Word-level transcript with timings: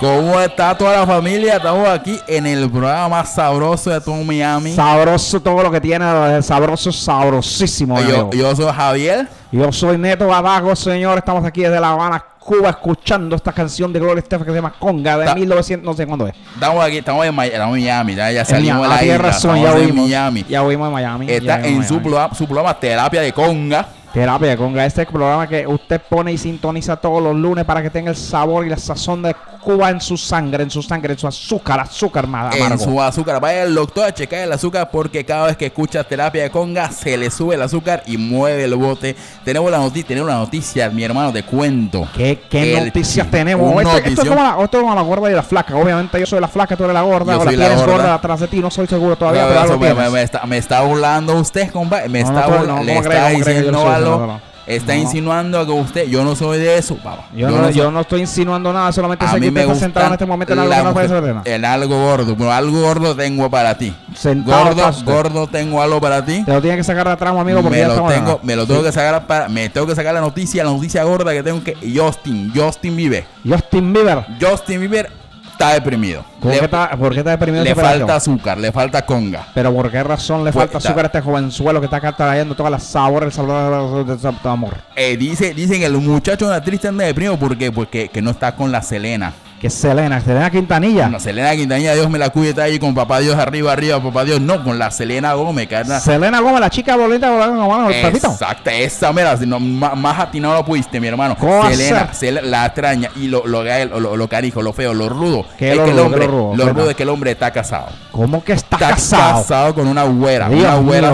¿Cómo 0.00 0.38
está 0.40 0.78
toda 0.78 0.98
la 1.00 1.06
familia? 1.06 1.56
Estamos 1.56 1.88
aquí 1.88 2.20
en 2.28 2.46
el 2.46 2.70
programa 2.70 3.08
más 3.08 3.34
sabroso 3.34 3.90
de 3.90 4.00
todo 4.00 4.22
Miami. 4.22 4.72
Sabroso 4.72 5.40
todo 5.40 5.60
lo 5.60 5.72
que 5.72 5.80
tiene, 5.80 6.40
sabroso, 6.40 6.92
sabrosísimo. 6.92 8.00
yo, 8.02 8.30
yo 8.30 8.54
soy 8.54 8.72
Javier. 8.72 9.28
Yo 9.50 9.72
soy 9.72 9.98
Neto 9.98 10.28
Badago, 10.28 10.76
señor. 10.76 11.18
Estamos 11.18 11.44
aquí 11.44 11.62
desde 11.62 11.80
La 11.80 11.90
Habana, 11.90 12.24
Cuba, 12.38 12.70
escuchando 12.70 13.34
esta 13.34 13.50
canción 13.50 13.92
de 13.92 13.98
Gloria 13.98 14.20
Estefan 14.20 14.44
que 14.44 14.52
se 14.52 14.56
llama 14.58 14.72
Conga 14.78 15.18
de 15.18 15.24
Ta- 15.26 15.34
1900, 15.34 15.84
no 15.84 15.94
sé 15.96 16.06
cuándo 16.06 16.28
es. 16.28 16.34
Estamos 16.54 16.84
aquí, 16.84 16.98
estamos 16.98 17.26
en, 17.26 17.34
Mi- 17.34 17.46
estamos 17.46 17.76
en 17.76 17.82
Miami. 17.82 18.14
Ya, 18.14 18.30
ya 18.30 18.40
En 18.40 18.46
salimos 18.46 18.82
de 18.82 18.88
la 18.88 18.98
tienes 18.98 19.16
isla. 19.16 19.28
razón, 19.32 19.60
ya 19.62 19.72
oímos. 19.74 20.06
Miami. 20.06 20.44
Ya 20.48 20.62
oímos 20.62 20.86
en 20.86 20.92
Miami. 20.94 21.26
Está 21.28 21.66
en 21.66 21.86
su 21.88 22.00
programa, 22.00 22.34
su 22.36 22.44
programa 22.44 22.78
Terapia 22.78 23.20
de 23.20 23.32
Conga. 23.32 23.88
Terapia 24.12 24.48
de 24.50 24.56
Conga, 24.56 24.86
este 24.86 25.04
programa 25.06 25.46
que 25.46 25.66
usted 25.66 26.00
pone 26.08 26.32
y 26.32 26.38
sintoniza 26.38 26.96
todos 26.96 27.22
los 27.22 27.36
lunes 27.36 27.64
para 27.66 27.82
que 27.82 27.90
tenga 27.90 28.10
el 28.10 28.16
sabor 28.16 28.64
y 28.66 28.70
la 28.70 28.78
sazón 28.78 29.22
de 29.22 29.34
Cuba 29.68 29.90
en 29.90 30.00
su 30.00 30.16
sangre, 30.16 30.62
en 30.62 30.70
su 30.70 30.82
sangre, 30.82 31.12
en 31.12 31.18
su 31.18 31.26
azúcar, 31.28 31.80
azúcar 31.80 32.26
ma- 32.26 32.48
En 32.54 32.62
amargo. 32.62 32.84
su 32.84 33.02
azúcar. 33.02 33.38
Vaya 33.38 33.64
el 33.64 33.74
doctor 33.74 34.06
a 34.06 34.14
checar 34.14 34.40
el 34.40 34.50
azúcar 34.50 34.88
porque 34.90 35.26
cada 35.26 35.48
vez 35.48 35.58
que 35.58 35.66
escucha 35.66 36.02
terapia 36.04 36.44
de 36.44 36.50
conga 36.50 36.90
se 36.90 37.18
le 37.18 37.30
sube 37.30 37.54
el 37.56 37.60
azúcar 37.60 38.02
y 38.06 38.16
mueve 38.16 38.64
el 38.64 38.74
bote. 38.76 39.14
Tenemos 39.44 39.70
la 39.70 39.76
noticia, 39.76 40.08
tenemos 40.08 40.30
la 40.30 40.36
noticia, 40.36 40.88
mi 40.88 41.04
hermano, 41.04 41.34
te 41.34 41.42
cuento. 41.42 42.08
¿Qué, 42.16 42.40
qué 42.48 42.80
noticias 42.82 43.30
tenemos? 43.30 43.70
Esto, 43.82 43.96
esto 43.98 44.22
es 44.22 44.28
como 44.30 44.42
la, 44.42 44.56
esto 44.64 44.76
es 44.78 44.82
como 44.82 44.94
la 44.94 45.02
gorda 45.02 45.30
y 45.30 45.34
la 45.34 45.42
flaca. 45.42 45.76
Obviamente 45.76 46.18
yo 46.18 46.24
soy 46.24 46.40
la 46.40 46.48
flaca, 46.48 46.74
tú 46.74 46.84
eres 46.84 46.94
la 46.94 47.02
gorda. 47.02 47.34
Yo 47.34 47.40
o 47.40 47.44
la 47.44 47.50
tienes 47.50 47.76
gorda. 47.76 47.92
gorda 47.92 48.14
atrás 48.14 48.40
de 48.40 48.48
ti, 48.48 48.60
no 48.60 48.70
soy 48.70 48.86
seguro 48.86 49.16
todavía, 49.16 49.42
No, 49.42 49.48
pero 49.48 49.60
eso 49.64 49.72
algo 49.74 50.10
me, 50.12 50.22
está, 50.22 50.46
me 50.46 50.56
está 50.56 50.80
burlando 50.80 51.34
usted, 51.34 51.70
compa. 51.70 52.00
Me 52.08 52.22
No, 52.22 52.28
está, 52.28 52.48
no, 52.48 52.56
burla- 52.56 52.66
no, 52.78 52.82
le 52.84 52.96
está 52.96 53.02
¿Cómo 53.02 53.10
cree 53.10 53.34
que 53.34 53.38
yo 53.40 53.44
diciendo 53.44 53.90
algo. 53.90 54.40
Está 54.68 54.94
No. 54.94 55.00
insinuando 55.00 55.64
que 55.64 55.72
usted, 55.72 56.08
yo 56.08 56.22
no 56.24 56.36
soy 56.36 56.58
de 56.58 56.76
eso, 56.76 56.96
papá. 56.96 57.24
Yo, 57.34 57.48
no, 57.50 57.64
soy- 57.64 57.72
yo 57.74 57.90
no 57.90 58.00
estoy 58.00 58.20
insinuando 58.20 58.70
nada, 58.72 58.92
solamente 58.92 59.24
a 59.24 59.28
sé 59.28 59.40
que 59.40 59.48
usted 59.48 59.52
me 59.52 59.60
está 59.62 59.74
sentado 59.76 60.06
en 60.08 60.12
este 60.12 60.26
momento 60.26 60.52
en 60.52 60.58
algo 60.58 60.74
que 60.74 60.82
no 60.82 60.92
puede 60.92 61.08
ser 61.08 61.22
nada. 61.22 61.42
en 61.44 61.64
algo 61.64 61.98
gordo, 61.98 62.36
pero 62.36 62.52
algo 62.52 62.80
gordo 62.82 63.16
tengo 63.16 63.48
para 63.50 63.76
ti. 63.78 63.94
Sentado 64.14 64.74
Gordo, 64.74 64.92
gordo 65.04 65.46
tengo 65.46 65.80
algo 65.80 66.00
para 66.00 66.24
ti. 66.24 66.42
Te 66.44 66.52
lo 66.52 66.60
tiene 66.60 66.76
que 66.76 66.84
sacar 66.84 67.06
de 67.06 67.12
atrás, 67.14 67.34
amigo, 67.34 67.62
porque 67.62 67.76
me 67.76 67.82
ya 67.82 67.88
lo 67.88 68.06
tengo, 68.08 68.40
me 68.42 68.56
lo 68.56 68.66
tengo 68.66 68.82
que 68.82 68.92
sacar 68.92 69.26
para, 69.26 69.48
me 69.48 69.68
tengo 69.70 69.86
que 69.86 69.94
sacar 69.94 70.12
la 70.12 70.20
noticia, 70.20 70.62
la 70.64 70.70
noticia 70.70 71.02
gorda 71.04 71.32
que 71.32 71.42
tengo 71.42 71.64
que 71.64 71.74
Justin, 71.96 72.52
Justin 72.54 72.94
vive. 72.96 73.26
Justin 73.48 73.92
Bieber. 73.92 74.26
Justin 74.40 74.80
Bieber 74.80 75.10
está 75.58 75.74
deprimido. 75.74 76.24
¿Por 76.40 76.52
Le, 76.52 76.58
qué 76.60 76.64
está, 76.66 76.90
¿Por 76.96 77.12
qué 77.12 77.18
está 77.18 77.30
deprimido 77.32 77.64
le 77.64 77.74
falta 77.74 78.14
azúcar, 78.14 78.58
le 78.58 78.70
falta 78.70 79.04
conga. 79.04 79.46
Pero 79.54 79.74
¿por 79.74 79.90
qué 79.90 80.02
razón 80.04 80.44
le 80.44 80.52
Pues, 80.52 80.66
falta 80.66 80.78
ta- 80.78 80.88
azúcar 80.88 81.04
a 81.04 81.08
este 81.08 81.20
jovenzuelo 81.20 81.80
que 81.80 81.86
está 81.86 81.96
acá 81.96 82.12
trayendo 82.14 82.54
todas 82.54 82.70
las 82.70 82.84
sabores, 82.84 83.26
el 83.26 83.32
sabor 83.32 84.06
de, 84.06 84.12
de- 84.14 84.16
de- 84.16 84.32
de 84.42 84.48
amor? 84.48 84.74
Eh, 84.94 85.16
dice, 85.16 85.52
dicen 85.54 85.80
que 85.80 85.86
el 85.86 85.94
muchacho 85.98 86.46
anda 86.46 86.62
triste 86.62 86.86
anda 86.88 87.04
deprimido 87.04 87.36
porque, 87.36 87.72
porque 87.72 88.08
que 88.08 88.22
no 88.22 88.30
está 88.30 88.54
con 88.54 88.70
la 88.70 88.82
Selena. 88.82 89.32
Que 89.60 89.66
es 89.66 89.74
Selena, 89.74 90.20
Selena 90.20 90.50
Quintanilla. 90.50 91.08
No, 91.08 91.18
Selena 91.18 91.50
Quintanilla, 91.56 91.92
Dios 91.94 92.08
me 92.08 92.16
la 92.16 92.30
cuide, 92.30 92.50
está 92.50 92.62
ahí 92.62 92.78
con 92.78 92.94
papá 92.94 93.18
Dios 93.18 93.36
arriba, 93.36 93.72
arriba, 93.72 94.00
papá 94.00 94.24
Dios. 94.24 94.40
No, 94.40 94.62
con 94.62 94.78
la 94.78 94.88
Selena 94.92 95.32
Gómez, 95.32 95.72
anda- 95.72 95.98
Selena 95.98 96.38
Gómez, 96.38 96.60
la 96.60 96.70
chica 96.70 96.94
bonita 96.94 97.28
con 97.28 97.38
mano. 97.40 97.90
Exacto, 97.90 98.70
esa 98.70 99.12
mera, 99.12 99.36
si 99.36 99.46
no, 99.46 99.58
más 99.58 100.18
atinado 100.20 100.54
lo 100.54 100.64
pudiste, 100.64 101.00
mi 101.00 101.08
hermano. 101.08 101.36
¿Cómo 101.36 101.58
va 101.58 101.66
a 101.68 101.70
Selena, 101.72 102.12
ser? 102.12 102.34
Sele- 102.34 102.42
la 102.42 102.66
extraña 102.66 103.10
y 103.16 103.26
lo, 103.26 103.44
lo, 103.48 103.64
lo, 103.64 103.98
lo, 104.00 104.16
lo 104.16 104.28
canijo, 104.28 104.62
lo 104.62 104.72
feo, 104.72 104.94
lo 104.94 105.08
rudo. 105.08 105.44
¿Qué 105.58 105.72
es 105.72 105.76
lo 105.76 105.84
que 105.86 105.90
el 105.90 105.98
hombre, 105.98 106.20
lo 106.26 106.30
rudo? 106.30 106.50
lo 106.56 106.62
Cuenta. 106.62 106.72
rudo 106.80 106.90
es 106.90 106.96
que 106.96 107.02
el 107.02 107.08
hombre 107.08 107.30
está 107.32 107.50
casado. 107.50 107.86
¿Cómo 108.12 108.44
que 108.44 108.52
está, 108.52 108.76
Está 108.76 108.90
casado? 108.90 109.42
casado 109.42 109.74
con 109.74 109.88
una 109.88 110.04
güera, 110.04 110.48
una 110.48 110.76
güera 110.76 111.12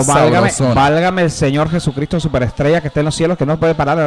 válgame, 0.75 1.23
el 1.23 1.31
Señor 1.31 1.69
Jesucristo 1.71 2.19
superestrella 2.19 2.79
que 2.81 2.89
está 2.89 2.99
en 2.99 3.05
los 3.07 3.15
cielos 3.15 3.37
que 3.39 3.45
no 3.47 3.57
puede 3.57 3.73
parar. 3.73 3.97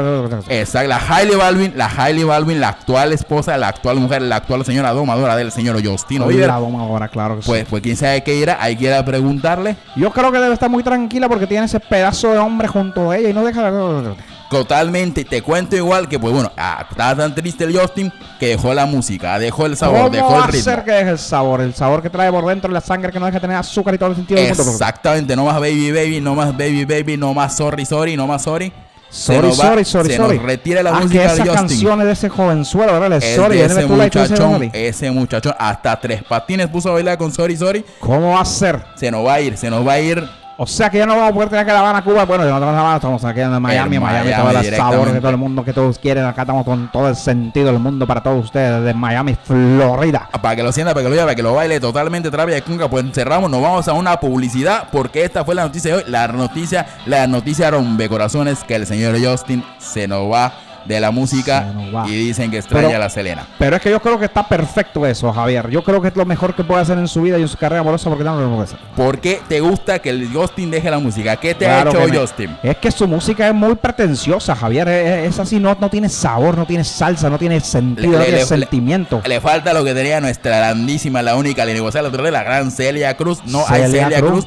Exacto, 0.48 0.88
la 0.88 1.00
Hailey 1.08 1.34
Balvin, 1.36 1.72
la 1.76 1.86
Hailey 1.96 2.22
Balvin, 2.24 2.60
la 2.60 2.68
actual 2.68 3.12
esposa, 3.12 3.56
la 3.56 3.68
actual 3.68 3.96
mujer, 3.96 4.27
la 4.28 4.36
actual 4.36 4.64
señora 4.64 4.92
domadora 4.92 5.34
del 5.36 5.50
señor 5.52 5.82
Justino 5.84 6.24
Oye, 6.26 6.34
Bieber. 6.36 6.50
la 6.50 6.58
doma 6.60 6.80
ahora, 6.82 7.08
claro 7.08 7.36
que 7.36 7.42
sí. 7.42 7.48
Pues, 7.48 7.66
pues 7.68 7.82
quién 7.82 7.96
sabe 7.96 8.22
qué 8.22 8.36
irá, 8.36 8.58
hay 8.60 8.76
que 8.76 8.84
ir 8.84 8.92
a 8.92 9.04
preguntarle. 9.04 9.76
Yo 9.96 10.10
creo 10.12 10.30
que 10.30 10.38
debe 10.38 10.54
estar 10.54 10.70
muy 10.70 10.82
tranquila 10.82 11.28
porque 11.28 11.46
tiene 11.46 11.66
ese 11.66 11.80
pedazo 11.80 12.32
de 12.32 12.38
hombre 12.38 12.68
junto 12.68 13.10
a 13.10 13.16
ella 13.16 13.30
y 13.30 13.32
no 13.32 13.44
deja 13.44 13.70
de... 13.70 14.14
Totalmente, 14.50 15.26
te 15.26 15.42
cuento 15.42 15.76
igual 15.76 16.08
que, 16.08 16.18
pues 16.18 16.32
bueno, 16.32 16.50
ah, 16.56 16.86
estaba 16.90 17.14
tan 17.14 17.34
triste 17.34 17.64
el 17.64 17.78
Justin 17.78 18.10
que 18.40 18.46
dejó 18.48 18.72
la 18.72 18.86
música, 18.86 19.38
dejó 19.38 19.66
el 19.66 19.76
sabor, 19.76 19.98
¿Cómo 20.04 20.10
dejó 20.10 20.30
va 20.30 20.36
el 20.38 20.42
a 20.44 20.46
ritmo. 20.46 20.62
ser 20.64 20.84
que 20.84 20.90
deje 20.92 21.10
el 21.10 21.18
sabor? 21.18 21.60
El 21.60 21.74
sabor 21.74 22.00
que 22.00 22.08
trae 22.08 22.30
por 22.32 22.46
dentro 22.46 22.70
la 22.70 22.80
sangre 22.80 23.12
que 23.12 23.20
no 23.20 23.26
deja 23.26 23.40
tener 23.40 23.56
azúcar 23.58 23.94
y 23.94 23.98
todo 23.98 24.08
el 24.08 24.16
sentido 24.16 24.40
del 24.40 24.48
mundo. 24.56 24.70
Exactamente, 24.72 25.36
no 25.36 25.44
más 25.44 25.56
baby 25.60 25.92
baby, 25.92 26.20
no 26.22 26.34
más 26.34 26.56
baby 26.56 26.86
baby, 26.86 27.18
no 27.18 27.34
más 27.34 27.54
sorry 27.58 27.84
sorry, 27.84 28.16
no 28.16 28.26
más 28.26 28.40
sorry. 28.42 28.72
Sorry, 29.10 29.48
va- 29.48 29.54
sorry, 29.54 29.84
sorry, 29.84 30.10
se 30.10 30.16
sorry. 30.16 30.36
nos 30.36 30.44
retira 30.46 30.82
la 30.82 30.90
Ah, 30.90 31.00
música 31.00 31.12
que 31.12 31.18
de 31.18 31.24
esas 31.24 31.38
Justin. 31.38 31.54
canciones 31.54 32.06
de 32.06 32.12
ese 32.12 32.28
jovenzuelo, 32.28 32.92
¿verdad? 32.92 33.06
El 33.14 33.22
Es 33.22 33.36
sorry, 33.36 33.56
de 33.58 33.64
ese 33.64 33.74
de 33.80 33.86
muchachón, 33.86 34.70
ese 34.72 35.10
muchachón, 35.10 35.54
hasta 35.58 35.98
tres 35.98 36.22
patines 36.22 36.68
puso 36.68 36.90
a 36.90 36.92
bailar 36.92 37.16
con 37.16 37.32
sorry 37.32 37.56
sorry. 37.56 37.84
¿Cómo 38.00 38.32
va 38.34 38.42
a 38.42 38.44
ser? 38.44 38.78
Se 38.96 39.10
nos 39.10 39.24
va 39.26 39.34
a 39.34 39.40
ir, 39.40 39.56
se 39.56 39.70
nos 39.70 39.86
va 39.86 39.92
a 39.94 40.00
ir. 40.00 40.22
O 40.60 40.66
sea 40.66 40.90
que 40.90 40.98
ya 40.98 41.06
no 41.06 41.14
vamos 41.14 41.30
a 41.30 41.34
poder 41.34 41.48
tener 41.50 41.64
que 41.64 41.72
La 41.72 41.78
Habana, 41.78 42.02
Cuba. 42.02 42.24
Bueno, 42.24 42.42
ya 42.42 42.50
no 42.50 42.56
en 42.56 42.74
La 42.74 42.80
Habana, 42.80 42.96
estamos 42.96 43.24
aquí 43.24 43.40
en 43.40 43.50
Miami, 43.62 43.94
En 43.94 44.02
Miami, 44.02 44.28
Miami, 44.30 44.52
las 44.52 44.62
directamente. 44.62 44.76
sabores 44.76 45.14
de 45.14 45.20
todo 45.20 45.30
el 45.30 45.36
mundo 45.36 45.64
que 45.64 45.72
todos 45.72 46.00
quieren. 46.00 46.24
Acá 46.24 46.42
estamos 46.42 46.64
con 46.64 46.90
todo 46.90 47.08
el 47.08 47.14
sentido 47.14 47.66
del 47.66 47.78
mundo 47.78 48.08
para 48.08 48.24
todos 48.24 48.46
ustedes, 48.46 48.82
desde 48.82 48.92
Miami, 48.92 49.36
Florida. 49.40 50.28
Para 50.42 50.56
que 50.56 50.64
lo 50.64 50.72
sienta, 50.72 50.94
para 50.94 51.04
que 51.04 51.10
lo 51.10 51.14
vea, 51.14 51.24
para 51.26 51.36
que 51.36 51.44
lo 51.44 51.54
baile 51.54 51.78
totalmente 51.78 52.28
terapia 52.28 52.56
de 52.56 52.62
conga, 52.62 52.90
pues 52.90 53.04
cerramos, 53.12 53.48
nos 53.48 53.62
vamos 53.62 53.86
a 53.86 53.92
una 53.92 54.18
publicidad 54.18 54.88
porque 54.90 55.22
esta 55.24 55.44
fue 55.44 55.54
la 55.54 55.62
noticia 55.62 55.92
de 55.92 55.98
hoy, 55.98 56.10
la 56.10 56.26
noticia, 56.26 56.86
la 57.06 57.28
noticia 57.28 57.70
rompe 57.70 58.08
corazones 58.08 58.64
que 58.64 58.74
el 58.74 58.84
señor 58.84 59.14
Justin 59.24 59.64
se 59.78 60.08
nos 60.08 60.28
va 60.28 60.52
de 60.88 61.00
la 61.00 61.10
música 61.10 61.72
va. 61.94 62.08
y 62.08 62.12
dicen 62.16 62.50
que 62.50 62.56
extraña 62.58 62.86
Pero- 62.88 62.96
a 62.96 63.00
la 63.00 63.10
Selena. 63.10 63.46
Pero 63.58 63.76
es 63.76 63.82
que 63.82 63.90
yo 63.90 64.00
creo 64.00 64.18
que 64.18 64.24
está 64.24 64.48
perfecto 64.48 65.06
eso, 65.06 65.32
Javier. 65.32 65.68
Yo 65.70 65.84
creo 65.84 66.00
que 66.00 66.08
es 66.08 66.16
lo 66.16 66.24
mejor 66.24 66.54
que 66.54 66.64
puede 66.64 66.80
hacer 66.80 66.98
en 66.98 67.06
su 67.06 67.22
vida 67.22 67.38
y 67.38 67.42
en 67.42 67.48
su 67.48 67.56
carrera 67.58 67.80
amorosa 67.82 68.08
porque 68.08 68.24
no 68.24 68.40
lo 68.40 68.48
puede 68.48 68.62
hacer. 68.64 68.78
¿Por 68.96 69.20
qué 69.20 69.40
te 69.48 69.60
gusta 69.60 69.98
que 70.00 70.10
el 70.10 70.28
Justin 70.32 70.70
deje 70.70 70.90
la 70.90 70.98
música? 70.98 71.36
¿Qué 71.36 71.54
te 71.54 71.66
Claro 71.66 71.90
ha 71.90 71.94
hecho 72.04 72.08
me- 72.12 72.18
Justin? 72.18 72.56
Es 72.62 72.76
que 72.78 72.90
su 72.90 73.06
música 73.06 73.46
es 73.46 73.54
muy 73.54 73.74
pretenciosa, 73.74 74.56
Javier. 74.56 74.88
Es, 74.88 75.34
es 75.34 75.38
así, 75.38 75.58
no, 75.60 75.76
no 75.78 75.90
tiene 75.90 76.08
sabor, 76.08 76.56
no 76.56 76.64
tiene 76.66 76.84
salsa, 76.84 77.28
no 77.28 77.38
tiene 77.38 77.60
sentido, 77.60 78.12
Le- 78.12 78.18
no 78.18 78.24
tiene 78.24 78.38
le- 78.38 78.46
sentimiento. 78.46 79.22
Le 79.26 79.40
falta 79.40 79.72
lo 79.72 79.84
que 79.84 79.94
tenía 79.94 80.20
nuestra 80.20 80.56
grandísima, 80.56 81.22
la 81.22 81.36
única, 81.36 81.64
la 81.64 81.72
inigualable, 81.72 82.22
la, 82.22 82.30
la 82.30 82.42
gran 82.42 82.70
Celia 82.70 83.16
Cruz. 83.16 83.40
No 83.46 83.64
hay 83.68 83.82
Celia 83.82 84.04
Celia 84.04 84.18
Cruz. 84.20 84.44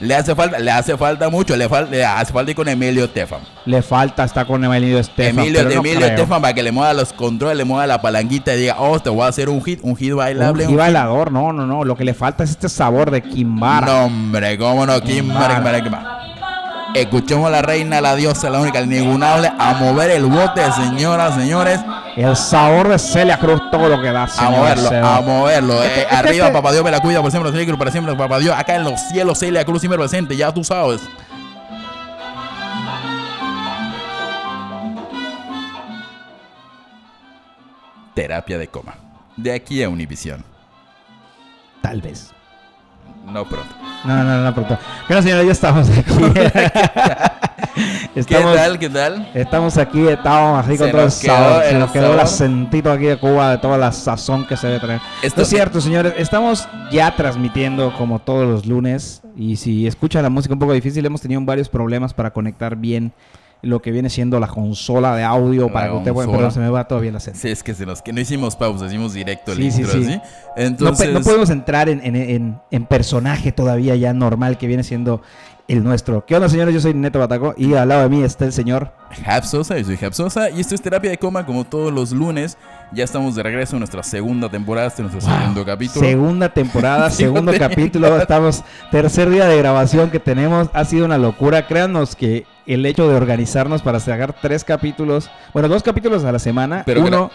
Le 0.00 0.14
hace 0.14 0.34
falta, 0.34 0.58
le 0.58 0.70
hace 0.70 0.96
falta 0.96 1.28
mucho, 1.28 1.54
le, 1.56 1.68
fal- 1.68 1.88
le 1.90 2.02
hace 2.04 2.32
falta 2.32 2.50
ir 2.50 2.56
con 2.56 2.66
Emilio 2.68 3.04
Estefan. 3.04 3.40
Le 3.66 3.82
falta 3.82 4.24
estar 4.24 4.46
con 4.46 4.64
Emilio 4.64 4.98
Estefan. 4.98 5.38
Emilio, 5.40 5.60
pero 5.62 5.80
Emilio. 5.80 6.06
Estefan 6.06 6.40
para 6.40 6.54
que 6.54 6.62
le 6.62 6.72
mueva 6.72 6.94
los 6.94 7.12
controles, 7.12 7.56
le 7.58 7.64
mueva 7.64 7.86
la 7.86 8.00
palanquita 8.00 8.54
y 8.54 8.60
diga, 8.60 8.76
oh, 8.78 8.98
te 8.98 9.10
voy 9.10 9.22
a 9.24 9.28
hacer 9.28 9.50
un 9.50 9.62
hit, 9.62 9.80
un 9.82 9.94
hit 9.96 10.14
bailable. 10.14 10.64
Un 10.64 10.70
hit". 10.70 10.78
bailador, 10.78 11.30
no, 11.30 11.52
no, 11.52 11.66
no. 11.66 11.84
Lo 11.84 11.96
que 11.96 12.04
le 12.04 12.14
falta 12.14 12.44
es 12.44 12.50
este 12.50 12.70
sabor 12.70 13.10
de 13.10 13.20
Kimbara. 13.22 13.86
No, 13.86 14.04
hombre, 14.06 14.56
cómo 14.56 14.86
no, 14.86 14.98
Kimbara, 15.02 15.56
Kimbara, 15.56 15.82
Kimbara. 15.82 16.16
Escuchemos 16.94 17.46
a 17.46 17.50
la 17.50 17.62
reina, 17.62 18.00
la 18.00 18.16
diosa, 18.16 18.50
la 18.50 18.58
única, 18.58 18.80
la 18.80 18.86
inigualable, 18.86 19.52
a 19.58 19.74
mover 19.74 20.10
el 20.10 20.24
bote, 20.24 20.60
señoras, 20.72 21.34
señores, 21.36 21.78
El 22.16 22.36
sabor 22.36 22.88
de 22.88 22.98
Celia 22.98 23.38
Cruz, 23.38 23.60
todo 23.70 23.88
lo 23.88 24.00
que 24.02 24.10
da. 24.10 24.24
a 24.24 24.50
moverlo, 24.50 24.90
a 25.06 25.20
moverlo. 25.20 25.82
Este- 25.82 26.00
Eh, 26.00 26.02
este- 26.02 26.16
arriba, 26.16 26.46
este- 26.46 26.52
papá 26.58 26.72
Dios 26.72 26.84
me 26.84 26.90
la 26.90 27.00
cuida 27.00 27.20
por 27.22 27.30
siempre, 27.30 27.50
Celia 27.52 27.66
Cruz, 27.66 27.78
para 27.78 27.90
siempre, 27.90 28.14
papá 28.14 28.38
Dios. 28.38 28.54
Acá 28.58 28.74
en 28.76 28.84
los 28.84 29.00
cielos, 29.00 29.38
Celia 29.38 29.64
Cruz 29.64 29.80
siempre 29.80 29.98
presente, 29.98 30.36
ya 30.36 30.52
tú 30.52 30.64
sabes. 30.64 31.00
Terapia 38.14 38.58
de 38.58 38.68
coma. 38.68 38.94
De 39.36 39.52
aquí 39.52 39.82
a 39.82 39.88
Univisión. 39.88 40.44
Tal 41.80 42.00
vez. 42.02 42.32
No 43.24 43.44
pronto. 43.44 43.74
No, 44.04 44.24
no, 44.24 44.38
no, 44.42 44.54
pronto. 44.54 44.78
Bueno, 45.08 45.22
señores, 45.22 45.46
ya 45.46 45.52
estamos 45.52 45.88
aquí. 45.90 46.10
¿Qué 48.14 48.24
tal? 48.34 48.78
¿Qué 48.78 48.88
tal? 48.90 49.28
estamos 49.34 49.76
aquí, 49.76 50.06
estamos 50.08 50.64
así 50.64 50.76
con 50.76 50.86
Se 50.86 50.92
todo 50.92 51.04
el 51.04 51.10
sabor. 51.10 51.62
Se 51.64 51.78
nos 51.78 51.90
quedó 51.90 52.14
el 52.14 52.20
acentito 52.20 52.90
aquí 52.90 53.04
de 53.04 53.18
Cuba, 53.18 53.52
de 53.52 53.58
toda 53.58 53.78
la 53.78 53.92
sazón 53.92 54.46
que 54.46 54.56
se 54.56 54.66
debe 54.66 54.80
tener. 54.80 55.00
Esto- 55.22 55.42
es 55.42 55.48
cierto, 55.48 55.80
señores. 55.80 56.14
Estamos 56.16 56.66
ya 56.90 57.14
transmitiendo 57.14 57.92
como 57.96 58.18
todos 58.18 58.48
los 58.48 58.66
lunes. 58.66 59.22
Y 59.36 59.56
si 59.56 59.86
escuchan 59.86 60.22
la 60.22 60.30
música 60.30 60.54
un 60.54 60.60
poco 60.60 60.72
difícil, 60.72 61.04
hemos 61.06 61.20
tenido 61.20 61.40
varios 61.42 61.68
problemas 61.68 62.12
para 62.14 62.30
conectar 62.32 62.76
bien 62.76 63.12
lo 63.62 63.82
que 63.82 63.90
viene 63.90 64.08
siendo 64.10 64.40
la 64.40 64.46
consola 64.48 65.14
de 65.16 65.22
audio. 65.24 65.66
La 65.66 65.72
para 65.72 65.88
que 65.90 65.96
usted 65.96 66.12
pueda. 66.12 66.30
Perdón, 66.30 66.52
se 66.52 66.60
me 66.60 66.70
va 66.70 66.86
todavía 66.88 67.10
el 67.10 67.16
acento. 67.16 67.38
Sí, 67.40 67.48
es 67.48 67.62
que, 67.62 67.74
se 67.74 67.84
nos, 67.86 68.02
que 68.02 68.12
no 68.12 68.20
hicimos 68.20 68.56
pausa, 68.56 68.86
hicimos 68.86 69.12
directo 69.12 69.52
el 69.52 69.58
Sí, 69.58 69.70
sí, 69.70 69.82
intro, 69.82 70.02
sí. 70.02 70.20
Entonces, 70.56 71.12
no 71.12 71.20
podemos 71.20 71.50
entrar 71.50 71.88
en, 71.88 72.00
en- 72.04 72.16
en- 72.16 72.60
en 72.70 72.86
personaje 72.86 73.52
todavía 73.52 73.94
ya 73.96 74.12
normal 74.12 74.58
que 74.58 74.66
viene 74.66 74.82
siendo 74.84 75.22
el 75.68 75.84
nuestro. 75.84 76.26
¿Qué 76.26 76.34
onda, 76.34 76.48
señores? 76.48 76.74
Yo 76.74 76.80
soy 76.80 76.94
Neto 76.94 77.20
Bataco 77.20 77.54
y 77.56 77.74
al 77.74 77.88
lado 77.88 78.02
de 78.02 78.08
mí 78.08 78.24
está 78.24 78.44
el 78.44 78.52
señor. 78.52 78.92
Hap 79.24 79.44
Sosa, 79.44 79.78
yo 79.78 79.84
soy 79.84 79.98
Hap 80.04 80.12
Sosa 80.14 80.50
y 80.50 80.60
esto 80.60 80.74
es 80.74 80.80
Terapia 80.82 81.10
de 81.10 81.18
Coma 81.18 81.46
como 81.46 81.64
todos 81.64 81.92
los 81.92 82.10
lunes. 82.10 82.58
Ya 82.92 83.04
estamos 83.04 83.36
de 83.36 83.44
regreso 83.44 83.76
en 83.76 83.80
nuestra 83.80 84.02
segunda 84.02 84.48
temporada, 84.48 84.88
este 84.88 85.02
es 85.02 85.12
nuestro 85.12 85.32
segundo 85.32 85.64
capítulo. 85.64 86.04
Segunda 86.04 86.48
temporada, 86.48 87.08
segundo 87.10 87.52
capítulo. 87.56 88.16
Estamos 88.20 88.64
tercer 88.90 89.30
día 89.30 89.44
de 89.46 89.58
grabación 89.58 90.10
que 90.10 90.18
tenemos. 90.18 90.68
Ha 90.72 90.84
sido 90.84 91.04
una 91.04 91.18
locura. 91.18 91.68
Créanos 91.68 92.16
que 92.16 92.46
el 92.74 92.86
hecho 92.86 93.08
de 93.08 93.14
organizarnos 93.14 93.82
para 93.82 94.00
sacar 94.00 94.34
tres 94.40 94.64
capítulos, 94.64 95.30
bueno, 95.52 95.68
dos 95.68 95.82
capítulos 95.82 96.24
a 96.24 96.32
la 96.32 96.38
semana. 96.38 96.82
Pero 96.86 97.02
uno, 97.02 97.30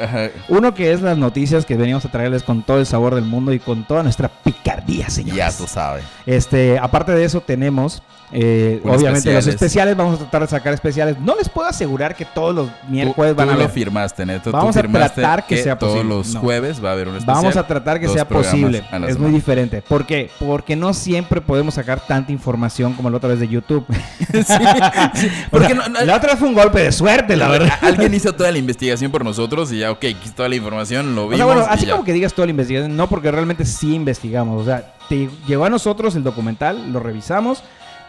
uno 0.47 0.73
que 0.73 0.91
es 0.91 1.01
las 1.01 1.17
noticias 1.17 1.65
que 1.65 1.75
veníamos 1.75 2.05
a 2.05 2.09
traerles 2.09 2.43
con 2.43 2.63
todo 2.63 2.79
el 2.79 2.85
sabor 2.85 3.15
del 3.15 3.25
mundo 3.25 3.53
y 3.53 3.59
con 3.59 3.85
toda 3.85 4.03
nuestra 4.03 4.29
picardía, 4.29 5.09
señores. 5.09 5.35
ya 5.35 5.51
tú 5.51 5.67
sabes. 5.67 6.03
Este, 6.25 6.79
aparte 6.79 7.11
de 7.11 7.25
eso 7.25 7.41
tenemos, 7.41 8.01
eh, 8.37 8.81
obviamente 8.83 9.33
los 9.33 9.47
especiales. 9.47 9.95
vamos 9.95 10.15
a 10.15 10.17
tratar 10.23 10.41
de 10.41 10.47
sacar 10.47 10.73
especiales. 10.73 11.17
No 11.19 11.35
les 11.35 11.47
puedo 11.49 11.67
asegurar 11.67 12.15
que 12.15 12.25
todos 12.25 12.53
los 12.53 12.69
miércoles 12.89 13.31
tú, 13.31 13.37
van 13.37 13.47
tú 13.47 13.53
a 13.53 13.55
lo 13.55 13.59
ver. 13.61 13.69
firmaste, 13.69 14.25
Neto. 14.25 14.51
Vamos 14.51 14.75
tú 14.75 14.79
a 14.79 14.83
tratar 14.83 15.45
que 15.47 15.57
sea 15.57 15.77
todos 15.79 15.93
posible. 15.93 16.15
los 16.15 16.33
No. 16.33 16.39
jueves 16.41 16.83
va 16.83 16.89
a 16.89 16.93
haber 16.93 17.07
un 17.07 17.15
especial. 17.15 17.35
Vamos 17.37 17.55
a 17.57 17.65
tratar 17.65 17.99
que 17.99 18.07
sea 18.09 18.27
posible. 18.27 18.79
Es 18.79 18.85
semana. 18.89 19.07
muy 19.17 19.31
diferente. 19.31 19.81
¿Por 19.81 20.05
qué? 20.05 20.29
Porque 20.39 20.75
no 20.75 20.93
siempre 20.93 21.39
podemos 21.41 21.75
sacar 21.75 21.99
tanta 22.05 22.31
información 22.31 22.93
como 22.93 23.09
la 23.09 23.17
otra 23.17 23.29
vez 23.29 23.39
de 23.39 23.47
YouTube. 23.47 23.85
Sí, 24.35 24.43
sí. 24.43 24.53
O 25.47 25.49
Porque 25.51 25.67
sea, 25.67 25.75
no- 25.75 25.87
no- 25.89 26.01
la 26.01 26.15
otra 26.17 26.31
vez 26.31 26.39
fue 26.39 26.49
un 26.49 26.55
golpe 26.55 26.81
de 26.81 26.91
suerte, 26.91 27.35
la 27.37 27.47
verdad. 27.47 27.71
Alguien 27.81 28.13
hizo 28.13 28.33
toda 28.33 28.51
la 28.51 28.57
investigación 28.57 29.11
por 29.11 29.23
nosotros 29.23 29.71
y 29.71 29.79
ya, 29.79 29.91
ok, 29.91 30.03
toda 30.35 30.49
la 30.49 30.55
información, 30.55 31.15
lo 31.15 31.21
O 31.23 31.29
vimos. 31.29 31.37
sea, 31.37 31.45
bueno, 31.45 31.65
así 31.69 31.85
ya. 31.85 31.93
como 31.93 32.03
que 32.03 32.11
digas 32.13 32.33
toda 32.33 32.45
la 32.47 32.51
investigación, 32.51 32.95
no, 32.95 33.07
porque 33.07 33.31
realmente 33.31 33.65
sí 33.65 33.93
investigamos. 33.95 34.61
O 34.61 34.65
sea, 34.65 34.93
te 35.07 35.29
llegó 35.47 35.65
a 35.65 35.69
nosotros 35.69 36.15
el 36.15 36.23
documental, 36.23 36.91
lo 36.91 36.99
revisamos 36.99 37.63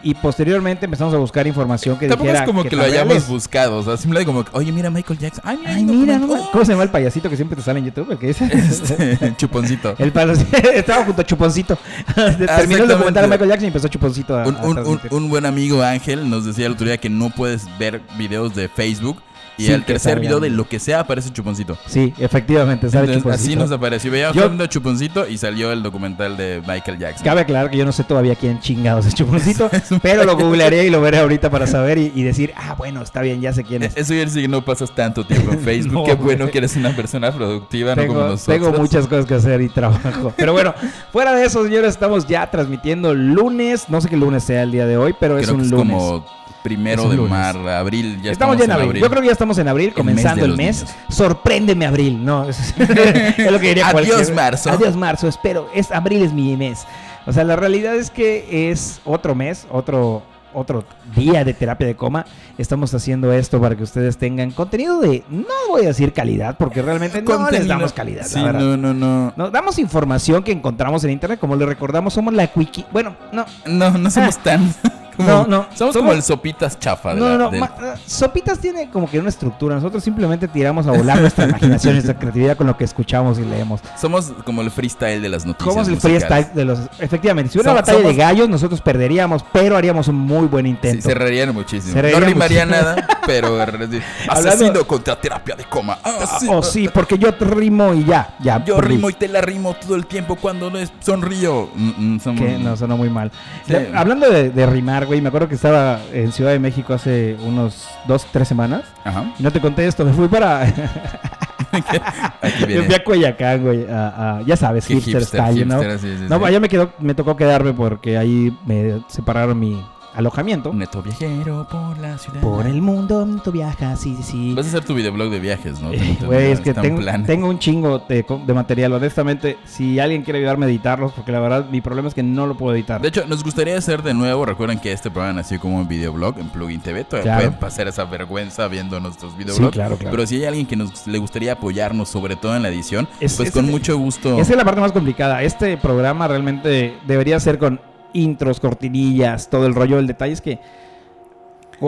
y 0.09 0.13
posteriormente 0.15 0.85
empezamos 0.85 1.13
a 1.13 1.17
buscar 1.17 1.45
información 1.47 1.97
que 1.97 2.07
Tampoco 2.07 2.27
dijera 2.29 2.45
es 2.45 2.47
como 2.49 2.63
que, 2.63 2.75
lo 2.75 2.83
hayamos 2.83 3.07
reales. 3.09 3.27
buscado, 3.27 3.77
o 3.79 3.83
sea, 3.83 3.97
simplemente 3.97 4.25
como, 4.31 4.45
oye, 4.53 4.71
mira 4.71 4.89
Michael 4.89 5.19
Jackson. 5.19 5.43
Ay, 5.45 5.57
mira, 5.57 5.73
Ay, 5.75 5.83
mira, 5.85 6.17
no. 6.19 6.27
¿cómo 6.51 6.63
se 6.65 6.71
llama 6.71 6.83
el 6.83 6.89
payasito 6.89 7.29
que 7.29 7.35
siempre 7.35 7.55
te 7.55 7.61
sale 7.61 7.79
en 7.79 7.85
YouTube? 7.85 8.11
El 8.11 8.17
que 8.17 8.27
dice. 8.27 8.45
Este, 8.51 9.35
chuponcito. 9.37 9.95
El 9.99 10.13
estaba 10.73 11.03
junto 11.05 11.21
a 11.21 11.25
Chuponcito. 11.25 11.77
Terminó 12.15 12.83
el 12.83 12.89
documental 12.89 13.23
de 13.23 13.29
Michael 13.29 13.49
Jackson 13.49 13.65
y 13.65 13.67
empezó 13.67 13.87
Chuponcito 13.87 14.37
a, 14.37 14.47
Un, 14.47 14.55
a 14.55 14.61
un- 14.63 14.77
un- 14.79 14.99
un 15.11 15.29
buen 15.29 15.45
amigo 15.45 15.81
Ángel 15.83 16.29
nos 16.29 16.45
decía 16.45 16.65
el 16.67 16.73
otro 16.73 16.85
día 16.85 16.97
que 16.97 17.09
no 17.09 17.29
puedes 17.29 17.65
ver 17.77 18.01
videos 18.17 18.55
de 18.55 18.69
Facebook 18.69 19.21
y 19.57 19.65
Sin 19.65 19.73
al 19.75 19.85
tercer 19.85 20.11
salgan. 20.13 20.21
video 20.21 20.39
de 20.39 20.49
lo 20.49 20.67
que 20.69 20.79
sea 20.79 20.99
aparece 21.01 21.31
chuponcito. 21.33 21.77
Sí, 21.87 22.13
efectivamente, 22.19 22.89
sale 22.89 23.13
Entonces, 23.13 23.31
así 23.41 23.43
Chuponcito. 23.53 23.59
nos 23.63 23.71
apareció. 23.71 24.11
Veíamos 24.11 24.35
Yo- 24.35 24.43
viendo 24.47 24.65
chuponcito 24.67 25.27
y 25.27 25.37
salió 25.37 25.71
el 25.71 25.81
documental 25.83 26.37
de 26.37 26.61
Michael 26.67 26.99
Jackson. 26.99 27.23
Cabe 27.25 27.41
aclarar 27.41 27.69
que 27.71 27.77
yo 27.77 27.85
no 27.85 27.91
sé 27.91 28.03
todavía 28.03 28.35
quién 28.35 28.59
chingados 28.59 29.05
es 29.05 29.15
Chuponcito, 29.15 29.69
pero 30.01 30.23
lo 30.25 30.35
googlearé 30.37 30.85
y 30.85 30.89
lo 30.89 31.01
veré 31.01 31.19
ahorita 31.19 31.49
para 31.49 31.65
saber 31.67 31.97
y, 31.97 32.11
y 32.15 32.23
decir, 32.23 32.53
ah, 32.55 32.75
bueno, 32.77 33.01
está 33.01 33.21
bien, 33.21 33.41
ya 33.41 33.51
sé 33.53 33.63
quién 33.63 33.83
es. 33.83 33.97
Eso 33.97 34.09
quiere 34.09 34.25
decir 34.25 34.43
que 34.43 34.47
no 34.47 34.63
pasas 34.63 34.93
tanto 34.93 35.25
tiempo 35.25 35.51
en 35.51 35.59
Facebook. 35.61 35.93
No, 35.93 36.03
Qué 36.03 36.13
güey. 36.13 36.35
bueno 36.35 36.51
que 36.51 36.59
eres 36.59 36.75
una 36.75 36.95
persona 36.95 37.31
productiva, 37.31 37.95
no 37.95 38.05
como 38.07 38.19
nosotros. 38.21 38.45
tengo 38.45 38.71
muchas 38.77 39.07
cosas 39.07 39.25
que 39.25 39.33
hacer 39.33 39.61
y 39.61 39.69
trabajo. 39.69 40.33
Pero 40.37 40.53
bueno, 40.53 40.73
fuera 41.11 41.33
de 41.33 41.45
eso, 41.45 41.63
señores, 41.63 41.89
estamos 41.91 42.27
ya 42.27 42.49
transmitiendo 42.51 43.13
lunes. 43.13 43.89
No 43.89 44.01
sé 44.01 44.09
qué 44.09 44.17
lunes 44.17 44.43
sea 44.43 44.63
el 44.63 44.71
día 44.71 44.85
de 44.85 44.97
hoy, 44.97 45.15
pero 45.19 45.37
es 45.37 45.49
un 45.49 45.57
que 45.59 45.63
es 45.65 45.71
lunes. 45.71 45.87
como 45.97 46.25
primero 46.67 47.03
Es 47.03 47.09
de 47.11 47.15
lunes. 47.15 47.31
mar, 47.31 47.55
abril. 47.69 48.19
Ya 48.21 48.31
estamos 48.31 48.57
ya 48.57 48.65
en 48.65 48.71
abril. 48.71 49.01
Yo 49.01 49.09
creo 49.09 49.21
que 49.21 49.27
ya 49.27 49.33
estamos 49.33 49.57
en 49.57 49.67
abril, 49.67 49.87
El 49.89 49.93
comenzando 49.93 50.41
mes 50.41 50.51
el 50.51 50.57
mes. 50.57 50.83
niños. 50.83 50.95
Sorpréndeme 51.09 51.85
abril, 51.85 52.23
¿no? 52.25 52.47
Es, 52.49 52.73
es 52.77 53.51
lo 53.51 53.59
que 53.59 53.67
diría 53.69 53.87
Adiós, 53.89 54.31
marzo. 54.31 54.69
Adiós 54.71 54.95
marzo, 54.95 55.27
espero. 55.27 55.69
Es, 55.73 55.91
abril 55.91 56.23
es 56.23 56.33
mi 56.33 56.55
mes. 56.57 56.85
O 57.25 57.31
sea, 57.33 57.43
la 57.43 57.55
realidad 57.55 57.95
es 57.95 58.09
que 58.09 58.69
es 58.71 59.01
otro 59.03 59.35
mes, 59.35 59.67
otro, 59.69 60.23
otro 60.53 60.85
día 61.15 61.43
de 61.43 61.53
terapia 61.53 61.85
de 61.85 61.95
coma. 61.95 62.25
Estamos 62.57 62.93
haciendo 62.93 63.31
esto 63.33 63.59
para 63.61 63.75
que 63.75 63.83
ustedes 63.83 64.17
tengan 64.17 64.51
contenido 64.51 64.99
de, 65.01 65.23
no 65.29 65.45
voy 65.69 65.83
a 65.83 65.87
decir 65.87 66.13
calidad, 66.13 66.55
porque 66.57 66.81
realmente 66.81 67.21
no 67.21 67.49
les 67.51 67.67
damos 67.67 67.91
calidad. 67.93 68.21
la 68.21 68.27
Sí, 68.27 68.41
verdad. 68.41 68.59
no, 68.61 68.77
no, 68.77 68.93
no. 68.93 69.33
Nos 69.35 69.51
damos 69.51 69.77
información 69.77 70.41
que 70.41 70.51
encontramos 70.53 71.03
en 71.03 71.11
internet, 71.11 71.39
como 71.39 71.55
le 71.55 71.65
recordamos, 71.65 72.13
somos 72.13 72.33
la 72.33 72.49
wiki. 72.55 72.85
Bueno, 72.91 73.15
no, 73.33 73.45
No, 73.65 73.91
no 73.91 74.09
somos 74.09 74.37
tan. 74.37 74.73
como- 75.17 75.29
No, 75.29 75.47
no. 75.47 75.65
Somos, 75.75 75.77
Somos- 75.77 75.95
como 75.95 76.11
el 76.13 76.23
sopitas 76.23 76.79
chafa. 76.79 77.13
de 77.13 77.19
no, 77.19 77.29
la- 77.29 77.37
no, 77.37 77.49
del- 77.49 77.63
ah, 77.63 77.95
Sopitas 78.05 78.59
tiene 78.59 78.89
como 78.89 79.09
que 79.09 79.19
una 79.19 79.29
estructura. 79.29 79.75
Nosotros 79.75 80.03
simplemente 80.03 80.47
tiramos 80.47 80.87
a 80.87 80.91
volar 80.91 81.19
nuestra 81.19 81.45
imaginación, 81.49 81.93
nuestra 81.95 82.17
creatividad 82.17 82.55
con 82.55 82.67
lo 82.67 82.77
que 82.77 82.83
escuchamos 82.85 83.39
y 83.39 83.43
leemos. 83.43 83.81
Somos 83.99 84.31
como 84.45 84.61
el 84.61 84.71
freestyle 84.71 85.21
de 85.21 85.29
las 85.29 85.45
noticias. 85.45 85.73
Somos 85.73 85.87
el 85.89 85.97
freestyle 85.97 86.47
de 86.53 86.65
los. 86.65 86.79
Efectivamente, 86.99 87.51
si 87.51 87.57
hubiera 87.57 87.71
una 87.71 87.81
batalla 87.81 88.07
de 88.07 88.13
gallos, 88.15 88.47
nosotros 88.49 88.79
perderíamos, 88.81 89.43
pero 89.51 89.75
haríamos 89.75 90.07
un 90.07 90.15
muy 90.15 90.47
buen 90.47 90.65
Sí, 90.65 90.69
intento. 90.71 91.09
se 91.09 91.13
reirían 91.15 91.53
muchísimo. 91.53 91.93
Se 91.93 92.01
reirían 92.01 92.21
no 92.21 92.27
rimaría 92.27 92.65
muchísimo. 92.65 92.89
nada, 92.91 93.07
pero 93.25 93.65
sí. 93.91 93.99
Asesino 94.27 94.85
contra 94.85 95.19
terapia 95.19 95.55
de 95.55 95.63
coma. 95.65 95.97
Ah, 96.03 96.17
Asesino. 96.21 96.57
oh, 96.59 96.63
sí, 96.63 96.89
porque 96.93 97.17
yo 97.17 97.31
rimo 97.39 97.93
y 97.93 98.05
ya, 98.05 98.35
ya. 98.39 98.63
Yo 98.63 98.75
perdí. 98.75 98.95
rimo 98.95 99.09
y 99.09 99.13
te 99.13 99.27
la 99.27 99.41
rimo 99.41 99.73
todo 99.75 99.95
el 99.95 100.05
tiempo 100.05 100.35
cuando 100.35 100.69
no 100.69 100.77
es- 100.77 100.91
sonrío. 100.99 101.69
Mm, 101.75 102.15
mm, 102.15 102.19
Que 102.37 102.57
no, 102.59 102.75
sonó 102.77 102.97
muy 102.97 103.09
mal. 103.09 103.31
Sí. 103.67 103.73
Hablando 103.95 104.29
de, 104.29 104.49
de 104.49 104.65
rimar, 104.65 105.06
güey, 105.07 105.21
me 105.21 105.29
acuerdo 105.29 105.47
que 105.47 105.55
estaba 105.55 105.99
en 106.13 106.31
Ciudad 106.31 106.51
de 106.51 106.59
México 106.59 106.93
hace 106.93 107.35
unos 107.43 107.87
dos, 108.07 108.25
tres 108.31 108.47
semanas. 108.47 108.83
Ajá. 109.03 109.33
Y 109.39 109.43
no 109.43 109.51
te 109.51 109.59
conté 109.59 109.87
esto, 109.87 110.05
me 110.05 110.13
fui 110.13 110.27
para. 110.27 110.61
Aquí 111.71 112.61
me 112.61 112.65
viene. 112.67 112.83
fui 112.83 112.95
a 112.95 113.03
Cuayacán, 113.03 113.61
güey. 113.63 113.85
a- 113.89 114.41
ya 114.45 114.55
sabes, 114.55 114.85
hipster, 114.85 115.21
hipster, 115.21 115.41
style, 115.45 115.65
¿no? 115.67 115.75
hipster, 115.81 115.99
sí, 115.99 116.15
sí, 116.19 116.25
No, 116.29 116.37
sí. 116.39 116.45
allá 116.45 116.59
me, 116.59 116.69
quedó, 116.69 116.91
me 116.99 117.13
tocó 117.13 117.35
quedarme 117.35 117.73
porque 117.73 118.17
ahí 118.17 118.55
me 118.65 119.01
separaron 119.07 119.59
mi 119.59 119.83
alojamiento. 120.17 120.73
Neto 120.73 121.01
viajero 121.01 121.67
por 121.69 121.97
la 121.99 122.17
ciudad. 122.17 122.41
Por 122.41 122.65
el 122.67 122.81
mundo 122.81 123.25
tú 123.43 123.51
viajas, 123.51 123.99
sí, 123.99 124.17
sí. 124.21 124.53
Vas 124.55 124.65
a 124.65 124.69
hacer 124.69 124.83
tu 124.85 124.93
videoblog 124.93 125.29
de 125.29 125.39
viajes, 125.39 125.79
¿no? 125.79 125.91
Eh, 125.93 126.17
Güey, 126.25 126.51
es 126.51 126.59
que 126.59 126.73
tengo, 126.73 127.47
un 127.47 127.59
chingo 127.59 127.99
de, 127.99 128.25
material. 128.53 128.93
Honestamente, 128.93 129.57
si 129.65 129.99
alguien 129.99 130.23
quiere 130.23 130.39
ayudarme 130.39 130.65
a 130.65 130.69
editarlos, 130.69 131.11
porque 131.13 131.31
la 131.31 131.39
verdad 131.39 131.67
mi 131.69 131.81
problema 131.81 132.07
es 132.07 132.13
que 132.13 132.23
no 132.23 132.47
lo 132.47 132.57
puedo 132.57 132.75
editar. 132.75 133.01
De 133.01 133.07
hecho, 133.09 133.25
nos 133.27 133.43
gustaría 133.43 133.77
hacer 133.77 134.01
de 134.03 134.13
nuevo. 134.13 134.45
Recuerden 134.45 134.79
que 134.79 134.91
este 134.91 135.11
programa 135.11 135.33
nació 135.41 135.59
como 135.59 135.77
un 135.77 135.87
videoblog 135.87 136.39
en 136.39 136.49
Plugin 136.49 136.81
TV. 136.81 137.03
Todavía 137.03 137.23
Claro. 137.33 137.41
pueden 137.45 137.59
pasar 137.59 137.87
esa 137.87 138.05
vergüenza 138.05 138.67
viendo 138.67 138.99
nuestros 138.99 139.33
sí, 139.33 139.37
videoblogs. 139.39 139.73
claro, 139.73 139.97
claro. 139.97 140.11
Pero 140.11 140.25
si 140.27 140.35
hay 140.37 140.45
alguien 140.45 140.65
que 140.65 140.75
nos 140.75 141.05
le 141.07 141.17
gustaría 141.19 141.53
apoyarnos, 141.53 142.09
sobre 142.09 142.35
todo 142.35 142.55
en 142.55 142.63
la 142.63 142.69
edición, 142.69 143.07
Es- 143.19 143.35
pues 143.37 143.49
es 143.49 143.53
con 143.53 143.65
mucho 143.69 143.97
gusto. 143.97 144.39
Esa 144.39 144.51
es 144.53 144.57
la 144.57 144.65
parte 144.65 144.81
más 144.81 144.91
complicada. 144.91 145.43
Este 145.43 145.77
programa 145.77 146.27
realmente 146.27 146.97
debería 147.05 147.39
ser 147.39 147.59
con 147.59 147.79
intros, 148.13 148.59
cortinillas, 148.59 149.49
todo 149.49 149.65
el 149.65 149.75
rollo. 149.75 149.99
El 149.99 150.07
detalle 150.07 150.33
es 150.33 150.41
que 150.41 150.59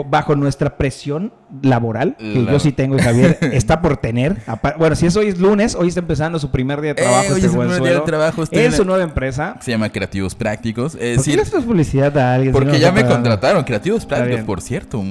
bajo 0.08 0.36
nuestra 0.36 0.76
presión 0.76 1.32
laboral, 1.62 2.16
que 2.18 2.44
yo 2.44 2.60
sí 2.60 2.70
tengo 2.72 2.96
y 2.96 3.00
Javier 3.00 3.38
está 3.52 3.80
por 3.82 3.96
tener. 3.96 4.36
Bueno, 4.78 4.94
si 4.94 5.06
es 5.06 5.16
hoy 5.16 5.28
es 5.28 5.38
lunes, 5.38 5.74
hoy 5.74 5.88
está 5.88 6.00
empezando 6.00 6.38
su 6.38 6.50
primer 6.50 6.80
día 6.80 6.94
de 6.94 7.02
Eh, 7.02 7.04
trabajo. 7.04 7.28
hoy 7.30 7.34
este 7.34 7.46
es 7.46 7.54
buen 7.54 7.68
primer 7.68 7.82
día 7.90 7.98
de 8.00 8.06
trabajo. 8.06 8.44
en 8.50 8.60
en- 8.66 8.72
su 8.72 8.84
nueva 8.84 9.02
empresa. 9.02 9.56
Se 9.60 9.70
llama 9.72 9.88
Creativos 9.90 10.34
Prácticos. 10.34 10.94
Es 10.94 11.16
¿Por 11.16 11.24
qué 11.24 11.30
decir, 11.32 11.40
haces 11.40 11.64
publicidad 11.64 12.16
a 12.18 12.34
alguien? 12.34 12.52
si 12.52 12.58
porque 12.58 12.72
no 12.72 12.78
ya 12.78 12.92
me 12.92 13.04
contrataron. 13.04 13.64
Creativos 13.64 14.06
Prácticos, 14.06 14.44
por 14.44 14.60
cierto. 14.60 15.02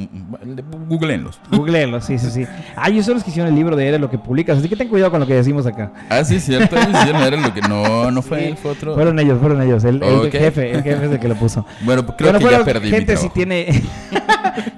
Googleenlos. 0.88 1.40
Googleenlo, 1.52 2.00
sí, 2.02 2.18
sí, 2.18 2.30
sí. 2.32 2.46
Ah, 2.76 2.90
yo 2.90 3.04
son 3.04 3.16
los 3.16 3.24
que 3.24 3.32
hicieron 3.32 3.50
el 3.50 3.56
libro 3.56 3.76
de 3.76 3.88
Eres 3.88 4.00
lo 4.00 4.10
que 4.10 4.18
publicas, 4.18 4.58
así 4.60 4.70
que 4.70 4.76
ten 4.76 4.88
cuidado 4.88 5.12
con 5.12 5.20
lo 5.20 5.28
que 5.28 5.34
decimos 5.36 5.66
acá. 5.66 5.92
Ah, 6.10 6.24
sí, 6.24 6.40
cierto. 6.40 6.76
ellos 6.78 6.90
hicieron, 7.02 7.42
lo 7.42 7.54
que 7.54 7.62
no, 7.62 8.12
no 8.12 8.22
fue 8.22 8.40
Sí. 8.40 8.46
él, 8.46 8.58
fue 8.58 8.72
otro. 8.72 8.94
Fueron 8.96 9.20
ellos, 9.20 9.40
fueron 9.40 9.62
ellos. 9.62 9.84
El, 9.84 10.02
jefe, 10.32 10.72
el 10.72 10.84
jefe 10.84 11.06
es 11.06 11.12
el 11.12 11.20
que 11.20 11.28
lo 11.28 11.36
puso. 11.36 11.66
Bueno, 11.82 12.06
creo 12.16 12.32
Bueno, 12.32 12.40
que 12.48 12.56
ya 12.56 12.64
perdí 12.64 12.86
mi 12.86 12.92
gente 12.92 13.18
sí 13.18 13.30
trabajo. 13.30 13.34
tiene. 13.34 13.84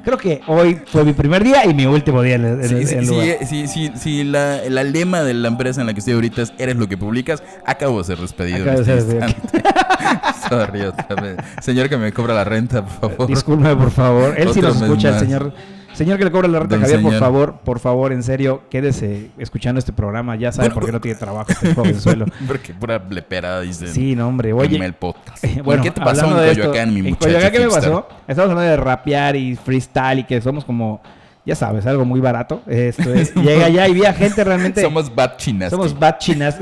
Creo 0.04 0.18
que 0.18 0.42
hoy 0.48 0.82
fue 0.88 1.04
mi 1.04 1.14
primer 1.14 1.44
día 1.44 1.66
y 1.66 1.74
mi 1.74 1.86
último 1.86 2.22
día 2.22 2.36
en 2.36 2.46
el, 2.46 2.62
en 2.62 2.68
Sí, 2.70 2.76
el- 2.76 2.88
sí, 2.88 2.94
en 2.94 3.00
el 3.00 3.06
sí, 3.06 3.12
lugar. 3.12 3.28
eh, 3.28 3.38
sí, 3.48 3.68
sí, 3.68 3.92
sí, 3.96 4.24
la, 4.24 4.58
la 4.70 4.84
lema 4.84 5.22
de 5.22 5.34
la 5.34 5.48
empresa 5.48 5.82
en 5.82 5.88
la 5.88 5.94
que 5.94 6.00
estoy 6.00 6.14
ahorita 6.16 6.42
es 6.42 6.54
Eres 6.58 6.76
lo 6.76 6.88
que 6.88 6.98
publicas. 6.98 7.44
Acabo 7.66 8.00
de 8.00 8.04
ser 8.06 8.18
despedido. 8.18 8.64
Acabo 8.64 8.82
de 8.82 8.94
en 8.94 9.02
ser 9.02 9.16
instante. 9.22 9.64
Sorry, 10.50 10.82
otra 10.82 11.16
vez. 11.22 11.38
Señor 11.62 11.88
que 11.90 11.98
me 11.98 12.12
cobra 12.12 12.34
la 12.34 12.44
renta, 12.44 12.84
por 12.86 13.12
favor. 13.12 13.28
Discúlpeme, 13.28 13.76
por 13.76 13.92
favor. 13.92 14.34
Él 14.38 14.50
sí 14.54 14.62
nos 14.62 14.82
escucha, 14.82 15.10
el 15.10 15.20
señor. 15.20 15.54
Señor 15.94 16.18
que 16.18 16.26
le 16.26 16.32
cobra 16.32 16.48
la 16.48 16.60
renta, 16.60 16.78
Don 16.78 16.86
Javier, 16.86 17.02
por 17.02 17.20
favor, 17.20 17.54
por 17.64 17.80
favor, 17.80 18.14
en 18.14 18.24
serio, 18.24 18.64
quédese 18.70 19.30
escuchando 19.38 19.80
este 19.80 19.92
programa. 19.92 20.36
Ya 20.36 20.52
sabe 20.52 20.70
Bueno, 20.70 20.76
por 20.76 20.86
qué 20.86 20.92
no 20.94 21.02
tiene 21.02 21.18
trabajo 21.20 21.52
este 21.52 21.74
jovenzuelo. 21.74 22.26
Porque 22.48 22.74
pura 22.74 22.98
blepera, 22.98 23.62
dicen. 23.62 23.90
Sí, 23.90 24.16
no, 24.16 24.28
hombre. 24.28 24.54
Oye, 24.54 24.78
en 24.78 24.84
el 24.84 24.94
podcast. 24.94 25.44
bueno, 25.64 25.84
¿Qué 25.84 25.92
te 25.92 26.02
pasó 26.02 26.26
en 26.26 26.50
esto, 26.50 26.62
Coyoacán, 26.62 26.94
mi 26.94 27.00
en 27.00 27.06
muchacho 27.10 27.26
Coyoacán, 27.26 27.52
¿qué 27.52 27.60
me 27.60 27.70
pasó? 27.70 28.08
Estamos 28.28 28.52
hablando 28.52 28.72
de 28.72 28.78
rapear 28.78 29.36
y 29.36 29.56
freestyle 29.56 30.20
y 30.20 30.24
que 30.24 30.42
somos 30.42 30.64
como, 30.64 31.02
ya 31.46 31.56
sabes, 31.56 31.86
algo 31.86 32.06
muy 32.06 32.20
barato. 32.20 32.62
Esto 32.68 33.14
es, 33.14 33.36
llega 33.36 33.66
allá 33.66 33.88
y 33.88 33.94
vi 33.94 34.06
a 34.06 34.14
gente 34.14 34.44
realmente... 34.44 34.82
Somos 34.82 35.14
bad 35.14 35.38
chinas. 35.38 35.72
Somos 35.72 35.98
bad 35.98 36.18
chinas. 36.20 36.58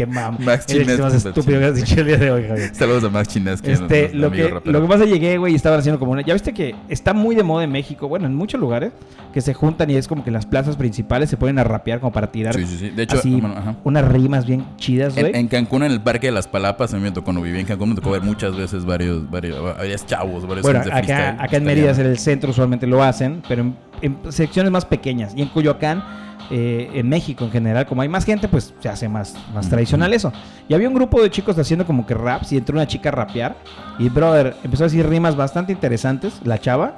Que 0.00 0.06
mam. 0.06 0.36
Max 0.40 0.66
el 0.72 0.82
Chinas, 0.82 0.98
más 0.98 1.14
estúpido 1.14 1.58
que 1.60 1.64
has 1.66 1.74
dicho 1.76 2.00
el 2.00 2.06
día 2.06 2.16
de 2.16 2.30
hoy, 2.30 2.46
Javier. 2.48 2.74
Saludos 2.74 3.04
a 3.04 3.10
Max 3.10 3.36
es 3.36 3.60
Este, 3.62 4.14
lo 4.14 4.30
que, 4.30 4.48
rapero. 4.48 4.72
lo 4.72 4.82
que 4.82 4.88
pasa 4.88 5.04
llegué, 5.04 5.36
güey, 5.36 5.52
y 5.52 5.56
estaban 5.56 5.78
haciendo 5.78 5.98
como 5.98 6.12
una... 6.12 6.22
Ya 6.22 6.32
viste 6.32 6.54
que 6.54 6.74
está 6.88 7.12
muy 7.12 7.34
de 7.34 7.42
moda 7.42 7.64
en 7.64 7.72
México, 7.72 8.08
bueno, 8.08 8.26
en 8.26 8.34
muchos 8.34 8.58
lugares, 8.58 8.92
que 9.34 9.40
se 9.42 9.52
juntan 9.52 9.90
y 9.90 9.96
es 9.96 10.08
como 10.08 10.24
que 10.24 10.30
las 10.30 10.46
plazas 10.46 10.76
principales 10.76 11.28
se 11.28 11.36
ponen 11.36 11.58
a 11.58 11.64
rapear 11.64 12.00
como 12.00 12.12
para 12.12 12.32
tirar 12.32 12.54
Sí, 12.54 12.64
sí, 12.66 12.78
sí. 12.78 12.90
De 12.90 13.02
hecho, 13.02 13.18
así 13.18 13.30
bueno, 13.40 13.54
ajá. 13.56 13.76
unas 13.84 14.08
rimas 14.08 14.46
bien 14.46 14.64
chidas, 14.76 15.14
güey. 15.14 15.26
En, 15.30 15.36
en 15.36 15.48
Cancún, 15.48 15.82
en 15.82 15.92
el 15.92 16.00
Parque 16.00 16.28
de 16.28 16.32
las 16.32 16.48
Palapas, 16.48 16.94
a 16.94 16.96
mí 16.96 17.02
me 17.02 17.12
tocó, 17.12 17.32
no 17.32 17.42
viví 17.42 17.60
en 17.60 17.66
Cancún, 17.66 17.90
me 17.90 17.94
tocó 17.94 18.10
ver 18.10 18.22
muchas 18.22 18.56
veces 18.56 18.84
varios, 18.86 19.30
varios, 19.30 19.60
varios 19.76 20.06
chavos, 20.06 20.46
varios 20.46 20.62
Bueno, 20.62 20.80
acá, 20.80 20.90
freestyle. 20.92 21.36
acá 21.40 21.56
en 21.58 21.64
Mérida, 21.64 21.90
en 21.90 22.00
el 22.06 22.18
centro, 22.18 22.50
usualmente 22.50 22.86
lo 22.86 23.02
hacen, 23.02 23.42
pero 23.46 23.62
en, 23.62 23.76
en 24.00 24.32
secciones 24.32 24.72
más 24.72 24.84
pequeñas. 24.86 25.32
Y 25.36 25.42
en 25.42 25.48
Coyoacán, 25.48 26.02
eh, 26.50 26.90
en 26.94 27.08
México 27.08 27.44
en 27.44 27.50
general, 27.50 27.86
como 27.86 28.02
hay 28.02 28.08
más 28.08 28.24
gente, 28.24 28.48
pues 28.48 28.74
se 28.80 28.88
hace 28.88 29.08
más, 29.08 29.34
más 29.54 29.68
tradicional 29.68 30.12
eso. 30.12 30.32
Y 30.68 30.74
había 30.74 30.88
un 30.88 30.94
grupo 30.94 31.22
de 31.22 31.30
chicos 31.30 31.58
haciendo 31.58 31.86
como 31.86 32.06
que 32.06 32.14
raps 32.14 32.52
y 32.52 32.56
entró 32.56 32.74
una 32.76 32.86
chica 32.86 33.10
a 33.10 33.12
rapear. 33.12 33.56
Y, 33.98 34.08
brother, 34.08 34.56
empezó 34.64 34.84
a 34.84 34.86
decir 34.88 35.08
rimas 35.08 35.36
bastante 35.36 35.72
interesantes, 35.72 36.40
la 36.44 36.58
chava. 36.58 36.96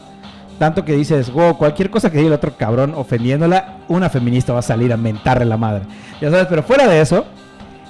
Tanto 0.59 0.85
que 0.85 0.95
dices, 0.95 1.31
wow, 1.33 1.57
cualquier 1.59 1.91
cosa 1.91 2.11
que 2.11 2.19
diga 2.19 2.29
el 2.29 2.35
otro 2.35 2.57
cabrón 2.57 2.95
ofendiéndola, 2.95 3.79
una 3.89 4.09
feminista 4.09 4.53
va 4.53 4.61
a 4.61 4.63
salir 4.63 4.93
a 4.93 4.97
mentarle 4.97 5.45
la 5.45 5.57
madre. 5.57 5.83
Ya 6.21 6.31
sabes, 6.31 6.47
pero 6.49 6.63
fuera 6.63 6.87
de 6.87 7.01
eso, 7.01 7.27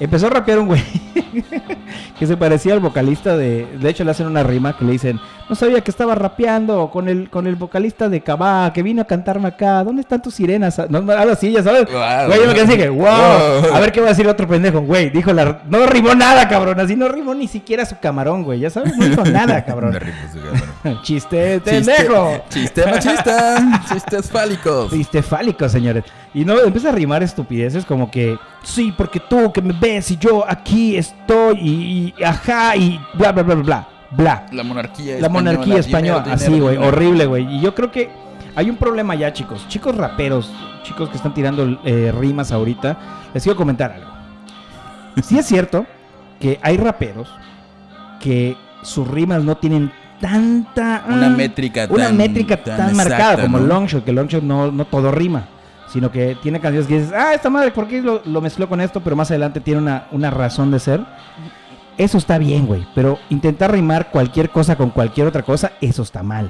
empezó 0.04 0.26
a 0.26 0.30
rapear 0.30 0.58
un 0.58 0.66
güey 0.66 0.82
que 2.18 2.26
se 2.26 2.36
parecía 2.36 2.74
al 2.74 2.80
vocalista 2.80 3.36
de. 3.36 3.66
De 3.78 3.88
hecho, 3.88 4.04
le 4.04 4.10
hacen 4.10 4.26
una 4.26 4.42
rima 4.42 4.76
que 4.76 4.84
le 4.84 4.92
dicen: 4.92 5.20
No 5.48 5.54
sabía 5.54 5.80
que 5.80 5.90
estaba 5.90 6.14
rapeando 6.14 6.90
con 6.90 7.08
el, 7.08 7.30
con 7.30 7.46
el 7.46 7.56
vocalista 7.56 8.08
de 8.08 8.20
Cabá, 8.20 8.72
que 8.72 8.82
vino 8.82 9.02
a 9.02 9.04
cantarme 9.04 9.48
acá. 9.48 9.82
¿Dónde 9.84 10.02
están 10.02 10.22
tus 10.22 10.34
sirenas? 10.34 10.80
No, 10.88 10.98
algo 11.12 11.32
así, 11.32 11.52
ya 11.52 11.62
sabes. 11.62 11.86
Wow. 11.90 12.26
Güey, 12.26 12.40
yo 12.40 12.46
me 12.46 12.54
quedé 12.54 12.64
así 12.64 12.76
que, 12.76 12.88
wow. 12.88 13.74
A 13.74 13.80
ver 13.80 13.92
qué 13.92 14.00
va 14.00 14.06
a 14.06 14.10
decir 14.10 14.26
otro 14.28 14.46
pendejo, 14.46 14.80
güey. 14.80 15.10
Dijo 15.10 15.32
la. 15.32 15.62
No 15.66 15.86
rimó 15.86 16.14
nada, 16.14 16.48
cabrón. 16.48 16.80
Así 16.80 16.96
no 16.96 17.08
rimó 17.08 17.34
ni 17.34 17.48
siquiera 17.48 17.84
su 17.84 17.98
camarón, 17.98 18.42
güey. 18.44 18.60
Ya 18.60 18.70
sabes, 18.70 18.96
no 18.96 19.06
hizo 19.06 19.24
nada, 19.24 19.64
cabrón. 19.66 19.98
Su 20.32 20.38
cabrón. 20.82 21.02
Chiste, 21.02 21.60
pendejo. 21.60 22.42
Chiste 22.48 22.84
machista. 22.86 23.82
Chistes 23.92 24.30
fálicos. 24.30 24.90
Chiste 24.90 25.22
fálico, 25.22 25.68
señores. 25.68 26.04
Y 26.34 26.44
no, 26.44 26.58
empieza 26.60 26.88
a 26.88 26.92
rimar 26.92 27.22
estupideces 27.22 27.84
como 27.84 28.10
que, 28.10 28.38
sí, 28.62 28.94
porque 28.96 29.20
tú 29.20 29.52
que 29.52 29.60
me 29.60 29.74
ves 29.78 30.10
y 30.10 30.16
yo 30.16 30.44
aquí 30.48 30.96
estoy 30.96 31.58
y, 31.58 32.14
y 32.18 32.24
ajá 32.24 32.74
y 32.76 32.98
bla, 33.14 33.32
bla, 33.32 33.42
bla, 33.42 33.54
bla, 33.54 33.64
bla, 33.64 33.88
bla. 34.10 34.46
La 34.50 34.62
monarquía 34.62 35.20
La 35.20 35.28
monarquía 35.28 35.76
española, 35.78 36.22
dinero, 36.22 36.42
así, 36.42 36.58
güey, 36.58 36.76
horrible, 36.78 37.26
güey. 37.26 37.56
Y 37.56 37.60
yo 37.60 37.74
creo 37.74 37.90
que 37.90 38.10
hay 38.54 38.70
un 38.70 38.76
problema 38.76 39.14
ya, 39.14 39.32
chicos. 39.32 39.66
Chicos 39.68 39.94
raperos, 39.94 40.50
chicos 40.82 41.10
que 41.10 41.16
están 41.16 41.34
tirando 41.34 41.80
eh, 41.84 42.12
rimas 42.18 42.50
ahorita, 42.50 42.96
les 43.34 43.42
quiero 43.42 43.56
comentar 43.56 43.92
algo. 43.92 44.10
Sí 45.22 45.38
es 45.38 45.46
cierto 45.46 45.86
que 46.40 46.58
hay 46.62 46.76
raperos 46.78 47.28
que 48.20 48.56
sus 48.82 49.06
rimas 49.06 49.44
no 49.44 49.56
tienen 49.56 49.92
tanta... 50.20 51.04
Una 51.08 51.26
ah, 51.26 51.30
métrica 51.30 51.86
una 51.90 52.06
tan- 52.06 52.16
métrica 52.16 52.56
tan 52.56 52.76
tan, 52.76 52.96
marcada 52.96 53.32
exacta, 53.32 53.42
como 53.42 53.58
¿no? 53.58 53.66
Longshot, 53.66 54.04
que 54.04 54.12
Longshot 54.12 54.42
no, 54.42 54.70
no 54.70 54.84
todo 54.86 55.10
rima, 55.10 55.44
sino 55.92 56.10
que 56.10 56.36
tiene 56.42 56.58
canciones 56.60 56.88
que 56.88 56.98
dices, 57.00 57.12
ah, 57.12 57.34
esta 57.34 57.50
madre, 57.50 57.70
¿por 57.70 57.86
qué 57.86 58.00
lo, 58.00 58.22
lo 58.24 58.40
mezcló 58.40 58.68
con 58.68 58.80
esto? 58.80 59.00
Pero 59.00 59.14
más 59.16 59.30
adelante 59.30 59.60
tiene 59.60 59.80
una, 59.80 60.06
una 60.12 60.30
razón 60.30 60.70
de 60.70 60.80
ser. 60.80 61.00
Eso 61.98 62.16
está 62.18 62.38
bien, 62.38 62.66
güey, 62.66 62.86
pero 62.94 63.18
intentar 63.28 63.70
rimar 63.70 64.10
cualquier 64.10 64.48
cosa 64.50 64.76
con 64.76 64.90
cualquier 64.90 65.26
otra 65.26 65.42
cosa, 65.42 65.72
eso 65.80 66.02
está 66.02 66.22
mal. 66.22 66.48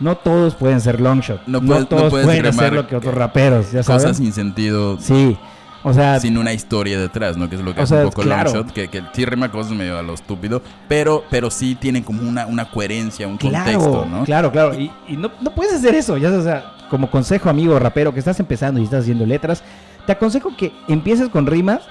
No 0.00 0.16
todos 0.16 0.54
pueden 0.56 0.80
ser 0.80 1.00
Longshot, 1.00 1.46
No 1.46 1.60
no, 1.60 1.66
puedes- 1.66 1.80
no 1.82 1.86
todos 1.86 2.10
pueden 2.10 2.44
hacer 2.46 2.72
lo 2.72 2.86
que 2.86 2.96
otros 2.96 3.14
raperos, 3.14 3.72
ya 3.72 3.82
sabes. 3.82 4.02
Cosas 4.02 4.16
sin 4.18 4.32
sentido. 4.32 4.98
Sí, 5.00 5.38
o 5.84 5.94
sea, 5.94 6.18
Sin 6.20 6.36
una 6.36 6.52
historia 6.52 6.98
detrás, 6.98 7.36
¿no? 7.36 7.48
Que 7.48 7.54
es 7.56 7.62
lo 7.62 7.72
que 7.74 7.80
hace 7.82 7.94
sea, 7.94 8.04
un 8.04 8.10
poco 8.10 8.22
claro. 8.22 8.52
Longshot, 8.52 8.72
que, 8.74 8.88
que 8.88 9.02
sí 9.12 9.24
rima 9.24 9.50
cosas 9.52 9.72
medio 9.72 9.96
a 9.96 10.02
lo 10.02 10.12
estúpido, 10.14 10.60
pero, 10.88 11.22
pero 11.30 11.48
sí 11.50 11.76
tienen 11.76 12.02
como 12.02 12.28
una, 12.28 12.44
una 12.46 12.68
coherencia, 12.70 13.26
un 13.28 13.36
Claro, 13.38 13.78
contexto, 13.78 14.06
¿no? 14.10 14.24
claro, 14.24 14.50
claro. 14.52 14.74
Y, 14.74 14.90
y 15.08 15.16
no, 15.16 15.30
no 15.40 15.54
puedes 15.54 15.72
hacer 15.74 15.94
eso. 15.94 16.16
Ya, 16.18 16.30
o 16.30 16.42
sea, 16.42 16.72
como 16.90 17.10
consejo, 17.10 17.50
amigo 17.50 17.78
rapero, 17.78 18.12
que 18.12 18.18
estás 18.18 18.40
empezando 18.40 18.80
y 18.80 18.84
estás 18.84 19.02
haciendo 19.02 19.26
letras, 19.26 19.62
te 20.06 20.12
aconsejo 20.12 20.56
que 20.56 20.72
empieces 20.88 21.28
con 21.28 21.46
rimas 21.46 21.82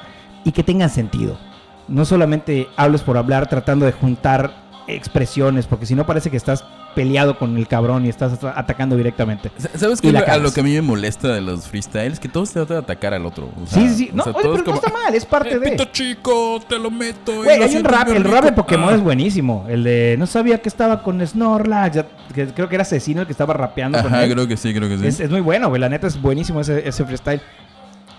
y 0.44 0.52
que 0.52 0.64
tengan 0.64 0.90
sentido. 0.90 1.38
No 1.88 2.06
solamente 2.06 2.68
hables 2.78 3.02
por 3.02 3.18
hablar 3.18 3.48
tratando 3.48 3.86
de 3.86 3.92
juntar 3.92 4.54
expresiones, 4.88 5.68
porque 5.68 5.86
si 5.86 5.96
no 5.96 6.06
parece 6.06 6.32
que 6.32 6.38
estás 6.38 6.64
peleado 6.96 7.38
con 7.38 7.56
el 7.58 7.68
cabrón 7.68 8.06
y 8.06 8.10
estás 8.10 8.34
at- 8.42 8.54
atacando 8.58 8.96
directamente. 8.96 9.52
Sa- 9.58 9.70
¿Sabes 9.78 10.02
qué? 10.02 10.12
Lo- 10.12 10.20
A 10.20 10.24
cagas. 10.25 10.42
lo 10.42 10.52
que 10.54 10.62
a 10.62 10.64
mí 10.64 10.72
me 10.74 10.82
molesta 10.82 11.28
de 11.28 11.42
los 11.42 11.68
freestyles, 11.68 12.20
que 12.20 12.28
todos 12.30 12.50
se 12.50 12.54
trata 12.56 12.74
de 12.75 12.80
atacar 12.80 13.14
al 13.14 13.25
otro. 13.25 13.50
o 13.62 13.68
sea, 13.68 13.82
sí, 13.88 13.90
sí, 13.96 14.10
o 14.12 14.16
No, 14.16 14.24
sea, 14.24 14.34
oye, 14.34 14.42
pero 14.44 14.58
no 14.58 14.64
como, 14.64 14.78
está 14.78 14.92
mal, 14.92 15.14
es 15.14 15.25
parte 15.25 15.52
"Eh, 15.54 15.60
de. 15.60 15.72
pito 15.72 15.86
chico, 15.86 16.60
te 16.68 16.80
lo 16.80 16.90
meto. 16.90 17.36
Güey, 17.44 17.62
hay 17.62 17.75
un 17.75 17.84
rap, 17.84 18.08
el 18.08 18.24
rap 18.24 18.44
de 18.46 18.50
rico". 18.52 18.62
Pokémon 18.64 18.90
Ah. 18.90 18.96
es 18.96 19.02
buenísimo. 19.02 19.66
El 19.70 19.84
de 19.84 20.16
no 20.18 20.25
sabía 20.25 20.62
que 20.62 20.70
estaba 20.70 21.04
con 21.04 21.25
Snorlax, 21.25 22.06
que 22.34 22.48
creo 22.48 22.70
que 22.70 22.75
era 22.75 22.82
asesino 22.84 23.22
el 23.22 23.28
que 23.28 23.34
estaba 23.34 23.54
rapeando 23.54 24.02
con 24.02 24.08
Ajá, 24.14 24.24
él. 24.24 24.32
creo 24.34 24.48
que 24.48 24.58
sí, 24.58 24.74
creo 24.74 24.88
que 24.90 24.98
sí. 24.98 25.06
Es, 25.08 25.20
es 25.20 25.30
muy 25.30 25.42
bueno, 25.42 25.68
güey. 25.70 25.82
La 25.82 25.90
neta 25.90 26.08
es 26.08 26.22
buenísimo 26.22 26.62
ese, 26.62 26.88
ese 26.88 27.04
freestyle. 27.06 27.42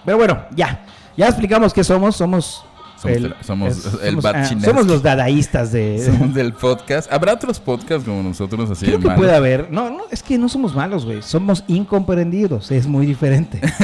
Pero 0.04 0.18
bueno, 0.18 0.45
ya. 0.54 0.85
Ya 1.16 1.26
explicamos 1.28 1.73
qué 1.73 1.83
somos. 1.83 2.14
Somos. 2.16 2.64
Somos 2.96 3.16
el- 3.16 3.34
somos 3.44 3.76
el 4.02 4.08
somos, 4.10 4.24
Batchinesky. 4.24 4.64
somos 4.70 4.86
los 4.86 5.02
dadaístas 5.02 5.70
de. 5.72 6.02
Somos 6.06 6.34
del 6.34 6.52
podcast. 6.54 7.12
¿Habrá 7.12 7.34
otros 7.34 7.60
podcasts 7.60 8.04
como 8.06 8.22
nosotros 8.22 8.70
así 8.70 8.86
Creo 8.86 8.96
de 8.98 9.02
que 9.02 9.08
malos? 9.08 9.20
puede 9.22 9.36
haber. 9.36 9.70
No, 9.70 9.90
no, 9.90 10.02
es 10.10 10.22
que 10.22 10.38
no 10.38 10.48
somos 10.48 10.74
malos, 10.74 11.04
güey. 11.04 11.20
Somos 11.22 11.62
incomprendidos. 11.68 12.70
Es 12.70 12.86
muy 12.86 13.04
diferente. 13.06 13.60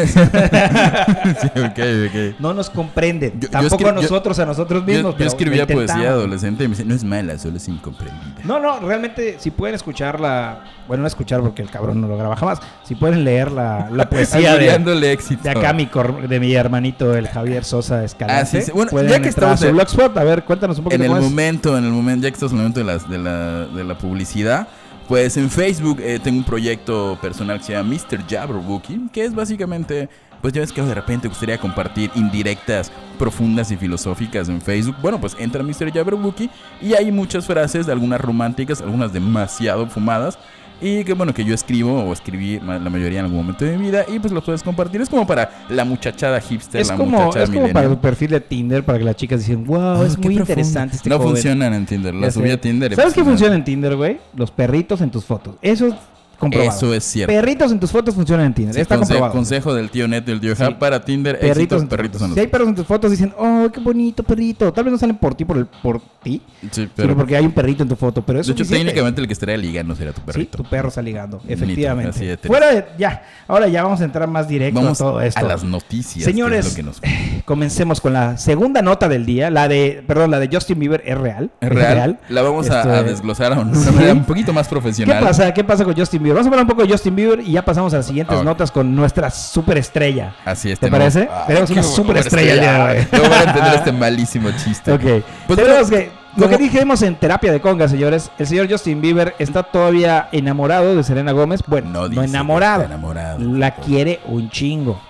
sí. 1.41 2.35
No 2.39 2.55
nos 2.55 2.71
comprenden. 2.71 3.41
Yo- 3.41 3.51
Tampoco 3.51 3.89
a 3.89 3.93
nosotros, 3.93 4.39
a 4.39 4.47
nosotros 4.47 4.85
mismos. 4.85 5.17
yo 5.19 5.27
escribía 5.27 5.67
poesía 5.67 6.11
adolescente 6.11 6.65
y 6.65 6.69
me 6.69 6.75
dice, 6.75 6.85
no 6.85 6.95
es 6.95 7.05
mala, 7.05 7.39
solo 7.39 7.57
es 7.57 7.69
incomprendida. 7.69 8.41
No, 8.45 8.59
no, 8.59 8.81
realmente, 8.81 9.37
si 9.39 9.51
pueden 9.51 9.75
escucharla. 9.75 10.65
Bueno, 10.89 11.03
no 11.03 11.07
escuchar 11.07 11.41
porque 11.41 11.63
el 11.63 11.71
cabrón 11.71 12.01
no 12.01 12.09
lo 12.09 12.17
graba 12.17 12.37
jamás. 12.37 12.59
Si 12.83 12.95
pueden 12.97 13.25
leer 13.25 13.53
la, 13.53 13.89
la 13.91 14.11
poesía 14.11 14.57
de, 14.57 15.13
éxito. 15.13 15.43
de 15.45 15.51
acá, 15.51 15.73
mi 15.73 15.87
cor- 15.87 16.29
de 16.29 16.41
mi 16.41 16.53
hermanito, 16.55 17.15
el 17.17 17.29
Javier 17.29 17.65
Sosa 17.65 18.05
Escalante. 18.05 18.43
Ah, 18.43 18.47
sí, 18.47 18.63
sí. 18.63 18.73
Bueno, 18.73 18.91
pueden 19.07 19.11
ya 19.11 19.23
que 19.23 19.29
entrar 19.29 19.51
a 19.51 19.55
estamos 19.55 19.61
su 19.61 19.67
en- 19.67 19.75
blogspot. 19.75 20.17
A 20.19 20.25
ver, 20.25 20.45
cuéntanos 20.45 20.79
un 20.79 20.85
poquito 20.85 21.03
En 21.05 21.11
el 21.11 21.21
momento, 21.21 21.77
en 21.79 21.85
el 21.85 21.91
momento, 21.93 22.25
ya 22.25 22.31
que 22.31 22.35
estamos 22.35 22.53
en 22.53 22.59
el 22.59 22.63
momento 22.65 22.81
de, 22.81 22.87
las, 22.87 23.09
de, 23.09 23.19
la, 23.19 23.67
de 23.67 23.85
la 23.85 23.99
publicidad, 23.99 24.69
pues 25.09 25.37
en 25.37 25.51
Facebook 25.51 25.99
eh, 26.01 26.19
tengo 26.23 26.39
un 26.39 26.45
proyecto 26.45 27.19
personal 27.21 27.59
que 27.59 27.65
se 27.65 27.73
llama 27.73 27.91
Mr. 27.95 28.27
Jabberwocky, 28.29 29.09
que 29.13 29.25
es 29.25 29.35
básicamente, 29.35 30.09
pues 30.41 30.53
ya 30.55 30.61
ves 30.61 30.73
que 30.73 30.81
de 30.81 30.95
repente 30.95 31.29
gustaría 31.29 31.59
compartir 31.59 32.11
indirectas 32.15 32.91
profundas 33.19 33.71
y 33.71 33.77
filosóficas 33.77 34.49
en 34.49 34.61
Facebook. 34.61 34.97
Bueno, 35.03 35.21
pues 35.21 35.37
entra 35.39 35.63
Mr. 35.63 35.93
Jabberwocky 35.93 36.49
y 36.81 36.95
hay 36.95 37.13
muchas 37.13 37.47
frases, 37.47 37.89
algunas 37.89 38.21
románticas, 38.21 38.81
algunas 38.81 39.13
demasiado 39.13 39.87
fumadas. 39.89 40.39
Y 40.83 41.05
que 41.05 41.13
bueno, 41.15 41.33
que 41.33 41.45
yo 41.45 41.55
escribo 41.55 42.03
o 42.03 42.13
escribí 42.13 42.59
la 42.61 42.79
mayoría 42.81 43.21
en 43.21 43.27
algún 43.27 43.39
momento 43.39 43.65
de 43.65 43.77
mi 43.79 43.85
vida 43.87 44.05
y 44.13 44.19
pues 44.19 44.33
lo 44.33 44.43
puedes 44.43 44.63
compartir. 44.63 45.01
Es 45.01 45.09
como 45.09 45.27
para 45.27 45.49
la 45.69 45.85
muchachada 45.85 46.41
hipster, 46.41 46.81
Es 46.81 46.89
la 46.89 46.97
como, 46.97 47.19
muchachada 47.21 47.45
es 47.45 47.51
como 47.51 47.69
para 47.73 47.89
tu 47.89 48.01
perfil 48.01 48.31
de 48.33 48.41
Tinder 48.41 48.85
para 48.85 48.99
que 48.99 49.05
las 49.05 49.15
chicas 49.17 49.41
dicen, 49.41 49.65
wow, 49.65 50.03
Ah, 50.03 50.05
es 50.07 50.17
qué 50.17 50.23
muy 50.23 50.35
profundo. 50.37 50.41
interesante 50.43 50.97
este 50.97 51.09
No 51.09 51.19
joven". 51.19 51.31
funcionan 51.33 51.73
en 51.75 51.87
Tinder, 51.87 52.15
la 52.15 52.31
subí 52.31 52.51
a 52.51 52.61
Tinder. 52.61 52.95
¿Sabes 52.97 53.15
qué 53.15 53.21
pues, 53.21 53.27
no. 53.27 53.33
funciona 53.33 53.55
en 53.55 53.65
Tinder, 53.65 53.95
güey? 53.97 54.19
Los 54.35 54.51
perritos 54.51 55.01
en 55.01 55.11
tus 55.11 55.25
fotos. 55.25 55.55
Eso 55.63 55.87
es 55.87 55.95
comprobado. 56.43 56.77
Eso 56.77 56.95
es 56.95 57.05
cierto. 57.05 57.33
Perritos 57.33 57.73
en 57.73 57.81
tus 57.81 57.91
fotos 57.91 58.15
funcionan 58.15 58.47
en 58.47 58.55
Tinder. 58.55 58.75
Sí, 58.75 58.81
Está 58.81 58.97
conse- 58.97 59.01
comprobado. 59.09 59.33
Consejo 59.33 59.75
del 59.75 59.91
tío 59.91 60.07
Neto 60.09 60.31
y 60.31 60.35
el 60.35 60.41
tío 60.41 60.55
Sí. 60.55 60.63
Para 60.79 61.05
Tinder. 61.05 61.39
Perritos, 61.39 61.57
Perritos, 61.57 61.83
en 61.83 61.89
perritos 61.89 62.21
los 62.21 62.35
Si 62.35 62.41
hay 62.41 62.47
perros 62.47 62.69
en 62.69 62.75
tus 62.75 62.87
fotos, 62.87 63.11
dicen, 63.11 63.33
oh, 63.39 63.69
qué 63.73 63.81
bonito 63.81 64.23
perrito. 64.23 64.73
Tal 64.73 64.85
vez 64.85 64.93
no 64.93 64.99
salen 64.99 65.17
por 65.17 65.35
ti, 65.35 65.45
por, 65.45 65.57
el, 65.57 65.67
por 65.67 66.01
ti, 66.23 66.41
Sí, 66.61 66.69
sino 66.71 66.91
pero. 66.95 67.17
porque 67.17 67.37
hay 67.37 67.45
un 67.45 67.53
perrito 67.53 67.83
en 67.83 67.89
tu 67.89 67.97
foto. 67.97 68.23
Pero 68.23 68.41
es 68.41 68.47
de 68.47 68.53
hecho, 68.53 68.65
técnicamente 68.65 69.21
el 69.21 69.27
que 69.27 69.33
estaría 69.33 69.57
ligando 69.57 69.95
sería 69.95 70.13
tu 70.13 70.21
Sí, 70.21 70.27
perrito. 70.27 70.59
tu 70.59 70.65
perro 70.65 70.89
está 70.89 71.01
ligando, 71.03 71.41
efectivamente. 71.49 72.19
de. 72.37 72.37
Fuera 72.37 72.73
de. 72.75 72.85
Ya, 72.99 73.23
ahora 73.49 73.69
ya 73.69 73.83
vamos 73.83 74.01
a 74.01 74.05
entrar 74.05 74.29
más 74.29 74.49
directo 74.49 74.81
Vamos 74.81 75.01
a 75.01 75.05
todo 75.05 75.21
esto. 75.21 75.41
a 75.41 75.43
las 75.45 75.65
noticias. 75.65 76.25
Señores, 76.25 76.69
que 76.71 76.77
que 76.77 76.83
nos- 76.83 77.01
Comencemos 77.45 78.01
con 78.01 78.13
la 78.13 78.37
segunda 78.37 78.83
nota 78.83 79.09
del 79.09 79.27
día. 79.27 79.51
La 79.51 79.69
de. 79.69 80.03
Perdón, 80.07 80.31
la 80.31 80.39
de 80.39 80.49
Justin 80.53 80.79
Bieber 80.79 81.03
es 81.05 81.17
real. 81.19 81.51
¿Es 81.61 81.69
real? 81.69 82.19
La 82.29 82.43
vamos 82.43 82.71
a, 82.71 82.79
Este, 82.81 82.91
a 82.93 83.03
desglosar 83.03 83.53
a 83.53 83.61
una 83.61 83.79
manera 83.91 84.13
un 84.13 84.25
poquito 84.25 84.53
más 84.53 84.67
¿Qué 84.69 84.71
profesional. 84.71 85.21
pasa? 85.23 85.53
¿Qué 85.53 85.65
pasa 85.65 85.85
con 85.85 85.95
Justin 85.95 86.23
Bieber? 86.23 86.32
Vamos 86.35 86.47
a 86.47 86.49
hablar 86.51 86.63
un 86.65 86.69
poco 86.69 86.83
de 86.83 86.91
Justin 86.93 87.15
Bieber 87.17 87.41
y 87.41 87.53
ya 87.53 87.65
pasamos 87.65 87.93
a 87.95 87.99
las 87.99 88.07
siguientes 88.07 88.43
notas 88.43 88.71
con 88.71 88.95
nuestra 88.95 89.31
superestrella. 89.31 90.35
Así 90.45 90.71
es. 90.71 90.79
¿Te 90.79 90.87
tenemos- 90.91 91.13
parece? 91.15 91.29
Ay, 91.33 91.45
Tenemos 91.47 91.71
una 91.71 91.83
superestrella 91.83 92.55
de 92.55 92.69
hoy. 93.01 93.07
No 93.13 93.23
van 93.23 93.33
a 93.33 93.43
entender 93.51 93.75
este 93.75 93.93
malísimo 93.93 94.51
chiste. 94.53 94.93
Ok. 94.93 95.25
Pues 95.47 95.59
Tenemos 95.59 95.91
que, 95.91 96.11
lo 96.37 96.49
que 96.49 96.59
dijimos 96.59 97.03
en 97.03 97.15
terapia 97.17 97.53
de 97.53 97.61
conga, 97.61 97.89
señores, 97.89 98.31
el 98.39 98.47
señor 98.47 98.71
Justin 98.71 99.01
Bieber 99.01 99.35
está 99.39 99.63
todavía 99.63 100.29
enamorado 100.33 100.97
de 100.97 101.03
Selena 101.03 101.33
Gómez. 101.33 101.61
Bueno, 101.67 102.09
No 102.09 102.23
enamorado. 102.23 102.85
enamorado. 102.85 103.39
La 103.39 103.75
quiere 103.75 104.21
un 104.27 104.49
chingo. 104.51 105.01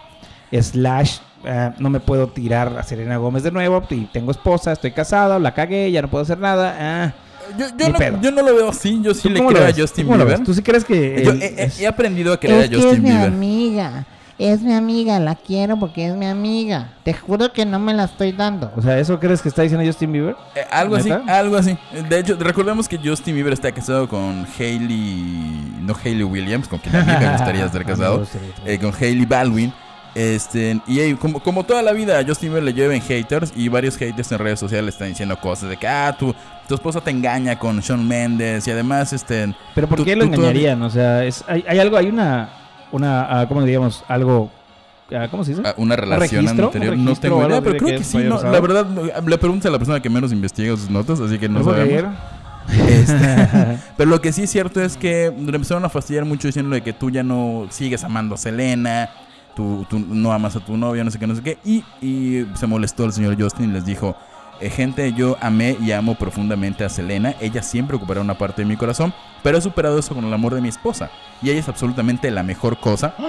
Slash, 0.52 1.18
eh, 1.44 1.70
no 1.78 1.88
me 1.90 2.00
puedo 2.00 2.28
tirar 2.28 2.76
a 2.78 2.82
Selena 2.82 3.16
Gómez 3.16 3.42
de 3.42 3.50
nuevo. 3.50 3.82
Tengo 4.12 4.30
esposa, 4.32 4.72
estoy 4.72 4.92
casado, 4.92 5.38
la 5.38 5.54
cagué, 5.54 5.90
ya 5.90 6.02
no 6.02 6.08
puedo 6.08 6.22
hacer 6.22 6.38
nada. 6.38 6.76
ah. 6.78 7.12
Yo, 7.58 7.66
yo 7.78 7.88
no, 7.88 8.20
yo 8.22 8.30
no 8.30 8.42
lo 8.42 8.54
veo 8.54 8.68
así. 8.68 9.00
Yo 9.02 9.14
sí 9.14 9.22
¿Tú 9.22 9.30
le 9.30 9.44
creo 9.46 9.66
a? 9.66 9.72
Justin 9.72 10.06
¿Cómo 10.06 10.18
lo 10.18 10.24
Bieber. 10.26 10.44
¿Tú 10.44 10.54
sí 10.54 10.62
crees 10.62 10.84
que 10.84 11.22
Yo 11.24 11.32
he, 11.32 11.64
es- 11.64 11.84
aprendido 11.86 12.32
a 12.32 12.40
querer 12.40 12.60
Es 12.60 12.66
a 12.66 12.68
que 12.70 12.76
es 12.78 12.82
Justin 12.84 13.02
mi 13.02 13.08
Bieber. 13.10 13.26
amiga. 13.28 14.06
Es 14.38 14.60
mi 14.62 14.72
amiga, 14.72 15.20
la 15.20 15.36
quiero 15.36 15.78
porque 15.78 16.06
es 16.08 16.16
mi 16.16 16.26
amiga. 16.26 16.94
Te 17.04 17.12
juro 17.14 17.52
que 17.52 17.64
no 17.64 17.78
me 17.78 17.94
la 17.94 18.04
estoy 18.04 18.32
dando. 18.32 18.72
O 18.76 18.82
sea, 18.82 18.98
¿eso 18.98 19.20
crees 19.20 19.40
que 19.40 19.48
está 19.48 19.62
diciendo 19.62 19.86
Justin 19.86 20.10
Bieber? 20.10 20.34
Eh, 20.56 20.62
algo 20.70 20.96
así, 20.96 21.10
algo 21.28 21.56
así. 21.56 21.76
De 22.08 22.18
hecho, 22.18 22.36
recordemos 22.40 22.88
que 22.88 22.98
Justin 22.98 23.34
Bieber 23.36 23.52
está 23.52 23.70
casado 23.70 24.08
con 24.08 24.44
Hailey, 24.58 25.74
no 25.82 25.94
Hailey 26.02 26.24
Williams, 26.24 26.66
con 26.66 26.78
quien 26.80 26.96
a 26.96 27.04
mí 27.04 27.12
me 27.24 27.30
gustaría 27.32 27.64
estar 27.66 27.84
casado, 27.86 28.26
eh, 28.66 28.78
con 28.78 28.92
Hailey 28.98 29.26
Baldwin. 29.26 29.72
Este, 30.14 30.78
y 30.86 31.00
eh, 31.00 31.16
como, 31.18 31.40
como 31.40 31.64
toda 31.64 31.80
la 31.82 31.92
vida, 31.92 32.18
a 32.18 32.24
Justin 32.24 32.50
Bieber 32.50 32.62
le 32.64 32.74
lleven 32.74 33.00
haters 33.00 33.52
y 33.56 33.68
varios 33.68 33.96
haters 33.96 34.30
en 34.32 34.38
redes 34.38 34.60
sociales 34.60 34.94
están 34.94 35.08
diciendo 35.08 35.38
cosas 35.40 35.70
de 35.70 35.76
que, 35.78 35.86
ah, 35.88 36.14
tu, 36.18 36.34
tu 36.72 36.76
esposa 36.76 37.02
te 37.02 37.10
engaña 37.10 37.58
con 37.58 37.80
Shawn 37.80 38.08
Mendes 38.08 38.66
y 38.66 38.70
además, 38.70 39.12
este... 39.12 39.54
Pero 39.74 39.86
¿por 39.88 39.98
tú- 39.98 40.04
qué 40.06 40.16
lo 40.16 40.24
tú 40.24 40.32
engañarían? 40.32 40.80
O 40.80 40.88
sea, 40.88 41.22
es, 41.22 41.44
hay, 41.46 41.62
hay 41.68 41.78
algo, 41.78 41.98
hay 41.98 42.06
una, 42.06 42.48
una 42.92 43.40
ah, 43.40 43.46
¿cómo 43.46 43.60
diríamos? 43.60 44.02
Algo, 44.08 44.50
ah, 45.14 45.28
¿cómo 45.30 45.44
se 45.44 45.50
dice? 45.50 45.62
ah, 45.66 45.74
Una 45.76 45.96
relación 45.96 46.48
anterior, 46.48 46.94
¿Un 46.94 47.04
no 47.04 47.14
tengo 47.14 47.46
idea, 47.46 47.60
pero 47.60 47.76
creo 47.76 47.98
que 47.98 48.04
sí. 48.04 48.16
no, 48.24 48.42
la 48.42 48.58
verdad, 48.58 48.86
le 49.26 49.36
preguntas 49.36 49.68
a 49.68 49.70
la 49.72 49.76
persona 49.78 50.00
que 50.00 50.08
menos 50.08 50.32
investiga 50.32 50.74
sus 50.74 50.88
notas, 50.88 51.20
así 51.20 51.38
que 51.38 51.46
no 51.46 51.58
¿No 51.58 51.64
puedo 51.66 51.76
sabemos. 51.76 52.14
Este, 52.88 53.78
pero 53.98 54.08
lo 54.08 54.22
que 54.22 54.32
sí 54.32 54.44
es 54.44 54.50
cierto 54.50 54.80
es 54.80 54.96
que 54.96 55.30
le 55.36 55.54
empezaron 55.54 55.84
a 55.84 55.90
fastidiar 55.90 56.24
mucho 56.24 56.48
diciendo 56.48 56.74
de 56.74 56.80
que 56.80 56.94
tú 56.94 57.10
ya 57.10 57.22
no 57.22 57.66
sigues 57.68 58.02
amando 58.02 58.34
a 58.36 58.38
Selena, 58.38 59.10
tú, 59.54 59.84
tú 59.90 59.98
no 59.98 60.32
amas 60.32 60.56
a 60.56 60.60
tu 60.60 60.74
novia, 60.78 61.04
no 61.04 61.10
sé 61.10 61.18
qué, 61.18 61.26
no 61.26 61.34
sé 61.34 61.42
qué. 61.42 61.58
Y, 61.66 61.84
y 62.00 62.46
se 62.54 62.66
molestó 62.66 63.04
el 63.04 63.12
señor 63.12 63.36
Justin 63.38 63.68
y 63.68 63.72
les 63.74 63.84
dijo, 63.84 64.16
gente, 64.70 65.12
yo 65.12 65.36
amé 65.40 65.76
y 65.80 65.92
amo 65.92 66.14
profundamente 66.14 66.84
a 66.84 66.88
Selena. 66.88 67.34
Ella 67.40 67.62
siempre 67.62 67.96
ocupará 67.96 68.20
una 68.20 68.34
parte 68.34 68.62
de 68.62 68.66
mi 68.68 68.76
corazón, 68.76 69.12
pero 69.42 69.58
he 69.58 69.60
superado 69.60 69.98
eso 69.98 70.14
con 70.14 70.24
el 70.24 70.32
amor 70.32 70.54
de 70.54 70.60
mi 70.60 70.68
esposa. 70.68 71.10
Y 71.42 71.50
ella 71.50 71.60
es 71.60 71.68
absolutamente 71.68 72.30
la 72.30 72.42
mejor 72.42 72.78
cosa. 72.78 73.14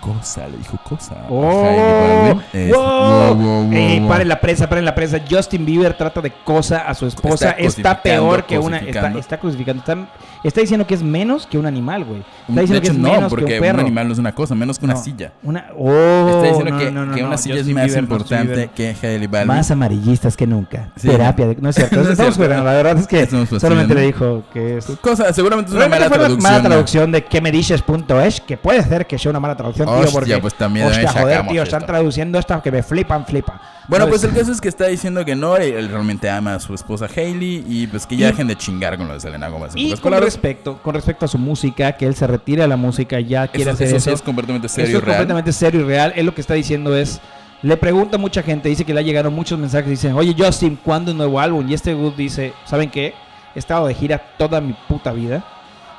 Cosa, 0.00 0.48
le 0.48 0.56
dijo 0.56 0.76
cosa. 0.82 1.14
Oh, 1.28 1.64
Hailey 1.64 2.24
Baldwin. 2.32 2.42
Es- 2.52 2.74
wow. 2.74 2.82
wow, 2.82 3.34
wow, 3.36 3.62
wow, 3.62 3.72
Eh, 3.72 4.04
paren 4.08 4.26
la 4.28 4.40
prensa, 4.40 4.68
paren 4.68 4.84
la 4.84 4.96
prensa. 4.96 5.20
Justin 5.30 5.64
Bieber 5.64 5.96
trata 5.96 6.20
de 6.20 6.32
cosa 6.32 6.78
a 6.78 6.94
su 6.94 7.06
esposa. 7.06 7.52
Está 7.52 7.68
Está, 7.92 8.02
peor 8.02 8.44
que 8.44 8.58
una. 8.58 8.78
Está, 8.78 9.12
está 9.16 9.38
crucificando. 9.38 9.78
Está, 9.78 10.08
está 10.48 10.60
diciendo 10.60 10.86
que 10.86 10.94
es 10.94 11.02
menos 11.02 11.46
que 11.46 11.58
un 11.58 11.66
animal, 11.66 12.04
güey. 12.04 12.20
Está 12.20 12.52
de 12.52 12.60
diciendo 12.62 12.80
que 12.82 12.88
es 12.88 12.98
no, 12.98 13.12
menos 13.12 13.30
porque 13.30 13.44
que 13.46 13.52
un 13.52 13.58
un 13.58 13.62
perro. 13.66 13.80
animal 13.80 14.06
no 14.08 14.12
es 14.12 14.18
una 14.18 14.34
cosa, 14.34 14.54
menos 14.54 14.78
que 14.78 14.84
una 14.84 14.94
No, 14.94 15.02
silla. 15.02 15.32
Una, 15.42 15.66
oh, 15.76 16.28
Está 16.28 16.48
diciendo 16.48 16.70
no, 16.72 16.78
que, 16.78 16.90
no, 17.20 17.26
una 17.26 17.36
silla 17.38 17.56
es 17.60 17.68
más 17.68 17.96
importante 17.96 18.70
que 18.74 18.96
Hailey 19.02 19.26
Baldwin. 19.26 19.56
Más 19.56 19.70
amarillistas 19.70 20.36
que 20.36 20.46
nunca. 20.46 20.90
Sí. 20.96 21.08
Terapia. 21.08 21.48
de- 21.48 21.56
no 21.60 21.68
es 21.68 21.76
cierto. 21.76 21.96
No 22.02 22.02
es 22.02 22.08
Estamos 22.10 22.36
jugando. 22.36 22.64
La 22.64 22.72
verdad 22.72 22.98
es 22.98 23.06
que 23.06 23.26
solamente 23.58 23.94
le 23.94 24.00
dijo 24.02 24.44
que 24.52 24.78
es. 24.78 24.86
Cosa, 25.00 25.32
seguramente 25.32 25.70
es 25.70 25.76
una 25.76 25.88
mala 25.88 26.08
traducción. 26.10 26.42
mala 26.42 26.58
¿no? 26.62 26.68
traducción 26.68 27.12
de 27.12 27.24
que 27.24 27.40
me 27.40 27.50
dices.es, 27.52 28.40
que 28.40 28.56
puede 28.56 28.82
ser 28.82 29.06
que 29.06 29.18
sea 29.18 29.30
una 29.30 29.40
mala 29.40 29.56
traducción, 29.56 29.86
tío, 29.88 30.12
porque 30.12 30.38
pues 30.38 30.54
también 30.54 30.86
hostia, 30.86 31.10
joder, 31.12 31.46
tío, 31.46 31.62
están 31.62 31.86
traduciendo 31.86 32.38
esto 32.38 32.60
que 32.62 32.70
me 32.72 32.82
flipan, 32.82 33.24
flipa. 33.26 33.60
Bueno, 33.88 34.06
pues 34.08 34.20
¿Sabes? 34.20 34.34
el 34.36 34.40
caso 34.40 34.52
es 34.52 34.60
que 34.60 34.68
está 34.68 34.86
diciendo 34.86 35.24
que 35.24 35.34
no, 35.34 35.56
él 35.56 35.88
realmente 35.88 36.30
ama 36.30 36.54
a 36.54 36.60
su 36.60 36.72
esposa 36.72 37.08
Hailey 37.14 37.64
y 37.68 37.86
pues 37.88 38.06
que 38.06 38.16
ya 38.16 38.28
dejen 38.28 38.46
de 38.46 38.56
chingar 38.56 38.96
con 38.96 39.08
lo 39.08 39.14
de 39.14 39.20
Selena 39.20 39.48
Gomez. 39.48 39.72
en 39.74 39.78
Y 39.80 39.96
con 39.96 40.12
respecto, 40.12 40.78
con 40.82 40.94
respecto 40.94 41.24
a 41.24 41.28
su 41.28 41.38
música, 41.38 41.92
que 41.92 42.06
él 42.06 42.14
se 42.14 42.26
retire 42.26 42.62
de 42.62 42.68
la 42.68 42.76
música, 42.76 43.18
ya 43.20 43.48
quiere 43.48 43.70
Eso, 43.70 43.74
hacer 43.74 43.86
eso 43.88 43.96
eso. 43.96 44.10
sí 44.10 44.14
es 44.14 44.22
completamente 44.22 44.68
serio 44.68 44.88
Eso 44.88 44.96
y 44.96 44.98
es 44.98 45.04
real. 45.04 45.16
completamente 45.16 45.52
serio 45.52 45.80
y 45.80 45.84
real. 45.84 46.12
Él 46.14 46.26
lo 46.26 46.34
que 46.34 46.40
está 46.40 46.54
diciendo 46.54 46.96
es, 46.96 47.20
le 47.62 47.76
pregunta 47.76 48.16
a 48.16 48.18
mucha 48.20 48.42
gente, 48.42 48.68
dice 48.68 48.84
que 48.84 48.94
le 48.94 49.00
ha 49.00 49.02
llegado 49.02 49.30
muchos 49.30 49.58
mensajes, 49.58 49.88
dicen, 49.90 50.12
oye 50.14 50.34
Justin, 50.38 50.78
¿cuándo 50.82 51.10
un 51.12 51.18
nuevo 51.18 51.40
álbum? 51.40 51.68
Y 51.68 51.74
este 51.74 51.92
Good 51.94 52.14
dice, 52.14 52.52
¿saben 52.64 52.88
qué? 52.90 53.14
He 53.54 53.58
estado 53.58 53.86
de 53.88 53.94
gira 53.94 54.18
toda 54.38 54.60
mi 54.60 54.74
puta 54.88 55.12
vida, 55.12 55.44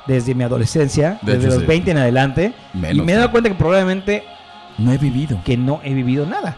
desde 0.06 0.34
mi 0.34 0.42
adolescencia, 0.44 1.18
De 1.22 1.32
desde 1.32 1.46
hecho, 1.48 1.54
los 1.56 1.62
sí. 1.62 1.66
20 1.68 1.90
en 1.90 1.98
adelante, 1.98 2.52
y 2.74 2.78
me 2.78 3.12
he 3.12 3.16
dado 3.16 3.30
cuenta 3.30 3.48
que 3.50 3.54
probablemente 3.54 4.24
No 4.78 4.92
he 4.92 4.98
vivido. 4.98 5.38
que 5.44 5.56
no 5.56 5.80
he 5.84 5.92
vivido 5.94 6.26
nada. 6.26 6.56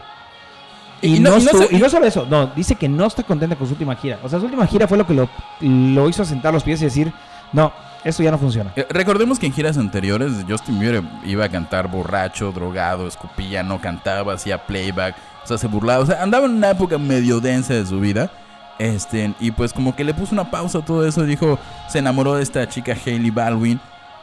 Y 1.01 1.17
Y, 1.17 1.19
no- 1.19 1.31
no, 1.31 1.37
y 1.69 1.77
no 1.79 1.87
y 1.87 1.89
solo 1.89 2.05
eso, 2.05 2.25
no, 2.29 2.47
dice 2.47 2.75
que 2.75 2.89
no 2.89 3.05
está 3.05 3.23
contenta 3.23 3.55
con 3.55 3.67
su 3.67 3.73
última 3.73 3.95
gira. 3.95 4.19
O 4.23 4.29
sea, 4.29 4.39
su 4.39 4.45
última 4.45 4.65
gira 4.67 4.87
fue 4.87 4.97
lo 4.97 5.05
que 5.05 5.13
lo, 5.13 5.29
lo 5.61 6.09
hizo 6.09 6.25
sentar 6.25 6.53
los 6.53 6.63
pies 6.63 6.81
y 6.81 6.85
decir, 6.85 7.13
no, 7.53 7.71
esto 8.03 8.23
ya 8.23 8.31
no 8.31 8.37
funciona. 8.37 8.71
Eh, 8.75 8.85
Recordemos 8.89 9.37
que 9.39 9.45
en 9.45 9.53
giras 9.53 9.77
anteriores 9.77 10.31
Justin 10.47 10.79
Bieber 10.79 11.03
iba 11.25 11.45
a 11.45 11.49
cantar 11.49 11.87
borracho, 11.89 12.51
drogado, 12.51 13.07
escupía, 13.07 13.63
no 13.63 13.79
cantaba, 13.79 14.33
hacía 14.33 14.65
playback, 14.65 15.15
o 15.43 15.47
sea, 15.47 15.57
se 15.57 15.67
burlaba, 15.67 16.03
o 16.03 16.05
sea, 16.05 16.23
andaba 16.23 16.45
en 16.45 16.53
una 16.53 16.71
época 16.71 16.97
medio 16.97 17.39
densa 17.39 17.73
de 17.73 17.85
su 17.85 17.99
vida. 17.99 18.31
Este, 18.79 19.33
y 19.39 19.49
pues 19.51 19.73
como 19.73 19.95
que 19.95 20.03
le 20.03 20.13
puso 20.13 20.33
una 20.33 20.51
pausa 20.51 20.79
a 20.79 20.85
todo 20.85 21.05
eso, 21.07 21.23
dijo, 21.23 21.57
se 21.89 21.97
enamoró 21.99 22.35
de 22.35 22.43
esta 22.43 22.67
chica 22.69 22.95
Hailey 23.05 23.31
Baldwin, 23.31 23.79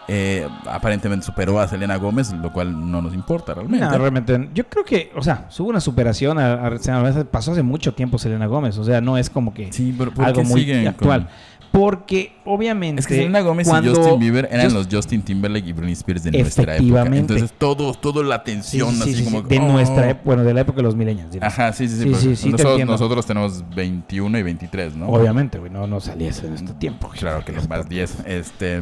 eh, 0.08 0.46
aparentemente 0.70 1.24
superó 1.24 1.58
a 1.60 1.66
Selena 1.68 1.96
Gómez, 1.96 2.32
lo 2.32 2.52
cual 2.52 2.90
no 2.90 3.00
nos 3.00 3.14
importa 3.14 3.54
realmente. 3.54 3.86
No, 3.86 3.96
realmente, 3.98 4.50
yo 4.54 4.64
creo 4.68 4.84
que, 4.84 5.10
o 5.16 5.22
sea, 5.22 5.48
hubo 5.58 5.68
una 5.68 5.80
superación, 5.80 6.38
a, 6.38 6.66
a- 6.66 7.24
pasó 7.30 7.52
hace 7.52 7.62
mucho 7.62 7.94
tiempo 7.94 8.18
Selena 8.18 8.46
Gómez, 8.46 8.76
o 8.78 8.84
sea, 8.84 9.00
no 9.00 9.16
es 9.16 9.30
como 9.30 9.54
que 9.54 9.72
sí, 9.72 9.94
pero 9.96 10.12
¿por 10.12 10.24
algo 10.26 10.42
muy 10.44 10.64
actual. 10.86 11.22
con- 11.22 11.30
Porque 11.76 12.30
obviamente... 12.44 13.00
Es 13.00 13.06
que 13.08 13.16
Selena 13.16 13.40
Gómez 13.40 13.66
cuando 13.66 13.90
y 13.90 13.94
Justin 13.96 14.20
Bieber 14.20 14.48
eran 14.48 14.66
Just- 14.66 14.74
los 14.76 14.88
Justin 14.88 15.22
Timberlake 15.22 15.66
y 15.66 15.72
Britney 15.72 15.92
Spears 15.94 16.22
de 16.22 16.30
nuestra 16.30 16.62
época. 16.62 16.74
Efectivamente. 16.76 17.32
Entonces 17.34 17.52
todo, 17.58 17.92
todo 17.94 18.22
la 18.22 18.36
Sí, 18.36 18.42
tensión 18.44 18.90
sí, 18.92 18.96
sí, 18.96 19.02
así 19.02 19.14
sí, 19.16 19.24
como 19.24 19.42
de 19.42 19.58
oh. 19.58 19.72
nuestra 19.72 20.10
época, 20.10 20.22
bueno, 20.24 20.44
de 20.44 20.54
la 20.54 20.60
época 20.60 20.76
de 20.76 20.82
los 20.84 20.94
millennials. 20.94 21.36
Ajá, 21.40 21.72
sí, 21.72 21.88
sí, 21.88 21.96
sí. 21.96 22.14
Sí, 22.14 22.14
sí, 22.14 22.36
sí, 22.36 22.44
te 22.52 22.62
nosotros, 22.62 22.86
nosotros 22.86 23.26
tenemos 23.26 23.64
21 23.74 24.38
y 24.38 24.42
23, 24.44 24.94
¿no? 24.94 25.08
Obviamente, 25.08 25.58
güey, 25.58 25.72
no, 25.72 25.88
no 25.88 25.98
salía 25.98 26.30
ese 26.30 26.46
en 26.46 26.54
este 26.54 26.74
tiempo. 26.74 27.08
güey. 27.08 27.18
Claro 27.18 27.44
que 27.44 27.50
los 27.50 27.68
más 27.68 27.88
10. 27.88 28.18
Este, 28.26 28.80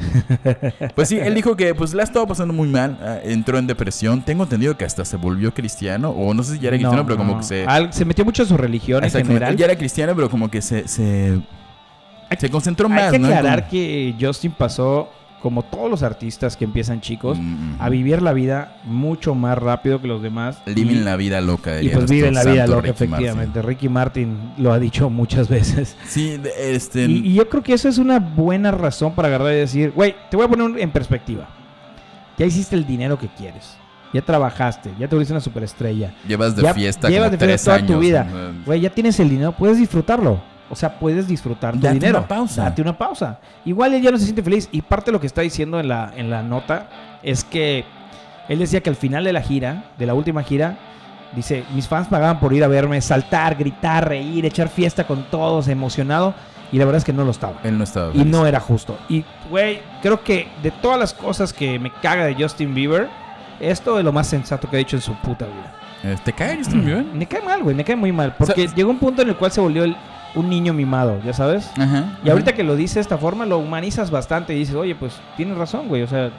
pues 0.94 1.08
sí, 1.08 1.18
él 1.18 1.34
dijo 1.34 1.56
que 1.56 1.74
pues 1.74 1.94
la 1.94 2.02
estaba 2.02 2.26
pasando 2.26 2.52
muy 2.52 2.68
mal, 2.68 2.98
ah, 3.02 3.18
entró 3.24 3.56
en 3.58 3.66
depresión. 3.66 4.22
Tengo 4.22 4.42
entendido 4.44 4.76
que 4.76 4.84
hasta 4.84 5.04
se 5.06 5.16
volvió 5.16 5.54
cristiano, 5.54 6.10
o 6.10 6.34
no 6.34 6.42
sé 6.42 6.54
si 6.54 6.58
ya 6.58 6.68
era 6.68 6.76
cristiano, 6.76 6.96
No, 6.98 7.06
pero 7.06 7.16
como 7.16 7.32
no. 7.32 7.38
que 7.38 7.44
se... 7.44 7.64
Al- 7.64 7.92
se 7.92 8.04
metió 8.04 8.24
mucho 8.24 8.42
en 8.42 8.48
su 8.50 8.56
religión 8.58 9.02
en 9.02 9.10
general. 9.10 9.52
él 9.52 9.56
ya 9.58 9.64
era 9.64 9.76
cristiano, 9.76 10.12
pero 10.14 10.28
como 10.28 10.50
que 10.50 10.60
se, 10.60 10.86
se, 10.88 11.40
se 12.38 12.50
concentró 12.50 12.88
Hay 12.88 12.94
más, 12.94 13.12
que 13.12 13.18
¿no? 13.18 13.28
aclarar 13.28 13.68
que 13.68 14.14
Justin 14.20 14.52
pasó, 14.52 15.10
como 15.40 15.62
todos 15.64 15.90
los 15.90 16.02
artistas 16.04 16.56
que 16.56 16.64
empiezan 16.64 17.00
chicos, 17.00 17.36
Mm, 17.38 17.74
a 17.80 17.88
vivir 17.88 18.22
la 18.22 18.32
vida 18.32 18.76
mucho 18.84 19.34
más 19.34 19.58
rápido 19.58 20.00
que 20.00 20.06
los 20.06 20.22
demás. 20.22 20.58
Living 20.66 20.96
y, 20.96 21.00
la 21.00 21.16
vida 21.16 21.40
loca. 21.40 21.82
y 21.82 21.88
pues 21.88 22.08
viven 22.10 22.34
la 22.34 22.44
vida 22.44 22.66
loca, 22.66 22.82
Ricky 22.82 22.88
Martin. 22.92 23.08
efectivamente. 23.14 23.62
Ricky 23.62 23.88
Martin 23.88 24.38
lo 24.58 24.72
ha 24.72 24.78
dicho 24.78 25.10
muchas 25.10 25.48
veces. 25.48 25.96
Sí, 26.06 26.40
este... 26.58 27.06
Y, 27.06 27.26
y 27.30 27.34
yo 27.34 27.48
creo 27.48 27.62
que 27.62 27.72
eso 27.74 27.88
es 27.88 27.98
una 27.98 28.20
buena 28.20 28.70
razón 28.70 29.14
para 29.14 29.28
agarrar 29.28 29.52
y 29.52 29.56
decir, 29.56 29.90
güey, 29.94 30.14
te 30.30 30.36
voy 30.36 30.46
a 30.46 30.48
poner 30.48 30.80
en 30.80 30.90
perspectiva. 30.92 31.48
Ya 32.38 32.46
hiciste 32.46 32.76
el 32.76 32.86
dinero 32.86 33.18
que 33.18 33.28
quieres. 33.28 33.76
Ya 34.14 34.20
trabajaste, 34.20 34.90
ya 34.98 35.08
te 35.08 35.14
volviste 35.14 35.32
una 35.32 35.40
superestrella. 35.40 36.12
llevas 36.28 36.54
de 36.54 36.62
ya 36.62 36.74
fiesta 36.74 37.08
llevas 37.08 37.30
como 37.30 37.38
de 37.38 37.46
fiesta 37.46 37.46
tres 37.46 37.64
toda 37.64 37.76
años. 37.78 37.90
tu 37.92 37.98
vida. 37.98 38.26
Güey, 38.66 38.80
ya 38.80 38.90
tienes 38.90 39.18
el 39.20 39.28
dinero, 39.30 39.52
puedes 39.52 39.78
disfrutarlo. 39.78 40.38
O 40.72 40.76
sea, 40.76 40.98
puedes 40.98 41.28
disfrutar 41.28 41.74
tu 41.74 41.80
Date 41.80 41.94
dinero. 41.94 42.18
una 42.20 42.26
pausa. 42.28 42.62
Date 42.64 42.80
una 42.80 42.96
pausa. 42.96 43.38
Igual 43.66 43.92
él 43.92 44.00
ya 44.02 44.10
no 44.10 44.16
se 44.16 44.24
siente 44.24 44.42
feliz. 44.42 44.70
Y 44.72 44.80
parte 44.80 45.06
de 45.06 45.12
lo 45.12 45.20
que 45.20 45.26
está 45.26 45.42
diciendo 45.42 45.78
en 45.78 45.88
la, 45.88 46.10
en 46.16 46.30
la 46.30 46.42
nota 46.42 46.88
es 47.22 47.44
que 47.44 47.84
él 48.48 48.58
decía 48.58 48.80
que 48.80 48.88
al 48.88 48.96
final 48.96 49.22
de 49.24 49.34
la 49.34 49.42
gira, 49.42 49.84
de 49.98 50.06
la 50.06 50.14
última 50.14 50.42
gira, 50.42 50.78
dice, 51.36 51.64
mis 51.74 51.86
fans 51.88 52.08
pagaban 52.08 52.40
por 52.40 52.54
ir 52.54 52.64
a 52.64 52.68
verme 52.68 53.00
saltar, 53.02 53.54
gritar, 53.56 54.08
reír, 54.08 54.46
echar 54.46 54.68
fiesta 54.70 55.06
con 55.06 55.24
todos, 55.24 55.68
emocionado. 55.68 56.34
Y 56.72 56.78
la 56.78 56.86
verdad 56.86 57.00
es 57.00 57.04
que 57.04 57.12
no 57.12 57.24
lo 57.24 57.32
estaba. 57.32 57.56
Él 57.64 57.76
no 57.76 57.84
estaba 57.84 58.08
Y 58.14 58.18
feliz. 58.18 58.26
no 58.32 58.46
era 58.46 58.58
justo. 58.58 58.96
Y, 59.10 59.26
güey, 59.50 59.80
creo 60.00 60.24
que 60.24 60.48
de 60.62 60.70
todas 60.70 60.98
las 60.98 61.12
cosas 61.12 61.52
que 61.52 61.78
me 61.78 61.92
caga 62.00 62.24
de 62.24 62.34
Justin 62.34 62.74
Bieber, 62.74 63.08
esto 63.60 63.98
es 63.98 64.04
lo 64.06 64.10
más 64.12 64.26
sensato 64.26 64.70
que 64.70 64.76
ha 64.76 64.78
dicho 64.78 64.96
en 64.96 65.02
su 65.02 65.12
puta 65.16 65.44
vida. 65.44 65.74
Eh, 66.04 66.16
¿Te 66.24 66.32
cae 66.32 66.56
Justin 66.56 66.82
Bieber? 66.84 67.04
Me 67.14 67.26
cae 67.26 67.42
mal, 67.42 67.62
güey, 67.62 67.76
me 67.76 67.84
cae 67.84 67.94
muy 67.94 68.10
mal. 68.10 68.34
Porque 68.38 68.52
O 68.62 68.66
sea, 68.66 68.74
llegó 68.74 68.90
un 68.90 68.98
punto 68.98 69.20
en 69.22 69.28
el 69.28 69.36
cual 69.36 69.52
se 69.52 69.60
volvió 69.60 69.84
el- 69.84 69.94
un 70.34 70.48
niño 70.48 70.72
mimado, 70.72 71.20
¿ya 71.24 71.32
sabes? 71.32 71.70
Ajá. 71.76 72.18
Y 72.24 72.30
ahorita 72.30 72.54
que 72.54 72.62
lo 72.62 72.76
dice 72.76 72.94
de 72.94 73.00
esta 73.02 73.18
forma, 73.18 73.46
lo 73.46 73.58
humanizas 73.58 74.10
bastante 74.10 74.54
y 74.54 74.58
dices, 74.58 74.74
oye, 74.74 74.94
pues 74.94 75.20
tienes 75.36 75.56
razón, 75.56 75.88
güey. 75.88 76.02
O 76.02 76.08
sea, 76.08 76.30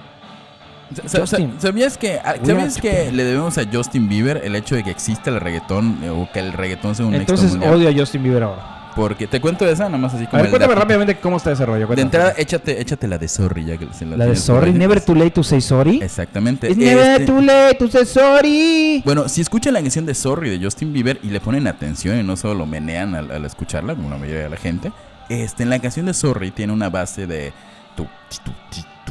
Justin. 1.02 1.56
¿Sabías 1.60 1.98
que, 1.98 2.20
ah, 2.24 2.36
¿sabías 2.44 2.80
que 2.80 3.12
le 3.12 3.24
debemos 3.24 3.58
a 3.58 3.64
Justin 3.72 4.08
Bieber 4.10 4.42
el 4.44 4.56
hecho 4.56 4.76
de 4.76 4.84
que 4.84 4.92
exista 4.92 5.30
el 5.30 5.40
reggaetón 5.40 6.00
eh, 6.04 6.10
o 6.10 6.30
que 6.32 6.40
el 6.40 6.54
reggaetón 6.54 6.96
sea 6.96 7.06
un 7.06 7.16
entonces 7.16 7.46
éxito 7.46 7.66
mundial? 7.66 7.90
odio 7.90 7.90
a 7.90 8.00
Justin 8.00 8.24
Bieber 8.24 8.44
ahora. 8.44 8.83
Porque 8.96 9.26
te 9.28 9.42
cuento 9.42 9.66
esa, 9.68 9.86
nada 9.86 9.98
más 9.98 10.14
así 10.14 10.26
A 10.26 10.30
como 10.30 10.38
ver, 10.44 10.46
el 10.46 10.52
cuéntame 10.52 10.74
dato. 10.74 10.82
rápidamente 10.82 11.20
cómo 11.20 11.38
está 11.38 11.52
ese 11.52 11.66
rollo. 11.66 11.80
De 11.82 11.86
cuéntame. 11.88 12.02
entrada, 12.06 12.34
échate, 12.38 12.80
échate 12.80 13.08
la 13.08 13.18
de 13.18 13.28
Sorry, 13.28 13.66
ya 13.66 13.78
que 13.78 13.88
se 13.94 14.06
la 14.06 14.12
de 14.12 14.18
tienes 14.18 14.46
por 14.46 14.56
Sorry. 14.60 14.74
Never 14.74 15.02
Too 15.02 15.16
Late 15.16 15.32
to 15.32 15.44
Say 15.44 15.62
Sorry. 15.62 16.02
Exactamente. 16.02 16.68
It's 16.68 16.78
never 16.78 17.22
Este- 17.22 17.26
too 17.26 17.42
late 17.42 17.76
to 17.80 17.88
say 17.88 18.06
sorry. 18.06 19.02
Bueno, 19.04 19.28
si 19.28 19.42
escuchan 19.42 19.74
la 19.74 19.82
canción 19.82 20.06
de 20.06 20.14
Sorry 20.14 20.50
de 20.58 20.64
Justin 20.64 20.94
Bieber 20.94 21.20
y 21.24 21.30
le 21.30 21.40
ponen 21.40 21.66
atención 21.68 22.20
y 22.20 22.24
no 22.24 22.36
solo 22.38 22.54
lo 22.54 22.66
menean 22.66 23.16
al, 23.16 23.32
al 23.32 23.46
escucharla, 23.46 23.96
como 23.96 24.10
la 24.10 24.18
mayoría 24.18 24.44
de 24.44 24.50
la 24.50 24.58
gente, 24.58 24.92
este, 25.30 25.64
en 25.64 25.70
la 25.70 25.80
canción 25.80 26.06
de 26.06 26.14
Sorry 26.14 26.52
tiene 26.52 26.72
una 26.74 26.90
base 26.90 27.26
de... 27.28 27.52
tu, 27.96 28.04
tu. 28.44 28.52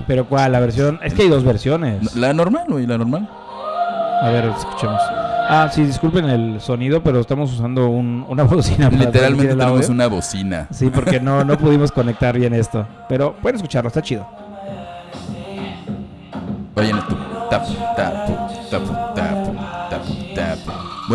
Pero 0.06 0.26
¿cuál? 0.26 0.52
La 0.52 0.60
versión... 0.60 0.98
Es 1.02 1.12
que 1.14 1.22
hay 1.22 1.28
dos 1.28 1.44
versiones. 1.44 2.14
La 2.16 2.32
normal, 2.32 2.64
güey, 2.68 2.86
la 2.86 2.96
normal. 2.98 3.28
A 4.22 4.30
ver, 4.30 4.44
escuchemos. 4.56 5.00
Ah, 5.48 5.68
sí, 5.72 5.84
disculpen 5.84 6.24
el 6.30 6.60
sonido, 6.60 7.02
pero 7.02 7.18
estamos 7.20 7.52
usando 7.52 7.88
un- 7.88 8.24
una 8.28 8.42
bocina 8.44 8.88
para 8.90 9.04
Literalmente 9.06 9.54
tenemos 9.56 9.88
una 9.88 10.06
bocina. 10.06 10.68
Sí, 10.70 10.90
porque 10.94 11.18
no, 11.20 11.44
no 11.44 11.58
pudimos 11.58 11.90
conectar 11.90 12.38
bien 12.38 12.54
esto. 12.54 12.86
Pero 13.08 13.34
pueden 13.42 13.56
escucharlo, 13.56 13.88
está 13.88 14.00
chido. 14.00 14.26
Oyen 16.76 16.96
tu 17.08 17.14
tapu, 17.50 17.72
tapu, 17.96 18.32
tapu, 18.32 18.32
tapu, 18.70 18.92
tapu, 18.92 19.14
tapu. 19.14 19.41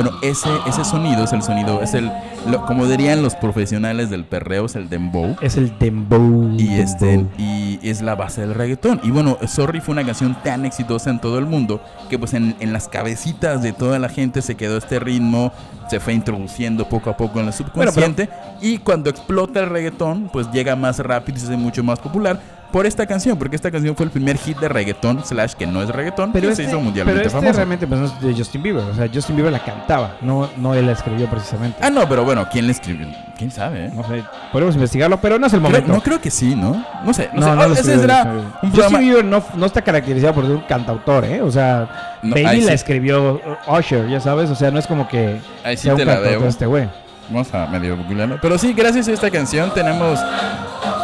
Bueno, 0.04 0.12
ese, 0.22 0.48
ese 0.68 0.86
sonido 0.86 1.24
es 1.24 1.34
el 1.34 1.42
sonido, 1.42 1.82
es 1.82 1.96
el, 1.96 2.12
lo- 2.48 2.66
como 2.68 2.86
dirían 2.86 3.24
los 3.24 3.36
profesionales 3.36 4.12
del 4.12 4.26
perreo, 4.26 4.66
es 4.68 4.76
el 4.76 4.90
dembow. 4.90 5.36
Es 5.42 5.58
el 5.58 5.74
dembow. 5.80 6.56
Y, 6.58 6.80
este, 6.80 7.26
y 7.40 7.80
es 7.82 8.02
la 8.04 8.14
base 8.14 8.42
del 8.42 8.54
reggaetón. 8.54 9.00
Y 9.04 9.10
bueno, 9.10 9.38
Sorry 9.48 9.82
fue 9.82 9.94
una 9.94 10.06
canción 10.06 10.38
tan 10.44 10.66
exitosa 10.66 11.10
en 11.10 11.20
todo 11.20 11.40
el 11.40 11.48
mundo 11.48 11.82
que 12.10 12.20
pues 12.20 12.36
en, 12.36 12.56
en 12.60 12.74
las 12.74 12.88
cabecitas 12.88 13.64
de 13.64 13.74
toda 13.74 13.98
la 13.98 14.10
gente 14.10 14.42
se 14.44 14.56
quedó 14.56 14.78
este 14.78 15.00
ritmo 15.00 15.52
se 15.90 16.00
fue 16.00 16.14
introduciendo 16.14 16.88
poco 16.88 17.10
a 17.10 17.18
poco 17.18 17.40
en 17.40 17.48
el 17.48 17.54
subconsciente 17.54 18.30
y 18.62 18.78
cuando 18.80 19.10
explota 19.10 19.60
el 19.62 19.70
reggaetón, 19.70 20.30
pues 20.32 20.50
llega 20.52 20.76
más 20.76 21.00
rápido 21.00 21.38
y 21.38 21.42
se 21.42 21.48
hace 21.48 21.58
mucho 21.58 21.84
más 21.84 22.00
popular 22.00 22.40
por 22.72 22.86
esta 22.86 23.06
canción, 23.06 23.38
porque 23.38 23.56
esta 23.56 23.72
canción 23.72 23.96
fue 23.96 24.06
el 24.06 24.12
primer 24.12 24.38
hit 24.38 24.58
de 24.58 24.68
reggaetón, 24.68 25.24
slash 25.26 25.54
que 25.54 25.66
no 25.66 25.82
es 25.82 25.90
reggaetón, 25.90 26.34
Pero 26.34 26.48
que 26.48 26.52
este, 26.52 26.64
se 26.64 26.70
hizo 26.70 26.82
mundialmente 26.82 27.20
pero 27.20 27.28
este 27.28 27.40
famoso. 27.40 27.56
realmente 27.56 27.88
pues, 27.88 28.00
no 28.00 28.06
es 28.08 28.22
de 28.22 28.34
Justin 28.34 28.62
Bieber. 28.62 28.84
O 28.84 28.94
sea, 28.94 29.10
Justin 29.12 29.36
Bieber 29.36 29.52
la 29.52 29.64
cantaba, 29.64 30.18
no, 30.22 30.50
no 30.58 30.74
él 30.76 30.86
la 30.86 30.92
escribió 30.92 31.28
precisamente. 31.28 31.78
Ah, 31.82 31.90
no, 31.90 32.08
pero 32.10 32.26
bueno, 32.26 32.46
¿quién 32.52 32.66
le 32.66 32.74
escribió? 32.74 33.08
¿Quién 33.38 33.52
sabe? 33.52 33.86
eh? 33.86 33.92
No 33.94 34.04
sé, 34.08 34.24
podemos 34.52 34.74
investigarlo, 34.76 35.20
pero 35.22 35.38
no 35.38 35.46
es 35.48 35.54
el 35.54 35.60
Creo- 35.60 35.70
momento. 35.72 35.94
no 35.94 36.02
creo 36.02 36.20
que 36.20 36.32
sí, 36.32 36.56
¿no? 36.56 36.84
No 37.06 37.14
sé, 37.14 37.30
no, 37.34 37.42
No, 37.42 37.46
sé. 37.48 37.56
no 37.56 37.62
Oh, 37.62 37.68
lo 37.68 37.74
ese 37.76 38.00
será 38.00 38.24
un 38.64 38.72
Justin. 38.72 39.00
Bieber 39.00 39.24
no, 39.26 39.44
no 39.56 39.66
está 39.66 39.82
caracterizado 39.82 40.34
por 40.34 40.46
ser 40.46 40.56
un 40.56 40.62
cantautor, 40.62 41.24
¿eh? 41.26 41.42
O 41.42 41.52
sea, 41.52 42.18
No, 42.24 42.32
Baby 42.36 42.62
la 42.62 42.70
sí. 42.70 42.74
escribió 42.74 43.40
uh, 43.68 43.76
Usher, 43.78 44.10
ya 44.10 44.20
sabes. 44.20 44.50
O 44.50 44.56
sea, 44.56 44.72
no 44.72 44.80
es 44.80 44.88
como 44.88 45.08
que 45.08 45.40
Ahí 45.64 45.78
sí 45.78 45.84
sea 45.84 45.94
un 45.94 46.00
te 46.00 46.06
la 46.06 46.14
cantautor 46.14 46.40
debo. 46.40 46.50
este 46.50 46.66
güey. 46.66 46.90
Vamos 47.30 47.54
a 47.54 47.68
medio 47.68 47.96
googlearlo. 47.98 48.40
Pero 48.42 48.58
sí, 48.58 48.74
gracias 48.74 49.08
a 49.08 49.12
esta 49.12 49.30
canción 49.30 49.72
tenemos 49.74 50.20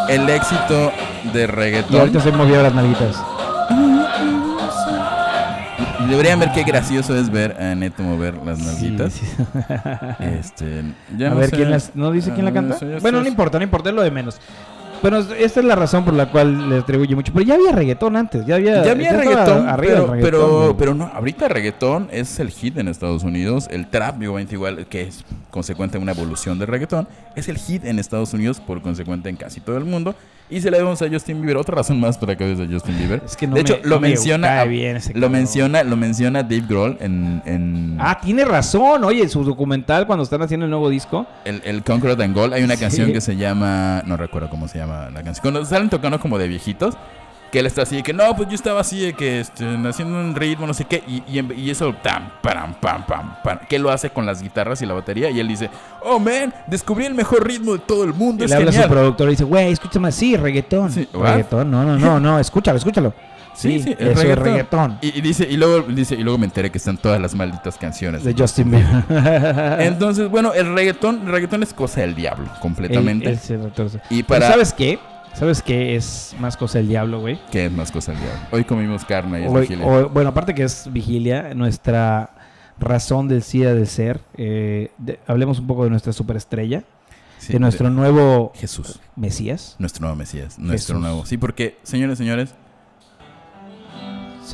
el 0.09 0.27
éxito 0.29 0.91
de 1.33 1.43
Y 1.43 1.45
reggaetón. 1.45 1.99
ahorita 1.99 2.19
se 2.21 2.31
movió 2.31 2.63
las 2.63 2.73
nalguitas. 2.73 3.15
Deberían 6.13 6.39
ver 6.39 6.51
qué 6.53 6.63
gracioso 6.63 7.15
es 7.17 7.29
ver 7.31 7.59
a 7.59 7.73
Neto 7.73 8.03
mover 8.03 8.35
las 8.45 8.59
nalguitas. 8.59 9.13
Sí, 9.13 9.25
sí. 9.25 9.43
Este, 10.19 10.83
ya 11.17 11.27
A 11.27 11.29
no 11.31 11.37
ver, 11.37 11.49
sé. 11.49 11.55
¿quién 11.55 11.71
las, 11.71 11.95
¿no 11.95 12.11
dice 12.11 12.31
quién 12.33 12.45
la 12.45 12.51
Ah, 12.51 12.53
canta? 12.53 12.77
Bueno, 13.01 13.21
no 13.21 13.27
importa, 13.27 13.57
no 13.57 13.63
importa, 13.63 13.89
es 13.89 13.95
lo 13.95 14.03
de 14.03 14.11
menos. 14.11 14.39
Bueno, 15.03 15.17
esta 15.37 15.59
es 15.59 15.65
la 15.65 15.75
razón 15.75 16.03
por 16.05 16.13
la 16.15 16.31
cual 16.31 16.69
le 16.69 16.77
atribuye 16.77 17.13
mucho. 17.13 17.31
Pero 17.33 17.45
ya 17.45 17.53
había 17.53 17.71
reggaetón 17.73 18.15
antes, 18.15 18.45
ya 18.47 18.55
había... 18.55 18.83
Ya 18.83 18.91
había 18.93 19.11
reggaetón, 19.13 19.67
arriba 19.67 19.93
pero, 19.93 20.07
reggaetón, 20.07 20.21
pero, 20.21 20.75
pero 20.79 20.93
no, 20.95 21.11
ahorita 21.13 21.47
reggaetón 21.49 22.07
es 22.11 22.39
el 22.39 22.49
hit 22.49 22.77
en 22.77 22.87
Estados 22.87 23.23
Unidos, 23.23 23.67
el 23.69 23.87
trap, 23.87 24.15
obviamente 24.17 24.55
igual, 24.55 24.87
que 24.87 25.03
es 25.03 25.23
consecuente 25.51 25.97
a 25.97 25.99
una 26.01 26.13
evolución 26.13 26.57
del 26.57 26.67
reggaetón, 26.69 27.07
es 27.35 27.47
el 27.49 27.57
hit 27.57 27.85
en 27.85 27.99
Estados 27.99 28.33
Unidos, 28.33 28.59
por 28.59 28.81
consecuente 28.81 29.29
en 29.29 29.35
casi 29.35 29.59
todo 29.59 29.77
el 29.77 29.85
mundo, 29.85 30.15
y 30.49 30.59
se 30.61 30.69
le 30.69 30.77
debemos 30.77 31.01
a 31.01 31.09
Justin 31.09 31.41
Bieber, 31.41 31.57
otra 31.57 31.75
razón 31.75 31.99
más 31.99 32.17
para 32.17 32.35
que 32.37 32.43
de 32.45 32.67
Justin 32.71 32.97
Bieber. 32.97 33.21
Es 33.25 33.35
que 33.35 33.47
no 33.47 33.55
de 33.55 33.63
me- 33.63 33.69
hecho, 33.69 33.79
lo 33.83 33.95
no 33.95 34.01
me 34.01 34.09
menciona, 34.09 34.47
cae 34.47 34.59
a- 34.59 34.65
bien 34.65 34.97
ese 34.97 35.13
lo 35.13 35.29
menciona, 35.29 35.83
lo 35.83 35.95
menciona 35.95 36.43
Dave 36.43 36.63
Grohl 36.67 36.97
en, 36.99 37.41
en 37.45 37.97
Ah, 37.99 38.19
tiene 38.21 38.43
razón. 38.45 39.03
Oye, 39.03 39.27
su 39.29 39.43
documental 39.43 40.05
cuando 40.05 40.23
están 40.23 40.41
haciendo 40.41 40.65
el 40.65 40.69
nuevo 40.69 40.89
disco. 40.89 41.25
el, 41.45 41.61
el 41.65 41.81
Conqueror 41.83 42.21
and 42.21 42.35
Gold, 42.35 42.53
hay 42.53 42.63
una 42.63 42.75
Sí. 42.75 42.81
canción 42.81 43.11
que 43.13 43.21
se 43.21 43.35
llama, 43.35 44.03
no 44.05 44.15
recuerdo 44.17 44.49
cómo 44.49 44.67
se 44.67 44.77
llama 44.77 44.92
la 45.11 45.23
canción, 45.23 45.41
cuando 45.41 45.65
salen 45.65 45.89
tocando 45.89 46.19
como 46.19 46.37
de 46.37 46.47
viejitos, 46.47 46.95
que 47.51 47.59
él 47.59 47.67
está 47.67 47.83
así 47.83 47.97
de 47.97 48.03
que 48.03 48.13
no, 48.13 48.35
pues 48.35 48.49
yo 48.49 48.55
estaba 48.55 48.81
así 48.81 48.99
de 48.99 49.13
que 49.13 49.39
este, 49.39 49.63
haciendo 49.87 50.17
un 50.19 50.33
ritmo, 50.35 50.65
no 50.65 50.73
sé 50.73 50.85
qué, 50.85 51.03
y, 51.07 51.21
y, 51.27 51.37
en- 51.37 51.53
y 51.55 51.69
eso, 51.69 51.93
tam, 52.01 52.31
pam, 52.41 52.73
pam, 52.81 53.05
pam, 53.05 53.35
pam, 53.43 53.59
que 53.69 53.77
lo 53.77 53.91
hace 53.91 54.09
con 54.09 54.25
las 54.25 54.41
guitarras 54.41 54.81
y 54.81 54.87
la 54.87 54.95
batería, 54.95 55.29
y 55.29 55.39
él 55.39 55.47
dice, 55.47 55.69
oh 56.03 56.17
man, 56.17 56.51
descubrí 56.65 57.05
el 57.05 57.13
mejor 57.13 57.45
ritmo 57.45 57.73
de 57.73 57.79
todo 57.79 58.05
el 58.05 58.13
mundo, 58.13 58.43
Y 58.43 58.45
es 58.45 58.49
le 58.49 58.55
habla 58.55 58.69
a 58.69 58.73
su 58.73 58.79
genial. 58.79 58.89
productor 58.89 59.27
y 59.27 59.31
dice, 59.31 59.43
güey, 59.43 59.71
escúchame 59.71 60.07
así, 60.07 60.35
reggaetón. 60.35 60.91
Sí, 60.91 61.07
reggaetón, 61.13 61.69
no, 61.69 61.83
no, 61.83 61.97
no, 61.99 62.19
no, 62.19 62.39
escúchalo, 62.39 62.77
escúchalo. 62.79 63.13
Sí, 63.53 63.79
Sí, 63.79 63.83
sí, 63.83 63.95
eso 63.99 64.21
es 64.21 64.37
reggaetón. 64.39 64.97
Y, 65.01 65.17
y 65.17 65.21
dice, 65.21 65.47
y 65.49 65.57
luego 65.57 65.81
dice, 65.87 66.15
y 66.15 66.23
luego 66.23 66.37
me 66.39 66.45
enteré 66.45 66.71
que 66.71 66.77
están 66.79 66.97
todas 66.97 67.21
las 67.21 67.35
malditas 67.35 67.77
canciones. 67.77 68.23
De 68.23 68.33
Justin 68.33 68.71
Bieber. 68.71 69.03
Entonces, 69.81 70.29
bueno, 70.29 70.53
el 70.53 70.73
reggaetón, 70.73 71.21
el 71.27 71.31
reggaetón 71.31 71.63
es 71.63 71.73
cosa 71.73 72.01
del 72.01 72.15
diablo, 72.15 72.47
completamente. 72.61 73.37
Y 74.09 74.23
Pero 74.23 74.27
para 74.27 74.47
¿sabes 74.51 74.73
qué? 74.73 74.99
¿Sabes 75.33 75.61
qué 75.63 75.95
es 75.95 76.35
más 76.39 76.55
cosa 76.57 76.77
del 76.77 76.87
diablo, 76.89 77.19
güey? 77.19 77.39
¿Qué 77.51 77.65
es 77.65 77.71
más 77.71 77.91
cosa 77.91 78.11
del 78.11 78.21
diablo? 78.21 78.39
Hoy 78.51 78.63
comimos 78.65 79.03
carne 79.03 79.41
y 79.41 79.45
es 79.45 79.51
Hoy- 79.51 79.61
vigilia. 79.61 79.85
hoy- 79.85 80.03
bueno, 80.03 80.29
aparte 80.29 80.53
que 80.53 80.63
es 80.63 80.87
vigilia, 80.93 81.53
nuestra 81.55 82.29
razón 82.79 83.27
del 83.27 83.41
SIDA 83.41 83.73
del 83.73 83.87
ser, 83.87 84.19
eh, 84.37 84.91
de- 84.99 85.19
hablemos 85.25 85.57
un 85.59 85.65
poco 85.67 85.83
de 85.85 85.89
nuestra 85.89 86.13
superestrella, 86.13 86.83
Sí, 87.39 87.51
de 87.53 87.59
nuestro 87.59 87.89
nuevo 87.89 88.51
Jesús, 88.55 88.99
Mesías. 89.15 89.75
nuestro 89.79 90.01
nuevo 90.01 90.15
Mesías, 90.15 90.57
nuestro 90.59 90.95
Jesús. 90.95 91.01
nuevo. 91.01 91.25
Sí, 91.25 91.37
porque, 91.37 91.77
señores, 91.83 92.17
señores, 92.19 92.53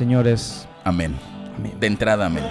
Señores, 0.04 0.66
amén. 0.82 1.14
amén. 1.58 1.74
De 1.78 1.86
entrada, 1.86 2.24
amén. 2.24 2.42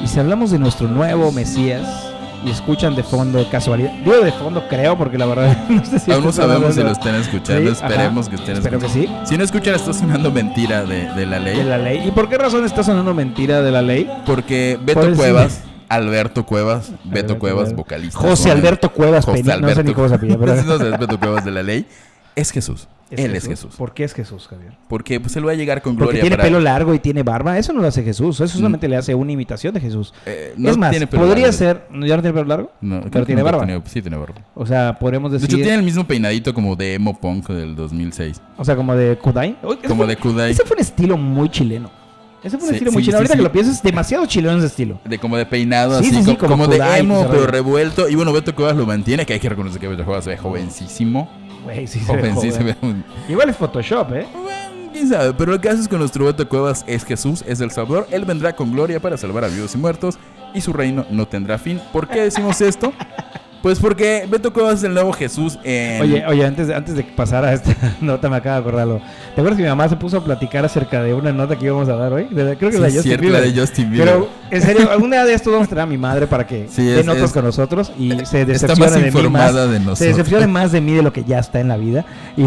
Y 0.00 0.06
si 0.06 0.20
hablamos 0.20 0.52
de 0.52 0.58
nuestro 0.60 0.86
nuevo 0.86 1.32
Mesías 1.32 2.12
y 2.44 2.50
escuchan 2.50 2.94
de 2.94 3.02
fondo 3.02 3.44
casualidad, 3.50 3.90
digo 4.04 4.20
de 4.20 4.30
fondo 4.30 4.62
creo 4.68 4.96
porque 4.96 5.18
la 5.18 5.26
verdad 5.26 5.56
no 5.68 5.84
sé 5.84 5.98
si 5.98 6.12
Aún 6.12 6.26
no 6.26 6.30
sabemos 6.30 6.76
si 6.76 6.80
lo 6.84 6.92
están 6.92 7.16
escuchando, 7.16 7.74
Sí, 7.74 7.76
ajá. 7.76 7.88
esperemos 7.88 8.28
que 8.28 8.36
estén 8.36 8.56
Espero 8.58 8.78
que 8.78 8.86
escuchando. 8.86 9.18
sí. 9.24 9.28
Si 9.28 9.36
no 9.36 9.42
escuchan, 9.42 9.74
está 9.74 9.92
sonando 9.92 10.30
mentira 10.30 10.84
de, 10.84 11.12
de 11.12 11.26
la 11.26 11.40
ley. 11.40 11.56
de 11.56 11.64
la 11.64 11.78
ley. 11.78 12.06
¿Y 12.06 12.12
por 12.12 12.28
qué 12.28 12.38
razón 12.38 12.64
está 12.64 12.84
sonando 12.84 13.14
mentira 13.14 13.62
de 13.62 13.72
la 13.72 13.82
ley? 13.82 14.08
Porque 14.26 14.78
Beto 14.80 15.00
Por 15.00 15.16
Cuevas, 15.16 15.62
Alberto 15.88 16.46
Cuevas, 16.46 16.90
Beto 16.90 17.00
Alberto 17.08 17.38
Cuevas, 17.40 17.74
vocalista. 17.74 18.16
José 18.20 18.52
Alberto 18.52 18.92
Cuevas 18.92 19.24
José 19.24 19.42
Peña, 19.42 19.56
no 19.56 19.66
sé 19.70 19.74
ni 19.74 19.80
Alberto- 19.90 19.94
cómo 19.94 20.08
se 20.08 20.14
apellida, 20.14 20.38
pero 20.38 20.54
no 20.62 20.74
es 20.86 21.00
Beto 21.00 21.18
Cuevas 21.18 21.44
de 21.44 21.50
la 21.50 21.64
ley. 21.64 21.84
Es 22.36 22.50
Jesús. 22.52 22.86
Él 23.10 23.34
es 23.36 23.46
Jesús. 23.46 23.76
¿Por 23.76 23.94
qué 23.94 24.02
es 24.04 24.12
Jesús, 24.12 24.48
Javier? 24.48 24.72
Porque 24.88 25.20
pues 25.20 25.34
él 25.36 25.46
va 25.46 25.52
a 25.52 25.54
llegar 25.54 25.80
con 25.80 25.94
Porque 25.94 26.04
gloria 26.06 26.20
tiene 26.22 26.36
para- 26.36 26.48
pelo 26.48 26.60
largo 26.60 26.92
y 26.92 26.98
tiene 26.98 27.22
barba. 27.22 27.56
Eso 27.56 27.72
no 27.72 27.80
lo 27.80 27.86
hace 27.86 28.02
Jesús. 28.02 28.40
Eso 28.40 28.56
solamente 28.58 28.88
le 28.88 28.96
hace 28.96 29.14
una 29.14 29.30
imitación 29.32 29.72
de 29.72 29.80
Jesús. 29.80 30.12
Eh, 30.26 30.52
no 30.56 30.70
es 30.70 30.76
más, 30.76 30.90
tiene 30.90 31.06
pelo 31.06 31.22
podría 31.22 31.44
largo. 31.46 31.56
ser. 31.58 31.86
¿no, 31.90 32.04
¿Ya 32.04 32.16
no 32.16 32.22
tiene 32.22 32.34
pelo 32.34 32.46
largo? 32.46 32.72
No, 32.80 33.00
pero 33.10 33.24
tiene 33.24 33.42
barba. 33.42 33.64
sí, 33.86 34.02
tiene 34.02 34.16
barba. 34.16 34.34
O 34.54 34.66
sea, 34.66 34.98
podríamos 34.98 35.30
De 35.30 35.38
decir. 35.38 35.48
hecho, 35.54 35.56
tiene 35.62 35.78
el 35.78 35.84
mismo 35.84 36.04
peinadito 36.04 36.52
como 36.52 36.74
de 36.76 36.94
emo 36.94 37.18
punk 37.18 37.48
del 37.48 37.76
2006. 37.76 38.40
O 38.58 38.64
sea, 38.64 38.74
como 38.76 38.94
de 38.96 39.16
Kudai. 39.16 39.56
Como 39.62 39.76
fue- 40.04 40.06
de 40.08 40.16
Kudai. 40.16 40.50
Ese 40.50 40.64
fue 40.64 40.74
un 40.74 40.80
estilo 40.82 41.16
muy 41.16 41.48
chileno. 41.48 41.90
Ese 42.42 42.58
fue 42.58 42.64
un 42.66 42.70
Sí, 42.70 42.74
estilo 42.76 42.92
muy 42.92 43.02
sí, 43.02 43.06
chileno. 43.06 43.18
sí, 43.18 43.22
Ahorita 43.22 43.36
que 43.36 43.42
lo 43.42 43.52
piensas, 43.52 43.76
es 43.76 43.82
demasiado 43.82 44.26
chileno 44.26 44.58
ese 44.58 44.66
estilo. 44.66 45.00
De 45.04 45.18
como 45.18 45.36
de 45.36 45.46
peinado, 45.46 45.98
Sí, 46.00 46.08
así, 46.08 46.16
sí, 46.16 46.22
sí, 46.24 46.30
co- 46.36 46.46
como 46.48 46.64
como, 46.64 46.66
de 46.66 46.98
emo, 46.98 47.20
ese 47.20 47.28
pero 47.30 47.46
revuelto. 47.46 48.08
Y 48.08 48.14
bueno, 48.16 48.32
Beto 48.32 48.52
Cuevas 48.54 48.76
lo 48.76 48.84
mantiene, 48.84 49.24
que 49.24 49.32
hay 49.32 49.40
que 49.40 49.48
reconocer 49.48 49.80
que 49.80 49.86
Beto 49.88 50.04
Cuevas 50.04 50.24
se 50.24 50.30
ve 50.30 50.36
jovencísimo. 50.36 51.28
Güey, 51.66 51.86
sí 51.86 52.00
se 52.00 52.12
ve 52.12 52.18
Joven, 52.18 52.40
sí 52.40 52.50
se 52.52 52.58
joven. 52.60 52.76
ve 52.80 52.86
un- 52.88 53.04
Igual 53.28 53.50
es 53.50 53.56
Photoshop, 53.56 54.12
¿eh? 54.12 54.26
Bueno, 54.32 54.90
quién 54.92 55.08
sabe, 55.08 55.34
pero 55.34 55.52
lo 55.52 55.60
que 55.60 55.68
haces 55.68 55.88
con 55.88 55.98
nuestro 55.98 56.24
Beto 56.24 56.48
Cuevas 56.48 56.84
es 56.86 57.04
Jesús, 57.04 57.44
es 57.46 57.60
el 57.60 57.70
Salvador. 57.70 58.06
Él 58.10 58.24
vendrá 58.24 58.54
con 58.54 58.72
gloria 58.72 59.00
para 59.00 59.16
salvar 59.16 59.44
a 59.44 59.48
vivos 59.48 59.74
y 59.74 59.78
muertos 59.78 60.18
y 60.54 60.60
su 60.60 60.72
reino 60.72 61.04
no 61.10 61.26
tendrá 61.26 61.58
fin. 61.58 61.80
¿Por 61.92 62.08
qué 62.08 62.22
decimos 62.22 62.60
esto? 62.60 62.92
Pues 63.62 63.80
porque 63.80 64.26
Beto 64.30 64.52
Cuevas 64.52 64.74
es 64.78 64.84
el 64.84 64.94
nuevo 64.94 65.12
Jesús 65.12 65.58
en... 65.64 66.00
Oye, 66.00 66.24
oye, 66.26 66.44
antes 66.44 66.68
de, 66.68 66.74
antes 66.74 66.94
de 66.94 67.02
pasar 67.02 67.44
a 67.44 67.52
esta 67.52 67.74
nota 68.00 68.28
me 68.30 68.36
acabo 68.36 68.54
de 68.54 68.60
acordarlo. 68.60 69.00
¿Te 69.34 69.40
acuerdas 69.40 69.56
que 69.56 69.62
mi 69.64 69.68
mamá 69.68 69.88
se 69.88 69.96
puso 69.96 70.18
a 70.18 70.24
platicar 70.24 70.64
acerca 70.64 71.02
de 71.02 71.14
una 71.14 71.32
nota 71.32 71.56
que 71.58 71.64
íbamos 71.66 71.88
a 71.88 71.96
dar 71.96 72.12
hoy? 72.12 72.28
De 72.30 72.56
creo 72.56 72.70
que 72.70 72.76
Sí, 72.76 72.82
la 72.82 72.86
Justin 72.86 73.02
cierto, 73.02 73.22
Bieber. 73.22 73.40
la 73.40 73.46
de 73.52 73.60
Justin 73.60 73.90
Bieber. 73.90 74.08
Pero, 74.08 74.28
en 74.50 74.62
serio, 74.62 74.90
algún 74.92 75.10
día 75.10 75.24
de 75.24 75.34
esto 75.34 75.50
vamos 75.50 75.66
a 75.66 75.70
traer 75.70 75.82
a 75.82 75.86
mi 75.86 75.98
madre 75.98 76.26
para 76.28 76.46
que 76.46 76.68
Sí, 76.70 76.84
dé 76.84 77.02
notas 77.02 77.24
es- 77.24 77.32
con 77.32 77.44
nosotros 77.44 77.90
y 77.98 78.10
se 78.10 78.42
Está 78.42 78.44
decepcione 78.44 78.78
más 78.80 78.94
de 78.94 79.10
mí 79.22 79.28
más. 79.28 79.54
de 79.54 79.60
Se 79.60 79.78
nosotros. 79.80 79.98
decepcione 79.98 80.46
más 80.46 80.70
de 80.72 80.80
mí 80.80 80.92
de 80.92 81.02
lo 81.02 81.12
que 81.12 81.24
ya 81.24 81.38
está 81.40 81.58
en 81.58 81.68
la 81.68 81.76
vida. 81.76 82.04
Y, 82.36 82.44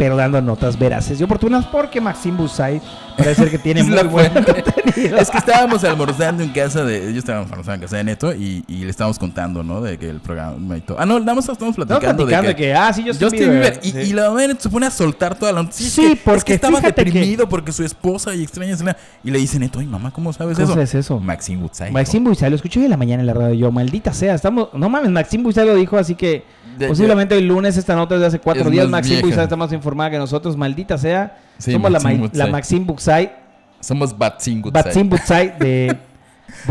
pero 0.00 0.16
dando 0.16 0.40
notas 0.40 0.78
veraces 0.78 1.20
y 1.20 1.22
oportunas 1.24 1.66
porque 1.66 2.00
Maxim 2.00 2.34
Busay 2.34 2.80
parece 3.18 3.34
ser 3.42 3.50
que 3.50 3.58
tiene 3.66 3.80
Es 3.82 3.86
muy 3.86 4.02
buen 4.04 4.32
contenido. 4.32 5.18
Es 5.18 5.28
que 5.30 5.36
estábamos 5.36 5.84
almorzando 5.84 6.42
en 6.42 6.48
casa 6.48 6.84
de... 6.86 7.04
Ellos 7.04 7.18
estábamos 7.18 7.50
almorzando 7.50 7.74
en 7.74 7.80
casa 7.82 7.96
de 7.98 8.04
Neto 8.04 8.34
y, 8.34 8.64
y 8.66 8.84
le 8.84 8.88
estábamos 8.90 9.18
contando, 9.18 9.62
¿no? 9.62 9.82
De 9.82 9.98
que 9.98 10.08
el 10.08 10.20
programa 10.20 10.78
y 10.78 10.80
todo. 10.80 10.98
Ah, 10.98 11.04
no, 11.04 11.20
nada 11.20 11.34
más 11.34 11.46
estamos 11.46 11.72
Estamos 11.72 11.76
platicando, 11.76 12.16
platicando 12.24 12.48
de 12.48 12.56
que... 12.56 12.72
ah, 12.72 12.90
sí, 12.94 13.04
Justin, 13.06 13.28
Justin 13.28 13.50
Bieber. 13.50 13.80
Y, 13.82 13.90
Sí. 13.90 13.98
y 13.98 14.12
la 14.14 14.30
Neto 14.32 14.60
se 14.62 14.70
pone 14.70 14.86
a 14.86 14.90
soltar 14.90 15.38
toda 15.38 15.52
la 15.52 15.62
noticia. 15.64 15.90
Sí, 15.90 16.00
es 16.00 16.06
que, 16.06 16.12
es 16.14 16.18
porque 16.24 16.44
que 16.44 16.54
estaba 16.54 16.80
que- 16.80 16.86
deprimido 16.86 17.46
porque 17.46 17.70
su 17.72 17.84
esposa 17.84 18.34
y 18.34 18.42
extraña. 18.42 18.74
Y 19.22 19.30
le 19.30 19.38
dice 19.38 19.58
Neto, 19.58 19.80
ay 19.80 19.86
mamá, 19.86 20.12
¿cómo 20.12 20.32
sabes 20.32 20.54
¿Cómo 20.56 20.64
eso? 20.64 20.72
sabes 20.72 20.94
eso? 20.94 21.20
Maxine 21.20 21.60
Woodside. 21.62 21.90
Maxim 21.90 22.24
Buizay, 22.24 22.48
lo 22.48 22.56
escuché 22.56 22.78
hoy 22.80 22.84
en 22.86 22.90
la 22.90 22.96
mañana 22.96 23.20
en 23.20 23.26
la 23.26 23.34
radio. 23.34 23.54
Yo, 23.54 23.70
maldita 23.70 24.14
sea, 24.14 24.34
estamos. 24.34 24.68
No 24.72 24.88
mames, 24.88 25.10
Maxim 25.10 25.42
Buizay 25.42 25.66
lo 25.66 25.74
dijo, 25.74 25.98
así 25.98 26.14
que 26.14 26.44
De- 26.78 26.88
posiblemente 26.88 27.36
el 27.36 27.46
lunes 27.46 27.76
esta 27.76 27.94
nota 27.96 28.14
es 28.14 28.22
de 28.22 28.26
hace 28.28 28.38
cuatro 28.38 28.64
Es 28.64 28.70
días. 28.70 28.88
Maxim. 28.88 29.20
Buizay 29.20 29.42
está 29.44 29.56
más 29.56 29.70
informada 29.90 30.10
que 30.10 30.18
nosotros, 30.18 30.56
maldita 30.56 30.96
sea. 30.96 31.36
Sí, 31.58 31.72
Somos 31.72 31.90
la, 31.90 31.98
Maxim 32.00 32.16
ma- 32.18 32.22
Woodside. 32.24 32.38
la 32.38 32.46
Maxim 32.46 32.86
Buizay, 32.86 33.32
Somos 33.80 34.16
Batzin 34.16 34.62
Woodside. 34.62 34.84
Maxim 34.84 35.08
Buizay 35.08 35.54
de. 35.58 35.98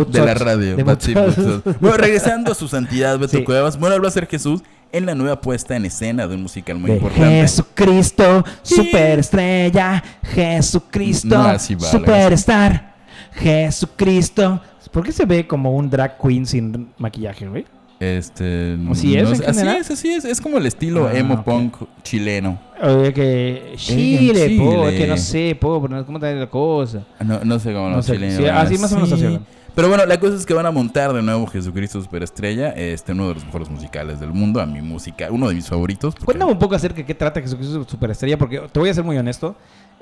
De 0.09 0.25
la 0.25 0.33
radio. 0.33 0.75
de 0.75 0.83
Batzin 0.83 1.13
Butzots. 1.13 1.79
Bueno, 1.79 1.97
regresando 1.97 2.51
a 2.51 2.55
su 2.55 2.67
santidad, 2.67 3.17
Beto 3.17 3.37
Sí. 3.37 3.43
Cuevas. 3.43 3.77
Bueno, 3.79 4.05
a 4.05 4.11
ser 4.11 4.27
Jesús 4.27 4.61
en 4.91 5.05
la 5.05 5.15
nueva 5.15 5.39
puesta 5.39 5.75
en 5.75 5.85
escena 5.85 6.27
de 6.27 6.35
un 6.35 6.41
musical 6.43 6.77
muy 6.77 6.91
De 6.91 6.97
importante. 6.97 7.29
Jesucristo, 7.41 8.43
superestrella. 8.61 10.03
Jesucristo, 10.23 11.29
No, 11.29 11.43
así 11.43 11.75
va, 11.75 11.87
superstar. 11.87 12.95
Jesucristo. 13.33 14.61
¿Por 14.91 15.03
qué 15.03 15.11
se 15.11 15.25
ve 15.25 15.47
como 15.47 15.71
un 15.75 15.89
drag 15.89 16.17
queen 16.17 16.45
sin 16.45 16.89
maquillaje, 16.97 17.47
güey? 17.47 17.65
Este, 17.99 18.77
¿Así 18.89 19.17
es, 19.17 19.27
no 19.29 19.35
sé- 19.35 19.45
así 19.45 19.67
es, 19.67 19.91
así 19.91 20.09
es. 20.09 20.25
Es 20.25 20.39
como 20.39 20.57
el 20.57 20.65
estilo 20.65 21.07
Ah, 21.07 21.13
emo 21.17 21.43
punk 21.43 21.75
chileno. 22.01 22.57
Oye, 22.81 23.13
que 23.13 23.73
Chile, 23.75 24.47
Chile. 24.47 24.57
po, 24.63 24.87
es 24.87 24.97
que 24.97 25.07
no 25.07 25.17
sé, 25.17 25.57
po, 25.59 25.81
pero 25.81 26.05
¿cómo 26.05 26.17
está 26.17 26.31
la 26.31 26.47
cosa? 26.49 27.05
No, 27.19 27.43
no 27.43 27.59
sé 27.59 27.73
cómo 27.73 27.89
No 27.89 27.97
los 27.97 28.05
sé, 28.05 28.13
chilenos. 28.13 28.37
sí, 28.37 28.43
van 28.43 28.55
así 28.57 28.77
más 28.77 28.91
o 28.93 28.95
menos 28.95 29.11
así. 29.11 29.39
Pero 29.75 29.87
bueno, 29.89 30.05
la 30.05 30.19
cosa 30.19 30.35
es 30.35 30.45
que 30.45 30.53
van 30.53 30.65
a 30.65 30.71
montar 30.71 31.11
de 31.13 31.21
nuevo 31.21 31.45
Jesucristo 31.47 32.01
Superestrella, 32.01 32.69
este 32.71 33.11
uno 33.11 33.27
de 33.29 33.33
los 33.35 33.45
mejores 33.45 33.69
musicales 33.69 34.19
del 34.19 34.31
mundo, 34.31 34.59
a 34.61 34.65
mi 34.65 34.81
música, 34.81 35.27
uno 35.29 35.49
de 35.49 35.55
mis 35.55 35.67
favoritos. 35.67 36.13
porque- 36.15 36.25
Cuéntame 36.25 36.51
un 36.53 36.59
poco 36.59 36.75
acerca 36.75 36.97
de 36.97 37.05
qué 37.05 37.13
trata 37.15 37.41
Jesucristo 37.41 37.85
Superestrella, 37.87 38.37
porque 38.37 38.61
te 38.71 38.79
voy 38.79 38.89
a 38.89 38.93
ser 38.93 39.03
muy 39.03 39.17
honesto. 39.17 39.55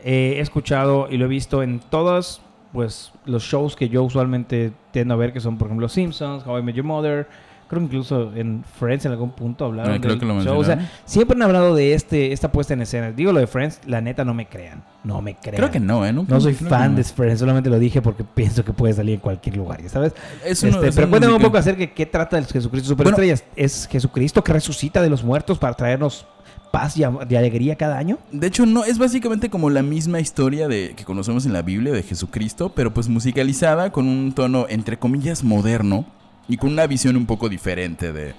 eh, 0.03 0.36
he 0.38 0.41
escuchado 0.41 1.07
y 1.10 1.17
lo 1.17 1.25
he 1.25 1.27
visto 1.27 1.63
en 1.63 1.79
todas 1.79 2.39
pues 2.71 3.12
los 3.25 3.41
shows 3.43 3.75
que 3.75 3.89
yo 3.89 4.03
usualmente 4.03 4.71
tiendo 4.91 5.15
a 5.15 5.17
ver, 5.17 5.33
que 5.33 5.39
son 5.39 5.57
por 5.57 5.67
ejemplo 5.67 5.89
Simpsons, 5.89 6.45
How 6.45 6.60
I 6.60 6.62
Met 6.62 6.75
Your 6.75 6.86
Mother, 6.86 7.27
creo 7.67 7.80
que 7.80 7.86
incluso 7.86 8.34
en 8.36 8.63
Friends 8.80 9.06
en 9.06 9.12
algún 9.12 9.32
punto 9.32 9.65
hablaron 9.65 9.93
Ah, 9.93 9.97
creo 9.99 10.12
del 10.12 10.19
que 10.19 10.25
lo 10.25 10.41
show. 10.41 10.58
O 10.58 10.63
sea, 10.63 10.89
siempre 11.06 11.36
han 11.36 11.41
hablado 11.43 11.75
de 11.75 11.93
este 11.93 12.32
esta 12.32 12.51
puesta 12.51 12.73
en 12.73 12.82
escena. 12.82 13.12
Digo 13.12 13.32
lo 13.32 13.39
de 13.39 13.47
Friends, 13.47 13.82
la 13.86 14.01
neta 14.01 14.25
no 14.25 14.34
me 14.34 14.47
crean, 14.47 14.84
no 15.03 15.21
me 15.21 15.36
crean. 15.36 15.58
Creo 15.58 15.71
que 15.71 15.80
no, 15.80 16.06
¿eh? 16.06 16.13
No 16.13 16.25
soy 16.39 16.56
creo 16.56 16.69
fan 16.69 16.91
no. 16.91 16.97
de 16.97 17.03
Friends, 17.03 17.39
solamente 17.39 17.69
lo 17.69 17.80
dije 17.80 18.01
porque 18.01 18.23
pienso 18.23 18.63
que 18.63 18.73
puede 18.73 18.93
salir 18.93 19.15
en 19.15 19.21
cualquier 19.21 19.58
lugar, 19.58 19.82
¿ya 19.82 19.89
sabes? 19.89 20.13
Este, 20.45 20.69
es 20.69 20.75
pero 20.95 21.08
un 21.08 21.12
cuéntame 21.12 21.34
un 21.34 21.41
poco 21.41 21.58
acerca 21.58 21.80
de 21.80 21.91
qué 21.91 22.06
trata 22.06 22.38
el 22.38 22.45
Jesucristo 22.45 22.89
Superestrellas. 22.89 23.43
¿Es 23.56 23.88
Jesucristo 23.89 24.43
que 24.43 24.53
resucita 24.53 25.01
de 25.01 25.10
los 25.10 25.23
muertos 25.23 25.58
para 25.58 25.73
traernos 25.73 26.25
paz 26.71 26.97
y, 26.97 27.03
de 27.27 27.38
alegría 27.38 27.75
cada 27.75 27.97
año? 27.97 28.17
De 28.32 28.47
hecho, 28.47 28.65
no, 28.65 28.84
es 28.84 28.97
básicamente 28.97 29.49
como 29.49 29.69
la 29.69 29.84
misma 29.84 30.19
historia 30.19 30.67
de 30.67 30.93
que 30.95 31.06
conocemos 31.06 31.45
en 31.45 31.53
la 31.53 31.62
Biblia 31.62 31.93
de 31.93 32.03
Jesucristo, 32.03 32.71
pero 32.73 32.93
pues 32.93 33.08
musicalizada 33.08 33.91
con 33.91 34.08
un 34.08 34.34
tono, 34.34 34.65
entre 34.69 34.97
comillas, 34.97 35.43
moderno 35.43 36.06
y 36.47 36.57
con 36.57 36.71
una 36.71 36.88
visión 36.88 37.15
un 37.17 37.25
poco 37.25 37.49
diferente 37.49 38.13
de, 38.13 38.25
de 38.25 38.33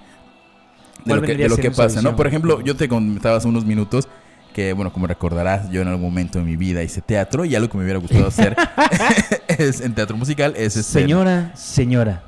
¿Cuál 1.04 1.20
lo 1.20 1.26
que, 1.26 1.36
de 1.36 1.48
lo 1.48 1.56
pasa, 1.74 2.02
¿no? 2.02 2.16
Por 2.16 2.26
ejemplo, 2.26 2.60
yo 2.62 2.76
te 2.76 2.88
comentaba 2.88 3.36
hace 3.36 3.48
unos 3.48 3.64
minutos 3.64 4.08
que, 4.54 4.72
bueno, 4.72 4.92
como 4.92 5.06
recordarás, 5.06 5.70
yo 5.70 5.82
en 5.82 5.88
algún 5.88 6.02
momento 6.02 6.38
de 6.38 6.44
mi 6.44 6.56
vida 6.56 6.82
hice 6.82 7.00
teatro 7.00 7.44
y 7.44 7.54
algo 7.54 7.68
que 7.68 7.78
me 7.78 7.84
hubiera 7.84 8.00
gustado 8.00 8.26
hacer 8.26 8.56
es, 9.48 9.80
en 9.80 9.94
teatro 9.94 10.16
musical 10.16 10.54
es 10.56 10.76
este... 10.76 11.00
Señora, 11.00 11.52
señora, 11.54 12.22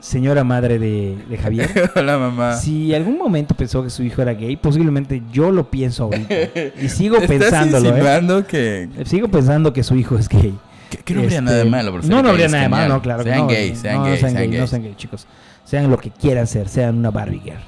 señora 0.00 0.44
madre 0.44 0.78
de, 0.78 1.18
de 1.28 1.36
Javier. 1.36 1.90
Hola, 1.96 2.16
mamá. 2.16 2.56
Si 2.56 2.94
algún 2.94 3.18
momento 3.18 3.54
pensó 3.54 3.82
que 3.82 3.90
su 3.90 4.02
hijo 4.02 4.22
era 4.22 4.32
gay, 4.32 4.56
posiblemente 4.56 5.22
yo 5.32 5.50
lo 5.50 5.68
pienso 5.70 6.04
ahorita. 6.04 6.34
Y 6.80 6.88
sigo 6.88 7.16
¿Estás 7.20 7.28
pensándolo, 7.28 7.96
¿eh? 7.96 8.44
que, 8.48 8.88
Sigo 9.04 9.28
pensando 9.28 9.72
que 9.72 9.82
su 9.82 9.96
hijo 9.96 10.16
es 10.16 10.28
gay. 10.28 10.54
Que, 10.96 11.02
que 11.02 11.14
no 11.14 11.20
habría 11.20 11.38
Este, 11.38 11.44
nada 11.44 11.56
de 11.58 11.64
malo? 11.64 11.92
por 11.92 12.02
ser 12.02 12.10
No, 12.10 12.22
no 12.22 12.28
habría 12.30 12.48
nada 12.48 12.62
de 12.64 12.68
malo, 12.68 13.02
claro 13.02 13.22
Sean 13.22 13.38
no. 13.38 13.46
gays, 13.48 13.78
sean 13.78 13.96
no, 13.96 14.04
gays, 14.04 14.20
sean 14.20 14.34
gays, 14.34 14.60
no 14.60 14.66
sean 14.66 14.82
gays, 14.82 14.96
chicos. 14.96 15.26
Sean 15.64 15.90
lo 15.90 15.98
que 15.98 16.10
quieran 16.10 16.46
ser, 16.46 16.68
sean 16.68 16.96
una 16.98 17.10
Barbie 17.10 17.40
girl. 17.40 17.58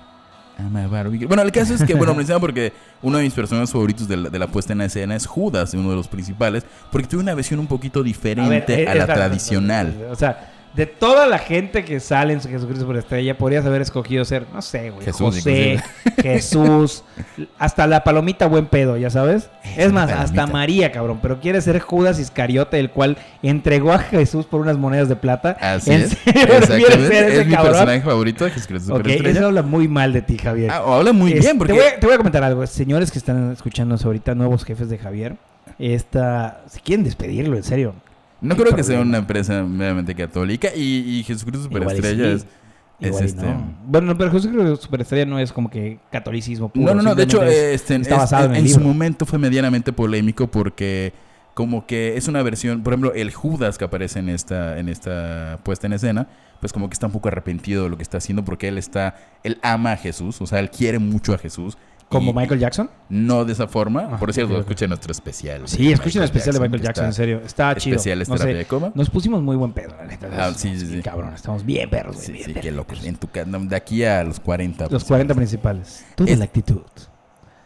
Ama 0.59 0.87
Barbie. 0.87 1.27
Bueno, 1.27 1.43
el 1.43 1.53
caso 1.53 1.75
es 1.75 1.83
que, 1.85 1.95
bueno, 1.95 2.13
me 2.13 2.19
mencionaba 2.19 2.41
porque 2.41 2.73
uno 3.03 3.19
de 3.19 3.25
mis 3.25 3.35
personajes 3.35 3.71
favoritos 3.71 4.09
de 4.09 4.17
la, 4.17 4.31
de 4.31 4.39
la 4.39 4.47
puesta 4.47 4.73
en 4.73 4.81
escena 4.81 5.15
es 5.15 5.27
Judas, 5.27 5.75
uno 5.75 5.91
de 5.91 5.97
los 5.97 6.09
principales, 6.09 6.65
porque 6.91 7.07
tuve 7.09 7.21
una 7.21 7.35
versión 7.35 7.61
un 7.61 7.67
poquito 7.67 8.03
diferente 8.03 8.75
a, 8.75 8.79
eh, 8.79 8.85
la 8.85 8.93
espera, 8.93 9.15
tradicional. 9.15 10.07
O 10.11 10.17
sea, 10.17 10.55
de 10.77 10.85
toda 10.87 11.27
la 11.27 11.39
gente 11.39 11.85
que 11.85 11.99
sale 12.01 12.35
en 12.35 12.41
su 12.43 12.49
Jesucristo 12.49 12.87
por 12.87 12.97
estrella, 12.97 13.39
podrías 13.39 13.65
haber 13.65 13.81
escogido 13.81 14.25
ser, 14.27 14.45
no 14.53 14.61
sé, 14.61 14.91
güey, 14.91 15.05
Jesús, 15.07 15.37
José, 15.37 15.83
Jesús, 16.23 17.03
hasta 17.59 17.87
la 17.87 18.05
palomita 18.05 18.47
buen 18.47 18.67
pedo, 18.67 18.97
ya 18.99 19.09
sabes. 19.09 19.49
Es 19.65 19.87
Es 19.87 19.93
más, 19.93 20.11
hasta. 20.13 20.47
María, 20.47 20.93
cabrón, 20.93 21.19
pero 21.23 21.41
quiere 21.41 21.61
ser 21.63 21.81
Judas 21.81 22.19
Iscariote, 22.21 22.79
el 22.79 22.91
cual 22.91 23.17
entregó 23.43 23.93
a 23.93 23.99
Jesús 23.99 24.45
por 24.47 24.61
unas 24.61 24.77
monedas 24.77 25.09
de 25.09 25.17
plata. 25.17 25.57
Así 25.61 25.93
¿En 25.93 26.03
es. 26.03 26.11
serio 26.11 26.63
ser 26.67 27.25
ese 27.25 27.41
Es 27.41 27.47
mi 27.47 27.55
cabrón? 27.55 27.73
personaje 27.73 28.01
favorito 28.03 28.45
de 28.45 28.51
Jesucristo 28.51 28.93
Ok, 28.93 28.99
Superestrella. 28.99 29.39
eso 29.39 29.47
habla 29.47 29.63
muy 29.63 29.89
mal 29.89 30.13
de 30.13 30.23
ti, 30.23 30.37
Javier. 30.39 30.71
Ah, 30.71 30.83
habla 30.87 31.13
muy 31.13 31.33
Es- 31.33 31.41
bien 31.41 31.57
porque... 31.59 31.73
te, 31.73 31.79
voy 31.79 31.89
a, 31.89 31.99
te 32.01 32.07
voy 32.07 32.15
a 32.15 32.19
comentar 32.19 32.45
algo. 32.45 32.67
Señores 32.67 33.11
que 33.11 33.19
están 33.19 33.53
escuchándonos 33.53 34.05
ahorita, 34.05 34.35
nuevos 34.35 34.65
jefes 34.65 34.89
de 34.91 34.99
Javier, 34.99 35.37
esta, 35.79 36.61
si 36.69 36.81
quieren 36.81 37.05
despedirlo, 37.05 37.57
en 37.57 37.63
serio. 37.63 37.95
No 38.41 38.57
creo 38.57 38.75
que 38.75 38.83
sea 38.85 39.01
una 39.01 39.19
empresa 39.19 39.63
meramente 39.63 40.15
católica 40.15 40.69
y, 40.75 41.19
y 41.19 41.23
Jesucristo 41.25 41.63
Superestrella 41.65 42.33
es... 42.33 42.43
es 42.43 43.09
Igual 43.09 43.25
este... 43.25 43.43
no. 43.47 43.75
Bueno, 43.87 44.07
no, 44.09 44.19
pero 44.19 44.31
Jesucristo 44.31 44.77
Superestrella 44.77 45.27
no 45.27 45.39
es 45.39 45.53
como 45.53 45.71
que 45.71 45.99
catolicismo 46.11 46.69
puro. 46.69 46.87
No, 46.87 46.95
no, 46.95 47.03
no. 47.03 47.15
De 47.15 47.23
hecho, 47.25 47.43
es- 47.43 47.53
este, 47.81 47.97
está 47.97 48.15
es- 48.15 48.21
basado 48.21 48.47
en 48.47 48.57
en, 48.57 48.69
su 48.69 48.81
momento 48.81 49.25
fue 49.27 49.39
medianamente 49.39 49.93
polémico 49.93 50.47
porque 50.49 51.13
como 51.55 51.87
que 51.87 52.17
es 52.19 52.29
una 52.29 52.43
versión, 52.43 52.83
por 52.83 52.93
ejemplo, 52.93 53.15
el 53.15 53.33
Judas 53.33 53.79
que 53.79 53.85
aparece 53.87 54.19
en 54.19 54.29
esta, 54.29 54.79
en 54.79 54.91
esta 54.91 55.59
puesta 55.63 55.87
en 55.87 55.95
escena, 55.95 56.29
pues 56.61 56.73
como 56.73 56.89
que 56.91 56.95
está 56.95 57.07
un 57.07 57.13
poco 57.13 57.29
arrepentido 57.29 57.85
de 57.85 57.91
lo 57.91 57.97
que 57.97 58.03
está 58.03 58.19
haciendo 58.19 58.45
porque 58.45 58.69
él 58.69 58.77
está, 58.77 59.17
él 59.43 59.59
ama 59.63 59.93
a 59.93 59.97
Jesús, 59.97 60.41
o 60.43 60.47
sea, 60.47 60.59
él 60.61 60.71
quiere 60.71 60.99
mucho 60.99 61.33
a 61.33 61.39
Jesús. 61.39 61.79
Como 62.09 62.31
y- 62.31 62.35
Michael 62.35 62.61
Jackson. 62.61 62.91
No 63.09 63.45
de 63.45 63.53
esa 63.53 63.67
forma. 63.67 64.09
Ah, 64.13 64.17
por 64.19 64.33
cierto, 64.33 64.55
ok. 64.55 64.61
escuchen 64.61 64.89
nuestro 64.91 65.13
especial. 65.13 65.63
de 65.63 65.69
Sí, 65.69 65.93
escuchen 65.93 66.23
el 66.23 66.27
especial 66.27 66.55
de 66.55 66.61
Michael 66.61 66.83
Jackson, 66.83 67.07
en 67.07 67.13
serio. 67.13 67.41
Está 67.45 67.75
chido. 67.77 67.97
Especiales 67.97 68.29
No 68.29 68.39
sé, 68.39 68.53
de 68.55 68.65
coma. 68.65 68.93
Nos 68.95 69.11
pusimos 69.11 69.43
muy 69.43 69.57
buen 69.57 69.73
pedo, 69.73 69.95
la 69.97 70.07
neta. 70.07 70.29
Ah, 70.37 70.53
sí, 70.57 70.79
sí, 70.79 70.87
sí. 70.87 71.03
Cabrón, 71.03 71.33
estamos 71.35 71.65
bien 71.65 71.89
perros. 71.91 72.17
Sí, 72.19 72.33
bien 72.33 72.45
sí, 72.45 72.53
perros. 72.53 72.63
qué 72.65 72.73
loco. 72.73 72.95
En 73.05 73.17
tu 73.17 73.29
de 73.69 73.77
aquí 73.77 74.05
a 74.05 74.23
los 74.25 74.41
40. 74.41 74.85
Los 74.85 74.91
pues, 74.93 75.05
40 75.05 75.35
principales. 75.35 76.05
Toda 76.15 76.31
Es- 76.31 76.39
la 76.39 76.45
actitud. 76.45 76.83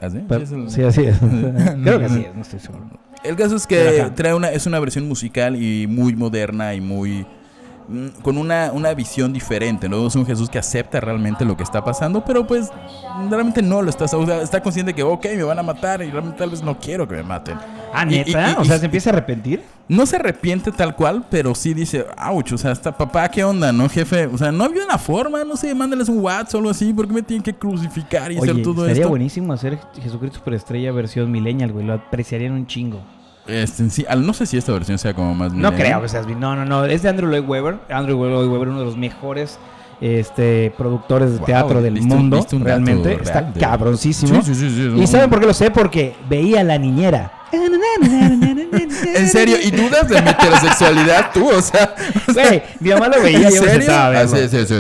¿Ah, 0.00 0.09
sí? 0.09 0.24
Pero- 0.26 0.46
Sí, 0.46 0.55
es 0.55 0.72
sí, 0.72 0.81
el- 0.81 0.87
así 0.87 1.05
es. 1.05 1.18
Creo 1.83 1.98
que 1.98 2.05
así 2.07 2.20
es, 2.20 2.35
no 2.35 2.42
estoy 2.42 2.61
seguro. 2.61 2.88
El 3.22 3.37
caso 3.37 3.57
es 3.57 3.66
que 3.66 4.11
trae 4.14 4.33
una, 4.33 4.50
es 4.50 4.64
una 4.66 4.81
versión 4.81 5.07
musical 5.07 5.62
y 5.62 5.87
muy 5.87 6.14
moderna 6.16 6.72
y 6.74 6.81
muy 6.81 7.26
con 8.22 8.38
una, 8.38 8.70
una 8.72 8.94
visión 8.94 9.33
diferente, 9.33 9.88
¿no? 9.88 10.07
Es 10.07 10.14
un 10.14 10.24
Jesús 10.26 10.48
que 10.48 10.59
acepta 10.59 11.00
realmente 11.00 11.44
lo 11.44 11.57
que 11.57 11.62
está 11.62 11.83
pasando, 11.85 12.24
pero 12.24 12.46
pues 12.46 12.70
realmente 13.29 13.62
no 13.62 13.83
lo 13.83 13.90
está, 13.90 14.05
o 14.05 14.26
sea, 14.26 14.42
está 14.42 14.62
consciente 14.62 14.94
que, 14.94 15.03
ok, 15.03 15.24
me 15.37 15.42
van 15.42 15.59
a 15.59 15.62
matar 15.62 16.03
y 16.03 16.11
realmente 16.11 16.38
tal 16.38 16.50
vez 16.50 16.62
no 16.62 16.79
quiero 16.79 17.07
que 17.09 17.16
me 17.16 17.22
maten. 17.22 17.59
Ah, 17.92 18.05
Y- 18.09 18.14
y- 18.14 18.18
neta. 18.24 18.53
y- 18.53 18.61
o 18.61 18.64
sea, 18.64 18.79
se 18.79 18.85
empieza 18.85 19.11
a 19.11 19.12
arrepentir. 19.14 19.62
No 19.88 20.07
se 20.07 20.16
arrepiente 20.16 20.70
tal 20.70 20.94
cual, 20.94 21.24
pero 21.29 21.53
sí 21.55 21.74
dice, 21.74 22.07
ouch, 22.31 22.53
o 22.53 22.59
sea, 22.59 22.70
está 22.70 22.96
papá, 22.96 23.29
¿qué 23.29 23.42
onda, 23.42 23.72
no, 23.72 23.88
jefe? 23.88 24.26
O 24.26 24.38
sea, 24.38 24.53
no 24.53 24.64
había 24.64 24.85
una 24.85 24.98
forma, 24.98 25.42
no 25.44 25.57
sé, 25.57 25.74
mándales 25.74 26.09
un 26.09 26.18
WhatsApp 26.20 26.55
o 26.55 26.59
algo 26.59 26.70
así, 26.70 26.92
¿por 26.92 27.09
qué 27.09 27.14
me 27.14 27.22
tienen 27.22 27.42
que 27.42 27.55
crucificar 27.55 28.31
y 28.31 28.38
Oye, 28.38 28.53
hacer 28.53 28.62
todo 28.62 28.87
esto? 28.87 29.09
buenísimo 29.09 29.53
hacer 29.53 29.81
Jesucristo 30.00 30.38
Superestrella 30.38 30.92
versión 30.92 31.31
millennial, 31.33 31.72
güey. 31.72 31.85
Lo 31.85 31.94
apreciarían 31.94 32.53
un 32.53 32.66
chingo. 32.68 33.00
Este, 33.46 33.88
sí, 33.90 34.05
al- 34.09 34.24
no 34.26 34.33
sé 34.33 34.46
si 34.46 34.57
esta 34.57 34.72
versión 34.72 34.98
sea 34.98 35.14
como 35.14 35.35
más 35.35 35.53
No 35.53 35.70
millennial. 35.72 35.81
creo 35.88 36.03
que 36.03 36.09
seas. 36.09 36.26
No, 36.26 36.55
no, 36.57 36.64
no. 36.64 36.85
Es 36.85 37.03
de 37.03 37.09
Andrew 37.09 37.29
Lloyd 37.31 37.44
Webber. 37.48 37.79
Andrew 37.90 38.16
Lloyd 38.24 38.48
Webber, 38.48 38.68
uno 38.68 38.79
de 38.81 38.85
los 38.85 38.96
mejores 38.96 39.59
este, 40.00 40.72
productores 40.76 41.32
de 41.32 41.36
Wow, 41.38 41.46
teatro 41.46 41.82
del 41.82 42.00
mundo. 42.02 42.46
realmente. 42.60 43.08
real 43.10 43.20
Está 43.22 43.42
de- 43.42 43.60
cabroncísimo. 43.60 44.42
Sí, 44.42 44.54
sí, 44.54 44.68
sí, 44.68 44.74
sí, 44.74 44.92
es 44.96 45.02
¿Y 45.02 45.06
saben 45.06 45.28
por 45.30 45.40
qué 45.40 45.46
lo 45.46 45.54
sé? 45.54 45.70
Porque 45.70 46.14
veía 46.28 46.60
a 46.60 46.64
la 46.64 46.78
niñera. 46.78 47.32
En 47.52 49.28
serio, 49.28 49.56
¿y 49.62 49.70
dudas 49.70 50.08
de 50.08 50.22
mi 50.22 50.28
heterosexualidad 50.30 51.30
tú? 51.32 51.48
O 51.48 51.60
sea, 51.60 51.94
o 52.28 52.32
sea, 52.32 52.46
Güey, 52.48 52.62
mi 52.78 52.90
mamá 52.90 53.08
lo 53.08 53.20
veía 53.22 53.48
¿En 53.48 53.52
y 53.52 53.56
yo 53.56 53.62
serio? 53.62 53.88
Ah, 53.90 54.12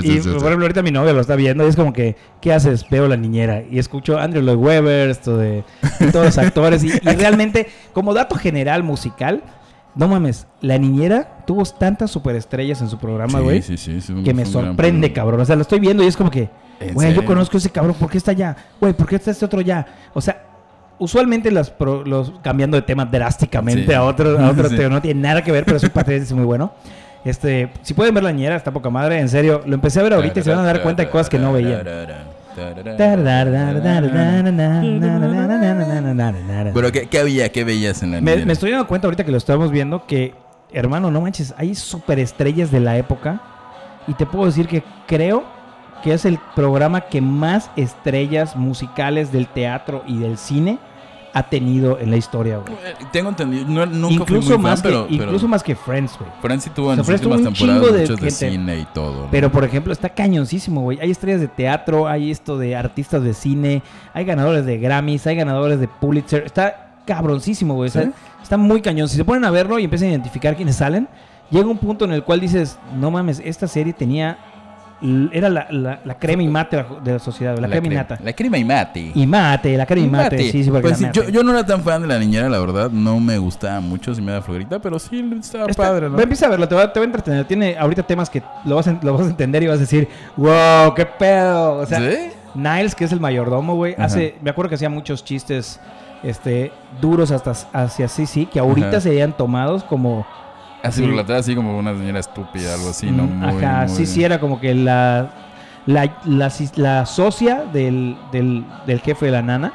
y 0.02 0.18
por 0.20 0.36
ejemplo, 0.36 0.62
ahorita 0.62 0.82
mi 0.82 0.90
novia 0.92 1.12
lo 1.12 1.20
está 1.20 1.34
viendo 1.36 1.64
y 1.66 1.68
es 1.68 1.76
como 1.76 1.92
que, 1.92 2.16
¿qué 2.40 2.52
haces? 2.52 2.86
Veo 2.88 3.08
la 3.08 3.16
niñera 3.16 3.62
y 3.68 3.78
escucho 3.78 4.18
a 4.18 4.22
Andrew 4.22 4.42
Lloyd 4.42 4.56
Webber, 4.56 5.10
esto 5.10 5.36
de 5.36 5.64
todos 6.12 6.26
los 6.26 6.38
actores. 6.38 6.84
Y, 6.84 6.88
y 6.88 7.14
realmente, 7.16 7.68
como 7.92 8.14
dato 8.14 8.36
general 8.36 8.82
musical, 8.82 9.42
no 9.94 10.08
mames, 10.08 10.46
la 10.60 10.78
niñera 10.78 11.38
tuvo 11.46 11.64
tantas 11.64 12.10
superestrellas 12.10 12.80
en 12.80 12.88
su 12.88 12.98
programa, 12.98 13.40
güey. 13.40 13.60
sí, 13.62 13.76
sí, 13.76 14.00
sí, 14.00 14.14
que 14.22 14.32
me 14.34 14.42
gran 14.42 14.52
sorprende, 14.52 15.12
cabrón. 15.12 15.40
O 15.40 15.44
sea, 15.44 15.56
lo 15.56 15.62
estoy 15.62 15.80
viendo 15.80 16.02
y 16.02 16.06
es 16.06 16.16
como 16.16 16.30
que, 16.30 16.48
¿En 16.78 16.94
güey, 16.94 17.12
yo 17.14 17.24
conozco 17.24 17.56
a 17.56 17.58
ese 17.58 17.70
cabrón, 17.70 17.94
¿por 17.98 18.10
qué 18.10 18.18
está 18.18 18.30
allá? 18.30 18.56
Güey, 18.80 18.92
¿por 18.92 19.06
qué 19.06 19.16
está 19.16 19.30
este 19.30 19.44
otro 19.44 19.60
ya? 19.60 19.84
O 20.14 20.20
sea, 20.20 20.42
usualmente 20.98 21.50
las 21.50 21.70
pro- 21.70 22.04
los 22.04 22.32
cambiando 22.42 22.76
de 22.76 22.82
tema 22.82 23.04
drásticamente 23.04 23.94
a 23.94 24.02
otro, 24.04 24.38
a 24.38 24.50
otro 24.50 24.68
tema, 24.76 24.88
no 24.96 25.02
tiene 25.02 25.20
nada 25.20 25.42
que 25.42 25.50
ver, 25.52 25.64
pero 25.64 25.76
es 25.76 25.82
un 25.82 25.90
patético 25.90 26.36
muy 26.36 26.44
bueno. 26.44 26.72
Este, 27.24 27.70
si 27.82 27.92
pueden 27.92 28.14
ver 28.14 28.24
la 28.24 28.32
niñera, 28.32 28.56
está 28.56 28.70
poca 28.72 28.88
madre, 28.88 29.18
en 29.20 29.28
serio, 29.28 29.62
lo 29.66 29.74
empecé 29.74 30.00
a 30.00 30.02
ver 30.04 30.14
ahorita 30.14 30.40
y 30.40 30.42
se 30.42 30.50
van 30.50 30.60
a 30.60 30.64
dar 30.64 30.82
cuenta 30.82 31.02
de 31.02 31.10
cosas 31.10 31.28
que 31.28 31.38
no 31.38 31.52
veían. 31.52 31.82
Pero 36.74 36.92
¿qué, 36.92 37.06
qué 37.08 37.18
había? 37.18 37.50
¿Qué 37.50 37.64
veías 37.64 38.02
en 38.02 38.12
la 38.12 38.20
Me, 38.20 38.44
me 38.44 38.52
estoy 38.52 38.70
dando 38.70 38.86
cuenta 38.86 39.06
ahorita 39.06 39.24
que 39.24 39.30
lo 39.30 39.38
estamos 39.38 39.70
viendo 39.70 40.06
que, 40.06 40.34
hermano, 40.72 41.10
no 41.10 41.20
manches, 41.20 41.54
hay 41.56 41.74
superestrellas 41.74 42.70
de 42.70 42.80
la 42.80 42.96
época 42.96 43.40
y 44.06 44.14
te 44.14 44.26
puedo 44.26 44.46
decir 44.46 44.66
que 44.66 44.82
creo 45.06 45.44
que 46.02 46.14
es 46.14 46.24
el 46.24 46.38
programa 46.54 47.02
que 47.02 47.20
más 47.20 47.70
estrellas 47.76 48.56
musicales 48.56 49.32
del 49.32 49.46
teatro 49.46 50.02
y 50.06 50.18
del 50.18 50.38
cine 50.38 50.78
ha 51.32 51.42
tenido 51.44 51.98
en 51.98 52.10
la 52.10 52.16
historia, 52.16 52.58
güey. 52.58 52.72
Eh, 52.72 52.94
Tengo 53.12 53.28
entendido, 53.30 53.64
no, 53.66 53.86
nunca 53.86 54.14
Incluso, 54.14 54.48
fui 54.48 54.56
muy 54.56 54.64
más, 54.64 54.82
fan, 54.82 54.82
que, 54.82 54.96
pero, 54.96 55.06
pero 55.08 55.22
incluso 55.24 55.48
más 55.48 55.62
que 55.62 55.74
Friends, 55.76 56.18
güey. 56.18 56.30
Friends 56.40 56.64
sí 56.64 56.70
tuvo 56.70 56.88
O 56.88 56.92
en 56.92 56.96
sea, 56.96 57.04
sus 57.04 57.06
Friends 57.06 57.22
tuvo 57.22 57.34
un 57.34 57.54
chingo 57.54 57.72
temporadas 57.72 57.92
de 57.92 58.00
muchos 58.00 58.20
de, 58.20 58.30
cine 58.30 58.78
y 58.78 58.84
todo. 58.92 59.22
¿no? 59.24 59.28
Pero, 59.30 59.50
por 59.50 59.64
ejemplo, 59.64 59.92
está 59.92 60.08
cañoncísimo, 60.08 60.82
güey. 60.82 61.00
Hay 61.00 61.10
estrellas 61.10 61.40
de 61.40 61.48
teatro, 61.48 62.08
hay 62.08 62.30
esto 62.30 62.58
de 62.58 62.76
artistas 62.76 63.22
de 63.22 63.34
cine, 63.34 63.82
hay 64.12 64.24
ganadores 64.24 64.66
de 64.66 64.78
Grammys, 64.78 65.26
hay 65.26 65.36
ganadores 65.36 65.80
de 65.80 65.88
Pulitzer. 65.88 66.44
Está 66.44 67.02
cabroncísimo, 67.06 67.74
güey. 67.74 67.88
O 67.88 67.92
sea, 67.92 68.10
está 68.42 68.56
muy 68.56 68.80
cañón. 68.82 69.08
Si 69.08 69.16
se 69.16 69.24
ponen 69.24 69.44
a 69.44 69.50
verlo 69.50 69.78
y 69.78 69.84
empiezan 69.84 70.08
a 70.08 70.10
identificar 70.12 70.56
quiénes 70.56 70.76
salen, 70.76 71.08
llega 71.50 71.66
un 71.66 71.78
punto 71.78 72.04
en 72.04 72.12
el 72.12 72.24
cual 72.24 72.40
dices, 72.40 72.78
no 72.98 73.10
mames, 73.10 73.40
esta 73.44 73.66
serie 73.66 73.92
tenía... 73.92 74.38
Era 75.32 75.48
la, 75.48 75.66
la, 75.70 76.00
la 76.04 76.18
crema 76.18 76.42
y 76.42 76.48
mate 76.48 76.76
de 76.76 76.82
la, 76.82 77.00
de 77.00 77.12
la 77.12 77.18
sociedad, 77.18 77.58
la, 77.58 77.68
crema 77.68 77.86
y 77.86 77.90
nata. 77.90 78.18
La 78.22 78.32
crema 78.34 78.58
y 78.58 78.64
mate. 78.64 79.12
Y 79.14 79.26
mate, 79.26 79.76
la 79.76 79.86
crema 79.86 80.06
y 80.06 80.10
mate. 80.10 80.36
Mate. 80.36 80.52
Sí, 80.52 80.64
sí, 80.64 80.70
porque 80.70 80.88
Pues 80.88 80.98
sí, 80.98 81.06
yo, 81.12 81.28
yo 81.28 81.42
no 81.42 81.52
era 81.52 81.64
tan 81.64 81.82
fan 81.82 82.02
de 82.02 82.08
la 82.08 82.18
niñera, 82.18 82.48
la 82.48 82.58
verdad. 82.58 82.90
No 82.90 83.18
me 83.18 83.38
gustaba 83.38 83.80
mucho, 83.80 84.14
si 84.14 84.20
me 84.20 84.32
da 84.32 84.42
florita, 84.42 84.78
pero 84.78 84.98
sí 84.98 85.24
estaba 85.40 85.66
Está- 85.66 85.82
padre, 85.82 86.10
¿no? 86.10 86.20
Empieza 86.20 86.46
a 86.46 86.50
verlo, 86.50 86.68
te 86.68 86.74
va, 86.74 86.92
te 86.92 87.00
va 87.00 87.04
a 87.04 87.06
entretener. 87.06 87.44
Tiene 87.46 87.76
ahorita 87.78 88.02
temas 88.02 88.28
que 88.28 88.42
lo 88.64 88.76
vas, 88.76 88.88
a, 88.88 88.98
lo 89.02 89.14
vas 89.16 89.26
a 89.26 89.30
entender 89.30 89.62
y 89.62 89.68
vas 89.68 89.78
a 89.78 89.80
decir, 89.80 90.08
wow, 90.36 90.94
qué 90.94 91.06
pedo. 91.06 91.78
O 91.78 91.86
sea, 91.86 91.98
¿Sí? 91.98 92.16
Niles, 92.54 92.94
que 92.94 93.04
es 93.04 93.12
el 93.12 93.20
mayordomo, 93.20 93.76
güey, 93.76 93.94
hace, 93.96 94.34
me 94.42 94.50
acuerdo 94.50 94.70
que 94.70 94.74
hacía 94.74 94.90
muchos 94.90 95.24
chistes 95.24 95.80
este, 96.22 96.72
duros 97.00 97.30
hasta 97.30 97.52
hacia 97.72 98.08
sí, 98.08 98.26
sí, 98.26 98.46
que 98.46 98.58
ahorita 98.58 98.88
Ajá. 98.88 99.00
serían 99.00 99.32
tomados 99.32 99.84
como 99.84 100.26
Así, 100.82 101.02
trae 101.26 101.38
así 101.38 101.54
como 101.54 101.76
una 101.78 101.94
señora 101.94 102.20
estúpida, 102.20 102.74
algo 102.74 102.90
así, 102.90 103.10
¿no? 103.10 103.24
Muy, 103.24 103.62
Ajá, 103.64 103.86
muy- 103.86 103.88
sí, 103.96 104.06
sí, 104.06 104.24
era 104.24 104.40
como 104.40 104.60
que 104.60 104.74
la, 104.74 105.30
la, 105.86 106.16
la, 106.76 107.06
socia 107.06 107.64
del, 107.72 108.16
del, 108.32 108.64
del 108.86 109.00
jefe 109.00 109.26
de 109.26 109.32
la 109.32 109.42
nana 109.42 109.72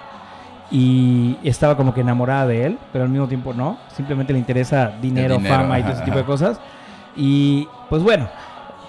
y 0.71 1.37
estaba 1.43 1.77
como 1.77 1.93
que 1.93 2.01
enamorada 2.01 2.47
de 2.47 2.65
él, 2.65 2.79
pero 2.91 3.03
al 3.03 3.09
mismo 3.09 3.27
tiempo 3.27 3.53
no, 3.53 3.77
simplemente 3.95 4.33
le 4.33 4.39
interesa 4.39 4.91
dinero, 5.01 5.37
dinero, 5.37 5.55
fama 5.55 5.79
y 5.79 5.83
todo 5.83 5.93
ese 5.93 6.03
tipo 6.03 6.17
de 6.17 6.23
cosas. 6.25 6.59
Y 7.15 7.67
pues 7.89 8.01
bueno, 8.01 8.27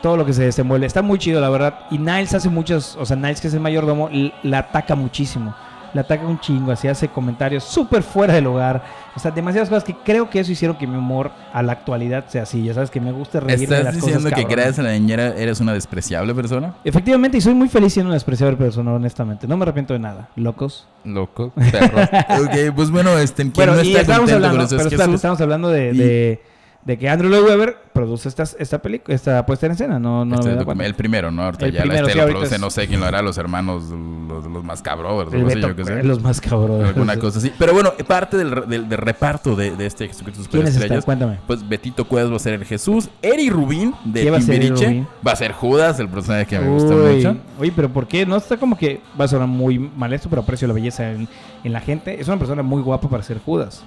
todo 0.03 0.17
lo 0.17 0.25
que 0.25 0.33
se 0.33 0.43
desenvuelve 0.45 0.87
está 0.87 1.03
muy 1.03 1.19
chido, 1.19 1.41
la 1.41 1.51
verdad. 1.51 1.81
Y 1.91 1.99
Niles 1.99 2.35
hace 2.35 2.49
muchas, 2.49 2.97
o 2.97 3.05
sea, 3.05 3.17
Niles, 3.17 3.41
que 3.41 3.49
es 3.49 3.55
el 3.55 3.61
mayordomo, 3.61 4.09
la 4.43 4.59
ataca 4.61 4.95
muchísimo. 4.95 5.55
La 5.97 6.03
ataca 6.03 6.27
un 6.27 6.39
chingo, 6.39 6.71
así 6.73 6.87
hace 6.89 7.09
comentarios 7.09 7.65
súper 7.65 8.03
fuera 8.03 8.35
del 8.35 8.45
lugar. 8.45 8.85
O 9.17 9.19
sea, 9.19 9.31
demasiadas 9.31 9.71
cosas 9.71 9.83
que 9.83 9.95
creo 10.05 10.29
que 10.29 10.41
eso 10.41 10.53
hicieron 10.53 10.77
que 10.77 10.87
mi 10.87 10.95
humor 10.97 11.31
a 11.55 11.63
la 11.63 11.73
actualidad 11.73 12.27
sea 12.29 12.43
así. 12.43 12.63
Ya 12.63 12.75
sabes 12.75 12.91
que 12.91 13.01
me 13.01 13.13
gusta 13.13 13.41
reírme 13.41 13.67
de 13.67 13.75
¿Estás 13.77 13.85
las 13.85 13.95
diciendo 13.95 14.31
cosas 14.31 14.39
que 14.39 14.45
gracias 14.55 14.79
a 14.81 14.83
la 14.83 14.93
niñera 14.93 15.29
eres 15.29 15.59
una 15.61 15.73
despreciable 15.73 16.35
persona? 16.35 16.75
Efectivamente, 16.85 17.39
y 17.39 17.41
soy 17.41 17.55
muy 17.55 17.69
feliz 17.71 17.95
siendo 17.95 18.09
una 18.09 18.15
despreciable 18.17 18.57
persona, 18.59 18.93
honestamente. 18.93 19.47
No 19.49 19.57
me 19.57 19.63
arrepiento 19.63 19.95
de 19.95 20.01
nada. 20.01 20.29
Locos. 20.37 20.87
Loco, 21.05 21.45
ok, 21.57 22.75
pues 22.75 22.91
bueno, 22.91 23.17
este, 23.19 23.43
¿quién 23.45 23.53
Bueno, 23.55 23.75
no 23.77 23.81
está 23.81 24.01
estamos 24.03 24.19
contento 24.31 24.35
hablando, 24.35 24.57
con 24.59 24.67
eso? 24.67 24.77
pero 24.77 24.81
Es 24.89 24.93
espérate, 24.93 25.03
Jesús. 25.13 25.15
estamos 25.15 25.41
hablando 25.41 25.69
de, 25.71 25.93
Y- 25.95 26.56
de, 26.87 26.97
que 26.99 27.09
Andrew 27.09 27.29
Lloyd 27.31 27.45
Webber 27.45 27.77
produce 27.93 28.29
esta, 28.29 28.45
esta 28.59 28.79
película, 28.81 29.15
esta 29.15 29.45
puesta 29.45 29.67
en 29.67 29.73
escena. 29.73 29.99
No, 29.99 30.25
no 30.25 30.37
Este 30.37 30.65
me 30.75 30.87
el 30.87 30.95
primero, 30.95 31.31
¿no? 31.31 31.43
Ahorita 31.43 31.67
El 31.67 31.73
ya 31.73 31.81
primero, 31.83 32.07
la 32.07 32.13
ahorita 32.13 32.27
produce, 32.31 32.55
es- 32.55 32.61
no 32.61 32.71
sé 32.71 32.87
quién 32.87 33.01
lo 33.01 33.07
hará, 33.07 33.23
los 33.23 33.37
hermanos, 33.39 33.85
los, 33.91 34.47
los 34.47 34.65
más 34.65 34.83
cabros, 34.83 35.33
no 35.33 35.49
sé 35.49 35.55
Beto, 35.57 35.69
yo 35.69 35.77
qué 35.77 35.85
sé. 35.85 36.03
los 36.05 36.23
más 36.23 36.41
cabrones. 36.41 36.89
Alguna 36.89 37.17
cosa 37.19 37.39
así. 37.41 37.53
Pero 37.59 37.73
bueno, 37.75 37.93
parte 38.07 38.37
del, 38.37 38.69
del, 38.69 38.89
del 38.89 38.99
reparto 38.99 39.57
de, 39.57 39.75
de 39.75 39.87
este 39.87 40.07
Jesucristo 40.09 40.45
¿Quién 40.51 40.63
es 40.63 40.69
esta? 40.71 40.81
Superestrellas, 40.83 41.05
Cuéntame. 41.05 41.39
pues 41.47 41.69
Betito 41.69 42.07
Cuevas 42.07 42.31
va 42.33 42.37
a 42.37 42.41
ser 42.41 42.55
el 42.55 42.65
Jesús, 42.65 43.09
Eri 43.23 43.51
Rubín 43.51 43.95
de 44.05 44.23
¿Quién 44.23 44.33
va 44.35 44.39
a 44.39 44.41
ser 44.41 44.55
Eri 44.57 44.71
Timbiriche 44.71 45.07
va 45.27 45.33
a 45.33 45.37
ser 45.37 45.53
Judas, 45.53 45.99
el 46.01 46.09
personaje 46.09 46.47
que 46.47 46.59
me 46.61 46.69
gusta 46.69 46.95
mucho. 46.95 47.37
Oye, 47.59 47.73
pero 47.75 47.89
¿por 47.93 48.07
qué? 48.07 48.25
No 48.27 48.37
está 48.37 48.57
como 48.59 48.77
que 48.77 49.01
va 49.21 49.25
a 49.25 49.29
sonar 49.29 49.49
muy 49.49 49.79
mal 49.79 50.13
esto, 50.13 50.29
pero 50.31 50.43
aprecio 50.43 50.69
la 50.69 50.75
belleza 50.75 51.11
en, 51.11 51.29
en 51.65 51.73
la 51.73 51.81
gente. 51.81 52.21
Es 52.21 52.29
una 52.29 52.37
persona 52.39 52.63
muy 52.63 52.83
guapa 52.83 53.09
para 53.09 53.23
ser 53.23 53.41
Judas. 53.41 53.83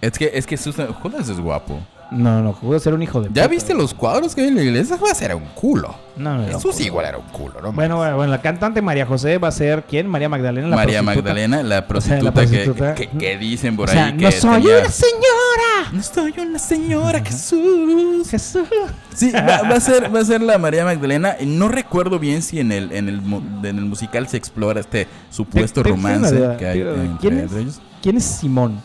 Es 0.00 0.18
que, 0.18 0.30
es 0.34 0.46
que 0.46 0.56
Judas 0.56 1.28
es 1.28 1.40
guapo. 1.40 1.80
No, 2.10 2.36
no, 2.36 2.42
no, 2.42 2.52
Judas 2.52 2.86
era 2.86 2.94
un 2.94 3.02
hijo 3.02 3.20
de 3.20 3.26
¿Ya 3.28 3.42
puta. 3.42 3.48
viste 3.48 3.74
los 3.74 3.92
cuadros 3.92 4.34
que 4.34 4.42
hay 4.42 4.48
en 4.48 4.54
la 4.54 4.62
iglesia? 4.62 4.96
Judas 4.96 5.20
era 5.22 5.34
un 5.34 5.46
culo. 5.54 5.94
No, 6.16 6.38
no. 6.38 6.46
Jesús 6.46 6.80
igual 6.80 7.04
era 7.06 7.18
un 7.18 7.26
culo, 7.26 7.60
¿no? 7.60 7.72
Bueno, 7.72 7.96
bueno, 7.96 8.16
bueno, 8.16 8.30
la 8.30 8.40
cantante 8.40 8.80
María 8.80 9.04
José 9.06 9.38
va 9.38 9.48
a 9.48 9.52
ser 9.52 9.84
¿quién? 9.88 10.06
María 10.06 10.28
Magdalena, 10.28 10.68
la 10.68 10.76
María 10.76 11.00
prostituta. 11.02 11.28
Magdalena, 11.34 11.62
la 11.62 11.86
O 11.92 12.00
sea, 12.00 12.22
la 12.22 12.32
prostituta. 12.32 12.94
Que, 12.94 13.08
que, 13.08 13.18
que 13.18 13.36
dicen 13.38 13.76
por 13.76 13.88
O 13.88 13.92
sea, 13.92 14.06
ahí 14.06 14.16
que 14.16 14.24
no 14.24 14.30
soy 14.30 14.62
tenía- 14.62 14.78
una 14.78 14.88
señora. 14.88 15.92
No 15.92 16.02
soy 16.02 16.34
una 16.38 16.58
señora, 16.58 17.20
Jesús. 17.24 18.30
Jesús. 18.30 18.68
Sí, 19.14 19.32
va, 19.32 19.62
va 19.62 19.76
a 19.76 19.80
ser, 19.80 20.14
va 20.14 20.20
a 20.20 20.24
ser 20.24 20.40
la 20.42 20.58
María 20.60 20.84
Magdalena. 20.84 21.36
No 21.44 21.68
recuerdo 21.68 22.18
bien 22.18 22.40
si 22.42 22.60
en 22.60 22.72
el, 22.72 22.92
en 22.92 23.08
el, 23.08 23.16
en 23.64 23.78
el 23.78 23.84
musical 23.84 24.26
se 24.28 24.36
explora 24.36 24.80
este 24.80 25.06
supuesto 25.30 25.82
romance 25.82 26.34
que 26.58 26.66
hay 26.66 26.80
entre 26.80 27.60
ellos. 27.60 27.80
¿Quién 28.00 28.16
es 28.16 28.24
Simón? 28.24 28.80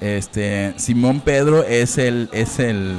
Este, 0.00 0.74
Simón 0.76 1.20
Pedro 1.20 1.62
es 1.64 1.98
el, 1.98 2.28
es 2.32 2.58
el, 2.58 2.94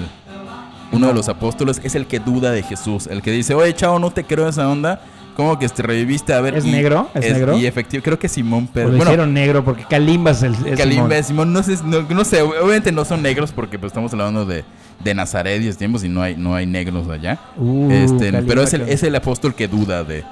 uno 0.91 1.07
de 1.07 1.13
los 1.13 1.29
apóstoles, 1.29 1.79
es 1.83 1.95
el 1.95 2.07
que 2.07 2.19
duda 2.19 2.51
de 2.51 2.63
Jesús, 2.63 3.07
el 3.07 3.21
que 3.21 3.31
dice, 3.31 3.53
oye, 3.53 3.73
chavo, 3.73 3.99
no 3.99 4.11
te 4.11 4.23
creo 4.23 4.47
esa 4.47 4.67
onda, 4.69 5.01
¿cómo 5.35 5.59
que 5.59 5.67
te 5.69 5.83
reviviste? 5.83 6.33
A 6.33 6.41
ver, 6.41 6.55
¿Es 6.55 6.65
y- 6.65 6.71
negro? 6.71 7.09
¿Es 7.13 7.31
negro? 7.33 7.57
Y 7.57 7.65
efectivo, 7.65 8.01
creo 8.03 8.17
que 8.17 8.27
Simón 8.29 8.67
Pedro. 8.67 8.87
lo 8.89 8.97
Bueno, 8.97 9.11
hicieron 9.11 9.33
negro 9.33 9.63
porque 9.63 9.83
Kalimba 9.83 10.31
es 10.31 10.41
el 10.43 10.53
es 10.65 10.77
Kalimba, 10.79 11.21
Simón. 11.21 11.23
Simón, 11.23 11.53
no 11.53 11.63
sé, 11.63 11.77
no, 11.83 12.01
no 12.01 12.25
sé, 12.25 12.41
obviamente 12.41 12.91
no 12.91 13.05
son 13.05 13.21
negros 13.21 13.51
porque 13.51 13.77
pues 13.77 13.91
estamos 13.91 14.11
hablando 14.13 14.45
de, 14.45 14.63
de 15.03 15.13
Nazaret 15.13 15.61
y 15.61 15.71
tiempos 15.73 16.03
y 16.03 16.09
no 16.09 16.21
hay, 16.21 16.35
no 16.37 16.55
hay 16.55 16.65
negros 16.65 17.07
allá. 17.09 17.37
Uh, 17.57 17.91
este, 17.91 18.31
Kalimba, 18.31 18.47
pero 18.47 18.61
es 18.63 18.73
el, 18.73 18.81
es 18.83 19.03
el 19.03 19.15
apóstol 19.15 19.53
que 19.53 19.67
duda 19.67 20.03
de, 20.03 20.23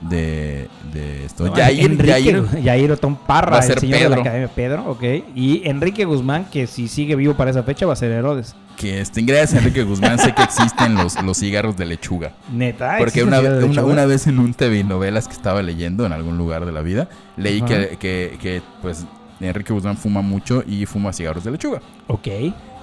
de, 0.00 0.68
de 0.92 1.24
esto. 1.24 1.46
No, 1.46 1.56
Yair, 1.56 1.90
Enrique, 1.92 2.06
Yair, 2.06 2.62
Yair 2.62 2.92
Otón 2.92 3.16
Parra, 3.16 3.58
va 3.58 3.62
a 3.62 3.66
el 3.66 3.78
señor 3.78 3.98
de 3.98 4.08
la 4.08 4.16
Pedro. 4.16 4.20
Academia 4.20 4.48
Pedro, 4.48 4.84
ok. 4.90 5.02
Y 5.34 5.62
Enrique 5.68 6.04
Guzmán, 6.04 6.46
que 6.50 6.66
si 6.66 6.88
sigue 6.88 7.16
vivo 7.16 7.34
para 7.34 7.50
esa 7.50 7.62
fecha 7.62 7.86
va 7.86 7.92
a 7.92 7.96
ser 7.96 8.10
Herodes. 8.10 8.54
que 8.76 9.00
este, 9.00 9.22
gracias 9.22 9.54
a 9.54 9.58
Enrique 9.58 9.82
Guzmán 9.82 10.18
sé 10.18 10.34
que 10.34 10.42
existen 10.42 10.94
los, 10.94 11.22
los 11.22 11.38
cigarros 11.38 11.76
de 11.76 11.86
lechuga. 11.86 12.32
Neta. 12.52 12.96
Porque 12.98 13.20
¿existe 13.20 13.28
una, 13.28 13.40
una, 13.40 13.66
lechuga? 13.66 13.84
una 13.84 14.06
vez 14.06 14.26
en 14.26 14.38
un 14.38 14.54
TV 14.54 14.84
novelas 14.84 15.28
que 15.28 15.34
estaba 15.34 15.62
leyendo 15.62 16.06
en 16.06 16.12
algún 16.12 16.38
lugar 16.38 16.64
de 16.64 16.72
la 16.72 16.80
vida, 16.80 17.08
leí 17.36 17.60
que, 17.62 17.96
que, 18.00 18.38
que, 18.40 18.62
pues 18.80 19.06
Enrique 19.40 19.72
Guzmán 19.72 19.96
fuma 19.96 20.22
mucho 20.22 20.62
y 20.66 20.86
fuma 20.86 21.12
cigarros 21.12 21.44
de 21.44 21.50
lechuga. 21.50 21.80
Ok. 22.08 22.28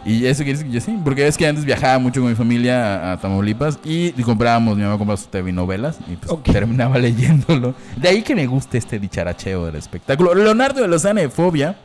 Y 0.07 0.25
eso 0.25 0.43
quiere 0.43 0.57
decir 0.57 0.67
que 0.67 0.73
yo 0.73 0.79
sí, 0.79 0.97
porque 1.03 1.27
es 1.27 1.35
que 1.35 1.45
antes 1.45 1.65
viajaba 1.65 1.99
mucho 1.99 2.21
con 2.21 2.29
mi 2.29 2.35
familia 2.35 3.09
a, 3.09 3.11
a 3.11 3.17
Tamaulipas 3.17 3.77
y 3.83 4.11
comprábamos, 4.23 4.77
mi 4.77 4.83
mamá 4.83 4.97
compraba 4.97 5.17
sus 5.17 5.27
TV 5.27 5.51
novelas 5.51 5.97
y 6.07 6.15
pues 6.15 6.43
terminaba 6.43 6.97
leyéndolo. 6.99 7.75
De 7.97 8.07
ahí 8.07 8.21
que 8.21 8.33
me 8.33 8.47
gusta 8.47 8.77
este 8.77 8.99
dicharacheo 8.99 9.65
del 9.65 9.75
espectáculo. 9.75 10.33
Leonardo 10.33 10.81
de 10.81 10.87
Lozana 10.87 11.19
de 11.19 11.29
Fobia 11.29 11.75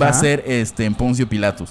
va 0.00 0.10
a 0.10 0.12
ser 0.12 0.44
este 0.46 0.84
en 0.84 0.94
Poncio 0.94 1.28
Pilatus. 1.28 1.70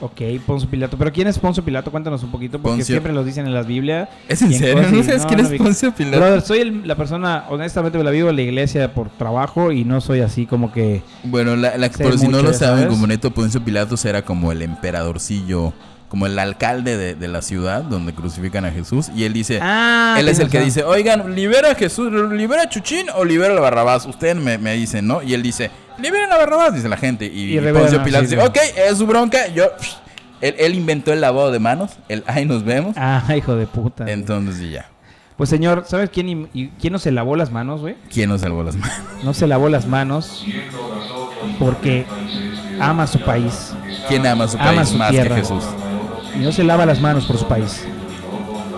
Ok, 0.00 0.20
Poncio 0.46 0.68
Pilato. 0.70 0.96
Pero 0.96 1.12
¿quién 1.12 1.26
es 1.26 1.38
Poncio 1.40 1.64
Pilato? 1.64 1.90
Cuéntanos 1.90 2.22
un 2.22 2.30
poquito, 2.30 2.60
porque 2.60 2.76
Poncio- 2.78 2.84
siempre 2.94 3.12
los 3.12 3.26
dicen 3.26 3.46
en 3.46 3.54
las 3.54 3.66
Biblias. 3.66 4.08
¿Es 4.28 4.40
en 4.42 4.52
serio? 4.54 4.74
cosas 4.76 4.92
¿No 4.92 5.02
sabes 5.02 5.22
no, 5.22 5.26
quién 5.28 5.42
no 5.42 5.48
es 5.48 5.58
Poncio 5.60 5.92
Pilatus? 5.94 6.18
Brother, 6.20 6.40
soy 6.42 6.58
el- 6.60 6.86
la 6.86 6.94
persona, 6.96 7.44
honestamente 7.50 7.98
me 7.98 8.04
la 8.04 8.10
vivo 8.12 8.30
en 8.30 8.36
la 8.36 8.42
iglesia 8.42 8.94
por 8.94 9.10
trabajo 9.10 9.72
y 9.72 9.84
no 9.84 10.00
soy 10.00 10.20
así 10.20 10.46
como 10.46 10.70
que... 10.72 11.02
Bueno, 11.24 11.56
la, 11.56 11.76
la- 11.76 11.90
por 11.90 12.16
si 12.18 12.28
no 12.28 12.42
lo 12.42 12.52
saben, 12.52 12.86
como 12.88 13.06
Neto 13.08 13.32
Poncio 13.32 13.60
Pilatos 13.64 14.04
era 14.04 14.22
como 14.22 14.52
el 14.52 14.62
emperadorcillo, 14.62 15.72
como 16.08 16.26
el 16.26 16.38
alcalde 16.38 16.96
de, 16.96 17.14
de 17.14 17.28
la 17.28 17.42
ciudad 17.42 17.82
donde 17.82 18.14
crucifican 18.14 18.64
a 18.64 18.70
Jesús. 18.70 19.10
Y 19.14 19.24
él 19.24 19.32
dice, 19.32 19.58
Ah, 19.62 20.16
él 20.18 20.28
es 20.28 20.38
el 20.38 20.48
que 20.48 20.60
dice, 20.60 20.82
oigan, 20.84 21.34
¿libera 21.34 21.72
a 21.72 21.74
Jesús, 21.74 22.10
libera 22.32 22.62
a 22.62 22.68
Chuchín 22.68 23.06
o 23.14 23.24
libera 23.24 23.54
a 23.56 23.60
Barrabás? 23.60 24.06
Ustedes 24.06 24.36
me, 24.36 24.56
me 24.58 24.74
dicen, 24.74 25.06
¿no? 25.06 25.22
Y 25.22 25.34
él 25.34 25.42
dice, 25.42 25.70
liberen 25.98 26.32
a 26.32 26.36
Barrabás, 26.38 26.74
dice 26.74 26.88
la 26.88 26.96
gente. 26.96 27.26
Y, 27.26 27.54
Y 27.54 27.58
y 27.58 27.72
Poncio 27.72 28.00
ah, 28.00 28.04
Pilatos 28.04 28.30
sí, 28.30 28.36
dice, 28.36 28.46
ok, 28.48 28.56
es 28.90 28.98
su 28.98 29.06
bronca, 29.06 29.48
yo... 29.48 29.64
Él, 30.40 30.54
él 30.56 30.74
inventó 30.76 31.12
el 31.12 31.20
lavado 31.20 31.50
de 31.50 31.58
manos, 31.58 31.90
el 32.08 32.22
ahí 32.28 32.44
nos 32.44 32.64
vemos. 32.64 32.94
Ah, 32.96 33.24
hijo 33.36 33.56
de 33.56 33.66
puta. 33.66 34.04
Entonces, 34.08 34.60
y 34.62 34.70
ya. 34.70 34.88
Pues 35.36 35.50
señor, 35.50 35.84
¿sabes 35.88 36.10
quién, 36.10 36.48
y- 36.54 36.68
quién 36.80 36.92
no 36.92 36.98
se 37.00 37.10
lavó 37.10 37.34
las 37.36 37.50
manos, 37.50 37.80
güey? 37.80 37.96
¿Quién 38.12 38.28
nos 38.30 38.40
salvó 38.42 38.62
las 38.62 38.76
manos? 38.76 38.96
No 39.24 39.34
se 39.34 39.46
lavó 39.48 39.68
las 39.68 39.86
manos 39.86 40.44
porque 41.58 42.06
ama 42.80 43.06
su 43.06 43.20
país. 43.20 43.72
¿Quién 44.08 44.26
ama 44.26 44.46
su 44.48 44.56
Ama 44.58 44.74
país 44.76 44.88
su 44.90 44.96
más 44.96 45.10
tierra. 45.10 45.34
que 45.34 45.40
Jesús? 45.42 45.64
Y 46.38 46.42
no 46.42 46.52
se 46.52 46.62
lava 46.64 46.86
las 46.86 47.00
manos 47.00 47.24
por 47.26 47.36
su 47.36 47.46
país. 47.46 47.84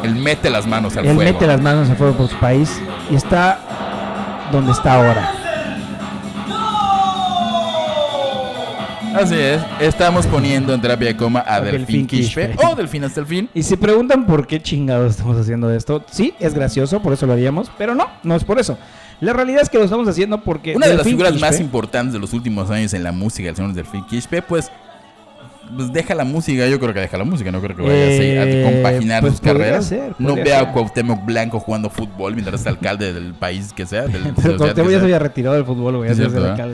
Él 0.03 0.15
mete 0.15 0.49
las 0.49 0.67
manos 0.67 0.97
al 0.97 1.05
Él 1.05 1.15
fuego. 1.15 1.33
mete 1.33 1.47
las 1.47 1.61
manos 1.61 1.91
al 1.91 1.97
fuego 1.97 2.15
por 2.15 2.29
su 2.29 2.37
país 2.37 2.81
y 3.11 3.15
está 3.17 4.49
donde 4.51 4.73
está 4.73 4.95
ahora. 4.95 5.35
Así 9.15 9.35
es, 9.35 9.61
estamos 9.81 10.25
poniendo 10.29 10.73
en 10.73 10.81
terapia 10.81 11.09
de 11.09 11.17
coma 11.17 11.45
a 11.47 11.61
Delfín 11.61 12.07
Delfín 12.07 12.07
Quispe 12.07 12.55
o 12.65 12.77
Delfín 12.77 13.03
hasta 13.05 13.21
el 13.21 13.27
fin. 13.27 13.51
Y 13.53 13.63
se 13.65 13.77
preguntan 13.77 14.25
por 14.25 14.47
qué 14.47 14.63
chingados 14.63 15.11
estamos 15.11 15.37
haciendo 15.37 15.71
esto. 15.73 16.05
Sí, 16.11 16.33
es 16.39 16.55
gracioso, 16.55 17.03
por 17.03 17.13
eso 17.13 17.27
lo 17.27 17.33
haríamos, 17.33 17.71
pero 17.77 17.95
no, 17.97 18.07
no 18.23 18.37
es 18.37 18.45
por 18.45 18.61
eso. 18.61 18.79
La 19.21 19.33
realidad 19.33 19.63
es 19.63 19.69
que 19.69 19.79
lo 19.79 19.85
estamos 19.85 20.07
haciendo 20.09 20.41
porque... 20.43 20.77
Una 20.77 20.87
de 20.87 20.95
las 20.95 21.05
figuras 21.07 21.35
Quispe- 21.35 21.41
más 21.41 21.61
importantes 21.61 22.13
de 22.15 22.21
los 22.21 22.33
últimos 22.33 22.71
años 22.71 22.95
en 22.95 23.03
la 23.03 23.11
música 23.13 23.47
del 23.49 23.57
señor 23.57 23.73
Delfín 23.75 24.07
Quispe, 24.07 24.43
pues, 24.43 24.71
pues 25.77 25.93
deja 25.93 26.15
la 26.15 26.25
música, 26.25 26.67
yo 26.69 26.79
creo 26.81 26.93
que 26.95 27.01
deja 27.01 27.17
la 27.19 27.25
música, 27.25 27.51
no 27.53 27.61
creo 27.61 27.77
que 27.77 27.83
vaya 27.83 28.05
a 28.05 28.09
seguir 28.09 28.39
a 28.39 28.45
Eh, 28.45 28.63
compaginar 28.83 29.21
pues 29.21 29.33
sus 29.35 29.41
carreras. 29.41 29.87
ser, 29.87 30.15
no 30.19 30.35
vea 30.35 30.45
ser. 30.61 30.69
a 30.69 30.73
Cuauhtémoc 30.73 31.25
Blanco 31.25 31.61
jugando 31.61 31.91
fútbol 31.91 32.35
mientras 32.35 32.61
es 32.63 32.67
alcalde 32.67 33.13
del 33.13 33.35
país 33.35 33.73
que 33.73 33.87
sea. 33.87 34.03
Del, 34.03 34.25
de 34.25 34.33
Pero 34.43 34.57
Cuauhtémoc 34.57 34.91
ya 34.91 34.99
se 34.99 35.05
había 35.05 35.19
retirado 35.19 35.57
del 35.57 35.65
fútbol, 35.65 35.97
güey. 35.99 36.11
hace 36.11 36.23
¿eh? 36.25 36.29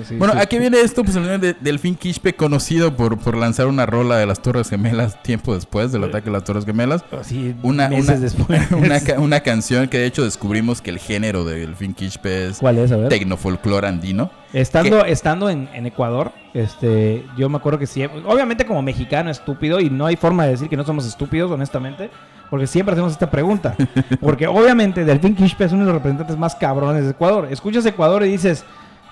sí, 0.09 0.15
bueno, 0.17 0.35
sí. 0.35 0.41
¿a 0.41 0.47
qué 0.47 0.59
viene 0.59 0.81
esto? 0.81 1.03
Pues 1.05 1.17
el 1.17 1.41
de 1.41 1.55
Delfín 1.61 1.95
Quispe, 1.95 2.35
conocido 2.35 2.97
por, 2.97 3.19
por 3.19 3.37
lanzar 3.37 3.67
una 3.67 3.87
rola 3.87 4.17
de 4.17 4.27
las 4.27 4.41
Torres 4.43 4.69
Gemelas 4.71 5.23
tiempo 5.23 5.55
después 5.55 5.93
del 5.93 6.05
ataque 6.05 6.29
a 6.29 6.33
las 6.33 6.45
Torres 6.45 6.65
Gemelas. 6.65 7.05
Así, 7.19 7.55
Una, 7.63 7.89
meses 7.89 8.09
una, 8.09 8.19
después. 8.19 8.61
una, 8.73 9.01
ca- 9.01 9.19
una 9.21 9.41
canción 9.41 9.89
que 9.89 9.99
de 9.99 10.07
hecho 10.07 10.25
descubrimos 10.25 10.81
que 10.83 10.91
el 10.91 10.99
género 10.99 11.45
de 11.45 11.61
Delfín 11.61 11.95
Quispe 11.95 12.49
es 12.49 12.59
¿Cuál 12.59 12.79
es? 12.79 12.93
A 12.93 12.97
ver. 12.97 13.09
tecnofolclor 13.09 13.85
andino. 13.85 14.31
Estando, 14.61 15.05
estando 15.05 15.51
en, 15.51 15.69
en 15.75 15.85
Ecuador, 15.85 16.33
este, 16.55 17.27
yo 17.37 17.51
me 17.51 17.59
acuerdo 17.59 17.79
que 17.79 17.87
siempre, 17.87 18.23
obviamente 18.27 18.65
como 18.65 18.81
mexicano 18.81 19.31
estúpido, 19.31 19.81
y 19.81 19.91
no 19.91 20.07
hay 20.07 20.17
forma 20.17 20.45
de 20.45 20.53
decir 20.53 20.71
que 20.71 20.79
no 20.79 20.85
somos 20.85 21.07
estúpidos, 21.07 21.51
honestamente, 21.51 22.09
porque 22.49 22.67
siempre 22.67 22.95
hacemos 22.95 23.13
esta 23.13 23.31
pregunta. 23.31 23.75
Porque 24.21 24.47
obviamente 24.47 25.05
Delfín 25.05 25.35
Quispe 25.35 25.65
es 25.65 25.73
uno 25.73 25.81
de 25.81 25.87
los 25.87 25.95
representantes 25.97 26.39
más 26.39 26.55
cabrones 26.55 27.05
de 27.05 27.11
Ecuador. 27.11 27.49
Escuchas 27.51 27.85
Ecuador 27.85 28.25
y 28.25 28.31
dices, 28.31 28.65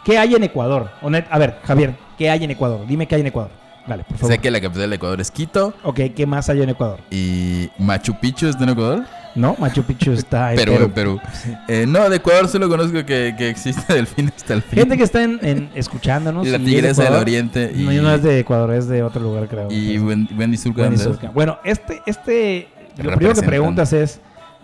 ¿qué 0.04 0.16
hay 0.16 0.34
en 0.34 0.44
Ecuador? 0.44 0.88
A 1.30 1.38
ver, 1.38 1.58
Javier, 1.64 1.94
¿qué 2.16 2.30
hay 2.30 2.44
en 2.44 2.52
Ecuador? 2.52 2.86
Dime 2.86 3.06
qué 3.06 3.16
hay 3.16 3.20
en 3.20 3.26
Ecuador. 3.26 3.50
Dale, 3.86 4.04
por 4.04 4.16
favor. 4.16 4.34
Sé 4.34 4.40
que 4.40 4.50
la 4.50 4.60
capital 4.62 4.88
de 4.88 4.96
Ecuador 4.96 5.20
es 5.20 5.30
Quito 5.30 5.74
Ok, 5.82 6.00
¿qué 6.16 6.24
más 6.26 6.48
hay 6.48 6.62
en 6.62 6.70
Ecuador? 6.70 7.00
y 7.10 7.68
Machu 7.78 8.14
Picchu 8.18 8.46
es 8.46 8.58
de 8.58 8.64
Ecuador. 8.64 9.04
No, 9.34 9.56
Machu 9.58 9.82
Picchu 9.82 10.12
está 10.12 10.52
en 10.52 10.56
Perú, 10.64 10.72
Perú. 10.74 10.92
Perú. 10.94 11.20
Eh, 11.68 11.86
no, 11.88 12.08
de 12.08 12.16
Ecuador 12.16 12.46
solo 12.48 12.68
conozco 12.68 13.04
que, 13.04 13.34
que 13.36 13.48
existe 13.48 13.92
delfín 13.92 14.32
hasta 14.34 14.54
el 14.54 14.62
fin. 14.62 14.78
Gente 14.78 14.96
que 14.96 15.02
está 15.02 15.22
en, 15.24 15.38
en- 15.42 15.70
escuchándonos. 15.74 16.46
La 16.46 16.58
tigresa 16.58 17.04
del 17.04 17.14
oriente. 17.14 17.72
Y, 17.74 17.82
No, 17.82 18.02
no 18.02 18.14
es 18.14 18.22
de 18.22 18.38
Ecuador, 18.38 18.72
es 18.74 18.86
de 18.88 19.02
otro 19.02 19.20
lugar, 19.20 19.48
creo. 19.48 19.68
y 19.70 19.98
Wendy 19.98 20.56
Zulka. 20.56 20.88
Bueno, 21.34 21.58
este, 21.64 22.00
este, 22.06 22.68
lo 23.02 23.12
primero 23.16 23.34
que 23.34 23.42
preguntas 23.42 23.92
es, 23.92 24.20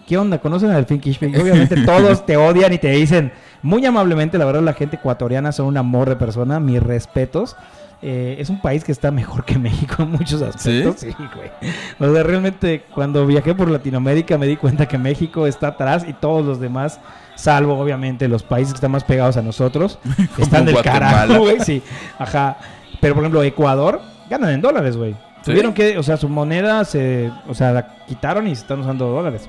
¿qué 0.06 0.16
onda? 0.16 0.38
¿Conocen 0.38 0.70
a 0.70 0.76
Delfín 0.76 1.00
Kishpe? 1.00 1.28
Y 1.28 1.36
obviamente 1.36 1.76
todos 1.84 2.24
te 2.24 2.36
odian 2.36 2.72
y 2.72 2.78
te 2.78 2.90
dicen, 2.90 3.32
muy 3.62 3.84
amablemente, 3.84 4.38
la 4.38 4.44
verdad 4.44 4.62
la 4.62 4.74
gente 4.74 4.96
ecuatoriana 4.96 5.50
son 5.52 5.66
un 5.66 5.76
amor 5.76 6.08
de 6.08 6.16
persona, 6.16 6.60
mis 6.60 6.80
respetos. 6.82 7.56
Eh, 8.02 8.36
es 8.38 8.48
un 8.48 8.60
país 8.60 8.82
que 8.82 8.92
está 8.92 9.10
mejor 9.10 9.44
que 9.44 9.58
México 9.58 10.02
en 10.02 10.12
muchos 10.12 10.40
aspectos. 10.40 11.00
Sí, 11.00 11.14
güey. 11.34 11.50
O 11.98 12.14
sea, 12.14 12.22
realmente 12.22 12.84
cuando 12.94 13.26
viajé 13.26 13.54
por 13.54 13.70
Latinoamérica 13.70 14.38
me 14.38 14.46
di 14.46 14.56
cuenta 14.56 14.88
que 14.88 14.96
México 14.96 15.46
está 15.46 15.68
atrás 15.68 16.06
y 16.08 16.14
todos 16.14 16.44
los 16.44 16.60
demás, 16.60 16.98
salvo 17.34 17.78
obviamente 17.78 18.26
los 18.26 18.42
países 18.42 18.72
que 18.72 18.78
están 18.78 18.92
más 18.92 19.04
pegados 19.04 19.36
a 19.36 19.42
nosotros, 19.42 19.98
están 20.38 20.64
del 20.64 20.74
Guatemala. 20.74 21.10
carajo, 21.10 21.40
güey. 21.40 21.60
Sí, 21.60 21.82
ajá. 22.18 22.56
Pero 23.00 23.14
por 23.14 23.22
ejemplo, 23.22 23.42
Ecuador 23.42 24.00
ganan 24.30 24.50
en 24.50 24.62
dólares, 24.62 24.96
güey. 24.96 25.12
¿Sí? 25.42 25.52
Tuvieron 25.52 25.74
que, 25.74 25.98
o 25.98 26.02
sea, 26.02 26.16
su 26.16 26.28
moneda 26.28 26.84
se, 26.84 27.30
o 27.48 27.54
sea, 27.54 27.72
la 27.72 27.96
quitaron 28.06 28.46
y 28.46 28.54
se 28.54 28.62
están 28.62 28.80
usando 28.80 29.08
dólares. 29.08 29.48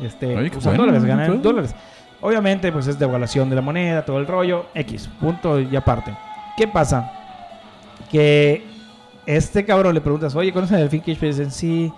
Este, 0.00 0.28
qué 0.28 0.56
usan 0.56 0.72
bueno, 0.76 0.84
dólares, 0.84 1.04
ganan 1.04 1.32
en 1.32 1.42
dólares. 1.42 1.74
Obviamente, 2.22 2.70
pues 2.72 2.86
es 2.86 2.98
devaluación 2.98 3.50
de 3.50 3.56
la 3.56 3.62
moneda, 3.62 4.04
todo 4.04 4.18
el 4.18 4.26
rollo, 4.26 4.66
X, 4.74 5.10
punto 5.20 5.60
y 5.60 5.74
aparte. 5.74 6.14
¿Qué 6.56 6.68
pasa? 6.68 7.21
Que 8.12 8.62
este 9.26 9.64
cabrón 9.64 9.94
le 9.94 10.00
preguntas, 10.00 10.34
oye, 10.36 10.52
¿conoces 10.52 10.76
a 10.76 10.78
Delfín 10.80 11.00
Kishpe? 11.00 11.26
Y 11.26 11.30
dicen, 11.30 11.50
sí, 11.50 11.92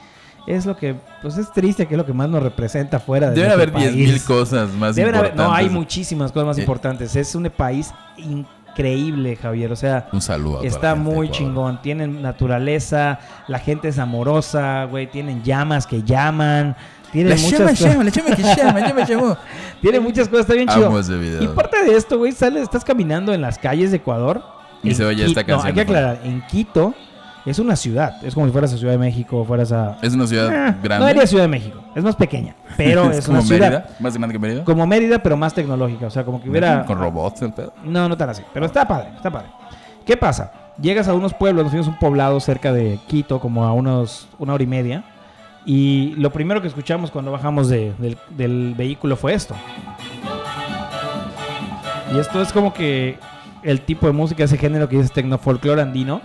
es 0.47 0.65
lo 0.65 0.77
que, 0.77 0.95
pues 1.21 1.37
es 1.39 1.53
triste 1.53 1.87
que 1.87 1.95
es 1.95 1.99
lo 1.99 2.07
que 2.07 2.12
más 2.12 2.29
nos 2.29 2.43
representa 2.43 3.01
fuera 3.01 3.31
de 3.31 3.37
Deben 3.37 3.51
haber 3.51 3.73
10.000 3.73 4.07
país. 4.11 4.23
cosas 4.25 4.71
más 4.75 4.95
Deben 4.95 5.15
haber- 5.15 5.31
importantes. 5.33 5.47
no, 5.47 5.53
hay 5.53 5.69
muchísimas 5.71 6.31
cosas 6.33 6.47
más 6.47 6.59
Eh. 6.59 6.61
importantes. 6.61 7.17
Es 7.17 7.35
un 7.35 7.51
país 7.51 7.93
increíble, 8.17 9.37
Javier. 9.37 9.73
O 9.73 9.77
sea, 9.77 10.09
Un 10.12 10.21
saludo 10.21 10.62
Está 10.62 10.95
muy 10.95 11.31
chingón. 11.31 11.81
Tienen 11.83 12.23
naturaleza, 12.23 13.19
la 13.49 13.59
gente 13.59 13.89
es 13.89 13.99
amorosa, 13.99 14.85
güey. 14.85 15.07
Tienen 15.11 15.43
llamas 15.43 15.87
que 15.87 16.03
llaman. 16.03 16.77
Tienen 17.12 17.31
La 17.31 17.37
muchas 17.37 17.59
llama, 17.61 17.71
cosas. 17.71 17.91
llama, 17.93 18.05
la 18.05 18.11
llama 18.11 18.37
que 18.37 18.43
llama, 18.43 18.81
llama, 18.89 19.05
llama. 19.07 19.39
Tienen 19.81 20.03
muchas 20.03 20.29
cosas, 20.29 20.47
está 20.47 20.55
bien 20.55 20.69
chido. 20.69 20.87
Amo 20.87 20.99
ese 20.99 21.17
video. 21.17 21.43
Y 21.43 21.47
parte 21.49 21.83
de 21.85 21.97
esto, 21.97 22.19
güey, 22.19 22.33
sales, 22.33 22.62
estás 22.65 22.85
caminando 22.85 23.33
en 23.33 23.41
las 23.41 23.57
calles 23.59 23.91
de 23.93 23.99
Ecuador. 23.99 24.43
Y 24.85 24.95
se 24.95 25.05
oye 25.05 25.24
esta 25.24 25.43
Quito- 25.45 25.57
No, 25.57 25.62
canción 25.62 25.66
hay 25.66 25.74
que 25.74 25.80
aclarar, 25.80 26.20
en 26.24 26.43
Quito 26.47 26.95
es 27.47 27.59
una 27.59 27.76
ciudad. 27.76 28.16
Es 28.24 28.35
como 28.35 28.47
si 28.47 28.53
fueras 28.53 28.72
a 28.72 28.76
Ciudad 28.78 28.93
de 28.93 28.99
México, 28.99 29.45
fueras 29.45 29.70
a. 29.72 29.97
Es 30.03 30.14
una 30.14 30.26
ciudad 30.26 30.47
Eh, 30.49 30.74
grande. 30.82 30.99
No 31.05 31.07
diría 31.07 31.26
Ciudad 31.26 31.45
de 31.45 31.49
México, 31.49 31.82
es 31.95 32.03
más 32.05 32.16
pequeña, 32.16 32.55
pero 32.76 33.11
es, 33.11 33.26
como 33.26 33.39
una 33.39 33.47
ciudad. 33.47 33.70
Mérida, 33.70 33.87
más 34.01 34.16
grande 34.16 34.32
que 34.32 34.39
Mérida. 34.39 34.64
Como 34.64 34.87
Mérida, 34.87 35.18
pero 35.22 35.37
más 35.37 35.53
tecnológica. 35.55 36.07
O 36.07 36.11
sea, 36.11 36.24
como 36.24 36.43
que 36.43 36.49
hubiera. 36.49 36.85
Con 36.87 36.99
robots 36.99 37.43
el 37.43 37.53
pedo. 37.53 37.72
No, 37.85 38.09
no 38.09 38.16
tan 38.16 38.30
así. 38.30 38.43
Pero 38.53 38.66
está 38.66 38.87
padre, 38.87 39.09
está 39.16 39.30
padre. 39.30 39.49
¿Qué 40.07 40.16
pasa? 40.16 40.53
Llegas 40.80 41.07
a 41.09 41.14
unos 41.14 41.32
pueblos, 41.35 41.64
nos 41.64 41.70
fuimos 41.70 41.87
a 41.87 41.91
un 41.91 41.99
poblado 41.99 42.41
cerca 42.41 42.72
de 42.72 42.99
Quito, 43.07 43.41
como 43.41 43.64
a 43.64 43.72
unos 43.72 44.26
una 44.39 44.55
hora 44.55 44.62
y 44.64 44.66
media. 44.66 45.05
Y 45.66 46.14
lo 46.16 46.30
primero 46.30 46.61
que 46.61 46.68
escuchamos 46.68 47.11
cuando 47.11 47.30
bajamos 47.30 47.68
de- 47.68 47.95
del, 47.99 48.18
del 48.37 48.74
vehículo 48.76 49.16
fue 49.16 49.32
esto. 49.35 49.55
Y 52.14 52.18
esto 52.18 52.43
es 52.43 52.53
como 52.53 52.72
que 52.74 53.18
el 53.65 53.81
tipo 53.81 54.07
de 54.07 54.12
música, 54.12 54.45
ese 54.45 54.59
género 54.59 54.89
que 54.89 54.99
es 55.01 55.12
tecnofolclore 55.12 55.83
andino. 55.83 56.21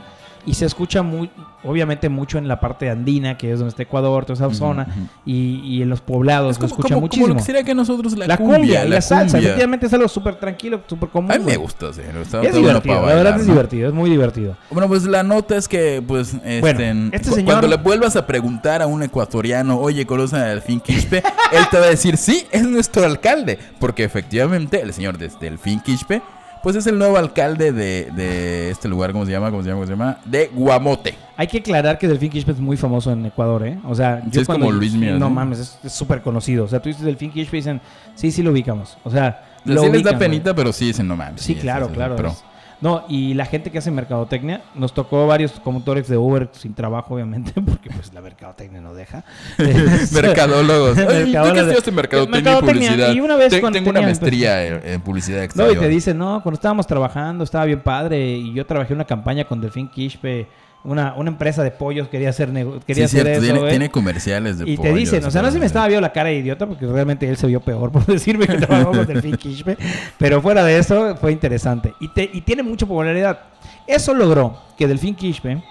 Y 0.45 0.53
se 0.53 0.65
escucha 0.65 1.03
muy, 1.03 1.29
obviamente 1.65 2.07
mucho 2.07 2.37
en 2.37 2.47
la 2.47 2.61
parte 2.61 2.89
andina, 2.89 3.37
que 3.37 3.51
es 3.51 3.59
donde 3.59 3.69
está 3.71 3.83
Ecuador, 3.83 4.23
toda 4.25 4.47
esa 4.47 4.57
zona. 4.57 4.87
Y, 5.25 5.59
y 5.65 5.81
en 5.81 5.89
los 5.89 5.99
poblados 5.99 6.51
Es 6.55 6.59
se 6.61 6.65
escucha 6.67 6.95
como, 6.95 7.01
muchísimo. 7.01 7.25
como 7.25 7.33
lo 7.35 7.39
que 7.39 7.45
sería 7.45 7.63
que 7.63 7.75
nosotros 7.75 8.17
la, 8.17 8.25
la 8.25 8.37
cumbia, 8.37 8.57
cumbia, 8.57 8.85
y 8.85 8.89
la, 8.89 9.01
salsa, 9.01 9.33
cumbia. 9.33 9.49
efectivamente 9.49 9.85
es 9.87 9.93
algo 9.93 10.07
súper 10.07 10.35
tranquilo, 10.35 10.81
súper 10.87 11.09
común. 11.09 11.29
A 11.33 11.37
mí 11.37 11.43
me 11.43 11.57
gusta, 11.57 11.91
sí. 11.93 12.01
me 12.11 12.19
gusta 12.19 12.37
Es 12.41 12.53
bueno 12.53 12.67
divertido, 12.67 12.95
para 12.95 13.07
la 13.07 13.15
verdad 13.15 13.39
es 13.41 13.47
divertido, 13.47 13.87
es 13.89 13.93
muy 13.93 14.09
divertido. 14.09 14.55
Bueno, 14.71 14.87
pues 14.87 15.03
la 15.03 15.23
nota 15.23 15.57
es 15.57 15.67
que, 15.67 16.01
pues, 16.07 16.33
este, 16.33 16.61
Bueno, 16.61 17.09
este 17.11 17.31
señor- 17.31 17.45
cuando 17.45 17.67
le 17.67 17.75
vuelvas 17.75 18.15
a 18.15 18.25
preguntar 18.25 18.81
a 18.81 18.87
un 18.87 19.03
ecuatoriano, 19.03 19.77
oye, 19.77 20.05
¿conocen 20.05 20.39
a 20.39 20.45
Delfín 20.45 20.79
Quispe? 20.79 21.17
él 21.51 21.63
te 21.69 21.77
va 21.77 21.85
a 21.85 21.89
decir, 21.89 22.15
sí, 22.15 22.47
es 22.51 22.63
nuestro 22.65 23.03
alcalde. 23.05 23.59
Porque 23.77 24.05
efectivamente, 24.05 24.81
el 24.81 24.93
señor 24.93 25.17
de 25.17 25.29
Delfín 25.39 25.81
Quispe, 25.81 26.21
pues 26.63 26.75
es 26.75 26.85
el 26.87 26.97
nuevo 26.97 27.17
alcalde 27.17 27.71
de, 27.71 28.09
de 28.15 28.69
este 28.69 28.87
lugar, 28.87 29.11
¿cómo 29.11 29.25
se 29.25 29.31
llama? 29.31 29.49
¿Cómo 29.51 29.63
se 29.63 29.69
llama? 29.69 29.77
¿Cómo 29.79 29.85
se 29.87 29.91
llama? 29.93 30.17
De 30.25 30.49
Guamote. 30.53 31.15
Hay 31.37 31.47
que 31.47 31.59
aclarar 31.59 31.97
que 31.97 32.07
Delfín 32.07 32.29
Quispe 32.29 32.51
es 32.51 32.59
muy 32.59 32.75
famoso 32.77 33.11
en 33.11 33.25
Ecuador, 33.25 33.65
¿eh? 33.65 33.79
O 33.85 33.95
sea, 33.95 34.21
Sí, 34.31 34.41
es 34.41 34.45
cuando- 34.45 34.65
como 34.65 34.77
Luis 34.77 34.93
Mía, 34.93 35.13
No 35.17 35.27
¿sí? 35.27 35.33
mames, 35.33 35.59
es 35.59 35.79
es 35.83 35.93
súper 35.93 36.21
conocido. 36.21 36.65
O 36.65 36.67
sea, 36.67 36.81
tú 36.81 36.89
dices 36.89 37.03
Delfín 37.05 37.31
Quispe 37.31 37.57
y 37.57 37.59
dicen, 37.61 37.81
sí, 38.15 38.31
sí 38.31 38.43
lo 38.43 38.51
ubicamos. 38.51 38.97
O 39.03 39.09
sea, 39.09 39.43
Sí 39.63 39.69
lo 39.73 39.81
les 39.81 39.91
ubican, 39.91 40.03
da 40.03 40.11
güey. 40.11 40.19
penita, 40.29 40.53
pero 40.53 40.71
sí 40.73 40.85
dicen, 40.87 41.07
no 41.07 41.15
mames. 41.15 41.41
Sí, 41.41 41.53
es- 41.53 41.59
claro, 41.59 41.85
es- 41.85 41.91
es- 41.91 41.95
claro. 41.97 42.15
Pero, 42.15 42.29
es- 42.29 42.43
No, 42.81 43.03
y 43.09 43.33
la 43.33 43.45
gente 43.45 43.71
que 43.71 43.77
hace 43.79 43.91
mercadotecnia, 43.91 44.61
nos 44.73 44.93
tocó 44.93 45.27
varios 45.27 45.51
conductores 45.59 46.07
de 46.07 46.15
Uber 46.15 46.47
sin 46.53 46.73
trabajo, 46.73 47.15
obviamente, 47.15 47.51
porque 47.61 47.89
pues 47.89 48.13
la 48.13 48.21
mercadotecnia 48.21 48.79
no 48.79 48.93
deja. 48.93 49.25
Mercadólogos. 50.13 50.97
Oye, 50.97 51.05
¿tú 51.05 51.09
qué 51.09 51.23
Mercadólogos. 51.25 51.57
estudiaste 51.59 51.91
mercadotecnia 51.91 52.39
y 52.39 52.43
Mercadotecnia, 52.43 52.89
publicidad? 52.89 53.13
y 53.13 53.19
una 53.21 53.35
vez 53.35 53.49
Ten- 53.49 53.61
cuando 53.61 53.77
Tengo 53.79 53.89
una 53.89 53.99
tenían- 53.99 54.07
maestría 54.07 54.65
en, 54.67 54.81
en 54.87 55.01
publicidad 55.01 55.37
No, 55.39 55.43
exterior. 55.43 55.75
y 55.75 55.79
te 55.79 55.87
dicen, 55.89 56.17
no, 56.17 56.41
cuando 56.41 56.55
estábamos 56.55 56.87
trabajando 56.87 57.43
estaba 57.43 57.65
bien 57.65 57.81
padre 57.81 58.19
y 58.37 58.53
yo 58.53 58.65
trabajé 58.65 58.93
una 58.93 59.05
campaña 59.05 59.43
con 59.45 59.59
Delfín 59.61 59.89
Quispe, 59.89 60.47
una, 60.83 61.13
una 61.15 61.29
empresa 61.29 61.63
de 61.63 61.71
pollos 61.71 62.07
quería 62.07 62.29
hacer, 62.29 62.49
quería 62.49 63.07
sí, 63.07 63.17
hacer 63.17 63.35
cierto, 63.35 63.57
eso, 63.57 63.67
tiene, 63.67 63.89
comerciales 63.89 64.59
de 64.59 64.69
Y 64.69 64.77
te 64.77 64.83
pollo, 64.83 64.95
dicen, 64.95 65.23
o 65.25 65.31
sea, 65.31 65.41
no 65.41 65.49
sé 65.49 65.53
si 65.53 65.59
me 65.59 65.65
sí. 65.65 65.67
estaba 65.67 65.87
viendo 65.87 66.01
la 66.01 66.13
cara 66.13 66.29
de 66.29 66.35
idiota 66.35 66.65
porque 66.65 66.85
realmente 66.85 67.27
él 67.27 67.37
se 67.37 67.47
vio 67.47 67.59
peor 67.59 67.91
por 67.91 68.05
decirme 68.05 68.47
que 68.47 68.57
trabajó 68.57 68.91
con 68.91 69.05
Delfín 69.05 69.35
Quispe, 69.35 69.77
pero 70.17 70.41
fuera 70.41 70.63
de 70.63 70.77
eso 70.77 71.15
fue 71.17 71.31
interesante 71.31 71.93
y, 71.99 72.07
te, 72.09 72.29
y 72.31 72.41
tiene 72.41 72.63
mucha 72.63 72.85
popularidad. 72.85 73.39
Eso 73.85 74.13
logró 74.13 74.57
que 74.77 74.87
Delfín 74.87 75.15
Quispe 75.15 75.61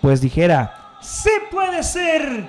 pues 0.00 0.20
dijera, 0.20 0.74
¡se 1.00 1.30
puede 1.50 1.82
ser! 1.82 2.46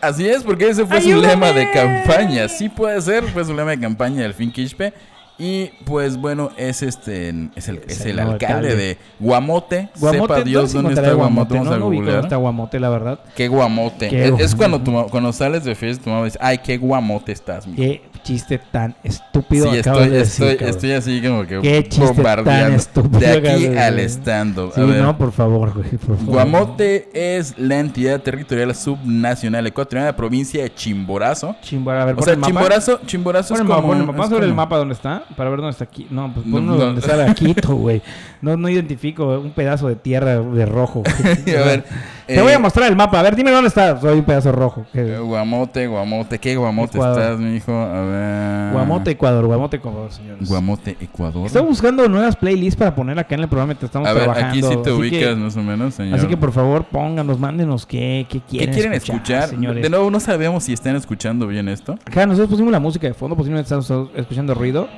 Así 0.00 0.26
es, 0.26 0.42
porque 0.42 0.68
ese 0.68 0.86
fue 0.86 1.00
su 1.00 1.08
¡Ayúdame! 1.08 1.28
lema 1.28 1.52
de 1.52 1.70
campaña. 1.70 2.48
Sí 2.48 2.68
puede 2.68 3.00
ser, 3.02 3.24
fue 3.24 3.44
su 3.44 3.54
lema 3.54 3.72
de 3.72 3.80
campaña 3.80 4.22
del 4.22 4.34
Fin 4.34 4.50
Quispe. 4.50 4.94
Y 5.40 5.70
pues 5.86 6.18
bueno, 6.18 6.50
es 6.58 6.82
este 6.82 7.30
es 7.56 7.68
el, 7.68 7.80
Es 7.88 8.04
el 8.04 8.18
alcalde, 8.18 8.76
de 8.76 8.98
Guamote. 9.18 9.88
Guamote, 9.98 10.34
Sepa 10.34 10.44
Dios 10.44 10.72
¿dónde 10.74 10.92
está 10.92 11.14
Guamote. 11.14 11.54
No, 11.54 11.60
Vamos 11.60 11.74
a 11.74 11.78
no 11.78 11.86
ubico 11.86 12.04
dónde 12.04 12.20
está 12.20 12.36
Guamote, 12.36 12.78
la 12.78 12.90
verdad. 12.90 13.20
Qué 13.34 13.48
guamote. 13.48 14.10
Qué 14.10 14.34
es, 14.38 14.54
cuando, 14.54 14.78
tu, 14.82 14.92
cuando 15.10 15.32
sales 15.32 15.64
de 15.64 15.74
fiesta, 15.74 16.04
tu 16.04 16.10
mamá 16.10 16.26
dice, 16.26 16.38
ay, 16.42 16.58
qué 16.58 16.76
guamote 16.76 17.32
estás, 17.32 17.66
mijo". 17.66 17.80
Qué 17.80 18.02
chiste 18.30 18.60
tan 18.70 18.94
estúpido 19.02 19.72
Sí, 19.72 19.78
acabas 19.80 20.02
estoy, 20.02 20.10
de 20.10 20.18
decir, 20.18 20.46
estoy, 20.46 20.68
estoy 20.68 20.92
así 20.92 21.20
como 21.20 21.44
que 21.46 21.60
Qué 21.60 21.88
chiste 21.88 22.22
tan 22.22 22.72
estúpido 22.74 23.18
De 23.18 23.26
aquí 23.50 23.66
de 23.66 23.80
al 23.80 23.98
stand-up. 24.00 24.72
Sí, 24.74 24.80
no, 24.80 25.18
por 25.18 25.32
favor, 25.32 25.72
güey, 25.74 25.90
por 25.96 26.16
favor. 26.16 26.34
Guamote 26.34 27.08
es 27.12 27.58
la 27.58 27.78
entidad 27.80 28.20
territorial 28.20 28.72
subnacional 28.74 29.66
ecuatoriana 29.66 30.06
de 30.06 30.12
la 30.12 30.16
provincia 30.16 30.62
de 30.62 30.72
Chimborazo. 30.72 31.56
Chimbora, 31.62 32.02
a 32.02 32.04
ver, 32.04 32.14
O 32.18 32.22
sea, 32.22 32.34
el 32.34 32.38
mapa. 32.38 32.52
Chimborazo, 32.52 33.00
Chimborazo 33.04 33.48
Pon 33.48 33.56
es 33.56 33.60
el 33.62 33.68
mapa, 33.68 33.80
como... 33.82 33.92
pon 33.92 34.00
el 34.00 34.06
mapa. 34.06 34.24
A 34.24 34.28
ver 34.28 34.42
el 34.42 34.48
como- 34.50 34.54
mapa 34.56 34.76
donde 34.76 34.94
está 34.94 35.24
para 35.36 35.50
ver 35.50 35.58
dónde 35.58 35.72
está 35.72 35.84
aquí. 35.84 36.06
No, 36.10 36.32
pues 36.32 36.46
No, 36.46 36.56
ponlo 36.56 36.72
no. 36.72 36.78
donde 36.78 37.02
sale 37.02 37.34
Quito, 37.34 37.74
güey. 37.74 38.00
No, 38.42 38.56
no 38.56 38.68
identifico 38.70 39.38
un 39.38 39.50
pedazo 39.50 39.88
de 39.88 39.96
tierra 39.96 40.38
de 40.40 40.64
rojo. 40.66 41.02
A 41.26 41.64
ver, 41.64 41.84
Te 42.26 42.36
eh, 42.38 42.42
voy 42.42 42.52
a 42.52 42.58
mostrar 42.58 42.88
el 42.88 42.96
mapa. 42.96 43.20
A 43.20 43.22
ver, 43.22 43.36
dime 43.36 43.50
dónde 43.50 43.68
está. 43.68 44.00
Soy 44.00 44.18
un 44.20 44.24
pedazo 44.24 44.50
rojo. 44.50 44.86
Eh, 44.94 45.18
Guamote, 45.22 45.86
Guamote, 45.86 46.38
¿qué 46.38 46.56
Guamote 46.56 46.96
Ecuador. 46.96 47.20
estás, 47.22 47.38
mijo? 47.38 47.72
A 47.72 48.02
ver. 48.04 48.72
Guamote, 48.72 49.10
Ecuador. 49.10 49.44
Guamote, 49.46 49.76
Ecuador, 49.76 50.10
señores. 50.12 50.48
Guamote, 50.48 50.96
Ecuador. 51.00 51.46
Estoy 51.46 51.62
buscando 51.62 52.08
nuevas 52.08 52.34
playlists 52.36 52.78
para 52.78 52.94
poner 52.94 53.18
acá 53.18 53.34
en 53.34 53.42
el 53.42 53.48
programa 53.48 53.74
que 53.74 53.84
estamos 53.84 54.08
A 54.08 54.12
ver, 54.14 54.22
trabajando. 54.22 54.48
aquí 54.48 54.62
sí 54.62 54.82
te 54.82 54.90
así 54.90 54.98
ubicas 54.98 55.28
que- 55.28 55.34
más 55.36 55.56
o 55.56 55.62
menos, 55.62 55.94
señor. 55.94 56.18
Así 56.18 56.26
que 56.26 56.36
por 56.36 56.52
favor, 56.52 56.84
pónganos, 56.84 57.38
mándenos 57.38 57.84
qué, 57.84 58.26
qué 58.28 58.38
¿Qué 58.40 58.44
quieren, 58.46 58.74
quieren 58.74 58.92
escuchar? 58.94 59.48
señores. 59.48 59.82
De 59.82 59.90
nuevo, 59.90 60.10
no 60.10 60.18
sabemos 60.20 60.64
si 60.64 60.72
están 60.72 60.96
escuchando 60.96 61.46
bien 61.46 61.68
esto. 61.68 61.98
Acá 62.06 62.24
nosotros 62.26 62.48
pusimos 62.50 62.72
la 62.72 62.80
música 62.80 63.06
de 63.06 63.12
fondo, 63.14 63.36
posiblemente 63.36 63.74
estamos 63.74 64.08
escuchando 64.16 64.54
ruido, 64.54 64.88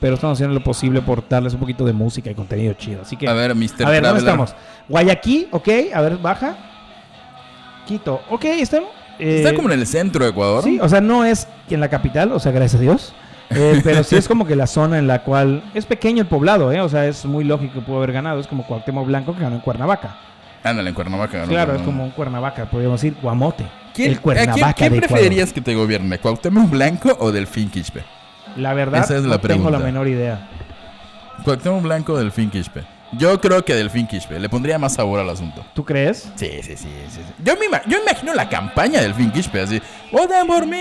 pero 0.00 0.14
estamos 0.14 0.36
haciendo 0.36 0.54
lo 0.54 0.62
posible 0.64 1.02
por 1.02 1.26
darles 1.28 1.54
un 1.54 1.60
poquito 1.60 1.84
de 1.84 1.92
música 1.92 2.30
y 2.30 2.34
contenido 2.34 2.72
chido. 2.74 3.02
Así 3.02 3.16
que, 3.16 3.28
A 3.28 3.32
ver, 3.34 3.54
Mr. 3.54 3.84
a 3.86 3.90
ver, 3.90 4.02
¿dónde 4.02 4.20
estamos? 4.20 4.54
Guayaquil, 4.88 5.48
ok, 5.50 5.68
a 5.94 6.00
ver, 6.00 6.16
baja. 6.18 6.56
Quito, 7.86 8.20
ok, 8.30 8.44
estamos. 8.44 8.90
eh, 9.18 9.42
Está 9.42 9.54
como 9.54 9.70
en 9.70 9.78
el 9.80 9.86
centro 9.86 10.24
de 10.24 10.30
Ecuador. 10.30 10.62
Sí, 10.64 10.78
o 10.80 10.88
sea, 10.88 11.00
no 11.00 11.24
es 11.24 11.46
en 11.68 11.80
la 11.80 11.88
capital, 11.88 12.32
o 12.32 12.38
sea, 12.38 12.52
gracias 12.52 12.80
a 12.80 12.82
Dios. 12.82 13.14
eh, 13.50 13.80
pero 13.84 14.04
sí 14.04 14.16
es 14.16 14.28
como 14.28 14.46
que 14.46 14.54
la 14.56 14.66
zona 14.66 14.98
en 14.98 15.06
la 15.06 15.22
cual 15.22 15.62
es 15.74 15.86
pequeño 15.86 16.22
el 16.22 16.28
poblado, 16.28 16.70
¿eh? 16.72 16.80
O 16.80 16.88
sea, 16.88 17.06
es 17.06 17.24
muy 17.24 17.44
lógico 17.44 17.74
que 17.74 17.80
pudo 17.80 17.96
haber 17.98 18.12
ganado. 18.12 18.38
Es 18.40 18.46
como 18.46 18.64
Cuauhtémoc 18.66 19.06
Blanco 19.06 19.34
que 19.34 19.42
ganó 19.42 19.56
en 19.56 19.62
Cuernavaca. 19.62 20.16
Ándale, 20.62 20.90
en 20.90 20.94
Cuernavaca. 20.94 21.38
ganó, 21.38 21.48
claro, 21.50 21.74
es 21.74 21.82
como 21.82 22.04
un 22.04 22.10
Cuernavaca, 22.10 22.66
podríamos 22.66 23.00
decir 23.00 23.16
Guamote. 23.20 23.66
¿Quién, 23.94 24.12
el 24.12 24.18
¿a 24.18 24.20
Cuernavaca 24.20 24.54
quién, 24.54 24.74
quién 24.74 24.92
de 24.92 24.98
Ecuador. 24.98 25.08
preferirías 25.18 25.52
que 25.52 25.60
te 25.62 25.74
gobierne? 25.74 26.18
¿Cuauhtémoc 26.18 26.70
Blanco 26.70 27.16
o 27.18 27.32
Delfín 27.32 27.70
Quispe? 27.70 28.04
La 28.56 28.74
verdad, 28.74 29.04
Esa 29.04 29.16
es 29.16 29.24
la 29.24 29.36
no 29.36 29.40
tengo 29.40 29.70
la 29.70 29.78
menor 29.78 30.08
idea. 30.08 30.48
Cuauhtémoc 31.44 31.82
Blanco 31.82 32.18
Delfín 32.18 32.50
Quispe. 32.50 32.84
Yo 33.12 33.40
creo 33.40 33.64
que 33.64 33.74
Delfín 33.74 34.06
Quispe. 34.06 34.38
Le 34.38 34.48
pondría 34.48 34.78
más 34.78 34.94
sabor 34.94 35.18
al 35.20 35.28
asunto. 35.30 35.64
¿Tú 35.74 35.84
crees? 35.84 36.30
Sí, 36.36 36.48
sí, 36.62 36.76
sí. 36.76 36.76
sí, 36.76 36.86
sí. 37.10 37.20
Yo, 37.44 37.54
me 37.56 37.66
yo 37.86 37.98
imagino 38.00 38.32
la 38.34 38.48
campaña 38.48 39.00
del 39.00 39.12
Delfín 39.12 39.32
Quispe 39.32 39.60
así. 39.60 39.82
¡Voten 40.12 40.46
por 40.46 40.66
mí! 40.66 40.76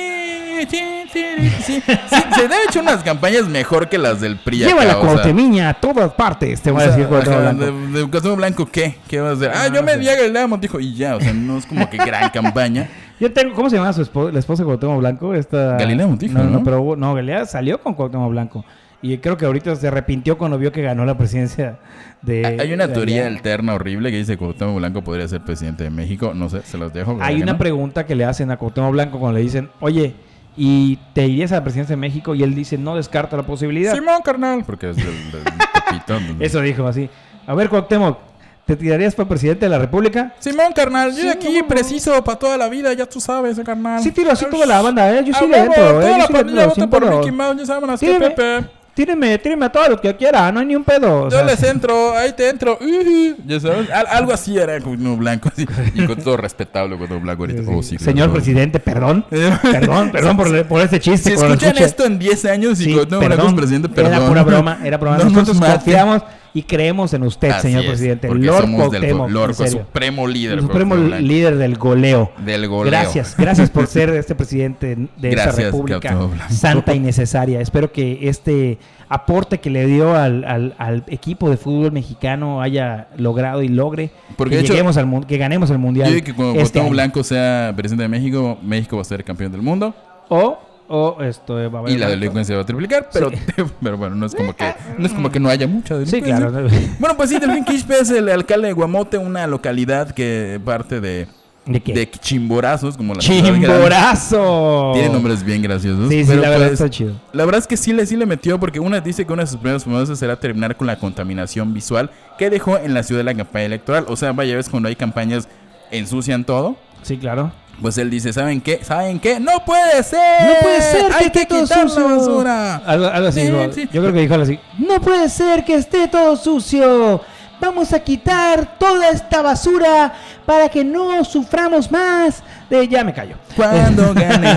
Sí, 0.69 0.77
sí, 1.13 1.23
sí, 1.63 1.81
se 1.87 2.41
debe 2.41 2.55
hecho 2.67 2.81
unas 2.81 3.01
campañas 3.01 3.47
mejor 3.47 3.87
que 3.87 3.97
las 3.97 4.19
del 4.19 4.37
PRI. 4.37 4.57
Lleva 4.59 4.81
acá, 4.81 4.85
la 4.91 4.97
o 4.97 5.01
sea, 5.03 5.11
cuautemiña 5.13 5.69
a 5.69 5.73
todas 5.73 6.11
partes, 6.13 6.61
te 6.61 6.71
o 6.71 6.73
voy 6.73 6.83
a 6.83 6.87
sea, 6.87 6.95
decir 6.97 7.07
Cuauhtémoc 7.07 7.39
ajá, 7.39 7.51
Blanco. 7.53 7.65
De, 7.93 7.99
de 8.01 8.09
Cuauhtémoc 8.09 8.37
Blanco, 8.37 8.65
¿qué? 8.65 8.97
¿Qué 9.07 9.21
va 9.21 9.29
a 9.29 9.33
hacer? 9.33 9.51
Ah, 9.55 9.69
yo 9.73 9.81
me 9.83 9.95
di 9.95 10.09
a 10.09 10.15
Galilea 10.17 10.47
Montijo 10.47 10.79
y 10.81 10.93
ya, 10.95 11.15
o 11.15 11.21
sea, 11.21 11.31
no 11.31 11.57
es 11.57 11.65
como 11.65 11.89
que 11.89 11.95
gran 11.95 12.29
campaña. 12.33 12.89
Yo 13.21 13.31
tengo, 13.31 13.53
¿cómo 13.55 13.69
se 13.69 13.77
llama 13.77 13.93
su 13.93 14.01
esposa, 14.01 14.33
la 14.33 14.39
esposa 14.39 14.63
de 14.63 14.65
Cuauhtémoc 14.67 14.99
Blanco? 14.99 15.33
Esta... 15.33 15.77
Galilea 15.77 16.07
Montijo, 16.07 16.37
no, 16.37 16.43
¿no? 16.43 16.63
pero 16.65 16.81
hubo- 16.81 16.95
no, 16.97 17.13
Galilea 17.13 17.45
salió 17.45 17.79
con 17.81 17.93
Cuauhtémoc 17.93 18.29
Blanco. 18.29 18.65
Y 19.01 19.17
creo 19.19 19.37
que 19.37 19.45
ahorita 19.45 19.75
se 19.77 19.87
arrepintió 19.87 20.37
cuando 20.37 20.57
vio 20.57 20.71
que 20.73 20.81
ganó 20.81 21.05
la 21.05 21.17
presidencia 21.17 21.77
de... 22.21 22.57
Hay 22.59 22.73
una 22.73 22.87
de 22.87 22.93
teoría 22.93 23.21
allá. 23.21 23.27
alterna 23.27 23.73
horrible 23.73 24.11
que 24.11 24.17
dice 24.17 24.33
que 24.33 24.37
Cuauhtémoc 24.39 24.75
Blanco 24.75 25.01
podría 25.03 25.25
ser 25.27 25.41
presidente 25.41 25.85
de 25.85 25.89
México. 25.89 26.33
No 26.35 26.49
sé, 26.49 26.61
se 26.63 26.77
los 26.77 26.91
dejo. 26.91 27.11
Hay 27.21 27.35
¿verdad 27.35 27.43
una 27.43 27.51
no? 27.53 27.57
pregunta 27.59 28.05
que 28.05 28.13
le 28.15 28.25
hacen 28.25 28.51
a 28.51 28.57
Cuauhtémoc 28.57 28.91
Blanco 28.91 29.17
cuando 29.19 29.37
le 29.37 29.43
dicen, 29.43 29.69
oye, 29.79 30.15
¿y 30.57 30.97
te 31.13 31.25
irías 31.27 31.53
a 31.53 31.55
la 31.55 31.63
presidencia 31.63 31.95
de 31.95 31.99
México? 32.01 32.35
Y 32.35 32.43
él 32.43 32.53
dice, 32.53 32.77
no 32.77 32.97
descarta 32.97 33.37
la 33.37 33.43
posibilidad. 33.43 33.95
Simón, 33.95 34.21
carnal. 34.21 34.63
Porque 34.65 34.89
es 34.89 34.97
del, 34.97 35.05
del 35.31 35.43
Tepito. 35.89 36.19
Eso 36.43 36.59
dijo 36.59 36.85
así. 36.85 37.09
A 37.47 37.53
ver, 37.55 37.69
Cuauhtémoc, 37.69 38.17
¿te 38.65 38.75
tirarías 38.75 39.15
para 39.15 39.29
presidente 39.29 39.65
de 39.65 39.69
la 39.69 39.79
República? 39.79 40.33
Simón, 40.39 40.73
carnal. 40.75 41.11
Yo 41.15 41.21
Sí, 41.21 41.29
aquí 41.29 41.53
no, 41.53 41.61
no. 41.61 41.67
preciso 41.69 42.21
para 42.25 42.37
toda 42.37 42.57
la 42.57 42.67
vida, 42.67 42.91
ya 42.91 43.05
tú 43.05 43.21
sabes, 43.21 43.57
eh, 43.57 43.63
carnal. 43.63 44.03
Sí 44.03 44.11
tiro 44.11 44.29
así 44.29 44.45
toda 44.51 44.65
la 44.65 44.81
banda, 44.81 45.09
¿eh? 45.17 45.23
Yo 45.25 45.33
sí 45.33 45.47
le 45.47 45.57
entro, 45.57 46.01
¿eh? 46.01 46.01
Toda 46.01 46.11
Yo 46.11 46.17
la 46.17 46.27
sí 46.27 46.33
le 46.33 46.39
entro, 46.63 46.67
vota 46.67 46.89
por. 46.89 47.15
Mickey 47.15 47.31
Mouse, 47.31 47.57
ya 47.59 47.65
saben, 47.65 47.89
que 47.91 47.97
Tíreme, 47.97 48.29
Pepe. 48.31 48.69
Tíreme, 48.93 49.37
tíreme 49.37 49.65
a 49.65 49.69
todo 49.69 49.89
lo 49.89 50.01
que 50.01 50.15
quiera, 50.15 50.51
no 50.51 50.59
hay 50.59 50.65
ni 50.65 50.75
un 50.75 50.83
pedo. 50.83 51.23
o 51.23 51.29
Yo 51.29 51.37
sea, 51.37 51.43
les 51.45 51.61
entro, 51.63 52.17
ahí 52.17 52.33
te 52.33 52.49
entro. 52.49 52.73
ujú, 52.81 53.35
Ya 53.45 53.59
sabes, 53.59 53.89
Al- 53.89 54.07
algo 54.07 54.33
así 54.33 54.57
era 54.57 54.79
con 54.81 54.93
uno 54.93 55.15
blanco. 55.17 55.49
Así, 55.51 55.65
y 55.93 56.05
con 56.05 56.17
todo 56.17 56.37
respetable 56.37 56.97
con 56.97 57.11
uno 57.11 57.19
blanco 57.21 57.43
ahorita. 57.43 57.61
sí. 57.63 57.67
Oh, 57.71 57.81
sí, 57.83 57.97
Señor 57.97 58.15
claro. 58.27 58.33
presidente, 58.33 58.79
perdón. 58.79 59.25
Perdón, 59.29 60.11
perdón 60.11 60.37
por, 60.37 60.65
por 60.65 60.81
ese 60.81 60.99
chiste. 60.99 61.29
Si 61.31 61.35
cuando 61.35 61.53
escuchan 61.53 61.71
escuche. 61.77 61.85
esto 61.85 62.05
en 62.05 62.19
10 62.19 62.45
años 62.45 62.79
y 62.81 62.85
Sí, 62.85 62.93
Cuauhtémoc 62.93 63.19
Blanco 63.25 63.33
es 63.33 63.37
perdón. 63.39 63.55
presidente, 63.55 63.89
perdón. 63.89 64.13
Era 64.13 64.27
pura 64.27 64.43
broma, 64.43 64.79
era 64.83 64.97
broma. 64.97 65.17
No 65.19 65.23
nos 65.25 65.33
Nosotros 65.33 65.59
confiamos 65.71 66.21
y 66.53 66.63
creemos 66.63 67.13
en 67.13 67.23
usted, 67.23 67.49
Así 67.51 67.67
señor 67.67 67.83
es, 67.83 67.89
presidente. 67.89 68.27
Lord 68.27 68.61
somos 68.61 68.91
del 68.91 69.01
Cuauhtémoc, 69.01 69.29
Lord, 69.29 69.49
en 69.51 69.55
serio. 69.55 69.79
supremo 69.85 70.27
líder. 70.27 70.53
El 70.55 70.61
supremo 70.61 70.95
líder 70.95 71.57
del 71.57 71.75
goleo. 71.77 72.31
Del 72.43 72.67
goleo. 72.67 72.89
Gracias, 72.91 73.35
gracias 73.37 73.69
por 73.69 73.87
ser 73.87 74.09
este 74.09 74.35
presidente 74.35 74.95
de 74.95 75.29
esta 75.29 75.43
Gracias, 75.43 75.65
república 75.65 75.99
Cuauhtémoc 75.99 76.33
Blanco. 76.35 76.53
santa 76.53 76.95
y 76.95 76.99
necesaria. 76.99 77.61
Espero 77.61 77.91
que 77.91 78.27
este 78.29 78.77
aporte 79.09 79.59
que 79.59 79.69
le 79.69 79.85
dio 79.87 80.15
al, 80.15 80.43
al- 80.45 80.75
al 80.77 81.03
equipo 81.07 81.49
de 81.49 81.57
fútbol 81.57 81.91
mexicano 81.91 82.61
haya 82.61 83.07
logrado 83.17 83.63
y 83.63 83.67
logre 83.67 84.11
Porque, 84.37 84.51
que, 84.51 84.55
de 84.57 84.61
hecho, 84.63 84.73
lleguemos 84.73 84.97
al 84.97 85.25
que 85.25 85.37
ganemos 85.37 85.69
el 85.71 85.79
mundial. 85.79 86.13
Yo 86.13 86.23
que 86.23 86.33
cuando 86.33 86.59
este. 86.59 86.79
Blanco 86.89 87.23
sea 87.23 87.73
presidente 87.75 88.03
de 88.03 88.09
México, 88.09 88.57
México 88.61 88.95
va 88.97 89.01
a 89.01 89.05
ser 89.05 89.23
campeón 89.23 89.51
del 89.51 89.61
mundo 89.61 89.93
O, 90.29 90.59
o 90.89 91.21
esto 91.21 91.59
eh, 91.61 91.67
va 91.69 91.79
a 91.79 91.81
haber 91.83 91.93
y 91.93 91.97
la 91.97 92.09
delincuencia 92.09 92.55
va 92.55 92.63
a 92.63 92.65
triplicar, 92.65 93.09
pero, 93.13 93.31
pero 93.81 93.97
bueno, 93.97 94.15
no 94.15 94.25
es 94.25 94.35
como 94.35 94.53
que 94.55 94.73
no 94.97 95.05
es 95.05 95.13
como 95.13 95.31
que 95.31 95.39
no 95.39 95.47
haya 95.47 95.67
mucha 95.67 95.95
Sí, 96.05 96.19
delincuencia. 96.19 96.49
claro. 96.49 96.67
Bueno, 96.99 97.15
pues 97.15 97.29
sí, 97.29 97.39
Delfín 97.39 97.63
Quispe 97.63 97.99
es 97.99 98.09
el 98.09 98.27
alcalde 98.29 98.67
de 98.67 98.73
Guamote, 98.73 99.17
una 99.17 99.47
localidad 99.47 100.11
que 100.11 100.59
parte 100.65 100.99
de, 100.99 101.27
¿De 101.65 101.79
qué? 101.81 101.93
de 101.93 102.09
Chimborazos, 102.09 102.97
como 102.97 103.13
la. 103.13 103.19
¡Chimborazo! 103.19 104.91
Tiene 104.93 105.09
nombres 105.09 105.43
bien 105.43 105.61
graciosos. 105.61 106.09
Sí, 106.09 106.23
sí, 106.23 106.29
pero 106.29 106.41
la 106.41 106.49
verdad 106.49 106.67
pues, 106.67 106.81
está 106.81 106.89
chido. 106.89 107.13
La 107.33 107.45
verdad 107.45 107.59
es 107.59 107.67
que 107.67 107.77
sí 107.77 107.93
le, 107.93 108.05
sí 108.05 108.15
le 108.15 108.25
metió 108.25 108.59
porque 108.59 108.79
una 108.79 108.99
dice 108.99 109.25
que 109.25 109.33
una 109.33 109.43
de 109.43 109.47
sus 109.47 109.57
primeras 109.57 109.83
promesas 109.83 110.17
será 110.17 110.39
terminar 110.39 110.75
con 110.75 110.87
la 110.87 110.97
contaminación 110.97 111.73
visual 111.73 112.09
que 112.37 112.49
dejó 112.49 112.77
en 112.77 112.93
la 112.93 113.03
ciudad 113.03 113.19
de 113.19 113.25
la 113.25 113.35
campaña 113.35 113.65
electoral. 113.65 114.05
O 114.07 114.15
sea, 114.15 114.31
vaya, 114.31 114.55
ves 114.55 114.69
cuando 114.69 114.89
hay 114.89 114.95
campañas 114.95 115.47
ensucian 115.91 116.43
todo. 116.43 116.75
Sí, 117.03 117.17
claro. 117.17 117.51
Pues 117.81 117.97
él 117.97 118.09
dice, 118.09 118.33
¿saben 118.33 118.61
qué? 118.61 118.83
¿Saben 118.83 119.19
qué? 119.19 119.39
¡No 119.39 119.63
puede 119.65 120.03
ser! 120.03 120.19
No 120.43 120.53
puede 120.61 120.81
ser 120.81 121.05
¡Hay 121.13 121.29
que 121.29 121.41
esté 121.41 121.45
todo 121.45 121.63
quitar 121.63 121.83
la 121.83 121.89
sucio". 121.89 122.17
basura! 122.17 122.75
Algo, 122.85 123.05
algo 123.07 123.27
así. 123.29 123.41
Sí. 123.73 123.89
Yo 123.91 124.01
creo 124.01 124.13
que 124.13 124.19
dijo 124.19 124.33
algo 124.33 124.43
así. 124.43 124.59
No 124.77 124.99
puede 124.99 125.29
ser 125.29 125.63
que 125.63 125.75
esté 125.75 126.07
todo 126.07 126.35
sucio. 126.35 127.21
Vamos 127.61 127.91
a 127.91 127.99
quitar 127.99 128.77
toda 128.77 129.09
esta 129.09 129.41
basura 129.41 130.13
para 130.45 130.69
que 130.69 130.83
no 130.83 131.23
suframos 131.25 131.91
más. 131.91 132.41
De 132.69 132.87
ya 132.87 133.03
me 133.03 133.13
callo. 133.13 133.35
Cuando 133.55 134.13
gané 134.13 134.53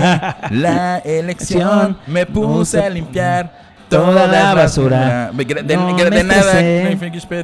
la 0.51 0.99
elección, 0.99 1.99
me 2.07 2.27
puse 2.27 2.81
a 2.81 2.89
limpiar 2.89 3.72
toda 3.97 4.27
la 4.27 4.55
basura. 4.55 5.31
De, 5.33 5.45
de- 5.45 5.77
No 5.77 5.95
de 5.97 6.11
me 6.11 6.25
nada. 6.25 6.53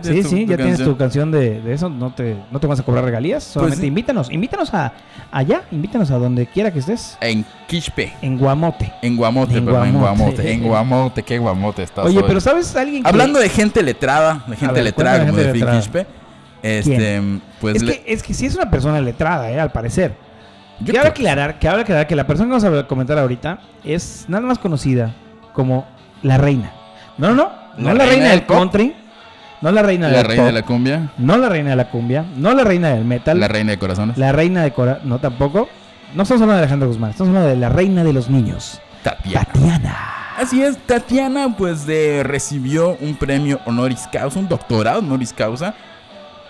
Sí, 0.02 0.22
tu- 0.22 0.28
sí, 0.28 0.44
tu 0.44 0.50
ya 0.50 0.56
tienes 0.56 0.78
tu 0.82 0.96
canción 0.96 1.30
de, 1.30 1.60
de 1.60 1.72
eso. 1.72 1.88
No 1.88 2.12
te, 2.12 2.36
no 2.50 2.58
te 2.60 2.66
vas 2.66 2.80
a 2.80 2.82
cobrar 2.82 3.04
regalías. 3.04 3.44
Solamente 3.44 3.76
Pues 3.76 3.80
sí. 3.82 3.86
invítanos. 3.86 4.30
Invítanos 4.30 4.72
a 4.74 4.92
allá. 5.30 5.62
Invítanos 5.70 6.10
a 6.10 6.18
donde 6.18 6.46
quiera 6.46 6.70
que 6.72 6.78
estés. 6.80 7.16
En 7.20 7.44
Quispe. 7.66 8.12
En 8.22 8.38
Guamote. 8.38 8.92
En 9.02 9.16
Guamote, 9.16 9.56
En 9.58 9.64
perdón, 9.64 9.88
en 9.88 9.98
Guamote. 9.98 10.22
Guamote. 10.24 10.52
En 10.52 10.62
Guamote, 10.64 11.22
qué 11.22 11.38
Guamote 11.38 11.82
estás 11.82 12.04
Oye, 12.06 12.18
hoy. 12.18 12.24
pero 12.26 12.40
¿sabes 12.40 12.74
alguien 12.76 13.02
que... 13.02 13.08
Hablando 13.08 13.38
de 13.38 13.48
gente 13.48 13.82
letrada, 13.82 14.42
de 14.46 14.56
gente 14.56 14.74
ver, 14.74 14.84
letrada 14.84 15.18
como 15.26 15.32
de 15.36 15.44
gente 15.44 15.52
Fin 15.52 15.60
letrada. 15.60 15.80
Quispe, 15.80 16.06
este, 16.62 17.22
pues 17.60 17.76
es, 17.76 17.82
le- 17.82 18.00
que, 18.02 18.12
es 18.12 18.22
que 18.22 18.34
sí 18.34 18.46
es 18.46 18.54
una 18.56 18.70
persona 18.70 19.00
letrada, 19.00 19.50
eh, 19.50 19.60
al 19.60 19.70
parecer. 19.70 20.14
yo 20.80 20.92
Cabe 20.94 21.08
aclarar, 21.08 21.58
cabe 21.58 21.82
aclarar 21.82 22.06
que 22.06 22.16
la 22.16 22.26
persona 22.26 22.48
que 22.56 22.60
vamos 22.64 22.84
a 22.84 22.86
comentar 22.86 23.18
ahorita 23.18 23.60
es 23.84 24.24
nada 24.28 24.44
más 24.46 24.58
conocida 24.58 25.14
como 25.52 25.86
la 26.22 26.38
reina. 26.38 26.72
No, 27.18 27.28
no, 27.28 27.34
no. 27.34 27.50
No 27.78 27.88
¿La 27.88 27.94
la, 27.94 28.04
reina 28.06 28.10
reina, 28.10 28.30
del 28.30 28.42
pop? 28.42 28.56
country. 28.58 28.94
No 29.60 29.72
la 29.72 29.82
reina 29.82 30.08
la 30.08 30.18
del 30.18 30.26
reina 30.26 30.44
de 30.46 30.52
la 30.52 30.62
cumbia, 30.62 31.10
No 31.18 31.36
la 31.36 31.48
reina 31.48 31.70
de 31.70 31.76
la 31.76 31.90
cumbia. 31.90 32.24
No 32.36 32.54
la 32.54 32.62
reina 32.64 32.90
del 32.90 33.04
metal. 33.04 33.38
la 33.40 33.46
La, 33.46 33.52
reina 33.52 33.72
de 33.72 33.78
corazones, 33.78 34.16
reina 34.16 34.62
de 34.62 34.70
Cora... 34.72 35.00
No, 35.04 35.18
tampoco. 35.18 35.68
No 36.14 36.22
estamos 36.22 36.42
hablando 36.42 36.54
de 36.54 36.62
Alejandro 36.64 36.88
Guzmán. 36.88 37.10
Estamos 37.10 37.28
hablando 37.30 37.48
de 37.48 37.56
la 37.56 37.68
reina 37.68 38.04
de 38.04 38.12
los 38.12 38.30
niños. 38.30 38.80
Tatiana. 39.02 39.44
Tatiana. 39.46 39.96
Así 40.38 40.62
es, 40.62 40.78
Tatiana 40.86 41.56
pues 41.56 41.86
de, 41.86 42.22
recibió 42.22 42.96
un 43.00 43.16
premio 43.16 43.58
honoris 43.66 44.06
causa, 44.12 44.38
un 44.38 44.48
doctorado 44.48 45.00
honoris 45.00 45.32
causa. 45.32 45.74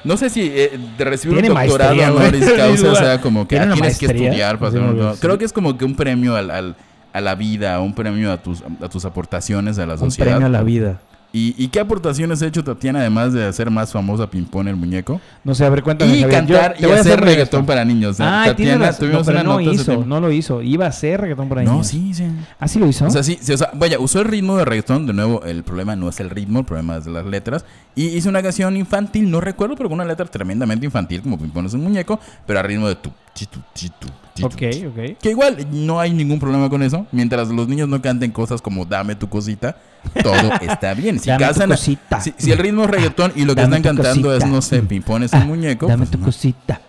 No 0.05 0.17
sé 0.19 0.29
si 0.31 0.43
eh, 0.55 0.79
de 0.99 1.05
recibir 1.05 1.39
un 1.39 1.43
doctorado 1.55 1.95
maestría, 1.95 2.13
honoris 2.13 2.53
causa, 2.57 2.93
o 2.93 2.95
sea, 2.95 3.21
como 3.23 3.49
que 3.49 3.59
tienes 3.59 3.99
que 3.99 4.07
estudiar 4.07 4.59
para 4.59 4.69
hacer 4.69 4.81
un- 4.83 5.17
Creo 5.17 5.39
que 5.39 5.47
es 5.47 5.53
como 5.55 5.77
que 5.79 5.85
un 5.87 5.95
premio 5.97 6.37
al, 6.37 6.51
al- 6.51 6.77
a 7.13 7.21
la 7.21 7.35
vida, 7.35 7.81
un 7.81 7.95
premio 7.95 8.33
a 8.33 8.39
tus, 8.43 8.63
a 8.83 8.89
tus 8.89 9.05
aportaciones 9.05 9.79
a 9.79 9.87
la 9.87 9.95
Un 9.95 9.99
sociedad. 9.99 10.31
premio 10.33 10.47
a 10.47 10.51
la 10.51 10.63
vida. 10.63 11.01
¿Y, 11.31 11.55
y 11.63 11.69
qué 11.69 11.79
aportaciones 11.81 12.41
ha 12.41 12.47
hecho 12.47 12.65
Tatiana 12.65 13.01
además 13.01 13.35
de 13.35 13.45
hacer 13.45 13.71
más 13.71 13.93
famosa 13.93 14.31
Pimpón 14.31 14.67
el 14.67 14.77
muñeco? 14.77 15.21
No 15.45 15.55
sé, 15.55 15.67
a 15.67 15.69
ver, 15.69 15.83
cuéntame. 15.83 16.17
Y 16.17 16.23
Javier. 16.23 16.47
Yo 16.47 16.57
cantar 16.57 16.75
te 16.75 16.89
y 16.89 16.91
hacer 16.91 17.21
reggaetón 17.21 17.67
para 17.67 17.85
niños. 17.85 18.19
¿eh? 18.19 18.23
Ah, 18.27 18.45
Tatiana. 18.47 18.87
No, 18.93 18.97
tuvimos 18.97 19.27
pero 19.27 19.41
una 19.41 19.45
no 19.45 19.61
nota 19.61 19.71
hizo, 19.75 20.07
no 20.07 20.21
lo 20.21 20.33
hizo. 20.33 20.63
Iba 20.63 20.87
a 20.87 20.93
ser 20.93 21.21
reggaetón 21.21 21.51
por 21.51 21.59
ahí. 21.59 21.67
No, 21.67 21.85
sí, 21.85 22.15
sí. 22.15 22.25
¿Ah, 22.59 22.67
sí 22.67 22.79
lo 22.79 22.87
hizo? 22.87 23.05
O 23.05 23.11
sea, 23.11 23.23
sí, 23.23 23.37
sí, 23.43 23.53
o 23.53 23.59
sea, 23.59 23.71
vaya, 23.75 23.99
usó 23.99 24.21
el 24.23 24.25
ritmo 24.25 24.57
de 24.57 24.65
reggaetón. 24.65 25.07
De 25.07 25.13
nuevo, 25.13 25.43
el 25.45 25.65
problema 25.65 25.95
no 25.97 26.09
es 26.09 26.19
el 26.21 26.31
ritmo, 26.31 26.61
el 26.61 26.65
problema 26.65 26.97
es 26.97 27.07
las 27.07 27.27
letras. 27.27 27.67
Y 27.99 28.17
hizo 28.17 28.29
una 28.29 28.41
canción 28.41 28.77
infantil, 28.77 29.29
no 29.29 29.41
recuerdo, 29.41 29.75
pero 29.75 29.89
con 29.89 29.99
una 29.99 30.05
letra 30.05 30.25
tremendamente 30.25 30.87
infantil, 30.87 31.21
como 31.21 31.37
Pimpón 31.37 31.67
es 31.67 31.75
un 31.75 31.83
muñeco, 31.83 32.21
pero 32.47 32.61
a 32.61 32.63
ritmo 32.63 32.87
de 32.87 32.95
tu, 32.95 33.11
chitu, 33.35 33.59
chitu, 33.75 34.07
chitu, 34.37 34.47
ok, 34.47 34.93
ok. 34.93 35.19
Que 35.21 35.31
igual 35.31 35.67
no 35.73 35.99
hay 35.99 36.13
ningún 36.13 36.39
problema 36.39 36.71
con 36.71 36.85
eso. 36.85 37.09
Mientras 37.11 37.49
los 37.49 37.67
niños 37.67 37.89
no 37.89 38.01
canten 38.01 38.31
cosas 38.31 38.63
como 38.63 38.85
dame 38.85 39.17
tu 39.17 39.29
cosita, 39.29 39.77
todo 40.23 40.33
está 40.61 40.95
bien. 40.95 41.19
Si 41.19 41.29
Dame 41.29 41.53
tu 41.53 41.67
cosita. 41.67 42.21
si, 42.21 42.33
si 42.39 42.53
el 42.53 42.59
ritmo 42.59 42.85
es 42.85 42.91
reggaetón 42.91 43.33
y 43.35 43.45
lo 43.45 43.57
que 43.57 43.63
Dame 43.63 43.79
están 43.79 43.97
cantando 43.97 44.33
es, 44.33 44.47
no 44.47 44.63
sé. 44.63 44.81
Pimpón 44.81 45.25
es 45.25 45.33
un 45.33 45.49
muñeco. 45.49 45.89
Dame 45.89 46.07
pues 46.07 46.11
tu 46.13 46.19
no. 46.19 46.27
cosita. 46.27 46.81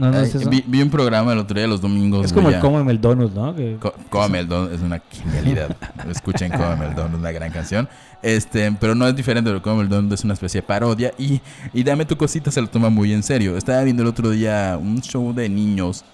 No, 0.00 0.10
no 0.10 0.16
Ay, 0.18 0.24
es 0.24 0.34
eso. 0.34 0.48
vi, 0.48 0.64
vi 0.66 0.80
un 0.80 0.88
programa 0.88 1.32
el 1.34 1.38
otro 1.38 1.54
día, 1.58 1.66
los 1.66 1.80
domingos. 1.80 2.24
es 2.26 2.32
como 2.32 2.48
el 2.48 2.58
cómeme 2.58 2.90
el 2.92 3.00
donut, 3.00 3.34
¿no? 3.34 3.54
Que- 3.54 3.76
Cómeme 4.08 4.38
el 4.40 4.48
don 4.48 4.72
es 4.72 4.80
una 4.80 5.00
genialidad. 5.10 5.76
Escuchen 6.10 6.50
Cómeme 6.50 6.86
el 6.86 6.94
don, 6.94 7.12
es 7.12 7.18
una 7.18 7.32
gran 7.32 7.50
canción. 7.52 7.88
Este, 8.22 8.72
pero 8.80 8.94
no 8.94 9.06
es 9.06 9.14
diferente 9.14 9.52
de 9.52 9.60
Cómeme 9.60 9.82
el 9.82 9.88
don, 9.90 10.10
es 10.12 10.24
una 10.24 10.32
especie 10.34 10.62
de 10.62 10.66
parodia. 10.66 11.12
Y, 11.18 11.40
y 11.74 11.82
Dame 11.82 12.06
tu 12.06 12.16
cosita 12.16 12.50
se 12.50 12.60
lo 12.62 12.68
toma 12.68 12.88
muy 12.88 13.12
en 13.12 13.22
serio. 13.22 13.56
Estaba 13.58 13.82
viendo 13.82 14.02
el 14.02 14.08
otro 14.08 14.30
día 14.30 14.78
un 14.80 15.02
show 15.02 15.34
de 15.34 15.48
niños. 15.48 16.04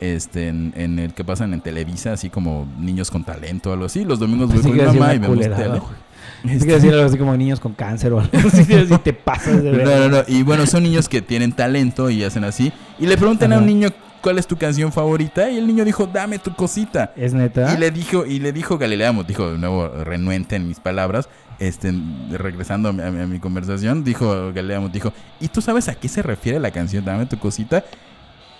Este, 0.00 0.48
en, 0.48 0.72
en 0.76 0.98
el 0.98 1.12
que 1.12 1.24
pasan 1.24 1.52
en 1.52 1.60
Televisa, 1.60 2.14
así 2.14 2.30
como 2.30 2.66
niños 2.78 3.10
con 3.10 3.22
talento 3.22 3.68
o 3.68 3.72
algo 3.74 3.84
así. 3.84 4.02
Los 4.04 4.18
domingos 4.18 4.48
voy 4.50 4.62
con 4.62 4.72
mi 4.72 4.78
mamá 4.82 5.14
y 5.14 5.18
una 5.18 5.56
vemos 5.58 5.82
Este, 6.44 6.58
que 6.58 6.64
iba 6.64 6.72
a 6.72 6.76
decir 6.76 6.92
algo 6.94 7.06
así 7.06 7.18
como 7.18 7.36
niños 7.36 7.60
con 7.60 7.74
cáncer 7.74 8.12
o 8.12 8.20
algo 8.20 8.30
así. 8.48 8.64
Si 8.64 8.98
te 9.04 9.12
pasas 9.12 9.62
de 9.62 9.72
no, 9.72 9.98
no, 9.98 10.08
no. 10.08 10.22
Y 10.28 10.42
bueno, 10.42 10.66
son 10.66 10.82
niños 10.82 11.08
que 11.08 11.22
tienen 11.22 11.52
talento 11.52 12.10
y 12.10 12.24
hacen 12.24 12.44
así. 12.44 12.72
Y 12.98 13.06
le 13.06 13.16
preguntan 13.16 13.52
a 13.52 13.58
un 13.58 13.66
niño 13.66 13.88
cuál 14.20 14.38
es 14.38 14.46
tu 14.46 14.56
canción 14.56 14.92
favorita. 14.92 15.50
Y 15.50 15.58
el 15.58 15.66
niño 15.66 15.84
dijo, 15.84 16.06
dame 16.06 16.38
tu 16.38 16.54
cosita. 16.54 17.12
¿Es 17.16 17.32
neta? 17.34 17.74
Y 17.74 17.78
le 17.78 17.90
dijo, 17.90 18.26
y 18.26 18.38
le 18.38 18.52
dijo 18.52 18.78
Galilea, 18.78 19.12
Mo- 19.12 19.24
dijo 19.24 19.52
de 19.52 19.58
nuevo 19.58 19.88
renuente 19.88 20.56
en 20.56 20.68
mis 20.68 20.80
palabras, 20.80 21.28
este, 21.58 21.92
regresando 22.30 22.88
a 22.88 22.92
mi, 22.92 23.02
a 23.02 23.10
mi- 23.10 23.22
a 23.22 23.26
mi 23.26 23.38
conversación, 23.38 24.02
dijo 24.04 24.52
Galilea, 24.54 24.80
Mo- 24.80 24.88
dijo, 24.88 25.12
¿y 25.40 25.48
tú 25.48 25.60
sabes 25.60 25.88
a 25.88 25.94
qué 25.94 26.08
se 26.08 26.22
refiere 26.22 26.58
la 26.58 26.70
canción 26.70 27.04
Dame 27.04 27.26
tu 27.26 27.38
cosita? 27.38 27.84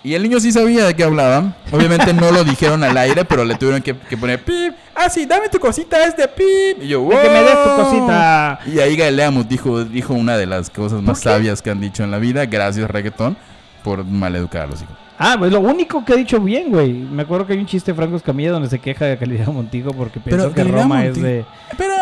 Y 0.03 0.15
el 0.15 0.23
niño 0.23 0.41
sí 0.41 0.51
sabía 0.51 0.87
de 0.87 0.95
qué 0.95 1.05
hablaban. 1.05 1.55
Obviamente 1.71 2.15
no 2.15 2.31
lo 2.31 2.43
dijeron 2.43 2.83
al 2.83 2.97
aire, 2.97 3.25
pero 3.27 3.45
le 3.45 3.55
tuvieron 3.57 3.83
que, 3.83 3.95
que 3.95 4.17
poner 4.17 4.43
pip. 4.43 4.73
Ah, 4.95 5.11
sí, 5.11 5.27
dame 5.27 5.49
tu 5.51 5.59
cosita, 5.61 6.03
es 6.07 6.17
de 6.17 6.27
pip. 6.27 6.83
Y 6.83 6.89
yo, 6.89 7.07
Que 7.09 7.29
me 7.29 7.43
des 7.43 7.53
tu 7.63 7.69
"Wow". 7.69 7.85
cosita. 7.85 8.61
Y 8.67 8.79
ahí 8.81 8.97
Galeamos 8.97 9.47
dijo, 9.49 9.85
dijo 9.85 10.15
una 10.15 10.39
de 10.39 10.47
las 10.47 10.71
cosas 10.71 11.03
más 11.03 11.21
sabias 11.21 11.61
que 11.61 11.71
han 11.71 11.81
dicho 11.81 12.03
en 12.03 12.11
la 12.11 12.19
vida. 12.19 12.47
Gracias, 12.47 12.91
reggaetón, 12.91 13.37
por 13.85 14.05
maleducar 14.05 14.63
a 14.63 14.67
los 14.69 14.81
hijos. 14.81 14.97
Ah, 15.23 15.37
pues 15.39 15.53
lo 15.53 15.61
único 15.61 16.03
que 16.03 16.15
ha 16.15 16.17
dicho 16.17 16.41
bien, 16.41 16.71
güey. 16.71 16.95
Me 16.95 17.25
acuerdo 17.25 17.47
que 17.47 17.53
hay 17.53 17.59
un 17.59 17.67
chiste 17.67 17.91
de 17.93 17.95
Franco 17.95 18.17
Escamilla 18.17 18.53
donde 18.53 18.71
se 18.71 18.79
queja 18.79 19.05
de 19.05 19.17
Galileo 19.17 19.53
Montijo 19.53 19.93
porque 19.93 20.19
pensó 20.19 20.51
que 20.55 20.65
Roma 20.65 21.03
Montijo- 21.03 21.09
es 21.11 21.23
de... 21.23 21.45
Pero 21.77 21.93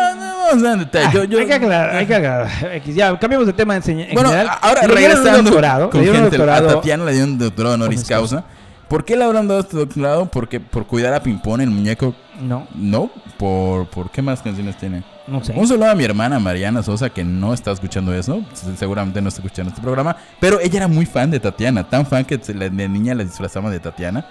no 0.55 0.69
a. 0.69 1.11
Yo, 1.13 1.23
yo- 1.25 1.39
hay 1.39 1.45
que 1.47 1.53
aclarar, 1.53 1.95
hay 1.95 2.05
que 2.05 2.15
aclarar. 2.15 2.83
Ya, 2.85 3.17
cambiamos 3.19 3.47
de 3.47 3.53
tema 3.53 3.75
en, 3.77 3.89
en 3.99 4.13
Bueno, 4.13 4.29
general. 4.29 4.57
ahora 4.61 4.81
Le 4.81 4.95
dieron 4.95 5.17
un 5.17 5.23
regresando 5.25 5.49
doctorado, 5.51 5.89
con 5.89 5.99
le 5.99 6.05
dieron 6.05 6.23
un 6.23 6.29
gente, 6.31 6.35
a 6.43 6.45
doctorado. 6.47 6.75
Tatiana 6.79 7.05
le 7.05 7.11
dieron 7.13 7.29
un 7.31 7.37
doctorado 7.39 7.75
honoris 7.75 8.03
causa. 8.05 8.43
¿Por 8.87 9.05
qué 9.05 9.15
le 9.15 9.23
habrán 9.23 9.47
dado 9.47 9.59
este 9.59 9.77
doctorado? 9.77 10.25
Porque 10.25 10.59
por 10.59 10.87
cuidar 10.87 11.13
a 11.13 11.21
Pimpón, 11.21 11.61
el 11.61 11.69
muñeco. 11.69 12.15
No, 12.41 12.67
No, 12.73 13.11
por, 13.37 13.85
por 13.87 14.09
qué 14.09 14.21
más 14.23 14.41
canciones 14.41 14.77
tiene. 14.77 15.03
no 15.27 15.43
sé. 15.43 15.53
Un 15.55 15.67
saludo 15.67 15.91
a 15.91 15.93
mi 15.95 16.03
hermana 16.05 16.39
Mariana 16.39 16.81
Sosa, 16.81 17.09
que 17.11 17.23
no 17.23 17.53
está 17.53 17.71
escuchando 17.71 18.11
eso. 18.15 18.41
Seguramente 18.77 19.21
no 19.21 19.27
está 19.29 19.41
escuchando 19.43 19.69
este 19.69 19.81
programa. 19.81 20.15
Pero 20.39 20.59
ella 20.59 20.77
era 20.77 20.87
muy 20.87 21.05
fan 21.05 21.29
de 21.29 21.39
Tatiana. 21.39 21.87
Tan 21.87 22.05
fan 22.07 22.25
que 22.25 22.37
de 22.37 22.89
niña 22.89 23.13
la 23.13 23.23
disfrazaban 23.23 23.71
de 23.71 23.79
Tatiana. 23.79 24.25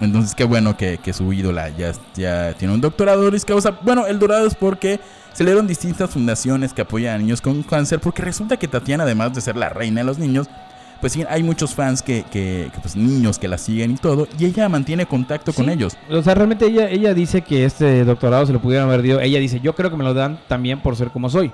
Entonces, 0.00 0.34
qué 0.34 0.44
bueno 0.44 0.76
que, 0.76 0.98
que 0.98 1.12
su 1.14 1.32
ídola 1.32 1.70
ya, 1.70 1.92
ya 2.14 2.52
tiene 2.58 2.74
un 2.74 2.80
doctorado 2.82 3.20
honoris 3.22 3.44
causa. 3.46 3.70
Bueno, 3.82 4.06
el 4.06 4.18
dorado 4.18 4.46
es 4.46 4.54
porque 4.54 5.00
se 5.34 5.42
le 5.42 5.50
dieron 5.50 5.66
distintas 5.66 6.10
fundaciones 6.10 6.72
que 6.72 6.82
apoyan 6.82 7.16
a 7.16 7.18
niños 7.18 7.40
con 7.40 7.62
cáncer. 7.64 8.00
Porque 8.00 8.22
resulta 8.22 8.56
que 8.56 8.68
Tatiana, 8.68 9.02
además 9.02 9.34
de 9.34 9.40
ser 9.40 9.56
la 9.56 9.68
reina 9.68 10.00
de 10.00 10.04
los 10.04 10.18
niños, 10.18 10.48
pues 11.00 11.12
sí, 11.12 11.24
hay 11.28 11.42
muchos 11.42 11.74
fans 11.74 12.02
que, 12.02 12.24
que, 12.30 12.70
que, 12.72 12.80
pues 12.80 12.96
niños 12.96 13.38
que 13.38 13.48
la 13.48 13.58
siguen 13.58 13.90
y 13.90 13.96
todo. 13.96 14.28
Y 14.38 14.46
ella 14.46 14.68
mantiene 14.68 15.06
contacto 15.06 15.52
con 15.52 15.68
ellos. 15.68 15.96
O 16.08 16.22
sea, 16.22 16.34
realmente 16.34 16.66
ella, 16.66 16.88
ella 16.88 17.12
dice 17.14 17.42
que 17.42 17.64
este 17.64 18.04
doctorado 18.04 18.46
se 18.46 18.52
lo 18.52 18.60
pudieron 18.60 18.88
haber 18.88 19.06
dado. 19.06 19.20
Ella 19.20 19.40
dice, 19.40 19.60
yo 19.60 19.74
creo 19.74 19.90
que 19.90 19.96
me 19.96 20.04
lo 20.04 20.14
dan 20.14 20.38
también 20.46 20.80
por 20.80 20.94
ser 20.96 21.10
como 21.10 21.28
soy. 21.28 21.52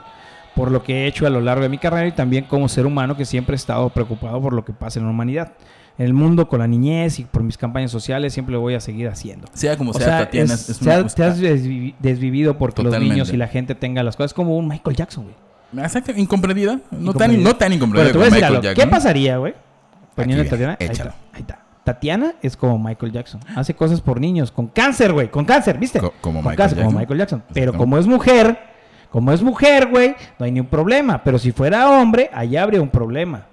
Por 0.55 0.71
lo 0.71 0.83
que 0.83 1.05
he 1.05 1.07
hecho 1.07 1.27
a 1.27 1.31
lo 1.31 1.41
largo 1.41 1.63
de 1.63 1.71
mi 1.71 1.79
carrera 1.79 2.07
y 2.07 2.13
también 2.13 2.45
como 2.45 2.69
ser 2.69 2.85
humano 2.85 3.17
que 3.17 3.25
siempre 3.25 3.55
he 3.55 3.57
estado 3.57 3.89
preocupado 3.89 4.41
por 4.43 4.53
lo 4.53 4.65
que 4.65 4.75
pasa 4.75 4.99
en 4.99 5.07
la 5.07 5.11
humanidad. 5.11 5.53
En 5.99 6.07
el 6.07 6.15
mundo, 6.15 6.49
con 6.49 6.61
la 6.61 6.67
niñez 6.67 7.19
y 7.19 7.25
por 7.25 7.43
mis 7.43 7.59
campañas 7.59 7.91
sociales, 7.91 8.33
siempre 8.33 8.55
lo 8.55 8.61
voy 8.61 8.75
a 8.75 8.81
seguir 8.81 9.09
haciendo. 9.09 9.47
Sea 9.53 9.77
como 9.77 9.91
O 9.91 9.95
sea, 9.95 10.07
sea, 10.07 10.19
Tatiana 10.21 10.55
es- 10.55 10.79
te 10.79 10.85
una- 10.85 10.95
has- 11.07 11.15
te 11.15 11.25
has 11.25 11.41
desvivi- 11.41 11.95
desvivido 11.99 12.57
porque 12.57 12.83
los 12.83 12.99
niños 12.99 13.33
y 13.33 13.37
la 13.37 13.49
gente 13.49 13.75
tenga 13.75 14.03
las 14.03 14.17
cosas 14.17 14.33
como 14.33 14.57
un 14.57 14.67
Michael 14.67 14.97
Jackson, 14.97 15.25
güey. 15.25 15.85
Exacto, 15.85 16.13
incomprendida. 16.17 16.75
No 16.75 16.81
tan, 16.91 17.03
Incomprendida. 17.33 17.45
no 17.51 17.57
tan 17.57 17.73
incomprendida 17.73 18.13
Bueno, 18.13 18.13
te 18.13 18.19
voy 18.19 18.27
a 18.27 18.31
decir 18.31 18.45
algo. 18.69 18.83
¿Qué 18.83 18.87
pasaría, 18.91 19.37
güey? 19.37 19.55
Poniendo 20.15 20.43
a 20.45 20.49
Tatiana. 20.49 20.77
Ahí 20.81 20.87
échalo. 20.87 21.11
está, 21.11 21.23
ahí 21.35 21.41
está. 21.43 21.59
Tatiana 21.85 22.35
es 22.43 22.57
como 22.57 22.79
Michael 22.79 23.13
Jackson. 23.13 23.41
Hace 23.55 23.75
cosas 23.75 24.01
por 24.01 24.21
niños. 24.21 24.51
Con 24.51 24.67
cáncer, 24.69 25.13
güey. 25.13 25.31
Con 25.31 25.45
cáncer, 25.45 25.79
¿viste? 25.79 25.99
Co- 26.01 26.13
como 26.21 26.41
Con 26.43 26.51
Michael 26.51 26.57
cáncer, 26.57 26.79
como 26.79 26.89
Jackson. 26.91 27.01
Michael 27.01 27.19
Jackson. 27.19 27.43
Pero 27.55 27.73
como 27.75 27.99
es 27.99 28.07
mujer, 28.07 28.59
como 29.11 29.33
es 29.33 29.43
mujer, 29.43 29.87
güey, 29.89 30.15
no 30.39 30.45
hay 30.45 30.53
ni 30.53 30.61
un 30.61 30.67
problema. 30.67 31.23
Pero 31.23 31.39
si 31.39 31.53
fuera 31.53 31.91
hombre, 31.91 32.31
allá 32.33 32.63
habría 32.63 32.81
un 32.83 32.91
problema. 32.91 33.47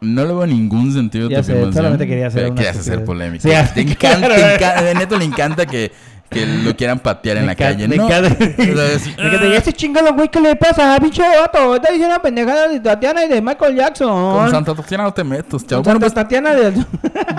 No 0.00 0.22
le 0.24 0.34
veo 0.34 0.46
ningún 0.46 0.92
sentido 0.92 1.26
a 1.26 1.28
tu 1.30 1.34
sé, 1.36 1.40
afirmación, 1.40 1.72
solamente 1.72 2.06
quería 2.06 2.26
hacer 2.26 2.46
una 2.46 2.54
querías 2.54 2.76
hacer 2.76 3.04
polémica. 3.04 3.42
Sí, 3.42 3.48
ya. 3.48 3.72
te 3.72 3.80
encanta, 3.80 4.28
te 4.28 4.54
encanta- 4.54 4.82
de 4.82 4.94
neto 4.94 5.18
le 5.18 5.24
encanta 5.24 5.66
que, 5.66 5.92
que 6.28 6.46
lo 6.46 6.76
quieran 6.76 6.98
patear 6.98 7.38
en 7.38 7.46
la 7.46 7.54
calle. 7.54 7.88
me 7.88 7.96
No. 7.96 8.08
¿Y 8.08 9.52
este 9.54 9.72
chingado, 9.72 10.12
güey, 10.14 10.28
qué 10.28 10.40
le 10.40 10.56
pasa? 10.56 10.98
Pinche 11.00 11.22
vato. 11.22 11.76
Está 11.76 11.92
diciendo 11.92 12.16
pendejada 12.22 12.68
de 12.68 12.80
Tatiana 12.80 13.24
y 13.24 13.28
de 13.28 13.40
Michael 13.40 13.76
Jackson. 13.76 14.08
con 14.08 14.50
Santa 14.50 14.74
Tatiana 14.74 15.04
no 15.04 15.12
te 15.12 15.24
metas, 15.24 15.66
chavo. 15.66 15.84
Santa 15.84 16.00
pues 16.00 16.14
Tatiana 16.14 16.54
de... 16.54 16.84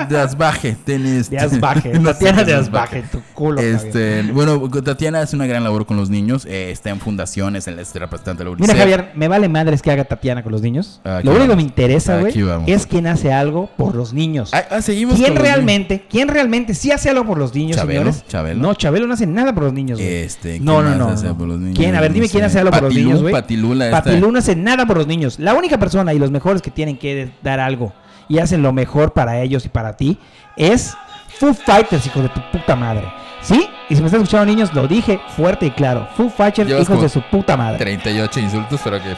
de 0.09 0.19
Asbaje, 0.19 0.75
tenés. 0.85 1.29
De 1.29 1.37
Asbaje. 1.37 1.89
Tatiana 2.03 2.43
de 2.43 2.53
Asbaje. 2.53 3.03
Tu 3.11 3.21
culo. 3.33 3.61
Este, 3.61 4.23
bueno, 4.31 4.69
Tatiana 4.69 5.21
hace 5.21 5.35
una 5.35 5.45
gran 5.45 5.63
labor 5.63 5.85
con 5.85 5.97
los 5.97 6.09
niños. 6.09 6.45
eh, 6.45 6.71
está 6.71 6.89
en 6.89 6.99
fundaciones, 6.99 7.67
es 7.67 7.93
representante 7.95 8.43
de 8.43 8.49
la 8.49 8.55
Mira, 8.55 8.73
UNICEF. 8.73 8.79
Javier, 8.79 9.11
me 9.15 9.27
vale 9.27 9.49
madres 9.49 9.81
que 9.81 9.91
haga 9.91 10.03
Tatiana 10.05 10.43
con 10.43 10.51
los 10.51 10.61
niños. 10.61 11.01
Aquí 11.03 11.27
Lo 11.27 11.33
único 11.33 11.49
que 11.49 11.55
me 11.55 11.61
interesa, 11.61 12.17
güey, 12.19 12.31
Aquí 12.31 12.43
vamos. 12.43 12.69
es 12.69 12.85
quien 12.85 13.07
hace 13.07 13.31
algo 13.33 13.69
por 13.77 13.95
los 13.95 14.13
niños. 14.13 14.51
Ah, 14.53 14.63
ah, 14.69 14.81
seguimos 14.81 15.15
¿Quién 15.15 15.35
realmente, 15.35 16.05
quién 16.09 16.27
realmente 16.27 16.73
sí 16.73 16.91
hace 16.91 17.09
algo 17.09 17.25
por 17.25 17.37
los 17.37 17.53
niños, 17.53 17.79
señores? 17.79 18.25
Chabelo. 18.27 18.61
Chabelo 18.77 19.07
no 19.07 19.13
hace 19.13 19.27
nada 19.27 19.53
por 19.53 19.63
los 19.63 19.73
niños, 19.73 19.99
güey. 19.99 20.13
Este, 20.13 20.59
no, 20.59 20.77
¿quién 20.81 20.97
no, 20.97 21.09
no. 21.09 21.15
no. 21.15 21.37
por 21.37 21.47
los 21.47 21.59
niños? 21.59 21.77
¿Quién? 21.77 21.95
A 21.95 22.01
ver, 22.01 22.13
dime 22.13 22.27
No 22.27 22.31
quién 22.31 22.41
sé. 22.41 22.45
hace 22.45 22.59
algo 22.59 22.71
por 22.71 22.83
los 22.83 22.93
niños, 22.93 23.21
güey. 23.21 23.33
Patilula. 23.33 23.91
Patilú 23.91 24.31
no 24.31 24.39
hace 24.39 24.55
nada 24.55 24.85
por 24.85 24.97
los 24.97 25.07
niños. 25.07 25.39
La 25.39 25.53
única 25.53 25.77
persona 25.77 26.13
y 26.13 26.19
los 26.19 26.31
mejores 26.31 26.61
que 26.61 26.71
tienen 26.71 26.97
que 26.97 27.31
dar 27.41 27.59
algo 27.59 27.93
y 28.29 28.39
hacen 28.39 28.61
lo 28.61 28.73
mejor 28.73 29.13
para 29.13 29.41
ellos 29.41 29.65
y 29.65 29.69
para 29.69 29.95
ti 29.95 30.17
es 30.55 30.95
Foo 31.39 31.53
Fighters, 31.53 32.05
hijo 32.05 32.21
de 32.21 32.29
tu 32.29 32.41
puta 32.51 32.75
madre. 32.75 33.11
¿Sí? 33.41 33.69
Y 33.89 33.95
si 33.95 34.01
me 34.01 34.07
están 34.07 34.21
escuchando 34.21 34.45
niños, 34.45 34.73
lo 34.73 34.87
dije 34.87 35.19
fuerte 35.35 35.67
y 35.67 35.71
claro. 35.71 36.07
Foo 36.15 36.29
Fighters, 36.29 36.67
Llevas 36.67 36.83
hijos 36.83 37.01
de 37.01 37.09
su 37.09 37.21
puta 37.21 37.55
madre. 37.55 37.77
38 37.77 38.39
insultos, 38.39 38.81
pero 38.83 38.99
que... 39.01 39.15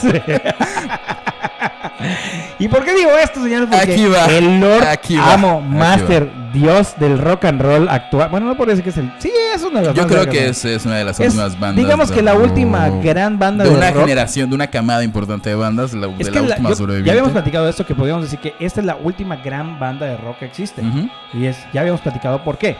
Sí. 0.00 0.10
¿Y 2.58 2.68
por 2.68 2.84
qué 2.84 2.94
digo 2.94 3.10
esto, 3.22 3.42
señores? 3.42 3.68
Porque 3.70 3.92
Aquí 3.92 4.06
va, 4.06 4.26
el 4.26 4.60
Lord 4.60 4.84
aquí 4.84 5.16
va, 5.16 5.34
Amo, 5.34 5.62
aquí 5.64 5.74
Master, 5.76 6.30
Dios 6.52 6.94
del 6.98 7.18
rock 7.18 7.44
and 7.46 7.60
roll 7.60 7.88
actual. 7.88 8.28
Bueno, 8.30 8.46
no 8.46 8.56
decir 8.66 8.84
que 8.84 8.90
es 8.90 8.96
el. 8.98 9.12
Sí, 9.18 9.30
es 9.54 9.62
una 9.62 9.80
de 9.80 9.86
las 9.86 9.94
Yo 9.94 10.06
creo 10.06 10.26
que 10.26 10.42
¿no? 10.44 10.50
es, 10.50 10.64
es 10.64 10.86
una 10.86 10.96
de 10.96 11.04
las 11.04 11.18
Es, 11.20 11.26
últimas 11.28 11.58
bandas. 11.58 11.76
digamos 11.84 12.10
que 12.10 12.22
la 12.22 12.34
última 12.34 12.88
gran 12.88 13.38
banda 13.38 13.64
de 13.64 13.70
de 13.70 13.76
una 13.76 13.90
rock. 13.90 14.00
generación, 14.02 14.48
de 14.48 14.54
una 14.54 14.66
camada 14.68 15.02
importante 15.04 15.50
de 15.50 15.56
bandas, 15.56 15.92
la, 15.94 16.06
Es 16.18 16.26
de 16.26 16.30
la 16.32 16.40
la- 16.40 16.46
última 16.54 16.68
yo- 16.70 16.76
sobreviviente. 16.76 17.06
ya 17.06 17.12
habíamos 17.12 17.32
platicado 17.32 17.64
de 17.64 17.70
esto, 17.70 17.84
que 17.86 17.94
podríamos 17.94 18.24
decir 18.24 18.38
que 18.38 18.54
esta 18.60 18.80
es 18.80 18.86
la 18.86 18.96
última 18.96 19.36
gran 19.36 19.78
banda 19.78 20.06
de 20.06 20.16
rock 20.16 20.38
que 20.38 20.44
existe. 20.46 20.82
Y 21.34 21.46
es, 21.46 21.56
ya 21.72 21.80
habíamos 21.80 22.00
platicado 22.00 22.42
por 22.44 22.58
qué. 22.58 22.76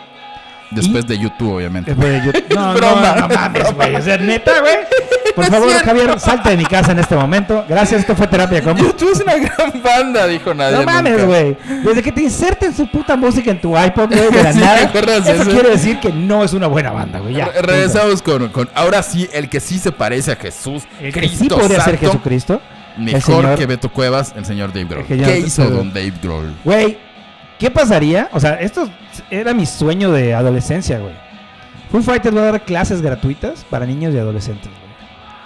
Después 0.71 1.07
de 1.07 1.19
YouTube, 1.19 1.55
obviamente. 1.57 1.93
Después 1.95 2.13
de 2.13 2.27
YouTube. 2.27 2.45
No, 2.55 2.75
Broma. 2.75 3.15
no, 3.17 3.29
no 3.29 3.35
mames, 3.35 3.73
güey. 3.75 3.95
O 3.95 4.03
sea, 4.03 4.17
neta, 4.19 4.61
güey. 4.61 4.75
Por 5.43 5.51
favor, 5.51 5.71
Javier, 5.85 6.21
salte 6.21 6.51
de 6.51 6.57
mi 6.57 6.65
casa 6.65 6.93
en 6.93 6.99
este 6.99 7.15
momento. 7.17 7.65
Gracias, 7.69 8.01
esto 8.01 8.15
fue 8.17 8.27
terapia 8.27 8.63
como. 8.63 8.79
YouTube 8.79 9.13
es 9.13 9.21
una 9.21 9.37
gran 9.37 9.83
banda, 9.83 10.27
dijo 10.27 10.53
nadie. 10.55 10.77
No 10.77 10.83
mames, 10.85 11.25
güey. 11.27 11.57
Desde 11.85 12.03
que 12.03 12.13
te 12.13 12.23
inserten 12.23 12.75
su 12.75 12.87
puta 12.91 13.17
música 13.17 13.51
en 13.51 13.61
tu 13.61 13.77
iPod, 13.79 14.09
güey, 14.09 14.31
de 14.31 14.43
la 14.43 14.53
Sí, 14.53 14.59
¿te 14.61 14.65
nada. 14.65 14.81
Eso 15.19 15.43
eso? 15.43 15.51
quiere 15.51 15.71
decir 15.71 16.01
que 16.01 16.13
no 16.13 16.45
es 16.45 16.53
una 16.53 16.67
buena 16.67 16.91
banda, 16.91 17.19
güey. 17.21 17.35
Ya. 17.35 17.47
Re- 17.47 17.63
Regresamos 17.63 18.23
con, 18.23 18.49
con. 18.49 18.69
Ahora 18.75 19.03
sí, 19.03 19.29
el 19.33 19.49
que 19.49 19.61
sí 19.61 19.79
se 19.79 19.93
parece 19.93 20.33
a 20.33 20.37
Jesús. 20.37 20.83
El 21.01 21.13
que 21.13 21.21
Cristo 21.21 21.39
sí 21.45 21.49
podría 21.51 21.85
ser 21.85 21.99
Jesucristo. 21.99 22.61
Mejor 22.97 23.23
señor- 23.45 23.59
que 23.59 23.67
Beto 23.67 23.89
Cuevas, 23.93 24.35
el 24.37 24.45
señor 24.45 24.73
Dave 24.73 24.87
Grohl. 24.87 25.07
Señor- 25.07 25.27
¿Qué 25.31 25.39
hizo 25.39 25.63
pero- 25.65 25.77
don 25.77 25.89
Dave 25.93 26.13
Grohl? 26.21 26.53
Güey, 26.65 26.99
¿qué 27.59 27.71
pasaría? 27.71 28.29
O 28.33 28.41
sea, 28.41 28.55
esto 28.55 28.89
era 29.31 29.55
mi 29.55 29.67
sueño 29.67 30.11
de 30.11 30.35
adolescencia, 30.35 30.99
güey. 30.99 31.15
Foo 31.93 32.03
Fighters 32.03 32.37
va 32.37 32.41
a 32.41 32.45
dar 32.53 32.61
clases 32.65 33.01
gratuitas 33.01 33.65
para 33.71 33.87
niños 33.87 34.13
y 34.15 34.19
adolescentes, 34.19 34.67
güey. 34.69 34.88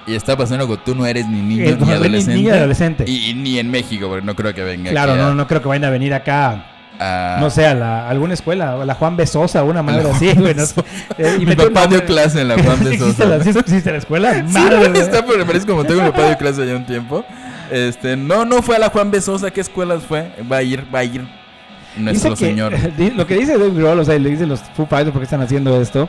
Y 0.06 0.14
está 0.14 0.36
pasando 0.36 0.66
que 0.68 0.76
tú 0.78 0.94
no 0.94 1.06
eres 1.06 1.26
ni 1.28 1.40
niño 1.40 1.64
Eh, 1.64 1.76
ni 1.78 1.86
ni 1.86 1.92
adolescente. 1.92 2.34
niño 2.34 2.50
ni 2.52 2.58
adolescente. 2.58 3.04
Y, 3.06 3.30
y 3.30 3.34
ni 3.34 3.58
en 3.58 3.70
México, 3.70 4.08
porque 4.08 4.24
no 4.26 4.34
creo 4.34 4.52
que 4.52 4.62
venga 4.64 4.90
Claro, 4.90 5.12
aquí 5.12 5.20
a- 5.20 5.24
no, 5.24 5.34
no 5.34 5.46
creo 5.46 5.62
que 5.62 5.68
vayan 5.68 5.84
a 5.84 5.90
venir 5.90 6.12
acá, 6.12 6.66
a- 6.98 7.36
no 7.40 7.50
sé, 7.50 7.66
a, 7.66 7.74
la- 7.74 8.06
a 8.06 8.10
alguna 8.10 8.34
escuela, 8.34 8.82
a 8.82 8.84
la 8.84 8.94
Juan 8.94 9.16
Besosa, 9.16 9.62
una 9.62 9.82
madre 9.82 10.10
así, 10.10 10.32
güey. 10.34 10.54
no 10.54 10.66
sé. 10.66 10.80
Eh, 11.18 11.36
Mi 11.38 11.46
meter 11.46 11.68
un 11.68 11.74
papá 11.74 11.86
dio 11.86 12.04
clase 12.04 12.40
en 12.40 12.48
la 12.48 12.54
Juan 12.62 12.82
de 12.84 12.94
¿Existe 12.94 13.12
Sosa. 13.22 13.24
la, 13.26 13.42
sí 13.44 13.50
existe 13.50 13.92
la 13.92 13.98
escuela? 13.98 14.34
Sí, 14.34 14.42
Madre, 14.52 14.76
no, 14.80 14.88
güey. 14.90 15.00
está, 15.02 15.24
pero 15.24 15.38
me 15.38 15.44
parece 15.44 15.66
como 15.66 15.84
tengo 15.84 16.02
mi 16.02 16.10
papá 16.10 16.26
dio 16.26 16.36
clase 16.38 16.62
allá 16.62 16.76
un 16.76 16.86
tiempo. 16.86 17.24
Este, 17.70 18.16
no, 18.16 18.44
no 18.44 18.60
fue 18.60 18.76
a 18.76 18.78
la 18.80 18.88
Juan 18.90 19.10
Besosa. 19.10 19.50
¿Qué 19.50 19.60
escuelas 19.60 20.02
fue? 20.02 20.30
Va 20.50 20.58
a 20.58 20.62
ir, 20.62 20.84
va 20.94 20.98
a 20.98 21.04
ir 21.04 21.24
nuestro 21.96 22.30
Dice 22.30 22.44
que- 22.44 22.50
señor. 22.50 22.74
di- 22.96 23.10
lo 23.10 23.26
que 23.26 23.36
dice 23.36 23.52
Dave 23.56 23.70
Grohl, 23.70 24.00
o 24.00 24.04
sea, 24.04 24.18
le 24.18 24.28
dicen 24.30 24.48
los 24.48 24.60
Foo 24.76 24.84
Fighters 24.86 25.12
porque 25.12 25.24
están 25.24 25.40
haciendo 25.42 25.80
esto, 25.80 26.08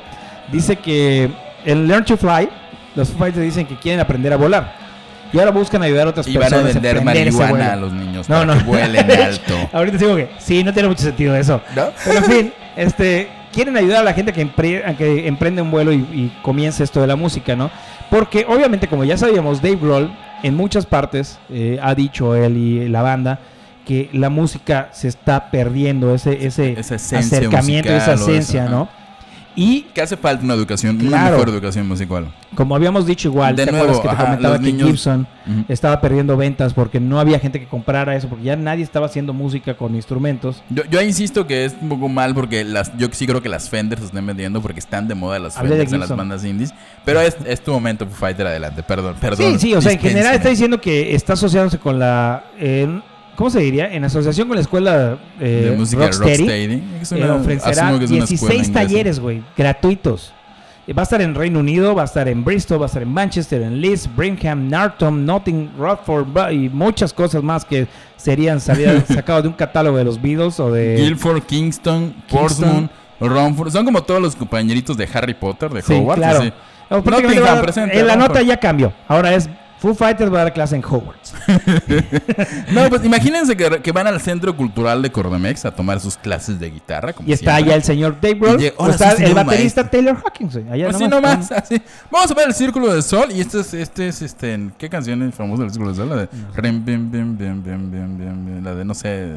dice 0.52 0.76
que 0.78 1.30
en 1.64 1.88
Learn 1.88 2.04
to 2.06 2.18
Fly, 2.18 2.50
los 2.96 3.10
Foo 3.10 3.18
Fighters 3.20 3.44
dicen 3.46 3.66
que 3.66 3.76
quieren 3.78 4.00
aprender 4.00 4.34
a 4.34 4.38
volar. 4.38 4.84
Y 5.32 5.40
ahora 5.40 5.50
buscan 5.52 5.82
ayudar 5.82 6.06
a 6.06 6.10
otras 6.12 6.28
Y 6.28 6.38
van 6.38 6.44
a 6.46 6.50
personas 6.58 6.74
vender 6.76 6.96
ese 6.98 7.06
marihuana 7.06 7.74
a 7.74 7.76
los 7.76 7.92
niños 7.92 8.30
No, 8.30 8.36
para 8.42 8.46
no. 8.54 8.58
que 8.60 8.64
vuelen 8.66 9.12
alto. 9.22 9.56
Ahorita 9.74 9.98
digo 9.98 10.16
que 10.16 10.30
sí, 10.38 10.64
no 10.64 10.72
tiene 10.74 10.90
mucho 10.90 11.02
sentido 11.04 11.36
eso. 11.36 11.60
¿No? 11.76 11.86
Pero 12.06 12.18
en 12.20 12.24
fin, 12.26 12.54
este, 12.76 13.30
quieren 13.52 13.76
ayudar 13.76 14.02
a 14.02 14.04
la 14.04 14.14
gente 14.14 14.32
que, 14.32 14.46
empre- 14.48 14.86
a 14.88 14.94
que 14.96 15.28
emprende 15.28 15.64
un 15.64 15.72
vuelo 15.72 15.92
y, 15.92 15.96
y 15.98 16.32
comience 16.44 16.84
esto 16.84 17.02
de 17.02 17.08
la 17.08 17.16
música, 17.16 17.56
¿no? 17.56 17.72
Porque 18.12 18.46
obviamente, 18.48 18.88
como 18.88 19.04
ya 19.06 19.18
sabíamos, 19.18 19.60
Dave 19.60 19.78
Grohl 19.82 20.12
en 20.44 20.56
muchas 20.56 20.86
partes 20.86 21.40
eh, 21.50 21.80
ha 21.82 21.96
dicho 21.96 22.36
él 22.36 22.56
y 22.58 22.88
la 22.90 23.02
banda 23.02 23.40
que 23.88 24.10
la 24.14 24.30
música 24.30 24.90
se 24.92 25.08
está 25.08 25.50
perdiendo, 25.50 26.14
ese, 26.14 26.46
ese 26.46 26.74
Esa 26.80 26.96
esencia 26.96 27.40
acercamiento, 27.40 27.90
esa 27.92 28.12
musical 28.12 28.30
o 28.30 28.32
esencia, 28.32 28.64
eso, 28.66 28.72
¿no? 28.72 28.90
Y 29.56 29.82
Que 29.94 30.02
hace 30.02 30.18
falta 30.18 30.44
una 30.44 30.54
educación, 30.56 30.98
una 31.00 31.10
Claro. 31.10 31.32
mejor 31.38 31.50
educación 31.50 31.88
musical. 31.88 32.28
como 32.56 32.76
habíamos 32.76 33.06
dicho 33.08 33.28
igual, 33.30 33.56
De 33.56 33.66
¿te 33.66 33.72
nuevo, 33.72 33.86
acuerdas 33.92 34.02
que 34.04 34.08
te 34.10 34.14
ajá, 34.16 34.26
comentaba 34.26 34.56
que 34.60 34.64
niños- 34.64 34.88
Gibson 34.90 35.28
Ujú. 35.48 35.66
estaba 35.70 36.00
perdiendo 36.02 36.38
ventas 36.38 36.74
porque 36.74 37.00
no 37.00 37.20
había 37.20 37.40
gente 37.40 37.60
que 37.60 37.66
comprara 37.68 38.16
eso, 38.16 38.28
porque 38.30 38.44
ya 38.46 38.56
nadie 38.56 38.84
estaba 38.84 39.08
haciendo 39.08 39.34
música 39.34 39.76
con 39.76 39.96
instrumentos? 39.96 40.62
Yo, 40.70 40.84
yo 40.86 41.02
insisto 41.02 41.48
que 41.48 41.66
es 41.66 41.76
un 41.82 41.90
poco 41.90 42.10
mal 42.10 42.34
porque 42.36 42.64
las, 42.64 42.96
yo 42.98 43.08
sí 43.12 43.26
creo 43.28 43.42
que 43.42 43.50
las 43.50 43.70
Fender 43.70 44.00
se 44.00 44.06
están 44.06 44.26
vendiendo 44.26 44.62
porque 44.62 44.80
están 44.80 45.08
de 45.08 45.16
moda 45.16 45.40
las 45.40 45.58
Hablé 45.58 45.72
de 45.76 45.76
Fenders 45.86 45.94
en 45.94 46.00
las 46.02 46.18
bandas 46.18 46.46
indies. 46.46 46.74
Pero 47.06 47.22
es, 47.22 47.36
es 47.46 47.62
tu 47.62 47.72
momento, 47.72 48.08
Fighter, 48.08 48.46
adelante. 48.48 48.84
Perdón, 48.84 49.16
perdón. 49.20 49.54
Sí, 49.60 49.70
sí, 49.70 49.74
o 49.74 49.82
sea, 49.82 49.92
en 49.94 50.00
general 50.00 50.36
está 50.36 50.50
diciendo 50.50 50.80
que 50.80 51.16
está 51.16 51.34
asociándose 51.34 51.80
con 51.80 51.98
la... 52.00 52.44
eh, 52.60 53.02
¿cómo 53.36 53.50
se 53.50 53.60
diría? 53.60 53.94
En 53.94 54.04
asociación 54.04 54.48
con 54.48 54.56
la 54.56 54.62
escuela 54.62 55.18
eh, 55.40 55.68
de 55.70 55.78
música 55.78 56.04
Rocksteady, 56.04 56.38
Rocksteady. 56.38 56.84
Es 57.02 57.12
eh, 57.12 57.16
una- 57.24 57.36
ofrecerá 57.36 57.88
asumo 57.88 58.00
que 58.00 58.06
es 58.06 58.12
una 58.12 58.24
escuela 58.24 58.26
16 58.26 58.52
inglesa. 58.68 58.74
talleres, 58.74 59.20
güey, 59.20 59.42
gratuitos. 59.58 60.34
Eh, 60.86 60.94
Va 60.94 61.02
a 61.02 61.04
estar 61.04 61.22
en 61.22 61.34
Reino 61.34 61.60
Unido, 61.60 61.96
va 61.96 62.02
a 62.02 62.06
estar 62.06 62.28
en 62.28 62.44
Bristol, 62.44 62.82
va 62.82 62.86
a 62.86 62.88
estar 62.88 63.02
en 63.02 63.14
Manchester, 63.14 63.62
en 63.62 63.80
Leeds, 63.80 64.10
Birmingham, 64.18 64.68
Narton, 64.70 65.26
Notting, 65.26 65.72
Rodford 65.78 66.26
ba- 66.34 66.52
y 66.52 66.68
muchas 66.70 67.14
cosas 67.14 67.42
más 67.42 67.64
que 67.64 67.88
serían 68.18 68.60
sacados 68.62 69.44
de 69.44 69.48
un 69.50 69.56
catálogo 69.56 69.98
de 69.98 70.04
los 70.04 70.22
Beatles 70.22 70.60
o 70.60 70.72
de... 70.72 70.96
Guilford, 70.98 71.42
Kingston, 71.44 72.14
Portsmouth, 72.30 72.90
Romford. 73.22 73.72
Son 73.72 73.86
como 73.86 74.04
todos 74.04 74.22
los 74.22 74.36
compañeritos 74.36 74.98
de 74.98 75.08
Harry 75.14 75.34
Potter, 75.34 75.70
de 75.72 75.82
Sí, 75.82 75.94
Hogwarts. 75.94 76.20
claro. 76.22 76.40
así. 76.40 76.54
No, 76.90 77.02
en 77.92 78.08
la 78.08 78.16
nota 78.16 78.42
ya 78.42 78.58
cambió. 78.58 78.94
Ahora 79.08 79.34
es 79.34 79.50
Foo 79.84 79.94
Fighters 79.94 80.32
va 80.34 80.40
a 80.40 80.44
dar 80.46 80.54
clase 80.54 80.78
en 80.78 80.82
Hogwarts. 80.86 81.34
No, 82.72 82.88
pues 82.90 83.04
imagínense 83.04 83.58
que, 83.58 83.82
que 83.82 83.92
van 83.92 84.08
al 84.08 84.22
Centro 84.22 84.56
Cultural 84.56 85.02
de 85.02 85.12
Cordemex 85.12 85.66
a 85.66 85.72
tomar 85.76 86.00
sus 86.00 86.16
clases 86.16 86.58
de 86.58 86.70
guitarra. 86.70 87.12
Como 87.12 87.28
Y 87.28 87.34
está 87.34 87.56
siempre. 87.56 87.66
allá 87.66 87.76
el 87.76 87.84
señor 87.84 88.18
Dave 88.22 88.36
Grohl. 88.36 88.64
Está 88.64 89.18
sí, 89.18 89.24
el 89.26 89.32
no, 89.32 89.36
baterista 89.36 89.82
maestro. 89.82 89.90
Taylor 89.90 90.18
Hawkins. 90.24 90.54
güey. 90.54 90.72
Allá 90.72 90.90
Así 90.90 91.04
nomás 91.04 91.22
nomás, 91.22 91.52
así. 91.52 91.82
Vamos 92.10 92.32
a 92.32 92.34
ver 92.34 92.48
el 92.48 92.54
Círculo 92.54 92.94
del 92.94 93.04
Sol. 93.04 93.30
Y 93.36 93.42
este 93.42 93.60
es, 93.60 93.74
este 93.74 94.08
es, 94.08 94.22
este, 94.22 94.54
¿en 94.54 94.74
¿qué 94.78 94.88
canción 94.88 95.22
es 95.24 95.36
famosa 95.36 95.64
del 95.64 95.72
Círculo 95.72 95.92
del 95.94 95.98
Sol? 95.98 96.10
La 96.10 96.16
de, 96.16 96.30
bim. 96.72 98.64
la 98.64 98.76
de, 98.76 98.86
no 98.86 98.94
sé, 98.94 99.32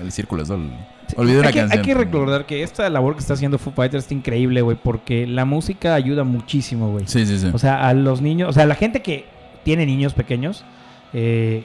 el 0.00 0.10
Círculo 0.10 0.42
del 0.42 0.48
Sol. 0.48 0.72
Olvidé 1.16 1.46
hay, 1.46 1.52
que, 1.52 1.58
canción. 1.60 1.78
hay 1.78 1.84
que 1.86 1.94
recordar 1.94 2.46
que 2.46 2.64
esta 2.64 2.90
labor 2.90 3.14
que 3.14 3.20
está 3.20 3.34
haciendo 3.34 3.58
Foo 3.58 3.72
Fighters 3.72 4.02
está 4.04 4.14
increíble, 4.14 4.60
güey, 4.62 4.76
porque 4.76 5.26
la 5.26 5.44
música 5.44 5.94
ayuda 5.94 6.24
muchísimo, 6.24 6.90
güey. 6.90 7.06
Sí, 7.06 7.24
sí, 7.26 7.38
sí. 7.38 7.50
O 7.52 7.58
sea, 7.58 7.86
a 7.86 7.94
los 7.94 8.20
niños, 8.20 8.48
o 8.48 8.52
sea, 8.52 8.66
la 8.66 8.74
gente 8.74 9.00
que 9.00 9.33
tiene 9.64 9.86
niños 9.86 10.14
pequeños, 10.14 10.64
eh, 11.12 11.64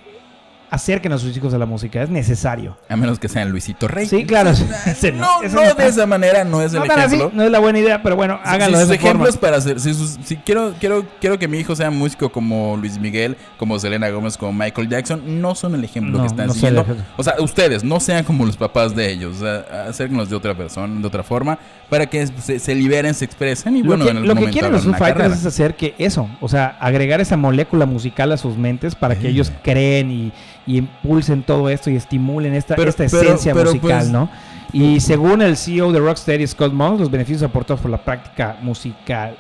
acerquen 0.72 1.12
a 1.14 1.18
sus 1.18 1.36
hijos 1.36 1.54
a 1.54 1.58
la 1.58 1.66
música, 1.66 2.02
es 2.04 2.10
necesario. 2.10 2.78
A 2.88 2.96
menos 2.96 3.20
que 3.20 3.28
sean 3.28 3.50
Luisito 3.50 3.88
Rey. 3.88 4.06
Sí, 4.08 4.26
claro. 4.26 4.50
ese 4.86 5.12
No, 5.12 5.42
ese 5.44 5.56
no 5.56 5.62
de 5.74 5.88
esa 5.88 6.06
manera, 6.06 6.44
no 6.44 6.62
es 6.62 6.74
el 6.74 6.82
así, 6.92 7.16
ejemplo. 7.16 7.32
no 7.34 7.44
es 7.44 7.52
la 7.52 7.60
buena 7.60 7.80
idea, 7.80 8.02
pero 8.04 8.16
bueno, 8.16 8.40
Si- 8.44 8.50
háganlo 8.50 8.78
si 8.78 8.82
de 8.82 8.86
sus 8.88 8.94
esa 8.96 9.02
forma. 9.02 9.10
ejemplos 9.24 9.38
para 9.38 9.58
hacer. 9.58 9.80
Si, 9.80 9.94
sus- 9.94 10.18
si 10.24 10.36
quiero, 10.38 10.74
quiero, 10.80 11.06
quiero 11.20 11.40
que 11.40 11.48
mi 11.48 11.60
hijo 11.60 11.76
sea 11.76 11.90
músico 11.92 12.32
como 12.32 12.78
Luis 12.78 13.00
Miguel, 13.00 13.38
como 13.58 13.80
Selena 13.80 14.10
Gómez, 14.10 14.38
como 14.38 14.54
Michael 14.54 14.90
Jackson, 14.90 15.42
no 15.42 15.56
son 15.56 15.76
el 15.76 15.84
ejemplo 15.84 16.18
No, 16.18 16.24
que 16.24 16.28
están 16.28 16.54
siguiendo. 16.54 16.86
O 17.18 17.24
sea, 17.24 17.36
ustedes 17.40 17.84
no 17.84 18.00
sean 18.00 18.24
como 18.24 18.46
los 18.46 18.58
papás 18.58 18.96
de 18.96 19.10
ellos. 19.12 19.38
O 19.38 19.40
sea, 19.40 19.88
acérquenlos 19.90 20.30
de 20.30 20.36
otra 20.36 20.56
persona, 20.56 21.00
de 21.00 21.08
otra 21.08 21.24
forma, 21.24 21.58
para 21.90 22.06
que 22.08 22.28
se, 22.28 22.60
se 22.60 22.76
liberen, 22.76 23.14
se 23.14 23.26
expresen 23.26 23.78
y 23.78 23.82
Lo 23.82 23.88
bueno, 23.90 24.06
que, 24.06 24.12
en 24.12 24.18
el 24.18 24.24
lo 24.24 24.30
que 24.30 24.36
momento 24.42 24.54
quieren 24.54 24.72
los 24.72 24.84
Foo 24.84 24.94
Fighters 24.94 25.34
es 25.40 25.46
hacer 25.46 25.76
que 25.76 25.96
eso, 25.98 26.30
o 26.40 26.48
sea, 26.48 26.78
agregar 26.80 27.20
esa 27.20 27.36
molécula 27.38 27.86
musical 27.88 28.32
a 28.32 28.38
sus 28.38 28.58
mentes 28.58 28.94
para 28.94 29.18
que 29.18 29.28
ellos 29.30 29.52
creen 29.64 30.12
y, 30.12 30.34
y 30.70 30.78
impulsen 30.78 31.42
todo 31.44 31.68
esto 31.70 31.90
y 31.90 31.96
estimulen 31.96 32.54
esta, 32.54 32.76
Pero- 32.76 32.90
esta 32.90 33.04
esencia 33.06 33.54
pero, 33.54 33.66
musical, 33.72 34.00
pues- 34.00 34.10
¿no? 34.10 34.30
Y 34.72 35.00
según 35.00 35.42
el 35.42 35.58
CEO 35.58 35.92
de 35.92 36.00
Rocksteady, 36.00 36.46
Scott 36.46 36.72
Monk, 36.74 37.00
los 37.00 37.10
beneficios 37.10 37.42
aportados 37.42 37.82
por 37.82 37.90
la 37.90 37.98
práctica 37.98 38.56
musical, 38.62 39.36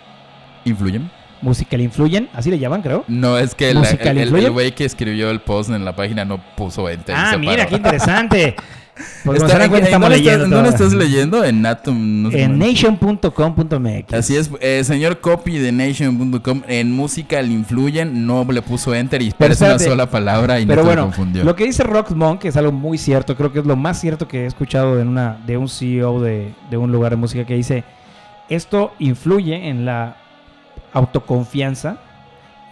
¿Influyen? 0.66 1.10
musical 1.42 1.80
influyen, 1.82 2.28
así 2.34 2.50
le 2.50 2.58
llaman, 2.58 2.82
creo. 2.82 3.06
No, 3.08 3.38
es 3.38 3.54
que 3.54 3.72
la- 3.74 3.82
¿Musical 3.82 4.18
el- 4.18 4.52
güey 4.52 4.74
que 4.74 4.86
escribió 4.86 5.30
el 5.30 5.40
post 5.40 5.70
en 5.70 5.86
la 5.86 5.96
página 5.96 6.26
no 6.26 6.40
puso 6.56 6.90
enter. 6.90 7.16
y 7.16 7.20
Ah, 7.20 7.30
se 7.32 7.38
mira, 7.38 7.66
qué 7.68 7.76
interesante. 7.76 8.56
Como 9.24 9.34
Está- 9.36 9.64
¿en- 9.66 9.72
dónde 9.72 10.10
leyendo. 10.10 10.44
estás, 10.46 10.50
¿Dónde 10.50 10.70
estás 10.70 10.94
leyendo? 10.94 11.44
En 11.44 11.66
Atom. 11.66 12.24
no 12.24 12.32
sé 12.32 12.42
En 12.44 12.58
nation.com.mx. 12.60 14.14
Así 14.14 14.36
es, 14.36 14.50
eh, 14.62 14.84
señor 14.84 15.20
copy 15.20 15.58
de 15.58 15.72
nation.com 15.72 16.62
en 16.68 16.92
música 16.92 17.42
le 17.42 17.54
influyen, 17.54 18.26
no 18.26 18.46
le 18.50 18.62
puso 18.62 18.94
enter 18.96 19.22
y 19.22 19.32
parece 19.32 19.66
una 19.66 19.80
sola 19.80 20.10
palabra 20.10 20.60
y 20.60 20.66
Pero 20.66 20.82
no 20.82 20.88
bueno, 20.88 21.02
confundió. 21.04 21.44
lo 21.44 21.56
que 21.56 21.66
dice 21.66 21.84
Rock 21.84 22.12
Monk 22.12 22.46
es 22.46 22.58
algo 22.58 22.72
muy 22.72 22.98
cierto, 22.98 23.36
creo 23.36 23.52
que 23.52 23.60
es 23.60 23.66
lo 23.66 23.76
más 23.76 24.00
cierto 24.00 24.28
que 24.28 24.44
he 24.44 24.46
escuchado 24.46 25.00
en 25.00 25.08
una, 25.08 25.38
de 25.46 25.58
un 25.58 25.68
CEO 25.70 26.22
de, 26.22 26.54
de 26.70 26.78
un 26.78 26.92
lugar 26.92 27.12
de 27.12 27.16
música 27.18 27.46
que 27.46 27.56
dice, 27.56 27.84
esto 28.50 28.94
influye 29.00 29.70
en 29.70 29.86
la 29.86 30.18
autoconfianza 30.94 31.98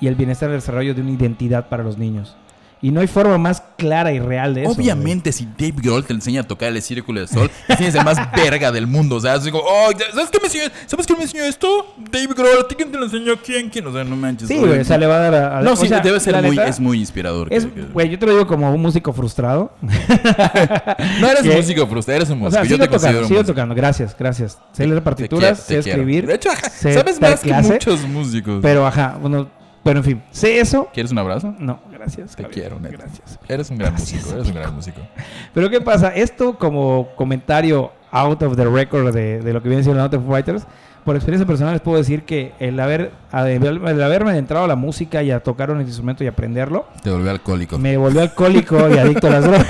y 0.02 0.08
el 0.08 0.16
bienestar 0.16 0.50
y 0.50 0.54
el 0.54 0.60
desarrollo 0.60 0.94
de 0.94 1.02
una 1.02 1.12
identidad 1.12 1.70
para 1.70 1.84
los 1.84 1.98
niños. 1.98 2.36
Y 2.82 2.92
no 2.92 3.00
hay 3.02 3.08
forma 3.08 3.38
más 3.40 3.64
clara 3.78 4.12
y 4.14 4.20
real 4.20 4.54
de 4.54 4.64
eso. 4.64 4.72
Obviamente, 4.72 5.32
si 5.32 5.46
Dave 5.58 5.74
Grohl 5.82 6.06
te 6.06 6.14
enseña 6.14 6.42
a 6.42 6.44
tocar 6.44 6.70
el 6.70 6.82
círculo 6.82 7.20
del 7.20 7.28
sol, 7.30 7.50
tienes 7.78 7.96
el 7.96 8.04
más 8.06 8.18
verga 8.36 8.72
del 8.72 8.86
mundo. 8.86 9.16
O 9.16 9.20
sea, 9.20 9.34
así 9.34 9.50
como, 9.52 9.64
oh, 9.66 9.90
¿sabes 10.14 10.30
qué 10.32 10.40
me 10.40 10.46
enseñó? 10.46 10.64
¿Sabes 10.86 11.08
qué 11.08 11.16
me 11.16 11.24
enseñó 11.24 11.44
esto? 11.44 11.96
Dave 12.12 12.28
Grohl, 12.36 12.60
¿a 12.64 12.68
ti 12.68 12.76
quién 12.76 12.92
te 12.92 12.98
lo 12.98 13.06
enseñó? 13.06 13.34
¿Quién? 13.44 13.70
¿Quién? 13.70 13.88
O 13.88 13.94
sea, 13.94 14.04
no 14.04 14.16
manches. 14.16 14.48
Sí, 14.48 14.58
güey, 14.58 14.80
o 14.80 14.86
sea, 14.86 14.98
le 14.98 15.08
va 15.08 15.16
a 15.16 15.20
dar 15.30 15.36
a... 15.36 15.58
a- 15.58 15.62
No, 15.62 15.74
o 15.74 15.76
sí, 15.76 15.88
sea, 15.88 16.00
debe 16.02 16.20
ser 16.20 16.42
muy, 16.44 16.58
es 16.60 16.80
muy 16.80 17.00
inspirador. 17.00 17.50
que- 17.50 17.56
es- 17.56 17.66
que- 17.66 17.82
Güey, 17.82 18.10
yo 18.10 18.20
te 18.20 18.26
lo 18.28 18.32
digo 18.34 18.46
como 18.48 18.72
un 18.72 18.82
músico 18.82 19.12
frustrado. 19.14 19.72
no 19.82 21.28
eres 21.30 21.42
que- 21.42 21.56
músico, 21.56 21.88
pero 21.88 22.02
eres 22.16 22.30
un 22.30 22.38
O 22.38 22.46
músico. 22.46 22.52
sea, 22.52 22.64
Yo 22.64 22.76
sigo 22.76 22.78
te 22.80 22.86
tocando, 22.86 22.90
considero 23.20 23.28
sigo 23.28 23.44
tocando. 23.44 23.76
Gracias, 23.76 24.16
gracias. 24.18 24.58
Sé 24.72 24.86
leer 24.86 25.00
Te 25.00 25.02
partituras, 25.04 25.64
quiero, 25.66 25.82
te 25.82 25.84
sé 25.84 25.90
quiero. 25.90 26.02
escribir. 26.04 26.28
De 26.28 26.36
hecho, 26.36 26.50
ajá, 26.52 26.70
sé 26.70 26.94
sabes 26.94 27.20
más 27.22 27.40
que 27.42 27.54
muchos 27.54 28.02
músicos. 28.08 28.60
Pero, 28.62 28.86
ajá, 28.86 29.18
bueno, 29.20 29.50
pero 29.88 30.00
en 30.00 30.04
fin, 30.04 30.24
sé 30.32 30.60
eso. 30.60 30.90
¿Quieres 30.94 31.14
un 31.14 31.18
abrazo? 31.18 31.56
No, 31.60 31.80
gracias. 31.90 32.36
Te 32.36 32.44
Javier, 32.44 32.72
quiero, 32.72 32.78
neta. 32.78 32.98
Gracias. 32.98 33.40
Eres 33.48 33.70
un 33.70 33.78
gran 33.78 33.94
Gracias, 33.94 34.22
músico, 34.22 34.36
eres 34.36 34.48
un 34.50 34.54
gran 34.54 34.76
músico. 34.76 35.02
Pero 35.54 35.70
¿qué 35.70 35.80
pasa? 35.80 36.10
Esto 36.10 36.58
como 36.58 37.08
comentario 37.16 37.94
out 38.12 38.44
of 38.44 38.58
the 38.58 38.66
record 38.66 39.14
de, 39.14 39.40
de 39.40 39.54
lo 39.54 39.64
que 39.64 39.70
viene 39.70 39.86
siendo 39.86 40.10
de 40.10 40.20
Foo 40.20 40.30
Fighters, 40.30 40.68
por 41.08 41.16
experiencia 41.16 41.48
personal 41.48 41.72
les 41.72 41.82
puedo 41.82 41.98
decir 41.98 42.24
que 42.24 42.52
el, 42.60 42.78
haber, 42.82 43.12
el 43.32 44.04
haberme 44.04 44.38
entrado 44.38 44.66
a 44.66 44.68
la 44.68 44.76
música 44.76 45.24
y 45.24 45.32
a 45.32 45.40
tocar 45.40 45.72
un 45.72 45.80
instrumento 45.80 46.22
y 46.26 46.28
aprenderlo, 46.28 46.86
Te 47.02 47.10
volvió 47.10 47.32
alcohólico. 47.32 47.78
me 47.80 47.96
volvió 47.96 48.20
alcohólico 48.22 48.90
y 48.94 48.98
adicto 48.98 49.28
a 49.28 49.30
las 49.30 49.44
drogas. 49.46 49.68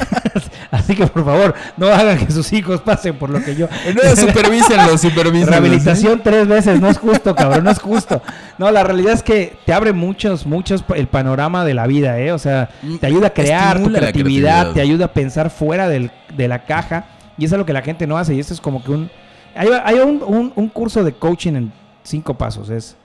Así 0.71 0.95
que 0.95 1.05
por 1.05 1.23
favor, 1.23 1.53
no 1.77 1.87
hagan 1.87 2.17
que 2.17 2.31
sus 2.31 2.51
hijos 2.53 2.81
pasen 2.81 3.15
por 3.19 3.29
lo 3.29 3.39
que 3.43 3.55
yo... 3.55 3.67
No, 3.95 4.15
supervísenlo, 4.15 4.97
supervísenlo. 4.97 5.51
Rehabilitación 5.51 6.21
tres 6.23 6.47
veces, 6.47 6.81
no 6.81 6.89
es 6.89 6.97
justo, 6.97 7.35
cabrón, 7.35 7.63
no 7.65 7.69
es 7.69 7.79
justo. 7.79 8.19
No, 8.57 8.71
la 8.71 8.83
realidad 8.83 9.13
es 9.13 9.21
que 9.21 9.55
te 9.63 9.73
abre 9.73 9.93
muchos, 9.93 10.47
muchos 10.47 10.83
el 10.95 11.05
panorama 11.07 11.63
de 11.65 11.75
la 11.75 11.85
vida, 11.85 12.19
¿eh? 12.19 12.31
O 12.31 12.39
sea, 12.39 12.69
te 12.99 13.05
ayuda 13.05 13.27
a 13.27 13.29
crear 13.29 13.77
Estimula 13.77 13.99
creatividad, 13.99 14.41
creatividad. 14.41 14.73
te 14.73 14.81
ayuda 14.81 15.05
a 15.05 15.13
pensar 15.13 15.51
fuera 15.51 15.87
del- 15.87 16.09
de 16.35 16.47
la 16.47 16.65
caja. 16.65 17.05
Y 17.37 17.45
eso 17.45 17.53
es 17.53 17.59
lo 17.59 17.65
que 17.67 17.73
la 17.73 17.83
gente 17.83 18.07
no 18.07 18.17
hace. 18.17 18.33
Y 18.33 18.39
esto 18.39 18.55
es 18.55 18.59
como 18.59 18.83
que 18.83 18.89
un... 18.91 19.11
Hay, 19.57 19.69
hay 19.83 19.95
un, 19.99 20.21
un- 20.25 20.53
un 20.55 20.69
curso 20.69 21.03
de 21.03 21.13
coaching 21.13 21.53
en 21.55 21.73
cinco 22.03 22.33
pasos. 22.35 22.69
Es... 22.69 22.95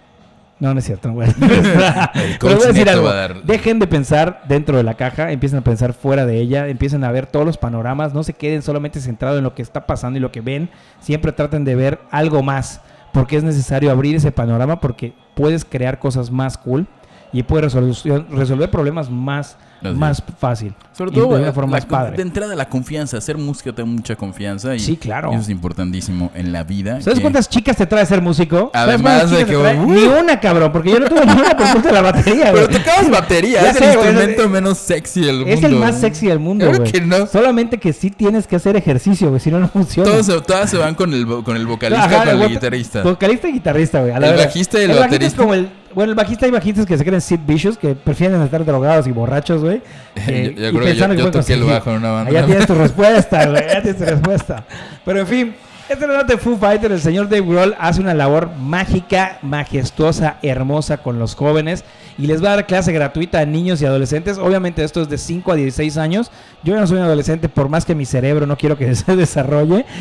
No, 0.60 0.72
no 0.72 0.78
es 0.78 0.84
cierto. 0.84 1.08
no 1.08 1.14
voy 1.14 1.26
a- 1.26 2.12
Pero 2.40 2.54
voy 2.56 2.64
a 2.64 2.68
decir 2.68 2.88
algo. 2.88 3.08
a 3.08 3.28
Dejen 3.28 3.80
de 3.80 3.86
pensar 3.88 4.42
dentro 4.46 4.76
de 4.76 4.84
la 4.84 4.94
caja, 4.94 5.32
empiecen 5.32 5.58
a 5.58 5.62
pensar 5.62 5.92
fuera 5.92 6.24
de 6.24 6.38
ella, 6.38 6.68
empiecen 6.68 7.02
a 7.02 7.10
ver 7.10 7.26
todos 7.26 7.44
los 7.44 7.58
panoramas, 7.58 8.14
no 8.14 8.22
se 8.22 8.32
queden 8.34 8.62
solamente 8.62 9.00
centrados 9.00 9.38
en 9.38 9.44
lo 9.44 9.54
que 9.56 9.62
está 9.62 9.86
pasando 9.86 10.18
y 10.18 10.20
lo 10.22 10.30
que 10.30 10.40
ven, 10.40 10.70
siempre 11.00 11.32
traten 11.32 11.64
de 11.64 11.74
ver 11.74 11.98
algo 12.12 12.44
más, 12.44 12.80
porque 13.12 13.36
es 13.36 13.42
necesario 13.42 13.90
abrir 13.90 14.14
ese 14.14 14.30
panorama 14.30 14.78
porque 14.80 15.14
puedes 15.34 15.64
crear 15.64 15.98
cosas 15.98 16.30
más 16.30 16.56
cool 16.58 16.86
y 17.32 17.42
puedes 17.42 17.74
resolu- 17.74 18.26
resolver 18.28 18.70
problemas 18.70 19.10
más, 19.10 19.56
Así 19.90 19.98
más 19.98 20.22
fácil. 20.38 20.74
Sobre 20.96 21.10
todo, 21.10 21.34
de 21.36 21.42
una 21.42 21.52
forma 21.52 21.72
la 21.72 21.76
más 21.78 21.86
padre. 21.86 22.16
de 22.16 22.22
entrada 22.22 22.54
la 22.54 22.68
confianza, 22.68 23.16
hacer 23.16 23.38
música 23.38 23.72
te 23.72 23.82
da 23.82 23.86
mucha 23.86 24.14
confianza 24.14 24.74
y 24.74 24.78
Sí, 24.80 24.96
claro. 24.96 25.30
eso 25.32 25.40
es 25.40 25.48
importantísimo 25.48 26.30
en 26.34 26.52
la 26.52 26.64
vida. 26.64 27.00
¿Sabes 27.00 27.18
que- 27.18 27.22
cuántas 27.22 27.48
chicas 27.48 27.76
te 27.76 27.86
trae 27.86 28.04
ser 28.06 28.20
músico? 28.20 28.70
¿Sabes 28.74 28.94
Además 28.94 29.30
de 29.30 29.46
que, 29.46 29.56
uh. 29.56 29.86
Ni 29.86 30.02
una, 30.04 30.38
cabrón, 30.38 30.70
porque 30.72 30.90
yo 30.90 31.00
no 31.00 31.08
tuve 31.08 31.24
ni 31.24 31.32
una 31.32 31.56
por 31.56 31.72
culpa 31.72 31.88
de 31.88 31.94
la 31.94 32.02
batería, 32.02 32.50
Pero 32.52 32.68
tocabas 32.68 33.10
batería, 33.10 33.62
Ya 33.62 33.70
es 33.70 33.76
sé, 33.78 33.84
el 33.84 33.94
instrumento 33.94 34.42
es- 34.44 34.50
menos 34.50 34.78
sexy 34.78 35.20
del 35.22 35.36
mundo. 35.38 35.50
Es 35.52 35.62
el 35.64 35.76
más 35.76 35.98
sexy 36.00 36.26
del 36.26 36.38
mundo, 36.38 36.70
güey. 36.72 36.92
que 36.92 37.00
no. 37.00 37.26
Solamente 37.26 37.78
que 37.78 37.92
sí 37.92 38.10
tienes 38.10 38.46
que 38.46 38.56
hacer 38.56 38.76
ejercicio, 38.76 39.28
güey, 39.30 39.40
si 39.40 39.50
no, 39.50 39.58
no 39.58 39.68
funciona. 39.68 40.10
Todos 40.10 40.26
se, 40.26 40.40
todas 40.42 40.70
se 40.70 40.76
van 40.76 40.94
con 40.94 41.12
el, 41.14 41.26
con 41.42 41.56
el 41.56 41.66
vocalista, 41.66 42.04
Ajá, 42.04 42.30
con 42.32 42.42
el 42.42 42.48
guitarrista. 42.50 43.02
Vocalista 43.02 43.48
y 43.48 43.52
guitarrista, 43.52 44.00
güey. 44.02 44.12
El 44.14 44.36
bajista 44.36 44.78
y 44.78 44.82
el 44.82 44.88
bajista 44.88 45.06
baterista. 45.06 45.26
es 45.26 45.34
como 45.34 45.54
el... 45.54 45.68
Bueno, 45.94 46.10
el 46.12 46.16
bajista 46.16 46.46
y 46.46 46.50
bajistas 46.50 46.86
que 46.86 46.96
se 46.98 47.04
creen 47.04 47.20
Sid 47.20 47.40
Vicious, 47.46 47.76
que 47.78 47.94
prefieren 47.94 48.40
estar 48.42 48.64
drogados 48.64 49.06
y 49.06 49.12
borrachos, 49.12 49.62
güey. 49.62 49.82
eh, 50.26 50.52
Yo- 50.56 50.62
yo 50.62 50.68
y 50.68 50.72
creo 50.72 50.84
que 50.84 50.94
yo- 50.94 51.06
yo 51.08 51.14
pueden 51.16 51.32
toqué 51.32 51.52
el 51.54 51.64
bajo 51.64 51.90
en 51.90 51.96
una 51.96 52.10
banda. 52.10 52.30
Ya 52.32 52.46
tienes 52.46 52.66
tu 52.66 52.74
respuesta, 52.76 53.46
güey. 53.48 53.62
Ya 53.68 53.82
tienes 53.82 53.98
tu 53.98 54.04
respuesta. 54.04 54.64
Pero 55.04 55.20
en 55.20 55.26
fin, 55.26 55.54
este 55.88 56.06
relato 56.06 56.32
de 56.32 56.38
Foo 56.38 56.56
Fighter, 56.56 56.92
el 56.92 57.00
señor 57.00 57.28
Dave 57.28 57.42
Grohl 57.46 57.74
hace 57.78 58.00
una 58.00 58.14
labor 58.14 58.50
mágica, 58.58 59.38
majestuosa, 59.42 60.36
hermosa 60.42 60.98
con 60.98 61.18
los 61.18 61.34
jóvenes 61.34 61.84
y 62.18 62.26
les 62.26 62.42
va 62.42 62.52
a 62.52 62.56
dar 62.56 62.66
clase 62.66 62.92
gratuita 62.92 63.40
a 63.40 63.44
niños 63.46 63.80
y 63.82 63.86
adolescentes. 63.86 64.38
Obviamente 64.38 64.84
esto 64.84 65.02
es 65.02 65.08
de 65.08 65.18
5 65.18 65.52
a 65.52 65.54
16 65.56 65.96
años. 65.96 66.30
Yo 66.64 66.74
ya 66.74 66.80
no 66.80 66.86
soy 66.86 66.98
un 66.98 67.02
adolescente 67.04 67.48
por 67.48 67.68
más 67.68 67.84
que 67.84 67.94
mi 67.94 68.04
cerebro 68.06 68.46
no 68.46 68.56
quiero 68.56 68.76
que 68.78 68.94
se 68.94 69.16
desarrolle. 69.16 69.84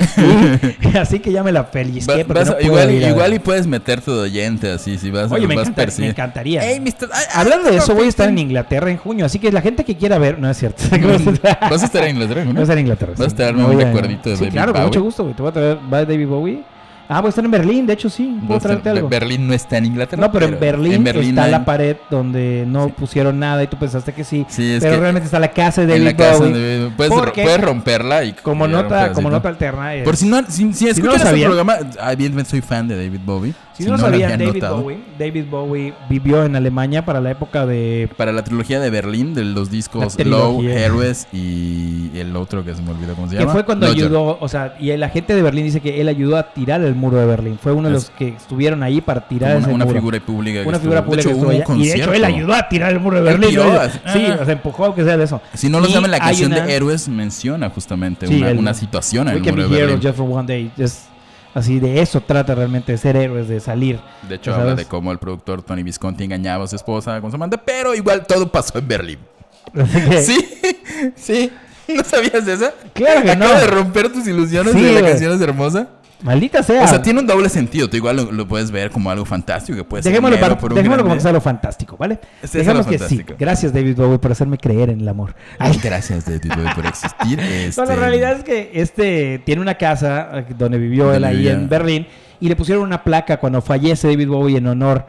Y- 0.94 0.98
así 0.98 1.20
que 1.20 1.32
ya 1.32 1.44
me 1.44 1.52
la 1.52 1.62
Va- 1.64 1.72
pellizqué 1.72 2.24
vas 2.26 2.50
no 2.50 2.60
igual, 2.62 2.92
ir 2.92 3.04
igual 3.08 3.34
y 3.34 3.40
puedes 3.40 3.66
meterte 3.68 4.12
de 4.12 4.20
oyente 4.20 4.72
así, 4.72 4.98
si 4.98 5.10
vas, 5.12 5.32
Oye, 5.32 5.48
me, 5.48 5.56
vas 5.56 5.70
encanta- 5.70 6.00
me 6.02 6.08
encantaría. 6.10 6.70
Ey, 6.70 6.80
Mr. 6.80 6.94
ay, 7.04 7.08
ay, 7.14 7.26
Hablando 7.34 7.70
de 7.72 7.78
eso, 7.78 7.96
voy 7.96 8.06
a 8.06 8.10
estar 8.10 8.30
en. 8.30 8.38
Inglaterra 8.42 8.90
en 8.92 8.98
junio. 8.98 9.26
Así 9.26 9.40
que 9.40 9.52
la 9.52 9.62
gente 9.62 9.84
que 9.86 9.96
quiera 9.96 10.18
ver, 10.18 10.40
no 10.40 10.50
es 10.50 10.58
cierto. 10.58 10.84
Vas 11.70 11.82
a 11.84 11.86
estar 11.86 12.04
en 12.04 12.16
Inglaterra, 12.16 12.44
¿no? 12.44 12.52
Voy 12.52 12.60
a 12.60 12.64
estar 12.64 12.78
en 12.78 12.82
Inglaterra. 12.86 13.14
Vas 13.18 13.32
a 13.34 13.36
traerme 13.36 13.62
Me 13.64 13.70
un 13.70 13.74
voy 13.76 13.84
a- 13.84 13.88
recuerdito 13.88 14.30
de 14.30 14.36
Sí, 14.36 14.42
David 14.46 14.52
claro, 14.54 14.72
con 14.74 14.82
Bowie. 14.82 14.88
mucho 14.88 15.02
gusto, 15.04 15.24
güey. 15.24 15.36
Te 15.36 15.42
voy 15.42 15.50
a 15.50 15.54
traer 15.54 15.78
va 15.94 16.06
David 16.06 16.28
Bowie. 16.28 16.64
Ah, 17.14 17.20
voy 17.20 17.28
a 17.28 17.30
estar 17.30 17.44
en 17.44 17.52
Berlín, 17.52 17.86
de 17.86 17.92
hecho 17.92 18.10
sí. 18.10 18.24
Puedo 18.40 18.48
Pues, 18.48 18.64
traerte 18.64 18.90
Be- 18.90 18.98
algo. 19.00 19.10
Berlín 19.10 19.46
no 19.46 19.54
está 19.54 19.78
en 19.78 19.86
Inglaterra. 19.88 20.22
No, 20.22 20.32
pero 20.32 20.46
en 20.46 20.58
Berlín, 20.58 21.06
está 21.06 21.44
hay- 21.44 21.52
la 21.52 21.66
pared 21.66 21.98
donde 22.10 22.64
no 22.66 22.86
Sí. 22.86 22.94
pusieron 22.98 23.38
nada 23.38 23.62
y 23.64 23.68
tú 23.68 23.76
pensaste 23.78 24.14
que 24.14 24.24
sí. 24.24 24.46
Sí, 24.48 24.72
es 24.76 24.80
pero 24.82 24.94
que 24.96 25.00
realmente 25.02 25.26
está 25.26 25.38
la 25.38 25.52
casa 25.52 25.82
de 25.86 25.94
en 25.98 26.06
David 26.06 26.18
la 26.18 26.26
casa 26.26 26.40
Bowie. 26.40 26.54
de- 26.54 26.90
puedes, 26.96 27.14
Porque- 27.14 27.44
puedes 27.44 27.60
romperla 27.60 28.24
y 28.24 28.32
Como 28.34 28.66
nota, 28.66 29.12
como 29.12 29.30
nota 29.30 29.50
alterna. 29.50 29.94
es- 29.96 30.06
Por 30.06 30.16
si 30.16 30.26
no, 30.26 30.42
si, 30.48 30.74
si 30.74 30.86
no 30.86 30.92
escuchan 30.92 31.20
lo 31.20 31.30
este 31.30 31.46
programa, 31.46 31.76
ah, 32.00 32.14
evidentemente 32.14 32.50
soy 32.52 32.62
fan 32.62 32.88
de 32.88 32.96
David 32.96 33.20
Bowie. 33.26 33.54
Si 33.74 33.84
no 33.86 33.98
lo 33.98 34.06
habían 34.06 34.32
sabían, 34.32 34.40
David 34.40 34.54
notado. 34.62 34.82
Bowie, 34.82 34.98
David 35.18 35.46
Bowie 35.50 35.94
vivió 36.10 36.44
en 36.46 36.56
Alemania 36.56 37.04
para 37.06 37.20
la 37.22 37.32
época 37.32 37.66
de 37.66 38.10
Para 38.18 38.32
la 38.32 38.44
trilogía 38.44 38.80
de 38.80 38.90
Berlín, 38.90 39.34
de 39.34 39.44
los 39.46 39.70
discos 39.72 40.18
Low. 40.24 40.62
Héroes 40.64 41.28
y 41.32 42.12
el 42.16 42.36
otro 42.36 42.64
que 42.64 42.74
se 42.76 42.82
me 42.82 42.92
olvidó 42.92 43.14
cómo 43.16 43.28
se 43.28 43.36
que 43.36 43.42
llama. 43.42 43.52
fue 43.54 43.66
cuando 43.66 43.88
Lodger. 43.88 44.06
ayudó, 44.06 44.38
o 44.40 44.48
sea, 44.48 44.76
y 44.80 44.96
la 44.98 45.10
gente 45.10 45.36
de 45.36 45.42
Berlín 45.42 45.66
dice 45.66 45.80
que 45.82 46.02
él 46.02 46.08
ayudó 46.08 46.38
a 46.38 46.54
tirar 46.54 46.82
el 46.82 46.96
muro 46.96 47.18
de 47.18 47.26
Berlín. 47.26 47.58
Fue 47.62 47.72
uno 47.72 47.90
de 47.90 47.98
Es- 47.98 48.04
los 48.10 48.12
que 48.18 48.30
estuvieron 48.30 48.84
ahí 48.84 49.02
para 49.02 49.28
tirar 49.28 49.52
ese 49.58 49.66
una, 49.66 49.76
una 49.76 49.86
muro. 49.86 49.98
figura 49.98 50.20
pública. 50.20 50.62
que 50.64 50.68
una 50.68 50.78
estuvo- 50.78 50.82
figura 50.92 51.02
de 51.02 51.06
pública 51.08 51.22
hecho, 51.22 51.30
que 51.30 51.36
estuvo 51.36 51.52
allá. 51.52 51.84
Y 51.84 51.88
de 51.88 51.96
hecho 51.96 52.14
él 52.14 52.26
ayudó 52.26 52.54
a 52.54 52.70
tirar 52.70 52.92
el 52.92 53.00
muro 53.00 53.18
de 53.18 53.24
Berlín. 53.24 53.56
¿no? 53.56 53.72
así- 53.80 54.00
Sí, 54.14 54.26
ah. 54.28 54.38
o 54.42 54.46
sea, 54.46 54.54
empujó 54.54 54.86
aunque 54.86 55.04
sea 55.04 55.18
de 55.18 55.24
eso. 55.24 55.42
Si 55.54 55.70
no 55.70 55.80
lo 55.80 55.88
Y 55.88 55.94
saben, 55.94 56.12
la 56.12 56.20
canción 56.20 56.52
una- 56.52 56.66
de 56.66 56.76
Héroes 56.76 57.08
menciona 57.08 57.70
justamente 57.70 58.28
Sí, 58.28 58.36
una, 58.38 58.52
el- 58.52 58.58
una 58.58 58.74
situación 58.74 59.28
can 59.28 59.40
muro 59.56 59.70
de 59.70 59.78
heroes 59.78 59.80
Berlín. 60.02 60.02
just 60.08 60.18
for 60.18 60.30
one 60.30 60.48
day. 60.48 60.72
Es 60.78 61.08
así, 61.54 61.80
de 61.80 62.02
eso 62.02 62.22
trata 62.22 62.56
realmente 62.56 62.92
de 62.92 62.98
ser 62.98 63.16
héroes, 63.16 63.48
de 63.48 63.60
salir. 63.60 64.00
De 64.28 64.36
hecho, 64.36 64.54
habla 64.54 64.76
de 64.76 64.86
cómo 64.86 65.12
el 65.12 65.20
productor 65.20 65.62
Tony 65.64 65.84
Visconti 65.84 66.24
engañaba 66.24 66.66
a 66.66 66.68
su 66.68 66.76
esposa 66.76 67.20
con 67.22 67.32
su 67.32 67.36
amante, 67.36 67.58
pero 67.58 67.94
igual 67.96 68.26
todo 68.26 68.52
pasó 68.52 68.78
en 68.80 68.88
Berlín. 68.88 69.20
Sí, 70.22 70.50
sí. 71.16 71.52
¿No 71.88 72.04
sabías 72.04 72.46
de 72.46 72.54
esa? 72.54 72.74
Claro 72.94 73.22
que 73.24 73.32
Acaba 73.32 73.54
no. 73.54 73.60
de 73.60 73.68
romper 73.68 74.12
tus 74.12 74.26
ilusiones 74.28 74.74
Sí, 74.74 74.82
de 74.82 74.92
la 74.94 75.02
canción 75.08 75.34
es 75.34 75.42
hermosa. 75.42 75.88
Maldita 76.24 76.62
sea. 76.64 76.84
O 76.84 76.88
sea, 76.88 77.02
tiene 77.02 77.20
un 77.20 77.28
doble 77.28 77.50
sentido. 77.50 77.90
Tú 77.90 77.98
igual 77.98 78.16
lo, 78.18 78.32
lo 78.32 78.48
puedes 78.48 78.72
ver 78.72 78.92
como 78.92 79.10
algo 79.10 79.26
fantástico 79.26 79.78
que 79.78 79.84
puede 79.84 80.04
ser 80.04 80.12
Dejémoslo, 80.12 80.40
para- 80.40 80.58
por 80.58 80.72
un 80.72 80.76
dejémoslo 80.78 81.04
como 81.04 81.16
que 81.16 81.22
sea 81.22 81.32
lo 81.32 81.42
fantástico, 81.42 81.98
¿vale? 81.98 82.20
Este 82.42 82.60
Dejemos 82.60 82.86
lo 82.86 82.92
que 82.92 83.00
sí. 83.00 83.24
Gracias, 83.40 83.74
David 83.74 83.96
Bowie, 83.98 84.20
por 84.20 84.32
hacerme 84.32 84.58
creer 84.58 84.90
en 84.90 85.02
el 85.02 85.08
amor. 85.08 85.36
Ay, 85.60 85.80
Gracias, 85.84 86.26
David 86.26 86.52
Bowie, 86.56 86.76
por 86.76 86.86
existir. 86.86 87.40
Este, 87.40 87.82
No, 87.82 87.88
la 87.88 87.96
realidad 87.96 88.34
es 88.38 88.44
que 88.44 88.72
este 88.74 89.42
tiene 89.46 89.62
una 89.62 89.76
casa 89.76 90.30
eh, 90.40 90.46
donde 90.58 90.78
vivió 90.78 91.06
Donde 91.06 91.18
él 91.18 91.24
ahí 91.24 91.36
vivía. 91.38 91.54
en 91.54 91.68
Berlín 91.70 92.08
y 92.40 92.48
le 92.50 92.56
pusieron 92.56 92.84
una 92.84 93.04
placa 93.04 93.38
cuando 93.38 93.62
fallece 93.62 94.08
David 94.10 94.28
Bowie 94.28 94.58
en 94.58 94.68
honor 94.68 95.06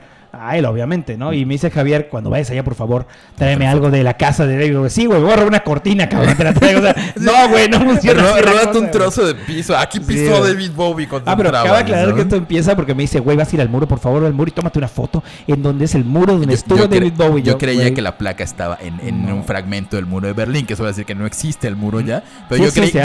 a 0.49 0.57
él, 0.57 0.65
obviamente, 0.67 1.17
¿no? 1.17 1.33
Y 1.33 1.45
me 1.47 1.55
dice 1.55 1.71
Javier, 1.71 2.09
cuando 2.09 2.31
vayas 2.31 2.51
allá, 2.51 2.65
por 2.65 2.75
favor, 2.75 3.07
tráeme 3.37 3.67
algo 3.69 3.91
de 3.91 4.03
la 4.03 4.15
casa 4.17 4.47
de 4.47 4.57
David. 4.57 4.89
Sí, 4.89 5.07
güey, 5.07 5.21
voy 5.21 5.31
a 5.31 5.37
robar 5.37 5.49
una 5.49 5.61
cortina, 5.61 6.09
cabrón, 6.09 6.37
te 6.37 6.45
la 6.45 6.53
traigo. 6.55 6.81
O 6.81 6.83
sea, 6.83 6.95
no, 7.17 7.49
güey, 7.49 7.69
no 7.69 7.81
funciona 7.81 8.23
Róbate 8.41 8.79
un 8.79 8.91
trozo 8.91 9.27
de 9.27 9.35
piso. 9.35 9.77
Aquí 9.77 10.01
pisó. 10.01 10.45
David 10.45 10.73
Bowie 10.75 11.07
con 11.09 11.23
Ah, 11.27 11.33
tu 11.33 11.37
pero 11.43 11.51
acaba 11.51 11.77
de 11.79 11.83
aclarar 11.85 12.15
que 12.15 12.21
esto 12.23 12.37
empieza 12.37 12.75
porque 12.77 12.95
me 12.95 13.03
dice, 13.03 13.21
güey, 13.21 13.37
vas 13.37 13.53
a 13.53 13.57
ir 13.57 13.61
al 13.63 13.69
muro, 13.69 13.87
por 13.87 13.99
favor, 14.01 14.25
al 14.25 14.33
muro 14.35 14.49
y 14.49 14.53
tómate 14.53 14.79
una 14.79 14.89
foto 14.89 15.23
en 15.47 15.63
donde 15.63 15.85
es 15.85 15.95
el 15.95 16.05
muro 16.05 16.33
donde 16.33 16.49
Yo- 16.49 16.53
estuvo 16.55 16.79
yo 16.79 16.89
David 16.89 17.13
Bowie. 17.17 17.43
Yo 17.43 17.59
creía 17.59 17.95
que 17.95 18.03
la 18.03 18.19
placa 18.19 18.43
estaba 18.45 18.79
en, 18.81 18.99
en 19.01 19.27
No. 19.27 19.37
un 19.37 19.45
fragmento 19.45 19.97
del 19.97 20.07
muro 20.07 20.27
de 20.27 20.33
Berlín, 20.33 20.67
que 20.67 20.73
eso 20.75 20.83
va 20.83 20.89
a 20.89 20.93
decir 20.93 21.05
que 21.05 21.15
no 21.15 21.27
existe 21.27 21.69
el 21.69 21.77
muro 21.77 22.01
ya. 22.01 22.23
Pero 22.49 22.65
yo, 22.65 22.73
creía 22.73 23.03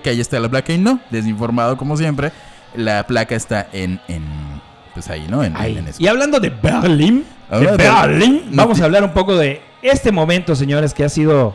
que 0.00 0.10
ahí 0.10 0.20
está 0.20 0.38
la 0.40 0.48
placa 0.48 0.72
y 0.72 0.78
no, 0.78 1.00
desinformado 1.10 1.76
como 1.76 1.96
siempre. 1.96 2.32
La 2.76 3.06
placa 3.06 3.34
está 3.36 3.68
en, 3.72 4.00
en 4.08 4.22
pues 4.94 5.10
ahí, 5.10 5.26
¿no? 5.28 5.44
En, 5.44 5.56
Ahí. 5.56 5.76
en. 5.76 5.86
Y 5.98 6.06
hablando 6.06 6.40
de 6.40 6.50
Berlín, 6.50 7.24
de 7.50 7.76
Berlín, 7.76 8.44
vamos 8.52 8.80
a 8.80 8.84
hablar 8.84 9.04
un 9.04 9.12
poco 9.12 9.36
de 9.36 9.60
este 9.82 10.12
momento, 10.12 10.54
señores, 10.56 10.94
que 10.94 11.04
ha 11.04 11.08
sido 11.08 11.54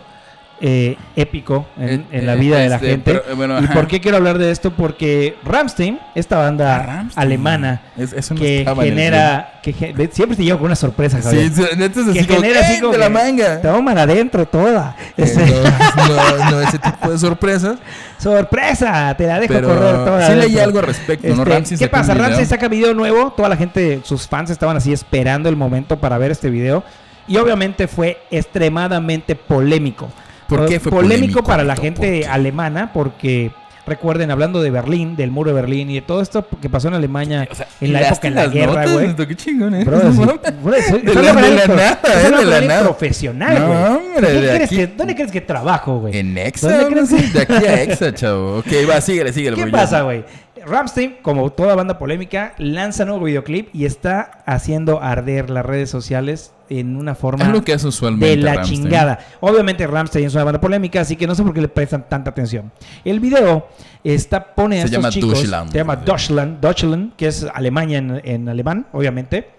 eh, 0.61 0.97
épico 1.15 1.65
en, 1.77 1.89
Eh, 2.01 2.03
en 2.11 2.25
la 2.27 2.35
vida 2.35 2.57
de 2.57 2.69
la 2.69 2.75
este, 2.75 2.89
gente. 2.89 3.21
pero, 3.25 3.35
bueno, 3.35 3.61
¿Y 3.61 3.67
por 3.67 3.87
qué 3.87 4.01
quiero 4.01 4.17
hablar 4.17 4.37
de 4.37 4.51
esto? 4.51 4.71
Porque 4.71 5.35
Rammstein, 5.45 5.99
esta 6.15 6.37
banda 6.37 6.75
Ah, 6.75 6.83
Rammstein. 6.85 7.25
alemana 7.25 7.81
Es- 7.97 8.29
no 8.31 8.35
que 8.37 8.65
genera, 8.81 9.59
que 9.63 9.71
ge- 9.73 10.09
siempre 10.11 10.35
te 10.35 10.43
llevo 10.43 10.59
con 10.59 10.65
una 10.67 10.75
sorpresa. 10.75 11.21
Javier. 11.21 11.49
Sí, 11.49 11.63
sí, 11.63 11.77
neta 11.77 11.99
es 12.01 12.07
que 12.07 12.23
genera 12.35 12.59
así 12.61 12.73
¡eh, 12.73 12.79
como 12.81 12.91
de 12.93 12.97
la 12.99 13.09
manga! 13.09 13.61
Tómala 13.61 14.01
adentro 14.03 14.45
toda. 14.45 14.95
Eh, 15.17 15.23
Este, 15.23 15.45
no, 16.09 16.51
no, 16.51 16.61
ese 16.61 16.77
tipo 16.79 17.09
de 17.09 17.17
sorpresas. 17.17 17.77
sorpresa, 18.17 19.15
te 19.17 19.27
la 19.27 19.39
dejo 19.39 19.53
Pero 19.53 19.67
correr 19.69 19.95
toda. 20.05 20.27
sí 20.27 20.35
leí 20.35 20.59
algo 20.59 20.79
al 20.79 20.85
respecto, 20.87 21.27
¿no? 21.27 21.43
Este, 21.43 21.53
Ramsey 21.55 21.77
¿Qué 21.77 21.87
pasa? 21.87 22.13
Ramsey 22.13 22.45
saca 22.45 22.67
video 22.67 22.93
nuevo. 22.93 23.31
Toda 23.31 23.49
la 23.49 23.55
gente, 23.57 24.01
sus 24.03 24.27
fans 24.27 24.49
estaban 24.49 24.75
así 24.77 24.91
esperando 24.93 25.49
el 25.49 25.55
momento 25.55 25.97
para 25.99 26.17
ver 26.17 26.31
este 26.31 26.49
video. 26.49 26.83
Y 27.27 27.37
obviamente 27.37 27.87
fue 27.87 28.17
extremadamente 28.31 29.35
polémico. 29.35 30.09
¿Por 30.49 30.65
qué 30.67 30.75
Eh, 30.75 30.79
fue 30.79 30.91
polémico? 30.91 31.17
polémico, 31.19 31.43
para 31.43 31.63
la 31.63 31.75
gente 31.75 32.01
¿Por 32.01 32.19
qué? 32.21 32.27
alemana 32.27 32.91
porque 32.93 33.51
recuerden 33.87 34.29
hablando 34.29 34.61
de 34.61 34.69
Berlín, 34.69 35.15
del 35.15 35.31
muro 35.31 35.49
de 35.49 35.55
Berlín 35.61 35.89
y 35.89 35.95
de 35.95 36.01
todo 36.01 36.21
esto 36.21 36.45
que 36.61 36.69
pasó 36.69 36.89
en 36.89 36.93
Alemania 36.93 37.47
O 37.51 37.55
sea, 37.55 37.65
en 37.81 37.93
la 37.93 38.01
época 38.01 38.29
de 38.29 38.35
la 38.35 38.45
guerra, 38.47 38.85
güey. 38.87 39.15
Qué 39.15 39.35
chingón, 39.35 39.73
¿eh? 39.73 39.83
Bro, 39.83 39.99
sí, 40.11 40.17
bro, 40.63 40.73
soy- 40.89 41.01
De 41.01 41.13
la- 41.15 41.33
de 41.33 41.55
la 41.55 41.67
nada, 41.67 41.99
eh, 42.05 42.31
de 42.37 42.45
la 42.45 42.61
nada. 42.61 42.83
profesional, 42.83 43.57
No, 43.59 43.97
hombre, 43.97 44.21
¿Dónde 44.21 44.41
de 44.41 44.47
crees 44.47 44.63
aquí- 44.65 44.75
que- 44.75 44.87
¿Dónde 44.87 45.15
crees 45.15 45.31
que 45.31 45.41
trabajo, 45.41 45.99
güey? 46.01 46.17
En 46.17 46.37
Exa, 46.37 46.69
¿Dónde 46.69 46.87
crees 47.07 47.09
que- 47.09 47.27
de 47.39 47.41
aquí 47.41 47.65
a 47.65 47.81
Exa, 47.83 48.13
chavo. 48.13 48.57
Ok, 48.59 48.67
va, 48.87 49.01
síguele, 49.01 49.33
síguele. 49.33 49.57
¿Qué 49.57 49.67
pasa, 49.71 50.01
güey? 50.03 50.23
Ramstein, 50.67 51.15
como 51.23 51.49
toda 51.51 51.73
banda 51.73 51.97
polémica, 51.97 52.53
lanza 52.59 53.05
nuevo 53.05 53.23
videoclip 53.25 53.69
y 53.73 53.85
está 53.85 54.43
haciendo 54.45 55.01
arder 55.01 55.49
las 55.49 55.65
redes 55.65 55.89
sociales 55.89 56.51
en 56.69 56.95
una 56.95 57.15
forma 57.15 57.45
Es 57.45 57.51
lo 57.51 57.63
que 57.63 57.73
hace 57.73 57.87
usualmente 57.87 58.37
de 58.37 58.37
la 58.37 58.61
chingada. 58.61 59.19
Obviamente 59.39 59.85
Ramstein 59.87 60.25
es 60.25 60.35
una 60.35 60.43
banda 60.43 60.61
polémica, 60.61 61.01
así 61.01 61.15
que 61.15 61.25
no 61.27 61.35
sé 61.35 61.43
por 61.43 61.53
qué 61.53 61.61
le 61.61 61.67
prestan 61.67 62.07
tanta 62.07 62.29
atención. 62.31 62.71
El 63.03 63.19
video 63.19 63.67
está 64.03 64.53
pone 64.55 64.77
a 64.77 64.81
Se 64.81 64.85
estos 64.85 64.97
llama 64.97 65.09
chicos, 65.09 65.33
Deutschland. 65.33 65.71
se 65.71 65.77
llama 65.77 65.95
Deutschland, 65.95 66.61
Deutschland, 66.61 67.15
que 67.15 67.27
es 67.27 67.45
Alemania 67.53 67.97
en, 67.97 68.21
en 68.23 68.49
alemán, 68.49 68.87
obviamente. 68.93 69.49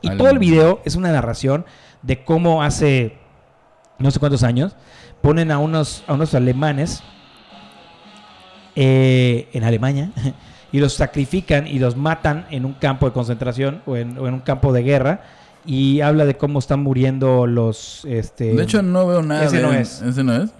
Y 0.00 0.10
todo 0.16 0.30
el 0.30 0.38
video 0.38 0.80
es 0.84 0.94
una 0.94 1.10
narración 1.10 1.66
de 2.02 2.24
cómo 2.24 2.62
hace 2.62 3.18
no 3.98 4.10
sé 4.10 4.20
cuántos 4.20 4.42
años 4.42 4.76
ponen 5.20 5.50
a 5.50 5.58
unos 5.58 6.04
a 6.06 6.14
unos 6.14 6.34
alemanes 6.34 7.02
eh, 8.76 9.48
en 9.52 9.64
Alemania 9.64 10.10
y 10.72 10.78
los 10.78 10.94
sacrifican 10.94 11.66
y 11.66 11.78
los 11.78 11.96
matan 11.96 12.46
en 12.50 12.64
un 12.64 12.74
campo 12.74 13.06
de 13.06 13.12
concentración 13.12 13.82
o 13.86 13.96
en, 13.96 14.16
o 14.18 14.28
en 14.28 14.34
un 14.34 14.40
campo 14.40 14.72
de 14.72 14.82
guerra 14.82 15.22
y 15.66 16.00
habla 16.00 16.24
de 16.24 16.36
cómo 16.36 16.58
están 16.58 16.80
muriendo 16.80 17.46
los 17.46 18.04
este 18.06 18.54
De 18.54 18.62
hecho, 18.62 18.82
no 18.82 19.06
veo 19.06 19.22
nada. 19.22 19.44
ese 19.44 19.56
de- 19.58 19.62
no 19.62 19.72
es. 19.72 20.02
Ese 20.02 20.24
no 20.24 20.34
es. 20.34 20.50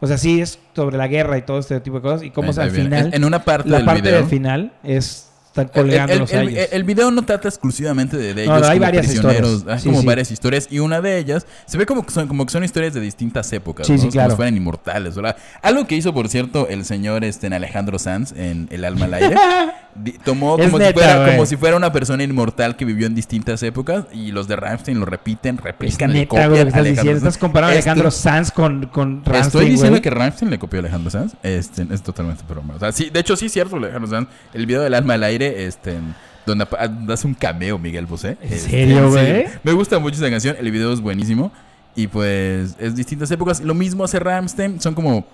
o 0.00 0.06
sea 0.06 0.16
sí 0.18 0.40
es 0.40 0.58
sobre 0.74 0.96
la 0.96 1.08
guerra 1.08 1.36
y 1.38 1.42
todo 1.42 1.58
este 1.58 1.78
tipo 1.80 1.96
de 1.96 2.02
cosas 2.02 2.22
y 2.22 2.30
cómo 2.30 2.46
Ahí- 2.46 2.50
es 2.52 2.58
al 2.58 2.70
viene. 2.70 2.84
final 2.84 3.06
En, 3.08 3.14
en 3.14 3.24
una 3.24 3.44
parte 3.44 3.68
la 3.68 3.78
del 3.78 3.86
parte 3.86 4.02
video. 4.02 4.16
del 4.16 4.26
final 4.26 4.72
es 4.82 5.29
están 5.50 5.66
El, 5.66 5.70
colgando 5.72 6.12
el- 6.12 6.18
los 6.20 6.32
el- 6.32 6.48
ellos. 6.48 6.68
el 6.72 6.84
video 6.84 7.10
no 7.10 7.22
trata 7.22 7.48
exclusivamente 7.48 8.16
de, 8.16 8.34
de 8.34 8.46
No, 8.46 8.52
ellos 8.56 8.60
no, 8.66 8.72
hay 8.72 8.78
como 8.78 8.86
varias 8.86 9.06
prisioneros. 9.06 9.50
historias. 9.52 9.74
Hay 9.76 9.80
Sí, 9.82 9.88
como 9.88 10.00
sí. 10.00 10.06
varias 10.06 10.30
historias 10.30 10.68
y 10.70 10.78
una 10.78 11.00
de 11.00 11.18
ellas 11.18 11.46
se 11.66 11.76
ve 11.78 11.86
como 11.86 12.04
que 12.06 12.12
son, 12.12 12.28
como 12.28 12.46
que 12.46 12.52
son 12.52 12.62
historias 12.64 12.94
de 12.94 13.00
distintas 13.00 13.52
épocas. 13.52 13.86
Sí, 13.86 13.92
¿no? 13.94 13.98
sí, 13.98 14.02
Como 14.04 14.12
claro. 14.12 14.30
si 14.30 14.36
fueran 14.36 14.56
inmortales. 14.56 15.14
¿verdad? 15.16 15.36
Algo 15.62 15.86
que 15.86 15.96
hizo, 15.96 16.14
por 16.14 16.28
cierto, 16.28 16.68
el 16.68 16.84
señor 16.84 17.24
este, 17.24 17.48
en 17.48 17.52
Alejandro 17.52 17.98
Sanz 17.98 18.32
en 18.36 18.68
El 18.70 18.84
alma 18.84 19.06
al 19.06 19.14
aire. 19.14 19.36
Tomó 20.24 20.56
Es 20.56 20.66
como, 20.66 20.78
si 20.78 20.84
neta, 20.84 20.92
fuera, 21.00 21.16
güey. 21.18 21.30
como 21.32 21.46
si 21.46 21.56
fuera 21.56 21.76
una 21.76 21.92
persona 21.92 22.22
inmortal 22.22 22.76
que 22.76 22.84
vivió 22.84 23.08
en 23.08 23.14
distintas 23.16 23.60
épocas 23.64 24.04
y 24.12 24.30
los 24.30 24.46
de 24.46 24.54
Rammstein 24.54 25.00
lo 25.00 25.04
repiten, 25.04 25.56
es 25.56 25.64
replican, 25.64 26.12
le 26.12 26.20
neta, 26.20 26.28
copian 26.28 26.50
güey, 26.50 26.62
estás 26.62 26.84
diciendo. 26.84 27.16
Estás 27.18 27.38
comparando 27.38 27.74
a 27.74 27.78
Este- 27.78 27.90
Alejandro 27.90 28.10
Sanz 28.12 28.52
con, 28.52 28.86
con 28.86 29.24
Rammstein, 29.24 29.42
Estoy 29.46 29.64
diciendo 29.66 29.90
güey. 29.90 30.02
que 30.02 30.10
Rammstein 30.10 30.50
le 30.50 30.58
copió 30.60 30.78
a 30.78 30.82
Alejandro 30.82 31.10
Sanz. 31.10 31.34
Este, 31.42 31.86
es 31.90 32.02
totalmente 32.02 32.44
broma. 32.48 32.74
O 32.76 32.78
sea, 32.78 32.92
sí, 32.92 33.10
de 33.12 33.18
hecho, 33.18 33.34
sí 33.36 33.46
es 33.46 33.52
cierto, 33.52 33.76
Alejandro 33.76 34.08
Sanz. 34.08 34.28
El 34.54 34.66
video 34.66 34.80
del 34.82 34.94
alma 34.94 35.14
al 35.14 35.24
aire, 35.24 35.39
este, 35.46 35.98
donde 36.46 36.66
hace 37.12 37.26
un 37.26 37.34
cameo 37.34 37.78
Miguel 37.78 38.06
Bosé. 38.06 38.36
¿En 38.42 38.52
Este, 38.52 38.70
serio, 38.70 39.04
sí, 39.06 39.10
güey? 39.10 39.44
me 39.62 39.72
gusta 39.72 39.98
mucho 39.98 40.16
esa 40.16 40.30
canción. 40.30 40.56
El 40.58 40.70
video 40.70 40.92
es 40.92 41.00
buenísimo. 41.00 41.52
Y 41.96 42.06
pues, 42.06 42.76
es 42.78 42.94
distintas 42.94 43.30
épocas. 43.30 43.60
Lo 43.60 43.74
mismo 43.74 44.04
hace 44.04 44.18
Rammstein. 44.18 44.80
Son 44.80 44.94
como. 44.94 45.26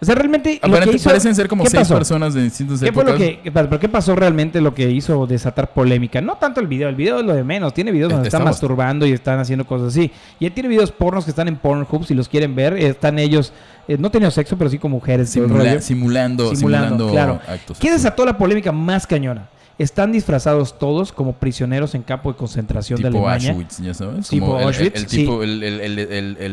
O 0.00 0.04
sea, 0.04 0.14
realmente 0.14 0.54
lo 0.54 0.60
que 0.60 0.66
Aparentemente 0.66 0.96
hizo- 0.96 1.10
parecen 1.10 1.34
ser 1.34 1.48
como 1.48 1.64
¿qué 1.64 1.70
seis 1.70 1.82
pasó? 1.82 1.94
personas 1.94 2.34
de 2.34 2.42
distintas 2.42 2.80
¿Qué 2.80 2.92
fue 2.92 3.04
lo 3.04 3.16
que? 3.16 3.40
¿Pero 3.52 3.78
qué 3.78 3.88
pasó 3.88 4.14
realmente 4.14 4.60
lo 4.60 4.74
que 4.74 4.90
hizo 4.90 5.26
desatar 5.26 5.72
polémica? 5.72 6.20
No 6.20 6.34
tanto 6.36 6.60
el 6.60 6.66
video, 6.66 6.88
el 6.88 6.94
video 6.96 7.20
es 7.20 7.24
lo 7.26 7.34
de 7.34 7.44
menos. 7.44 7.72
Tiene 7.74 7.92
videos 7.92 8.10
donde 8.12 8.28
Está 8.28 8.38
están 8.38 8.44
masturbando 8.50 9.06
y 9.06 9.12
están 9.12 9.38
haciendo 9.38 9.64
cosas 9.66 9.88
así. 9.88 10.10
Y 10.40 10.46
él 10.46 10.52
tiene 10.52 10.68
videos 10.68 10.90
pornos 10.92 11.24
que 11.24 11.30
están 11.30 11.48
en 11.48 11.56
Pornhub, 11.56 12.04
si 12.06 12.14
los 12.14 12.28
quieren 12.28 12.54
ver. 12.54 12.74
Están 12.74 13.18
ellos, 13.18 13.52
eh, 13.88 13.96
no 13.98 14.10
tenido 14.10 14.30
sexo, 14.30 14.56
pero 14.58 14.68
sí 14.70 14.78
con 14.78 14.90
mujeres. 14.90 15.30
Simula- 15.30 15.80
simulando, 15.80 16.54
Simulando, 16.54 16.56
simulando, 16.56 17.10
claro. 17.10 17.40
actos. 17.46 17.78
¿Qué 17.78 17.90
desató 17.90 18.24
la 18.24 18.36
polémica 18.36 18.72
más 18.72 19.06
cañona? 19.06 19.48
Están 19.76 20.12
disfrazados 20.12 20.78
todos 20.78 21.12
como 21.12 21.32
prisioneros 21.32 21.94
en 21.96 22.02
campo 22.02 22.30
de 22.30 22.38
concentración 22.38 23.00
de 23.02 23.08
Tipo 23.08 23.26
Alemania. 23.28 23.50
Auschwitz, 23.50 23.78
ya 23.80 23.92
sabes. 23.92 24.28
Tipo 24.28 24.46
Como 24.46 24.56
el- 24.58 24.62
el- 24.62 24.66
Auschwitz, 24.68 24.94
el, 25.00 25.06
tipo, 25.06 25.40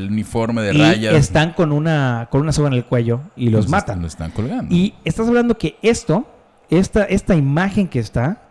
uniforme 0.10 0.62
de 0.64 0.74
y 0.74 0.78
rayas. 0.78 1.16
están 1.16 1.54
con 1.54 1.72
una, 1.72 2.28
con 2.32 2.42
una 2.42 2.52
soga 2.52 2.70
en 2.70 2.74
el 2.74 2.86
cuello 2.86 3.22
y 3.36 3.50
los 3.50 3.66
Los 3.66 3.70
matan. 3.72 4.02
Los 4.02 4.14
están 4.14 4.32
colgando. 4.32 4.74
Y 4.74 4.96
estás 5.06 5.28
hablando 5.28 5.58
que 5.58 5.78
esto, 5.82 6.26
esta, 6.70 7.04
esta 7.04 7.36
imagen 7.36 7.88
que 7.88 8.00
está, 8.00 8.42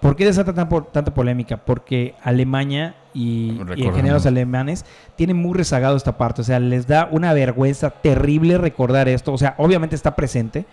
¿por 0.00 0.16
qué 0.16 0.24
desata 0.24 0.52
tan 0.54 0.68
po- 0.68 0.82
tanta 0.84 1.14
polémica? 1.14 1.58
Porque 1.58 2.14
Alemania 2.22 2.96
y, 3.14 3.60
y 3.76 3.84
los 4.08 4.26
alemanes 4.26 4.84
tienen 5.16 5.36
muy 5.36 5.54
rezagado 5.56 5.96
esta 5.96 6.16
parte. 6.18 6.40
O 6.40 6.44
sea, 6.44 6.58
les 6.58 6.86
da 6.86 7.08
una 7.10 7.32
vergüenza 7.32 7.90
terrible 7.90 8.58
recordar 8.58 9.08
esto. 9.08 9.32
O 9.32 9.38
sea, 9.38 9.54
obviamente 9.58 9.94
está 9.96 10.16
presente, 10.16 10.64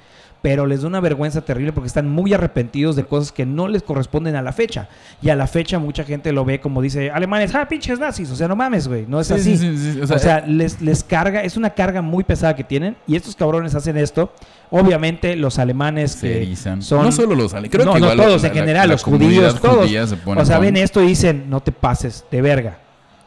pero 0.49 0.65
les 0.65 0.81
da 0.81 0.87
una 0.87 1.01
vergüenza 1.01 1.41
terrible 1.41 1.73
porque 1.73 1.87
están 1.87 2.09
muy 2.09 2.33
arrepentidos 2.33 2.95
de 2.95 3.03
cosas 3.03 3.33
que 3.33 3.45
no 3.45 3.67
les 3.67 3.83
corresponden 3.83 4.37
a 4.37 4.41
la 4.41 4.53
fecha. 4.53 4.87
Y 5.21 5.27
a 5.27 5.35
la 5.35 5.45
fecha 5.45 5.77
mucha 5.77 6.05
gente 6.05 6.31
lo 6.31 6.45
ve 6.45 6.61
como 6.61 6.81
dice, 6.81 7.11
alemanes, 7.11 7.53
ah, 7.53 7.67
pinches 7.67 7.99
nazis. 7.99 8.31
O 8.31 8.35
sea, 8.37 8.47
no 8.47 8.55
mames, 8.55 8.87
güey, 8.87 9.05
no 9.09 9.19
es 9.19 9.27
Sí, 9.27 9.33
así. 9.33 9.57
sí, 9.57 9.77
sí, 9.77 9.93
sí. 9.95 9.99
O 10.13 10.17
sea, 10.17 10.39
les, 10.47 10.79
les 10.81 11.03
carga, 11.03 11.41
es 11.43 11.57
una 11.57 11.71
carga 11.71 12.01
muy 12.01 12.23
pesada 12.23 12.55
que 12.55 12.63
tienen 12.63 12.95
y 13.07 13.17
estos 13.17 13.35
cabrones 13.35 13.75
hacen 13.75 13.97
esto. 13.97 14.31
Obviamente 14.69 15.35
los 15.35 15.59
alemanes 15.59 16.13
se 16.13 16.37
erizan. 16.43 16.81
son... 16.81 17.03
no 17.03 17.11
solo 17.11 17.35
los 17.35 17.51
alemanes, 17.53 17.71
creo 17.71 17.85
no, 17.85 17.93
que 17.95 17.99
no 17.99 18.15
todos 18.15 18.41
la- 18.41 18.47
en 18.47 18.53
general, 18.53 18.87
la 18.87 18.93
los 18.93 19.03
judíos, 19.03 19.59
todos. 19.59 19.89
se 19.89 20.17
O 20.33 20.45
sea, 20.45 20.59
ven 20.59 20.77
esto 20.77 21.03
y 21.03 21.07
dicen, 21.07 21.49
no 21.49 21.59
te 21.59 21.73
pases 21.73 22.23
de 22.31 22.41
verga. 22.41 22.77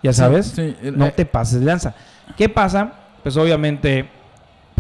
Ya 0.03 0.15
sabes, 0.15 0.57
no 0.95 1.05
eh, 1.09 1.13
te 1.15 1.27
pases 1.27 1.61
de 1.61 1.67
lanza. 1.67 1.95
¿Qué 2.39 2.49
pasa? 2.49 2.95
Pues 3.23 3.37
obviamente, 3.37 4.09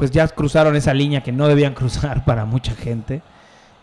pues 0.01 0.11
ya 0.11 0.27
cruzaron 0.29 0.75
esa 0.77 0.93
línea 0.95 1.23
que 1.23 1.31
no 1.31 1.47
debían 1.47 1.75
cruzar 1.81 2.25
para 2.25 2.45
mucha 2.45 2.75
gente 2.75 3.23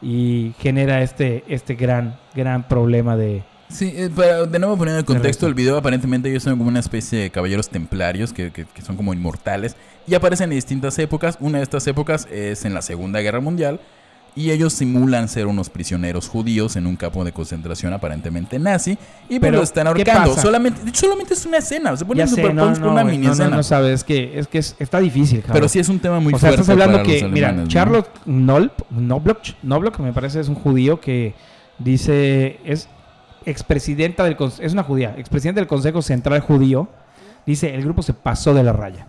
y 0.02 0.54
genera 0.60 1.02
este, 1.02 1.44
este 1.48 1.76
gran, 1.76 2.20
gran 2.36 2.68
problema 2.68 3.16
de... 3.16 3.44
Sí, 3.70 3.92
eh, 3.96 4.10
para 4.16 4.46
de 4.46 4.60
nuevo 4.60 4.78
poniendo 4.78 5.00
el 5.00 5.06
contexto 5.06 5.46
del 5.46 5.54
video, 5.56 5.78
aparentemente 5.78 6.30
ellos 6.30 6.44
son 6.44 6.58
como 6.58 6.70
una 6.70 6.80
especie 6.80 7.20
de 7.20 7.30
caballeros 7.30 7.68
templarios 7.70 8.32
que, 8.34 8.52
que- 8.52 8.66
que 8.66 8.82
son 8.82 8.96
como 8.96 9.14
inmortales 9.14 9.76
y 10.08 10.16
aparecen 10.16 10.52
en 10.52 10.56
distintas 10.58 10.98
épocas. 11.00 11.38
Una 11.42 11.58
de 11.58 11.64
estas 11.64 11.86
épocas 11.88 12.28
es 12.32 12.64
en 12.66 12.74
la 12.74 12.82
Segunda 12.82 13.20
Guerra 13.20 13.42
Mundial 13.42 13.80
y 14.38 14.52
ellos 14.52 14.72
simulan 14.74 15.28
ser 15.28 15.48
unos 15.48 15.70
prisioneros 15.72 16.30
judíos 16.30 16.76
en 16.76 16.86
un 16.86 16.96
campo 16.96 17.26
de 17.26 17.32
concentración 17.32 17.92
aparentemente 17.92 18.60
nazi 18.60 18.96
y 19.28 19.40
Pero, 19.40 19.58
lo 19.58 19.64
están 19.64 19.86
¿qué 19.96 20.04
ahorcando. 20.10 20.36
Solamente, 20.40 20.80
solamente 20.94 21.34
es 21.34 21.44
una 21.48 21.58
escena, 21.58 21.98
se 21.98 22.06
pone 22.06 22.20
Ya 22.20 22.28
sé, 22.28 22.36
super 22.36 22.54
no, 22.54 22.70
no, 22.76 22.92
una 22.92 23.04
mini 23.04 23.26
no, 23.26 23.32
escena. 23.34 23.56
no 23.56 23.64
sabes, 23.64 23.94
es 23.96 24.04
que, 24.04 24.38
es 24.38 24.48
que 24.48 24.60
es- 24.60 24.76
está 24.78 25.00
difícil, 25.00 25.40
cabrón. 25.40 25.54
Pero 25.56 25.68
sí 25.70 25.80
es 25.80 25.90
un 25.90 26.00
tema 26.00 26.20
muy 26.20 26.34
o 26.34 26.38
sea, 26.38 26.50
fuerte 26.50 26.62
estás 26.62 26.70
hablando 26.74 27.00
para 27.00 27.10
que, 27.10 27.28
mira. 27.28 27.64
Charlotte 27.68 28.10
Nolp, 28.28 28.82
Knobloch, 28.92 29.56
Knobloch, 29.64 29.98
me 30.00 30.14
parece, 30.14 30.40
es 30.40 30.48
un 30.50 30.56
judío 30.56 31.02
que 31.02 31.34
dice, 31.80 32.60
es 32.64 32.88
expresidenta 33.46 34.24
del, 34.24 34.38
es 34.60 34.74
una 34.74 34.84
judía, 34.84 35.16
expresidenta 35.18 35.62
del 35.62 35.68
Consejo 35.68 36.02
Central 36.04 36.42
Judío, 36.42 36.90
dice, 37.46 37.74
el 37.74 37.82
grupo 37.84 38.04
se 38.04 38.14
pasó 38.14 38.54
de 38.54 38.62
la 38.64 38.74
raya 38.74 39.08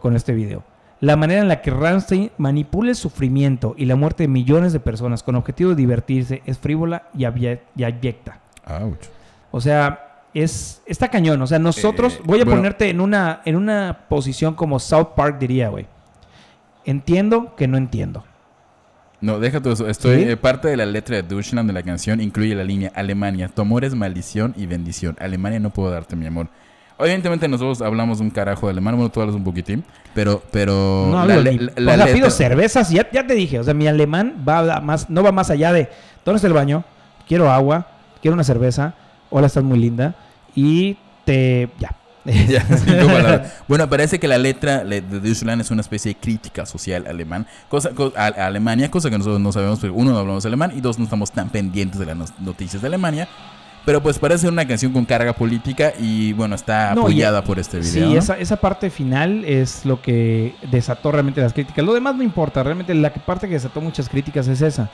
con 0.00 0.16
este 0.16 0.32
video. 0.32 0.64
La 1.00 1.14
manera 1.16 1.40
en 1.40 1.48
la 1.48 1.60
que 1.62 1.70
Ramstein 1.70 2.32
manipula 2.38 2.90
el 2.90 2.96
sufrimiento 2.96 3.74
y 3.78 3.84
la 3.84 3.94
muerte 3.94 4.24
de 4.24 4.28
millones 4.28 4.72
de 4.72 4.80
personas 4.80 5.22
con 5.22 5.36
objetivo 5.36 5.70
de 5.70 5.76
divertirse 5.76 6.42
es 6.44 6.58
frívola 6.58 7.04
y, 7.14 7.24
abyecta. 7.24 8.40
Ouch. 8.66 8.98
O 9.52 9.60
sea, 9.60 10.22
es 10.34 10.82
está 10.86 11.08
cañón. 11.08 11.40
O 11.40 11.46
sea, 11.46 11.58
nosotros 11.60 12.14
Eh, 12.16 12.22
voy 12.24 12.40
a 12.40 12.44
bueno. 12.44 12.58
ponerte 12.60 12.90
en 12.90 13.00
una 13.00 13.42
en 13.44 13.54
una 13.56 14.06
posición 14.08 14.54
como 14.54 14.78
South 14.80 15.10
Park 15.16 15.38
diría, 15.38 15.68
güey. 15.68 15.86
Entiendo 16.84 17.54
que 17.56 17.68
no 17.68 17.76
entiendo. 17.76 18.24
No, 19.20 19.38
deja 19.40 19.60
todo 19.60 19.72
eso. 19.72 19.88
Estoy, 19.88 20.24
¿Sí? 20.24 20.30
eh, 20.30 20.36
parte 20.36 20.68
de 20.68 20.76
la 20.76 20.86
letra 20.86 21.16
de 21.16 21.22
Deutschland 21.22 21.68
de 21.68 21.72
la 21.74 21.82
canción 21.82 22.20
incluye 22.20 22.54
la 22.54 22.62
línea 22.64 22.92
Alemania, 22.94 23.48
tu 23.48 23.62
amor 23.62 23.84
es 23.84 23.94
maldición 23.94 24.54
y 24.56 24.66
bendición. 24.66 25.16
Alemania 25.20 25.58
no 25.60 25.70
puedo 25.70 25.90
darte 25.90 26.14
mi 26.16 26.26
amor. 26.26 26.48
Evidentemente 26.98 27.46
nosotros 27.48 27.80
hablamos 27.82 28.20
un 28.20 28.30
carajo 28.30 28.66
de 28.66 28.72
alemán, 28.72 28.96
bueno, 28.96 29.10
tú 29.10 29.20
hablas 29.20 29.36
un 29.36 29.44
poquitín, 29.44 29.84
pero, 30.14 30.42
pero 30.50 31.06
No 31.10 31.24
la, 31.26 31.34
hablo 31.34 31.42
le- 31.42 31.52
ni- 31.52 31.58
la- 31.76 31.92
o 31.94 31.96
la 31.96 32.04
sea, 32.06 32.14
pido 32.14 32.30
cervezas, 32.30 32.90
ya, 32.90 33.08
ya 33.12 33.26
te 33.26 33.34
dije, 33.34 33.58
o 33.60 33.64
sea, 33.64 33.72
mi 33.74 33.86
alemán 33.86 34.44
va 34.48 34.80
más, 34.80 35.08
no 35.08 35.22
va 35.22 35.30
más 35.32 35.50
allá 35.50 35.72
de 35.72 35.88
¿dónde 36.24 36.36
está 36.36 36.48
el 36.48 36.54
baño? 36.54 36.84
Quiero 37.28 37.50
agua, 37.50 37.86
quiero 38.20 38.34
una 38.34 38.42
cerveza, 38.44 38.94
hola, 39.30 39.46
estás 39.46 39.62
muy 39.62 39.78
linda 39.78 40.16
y 40.54 40.96
te 41.24 41.68
ya. 41.78 41.94
Ya. 42.28 42.62
Bueno, 43.68 43.88
parece 43.88 44.18
que 44.18 44.28
la 44.28 44.36
letra 44.38 44.82
le- 44.84 45.00
de 45.00 45.20
Deutschland 45.20 45.60
es 45.62 45.70
una 45.70 45.80
especie 45.82 46.12
de 46.12 46.20
crítica 46.20 46.66
social 46.66 47.06
alemán, 47.06 47.46
cosa, 47.68 47.90
co- 47.90 48.12
a, 48.16 48.24
a 48.26 48.46
Alemania, 48.46 48.90
cosa 48.90 49.08
que 49.08 49.16
nosotros 49.18 49.40
no 49.40 49.52
sabemos, 49.52 49.78
porque 49.78 49.92
uno 49.96 50.10
no 50.12 50.18
hablamos 50.18 50.44
alemán 50.44 50.72
y 50.76 50.80
dos 50.80 50.98
no 50.98 51.04
estamos 51.04 51.30
tan 51.32 51.48
pendientes 51.50 51.98
de 52.00 52.06
las 52.06 52.16
no- 52.16 52.26
noticias 52.40 52.82
de 52.82 52.88
Alemania. 52.88 53.28
Pero 53.88 54.02
pues 54.02 54.18
parece 54.18 54.42
ser 54.42 54.52
una 54.52 54.68
canción 54.68 54.92
con 54.92 55.06
carga 55.06 55.32
política 55.32 55.94
y 55.98 56.34
bueno, 56.34 56.54
está 56.54 56.90
No, 56.94 57.00
y- 57.00 57.04
apoyada 57.04 57.42
por 57.42 57.58
este 57.58 57.78
video. 57.78 57.90
Sí, 57.90 58.00
¿no? 58.00 58.18
esa, 58.18 58.36
esa 58.38 58.56
parte 58.56 58.90
final 58.90 59.46
es 59.46 59.86
lo 59.86 60.02
que 60.02 60.54
desató 60.70 61.10
realmente 61.10 61.40
las 61.40 61.54
críticas. 61.54 61.82
Lo 61.86 61.94
demás 61.94 62.14
no 62.14 62.22
importa, 62.22 62.62
realmente 62.62 62.92
la 62.92 63.10
parte 63.14 63.48
que 63.48 63.54
desató 63.54 63.80
muchas 63.80 64.10
críticas 64.10 64.46
es 64.46 64.60
esa. 64.60 64.90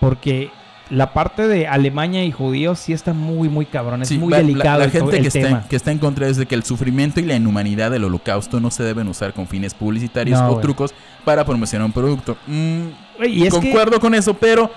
Porque 0.00 0.50
la 0.88 1.12
parte 1.12 1.46
de 1.46 1.66
Alemania 1.66 2.24
y 2.24 2.32
judíos 2.32 2.78
sí 2.78 2.94
está 2.94 3.12
muy, 3.12 3.50
muy 3.50 3.66
cabrón. 3.66 4.00
Es 4.00 4.08
Sí, 4.08 4.16
muy 4.16 4.30
la- 4.30 4.38
la- 4.38 4.42
delicado 4.46 4.78
La, 4.78 4.88
gente 4.88 5.16
el 5.18 5.22
que, 5.24 5.30
tema. 5.30 5.48
está, 5.58 5.68
que 5.68 5.76
está 5.76 5.92
en 5.92 5.98
contra 5.98 6.26
es 6.26 6.38
de 6.38 6.46
que 6.46 6.54
el 6.54 6.62
sufrimiento 6.64 7.20
y 7.20 7.24
la 7.24 7.34
inhumanidad 7.36 7.90
del 7.90 8.04
holocausto 8.04 8.60
no 8.60 8.70
se 8.70 8.82
deben 8.82 9.08
usar 9.08 9.34
con 9.34 9.46
fines 9.46 9.74
publicitarios 9.74 10.40
No, 10.40 10.52
o 10.52 10.58
trucos 10.60 10.94
para 11.22 11.44
promocionar 11.44 11.84
un 11.84 11.92
producto. 11.92 12.38
Mm, 12.46 12.86
y 13.26 13.42
es 13.46 13.52
que, 13.52 13.60
concuerdo 13.60 14.00
con 14.00 14.14
eso, 14.14 14.32
pero 14.32 14.70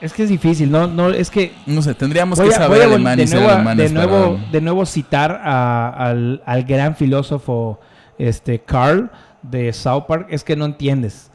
es 0.00 0.12
que 0.12 0.22
es 0.22 0.28
difícil, 0.28 0.70
no, 0.70 0.86
no, 0.86 1.10
es 1.10 1.30
que 1.30 1.52
no 1.66 1.82
sé, 1.82 1.94
tendríamos 1.94 2.38
que 2.40 2.48
a, 2.48 2.52
saber 2.52 2.82
alemán 2.82 3.16
de 3.16 3.24
y 3.24 3.26
nuevo, 3.26 3.48
alemanes 3.48 3.88
de 3.90 3.94
nuevo, 3.94 4.36
para- 4.36 4.50
de 4.52 4.60
nuevo 4.60 4.86
citar 4.86 5.40
a- 5.42 5.88
al, 5.88 6.42
al 6.46 6.64
gran 6.64 6.94
filósofo 6.96 7.80
este 8.18 8.60
Carl 8.60 9.10
de 9.42 9.72
South 9.72 10.04
Park. 10.06 10.26
Es 10.30 10.44
que 10.44 10.56
no 10.56 10.64
entiendes. 10.64 11.30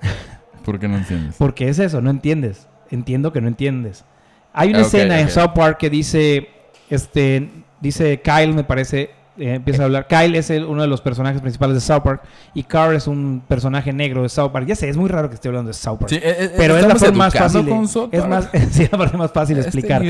¿Por 0.64 0.78
qué 0.78 0.88
no 0.88 0.96
entiendes? 0.98 1.34
Porque 1.38 1.68
es 1.68 1.78
eso, 1.78 2.00
no 2.00 2.10
entiendes. 2.10 2.68
Entiendo 2.90 3.32
que 3.32 3.40
no 3.40 3.48
entiendes. 3.48 4.04
Hay 4.52 4.70
una 4.70 4.80
escena 4.80 5.20
en. 5.20 5.28
South 5.30 5.52
Park 5.54 5.78
que 5.78 5.90
dice, 5.90 6.48
este, 6.90 7.50
dice 7.80 8.20
Kyle, 8.22 8.52
me 8.54 8.64
parece, 8.64 9.10
eh, 9.38 9.54
empieza 9.54 9.82
a 9.82 9.84
hablar. 9.86 10.06
Kyle 10.06 10.34
es 10.36 10.50
el- 10.50 10.64
uno 10.64 10.82
de 10.82 10.88
los 10.88 11.00
personajes 11.00 11.40
principales 11.40 11.74
de 11.74 11.80
South 11.80 12.02
Park 12.02 12.22
y 12.54 12.62
Carl 12.64 12.94
es 12.96 13.06
un 13.06 13.42
personaje 13.46 13.92
negro 13.92 14.22
de 14.22 14.28
South 14.28 14.50
Park. 14.52 14.66
Ya 14.66 14.74
sé, 14.74 14.88
es 14.88 14.96
muy 14.96 15.08
raro 15.08 15.28
que 15.28 15.34
esté 15.36 15.48
hablando 15.48 15.68
de 15.68 15.74
South 15.74 15.98
Park. 15.98 16.10
Sí, 16.10 16.16
eh, 16.16 16.20
eh, 16.38 16.50
pero 16.56 16.74
es 16.76 16.82
la 16.82 16.94
forma 17.06 17.18
más 17.24 17.32
fácil. 17.44 17.64
de- 17.64 17.70
es 18.12 18.22
más, 18.28 18.48
sí, 18.70 18.88
la 18.90 18.98
forma 18.98 19.18
más 19.18 19.32
fácil 19.32 19.56
de 19.56 19.60
este 19.62 19.78
explicar. 19.78 20.02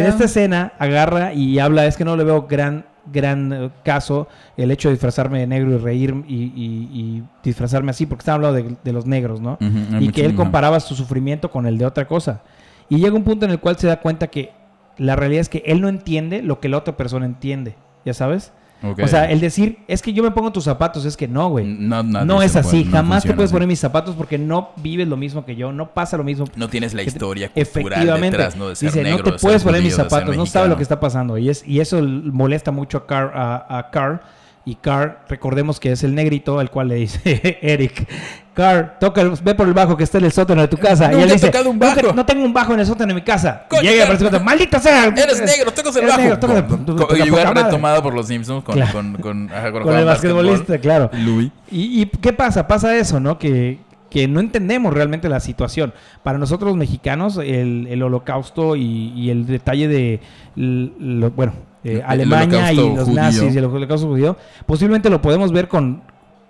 En 0.00 0.06
esta 0.10 0.24
escena 0.24 0.72
agarra 0.78 1.32
y 1.34 1.58
habla, 1.58 1.86
es 1.86 1.96
que 1.96 2.04
no 2.04 2.16
le 2.16 2.24
veo 2.24 2.46
gran 2.48 2.84
gran 3.12 3.72
caso 3.84 4.28
el 4.56 4.70
hecho 4.70 4.88
de 4.88 4.94
disfrazarme 4.94 5.40
de 5.40 5.46
negro 5.48 5.72
y 5.72 5.76
reír 5.78 6.14
y, 6.28 6.34
y- 6.36 6.88
y 6.92 7.22
disfrazarme 7.42 7.90
así, 7.90 8.06
porque 8.06 8.20
está 8.20 8.34
hablando 8.34 8.56
de, 8.62 8.76
de 8.84 8.92
los 8.92 9.06
negros, 9.06 9.40
¿no? 9.40 9.58
Y 10.00 10.10
que 10.12 10.20
él 10.24 10.36
comparaba 10.36 10.78
su 10.78 10.94
sufrimiento 10.94 11.50
con 11.50 11.66
el 11.66 11.78
de 11.78 11.84
otra 11.86 12.06
cosa. 12.06 12.42
Y 12.88 12.98
llega 12.98 13.16
un 13.16 13.24
punto 13.24 13.44
en 13.44 13.50
el 13.50 13.58
cual 13.58 13.76
se 13.76 13.88
da 13.88 13.98
cuenta 14.00 14.28
que 14.28 14.52
la 14.98 15.16
realidad 15.16 15.40
es 15.40 15.48
que 15.48 15.64
él 15.66 15.80
no 15.80 15.88
entiende 15.88 16.42
lo 16.42 16.60
que 16.60 16.68
la 16.68 16.76
otra 16.78 16.96
persona 16.96 17.26
entiende, 17.26 17.74
¿ya 18.04 18.14
sabes? 18.14 18.52
O 18.82 19.08
sea, 19.08 19.30
el 19.30 19.40
decir, 19.40 19.78
es 19.86 20.02
que 20.02 20.12
yo 20.12 20.22
me 20.22 20.30
pongo 20.30 20.50
tus 20.52 20.64
zapatos, 20.64 21.04
es 21.04 21.16
que 21.16 21.28
no, 21.28 21.48
güey. 21.50 21.64
no, 21.64 22.02
no, 22.02 22.42
es 22.42 22.56
así, 22.56 22.84
jamás 22.84 23.22
te 23.22 23.32
puedes 23.34 23.50
así. 23.50 23.54
poner 23.54 23.68
mis 23.68 23.80
zapatos 23.80 24.14
porque 24.16 24.38
no 24.38 24.70
vives 24.76 25.06
lo 25.06 25.16
mismo 25.16 25.44
que 25.44 25.54
yo, 25.54 25.72
no 25.72 25.92
pasa 25.94 26.16
lo 26.16 26.24
mismo. 26.24 26.46
No 26.56 26.68
tienes 26.68 26.94
la 26.94 27.02
historia 27.02 27.48
cultural 27.48 27.68
Efectivamente, 27.68 28.36
detrás, 28.36 28.56
¿no? 28.56 28.68
De 28.68 28.76
ser 28.76 28.90
dice, 28.90 29.02
negro, 29.02 29.18
no 29.18 29.24
te 29.24 29.30
de 29.32 29.38
ser 29.38 29.46
puedes 29.46 29.62
poner 29.62 29.82
mis 29.82 29.94
judío, 29.94 30.08
zapatos, 30.08 30.36
no 30.36 30.46
sabes 30.46 30.68
lo 30.68 30.76
que 30.76 30.82
está 30.82 30.98
pasando. 30.98 31.38
Y, 31.38 31.48
es, 31.48 31.66
y 31.66 31.80
eso 31.80 32.02
molesta 32.02 32.70
mucho 32.72 32.98
a 32.98 33.06
Carl, 33.06 33.30
a, 33.34 33.78
a 33.78 33.90
Carl. 33.90 34.20
Y 34.64 34.76
Carl, 34.76 35.18
recordemos 35.28 35.80
que 35.80 35.90
es 35.90 36.04
el 36.04 36.14
negrito 36.14 36.60
al 36.60 36.70
cual 36.70 36.88
le 36.88 36.94
dice 36.96 37.58
Eric, 37.62 38.08
Carl, 38.54 38.92
toca 39.00 39.20
el- 39.22 39.30
ve 39.42 39.54
por 39.54 39.66
el 39.66 39.72
bajo 39.72 39.96
que 39.96 40.04
está 40.04 40.18
en 40.18 40.24
el 40.24 40.32
sótano 40.32 40.60
de 40.60 40.68
tu 40.68 40.76
casa. 40.76 41.10
y 41.12 41.16
él 41.22 41.30
he 41.30 41.32
dice, 41.32 41.46
tocado 41.46 41.70
un 41.70 41.78
"No 41.78 41.94
te- 41.94 42.02
bajo". 42.02 42.14
No, 42.14 42.26
tengo 42.26 42.44
un 42.44 42.52
bajo 42.52 42.74
en 42.74 42.80
el 42.80 42.86
sótano 42.86 43.08
de 43.08 43.14
mi 43.14 43.22
casa. 43.22 43.64
Coño, 43.68 43.82
y 43.82 43.84
llega 43.86 43.96
y 43.96 44.06
Carl. 44.08 44.16
aparece 44.26 44.44
maldita 44.44 44.78
sea. 44.78 45.04
Eres 45.06 45.40
negro, 45.40 45.72
tocas 45.72 45.96
el 45.96 46.06
bajo. 46.06 46.20
negro, 46.20 46.38
tocas 46.38 46.56
el- 46.58 46.64
Con- 46.66 46.84
con- 46.84 47.54
retomado 47.54 48.02
por 48.02 48.14
los 48.14 48.26
Simpsons 48.26 48.62
con, 48.62 48.74
Claro. 48.74 48.92
con, 48.92 49.14
con, 49.14 49.50
ajá, 49.50 49.72
Con 49.72 49.82
jugaban 49.82 50.00
el 50.00 50.06
basquetbolista, 50.06 50.78
claro. 50.78 51.10
Louis. 51.14 51.50
¿Y, 51.70 52.02
y 52.02 52.06
qué 52.06 52.32
pasa? 52.32 52.66
Pasa 52.68 52.94
eso, 52.96 53.20
¿no? 53.20 53.38
Que, 53.38 53.78
que 54.10 54.28
no 54.28 54.40
entendemos 54.40 54.92
realmente 54.92 55.30
la 55.30 55.40
situación. 55.40 55.94
Para 56.22 56.36
nosotros 56.36 56.68
los 56.68 56.76
mexicanos, 56.76 57.38
el, 57.38 57.86
el 57.88 58.02
holocausto 58.02 58.76
y, 58.76 59.12
y 59.16 59.30
el 59.30 59.46
detalle 59.46 59.88
de, 59.88 60.20
lo- 60.56 61.30
bueno, 61.30 61.54
eh, 61.84 62.02
Alemania 62.06 62.72
y 62.72 62.76
los 62.76 63.04
judío. 63.04 63.14
nazis 63.20 63.54
y 63.54 63.58
el 63.58 63.64
holocausto 63.64 64.06
judío, 64.06 64.36
posiblemente 64.66 65.08
lo 65.08 65.22
podemos 65.22 65.50
ver 65.52 65.68
con... 65.68 66.02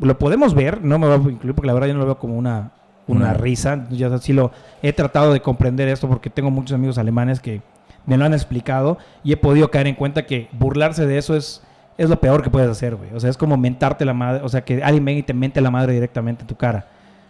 Lo 0.02 0.18
podemos 0.18 0.54
ver, 0.54 0.82
no 0.82 0.98
me 0.98 1.06
va 1.06 1.14
a 1.14 1.18
incluir 1.18 1.54
porque 1.54 1.66
la 1.66 1.72
verdad 1.74 1.88
yo 1.88 1.94
no 1.94 2.00
lo 2.00 2.06
veo 2.06 2.18
como 2.18 2.36
una, 2.36 2.70
una 3.06 3.34
risa. 3.34 3.86
Yo 3.90 4.16
sí 4.18 4.32
lo 4.32 4.50
he 4.82 4.92
tratado 4.92 5.32
de 5.32 5.40
comprender 5.40 5.88
esto 5.88 6.08
porque 6.08 6.30
tengo 6.30 6.50
muchos 6.50 6.74
amigos 6.74 6.98
alemanes 6.98 7.40
que 7.40 7.62
me 8.06 8.16
lo 8.16 8.24
han 8.24 8.32
explicado 8.34 8.98
y 9.22 9.32
he 9.32 9.36
podido 9.36 9.70
caer 9.70 9.86
en 9.86 9.94
cuenta 9.94 10.26
que 10.26 10.48
burlarse 10.52 11.06
de 11.06 11.18
eso 11.18 11.36
es, 11.36 11.62
es 11.98 12.10
lo 12.10 12.20
peor 12.20 12.42
que 12.42 12.50
puedes 12.50 12.68
hacer, 12.70 12.96
güey. 12.96 13.10
O 13.14 13.20
sea, 13.20 13.30
es 13.30 13.36
como 13.36 13.56
mentarte 13.56 14.04
la 14.04 14.12
madre, 14.14 14.40
o 14.44 14.48
sea, 14.48 14.64
que 14.64 14.82
alguien 14.82 15.04
venga 15.04 15.20
y 15.20 15.22
te 15.22 15.34
mente 15.34 15.60
la 15.60 15.70
madre 15.70 15.92
directamente 15.94 16.42
en 16.42 16.48
tu 16.48 16.56
cara, 16.56 16.86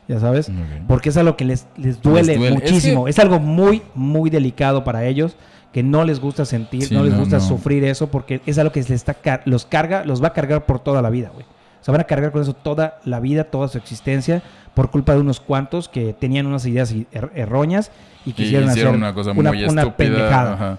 ya 0.09 0.19
sabes. 0.19 0.51
Porque 0.89 1.11
es 1.11 1.17
algo 1.19 1.37
que 1.37 1.45
les, 1.45 1.67
les 1.77 2.01
duele, 2.01 2.29
Les 2.29 2.39
duele. 2.39 2.55
muchísimo. 2.55 3.07
Es 3.09 3.17
Es, 3.19 3.25
algo 3.25 3.39
muy, 3.39 3.83
muy 3.95 4.31
delicado 4.31 4.83
para 4.85 5.05
ellos, 5.05 5.37
que 5.73 5.83
no 5.83 6.05
les 6.05 6.21
gusta 6.21 6.45
sentir, 6.47 6.85
Sí, 6.85 6.95
no 6.95 7.03
les 7.03 7.13
no, 7.13 7.19
gusta 7.21 7.37
no. 7.37 7.43
sufrir 7.43 7.85
eso, 7.85 8.07
porque 8.11 8.41
es 8.47 8.57
algo 8.59 8.73
que 8.73 8.81
les 8.81 8.91
está 8.91 9.15
car- 9.15 9.43
los 9.47 9.67
carga, 9.67 10.05
los 10.05 10.23
va 10.23 10.29
a 10.29 10.33
cargar 10.33 10.65
por 10.65 10.81
toda 10.81 11.03
la 11.03 11.11
vida, 11.11 11.31
güey. 11.35 11.45
O 11.83 11.85
sea, 11.85 11.93
van 11.93 12.01
a 12.01 12.05
cargar 12.05 12.31
con 12.33 12.41
eso 12.41 12.55
toda 12.55 13.01
la 13.05 13.21
vida, 13.21 13.45
toda 13.45 13.69
su 13.69 13.77
existencia, 13.77 14.43
por 14.73 14.91
culpa 14.91 15.13
de 15.15 15.21
unos 15.21 15.41
cuantos 15.41 15.89
que 15.89 16.13
tenían 16.15 16.47
unas 16.47 16.65
ideas 16.65 16.95
er- 16.95 17.31
erróneas 17.35 17.91
y 18.25 18.33
quisieron 18.33 18.69
hacer 18.71 18.87
una 18.89 19.13
cosa 19.13 19.33
una, 19.33 19.51
muy 19.53 19.65
una 19.65 19.83
estúpida. 19.83 19.97
pendejada. 19.97 20.53
ajá. 20.55 20.79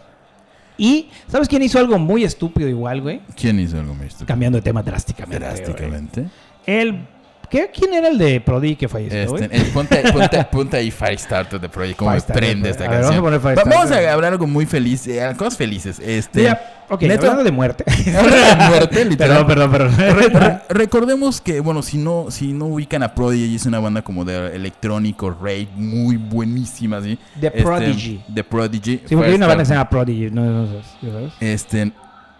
Y, 0.77 1.09
¿sabes 1.27 1.47
quién 1.47 1.61
hizo 1.61 1.77
algo 1.77 1.99
muy 1.99 2.23
estúpido 2.23 2.67
igual, 2.67 3.01
güey? 3.01 3.21
¿Quién 3.35 3.59
hizo 3.59 3.77
algo 3.79 3.93
muy 3.93 4.07
estúpido? 4.07 4.27
Cambiando 4.27 4.57
de 4.57 4.61
tema 4.63 4.81
drásticamente. 4.81 5.45
güey. 5.45 5.55
Drásticamente. 5.55 6.25
El, 6.65 7.05
¿qué, 7.49 7.69
¿Quién 7.71 7.93
era 7.93 8.07
el 8.07 8.17
de 8.17 8.41
Prodi 8.41 8.75
que 8.75 8.87
falleció? 8.87 9.35
Este, 9.37 9.55
eh, 9.55 9.69
ponte, 9.71 10.01
ponte, 10.11 10.43
ponte 10.51 10.77
ahí 10.77 10.89
Firestarter 10.89 11.59
de 11.59 11.69
Project, 11.69 11.99
cómo 11.99 12.11
me 12.11 12.21
prende 12.21 12.69
esta 12.71 12.85
A 12.85 12.89
ver, 12.89 13.01
canción. 13.01 13.23
vamos 13.23 13.39
a 13.39 13.41
poner 13.43 13.57
Va- 13.59 13.63
Vamos 13.65 13.91
a 13.91 14.13
hablar 14.13 14.31
algo 14.31 14.47
muy 14.47 14.65
feliz, 14.65 15.05
eh, 15.07 15.21
cosas 15.37 15.57
felices. 15.57 15.99
Este, 15.99 16.39
Mira, 16.39 16.72
ok, 16.93 17.01
Neto- 17.01 17.21
hablando 17.21 17.43
de 17.43 17.51
muerte. 17.51 17.83
De 18.05 18.65
muerte, 18.69 19.05
literal. 19.09 19.45
perdón, 19.45 19.71
perdón, 19.71 19.95
perdón. 19.97 20.31
re- 20.33 20.61
recordemos 20.69 21.41
que, 21.41 21.59
bueno, 21.59 21.81
si 21.81 21.97
no, 21.97 22.27
si 22.29 22.53
no 22.53 22.65
ubican 22.65 23.03
a 23.03 23.13
Prodigy, 23.13 23.55
es 23.55 23.65
una 23.65 23.79
banda 23.79 24.01
como 24.01 24.25
de 24.25 24.55
electrónico, 24.55 25.29
rave, 25.31 25.67
muy 25.75 26.17
buenísima, 26.17 27.01
¿sí? 27.01 27.17
The 27.39 27.47
Este, 27.47 27.61
Prodigy. 27.63 28.21
The 28.33 28.43
Prodigy. 28.43 29.01
Sí, 29.05 29.15
porque 29.15 29.29
hay 29.31 29.35
una 29.35 29.47
banda 29.47 29.63
que 29.63 29.67
se 29.67 29.73
llama 29.73 29.89
Prodigy, 29.89 30.29
no, 30.31 30.43
no, 30.45 30.61
no, 30.63 30.67
¿sabes? 31.01 31.33
Este, 31.39 31.91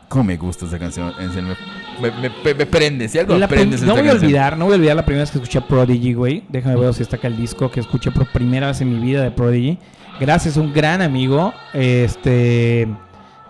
cómo 0.10 0.24
me 0.26 0.38
gusta 0.38 0.66
esa 0.66 0.78
canción, 0.80 1.12
en 1.20 1.32
serio, 1.34 1.56
me, 2.02 2.12
me, 2.12 2.30
me- 2.44 2.54
me 2.54 2.66
prende, 2.66 3.08
si 3.10 3.18
algo 3.20 3.36
prende 3.48 3.76
es 3.76 3.82
no 3.82 3.94
esta 3.94 4.02
voy 4.02 4.10
a 4.10 4.14
olvidar, 4.14 4.58
no 4.58 4.66
voy 4.66 4.74
a 4.74 4.78
olvidar 4.78 4.96
la 4.96 5.06
primera 5.06 5.24
vez 5.24 5.32
que 5.32 5.38
escuché 5.38 5.60
a 5.60 5.68
Prodigy, 5.68 6.14
güey. 6.14 6.44
Déjame 6.50 6.76
ver 6.76 6.94
si 6.94 7.04
está 7.04 7.16
acá 7.18 7.28
el 7.28 7.38
disco 7.38 7.70
que 7.72 7.80
escuché 7.80 8.12
por 8.12 8.28
primera 8.32 8.68
vez 8.68 8.82
en 8.82 8.92
mi 8.94 9.00
vida 9.04 9.22
de 9.24 9.32
Prodigy. 9.32 9.78
Gracias 10.20 10.58
a 10.58 10.62
un 10.62 10.72
gran 10.74 11.02
amigo. 11.02 11.54
Este. 11.74 12.88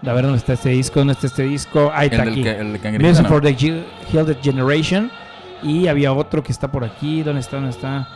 A 0.06 0.14
ver 0.14 0.24
dónde 0.24 0.38
está 0.38 0.54
este 0.54 0.70
disco, 0.70 1.00
dónde 1.00 1.14
está 1.14 1.28
este 1.28 1.44
disco. 1.44 1.92
Ahí 1.94 2.10
está 2.12 2.24
aquí. 2.24 2.46
el 2.46 3.00
Music 3.00 3.24
¿no? 3.24 3.30
for 3.30 3.42
the 3.42 3.54
Gilded 3.56 4.38
Generation. 4.42 5.10
Y 5.62 5.88
había 5.88 6.12
otro 6.12 6.44
que 6.44 6.52
está 6.52 6.70
por 6.70 6.84
aquí. 6.84 7.24
¿Dónde 7.24 7.40
está? 7.40 7.56
¿Dónde 7.56 7.72
está? 7.72 8.08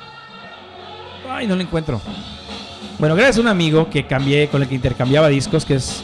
Ay, 1.30 1.48
no 1.48 1.56
lo 1.56 1.62
encuentro. 1.62 2.02
Bueno, 3.00 3.16
gracias 3.16 3.38
a 3.38 3.42
un 3.42 3.48
amigo 3.48 3.90
que 3.90 4.06
cambié, 4.06 4.50
con 4.50 4.62
el 4.62 4.68
que 4.68 4.76
intercambiaba 4.76 5.30
discos, 5.30 5.64
que 5.64 5.76
es 5.76 6.04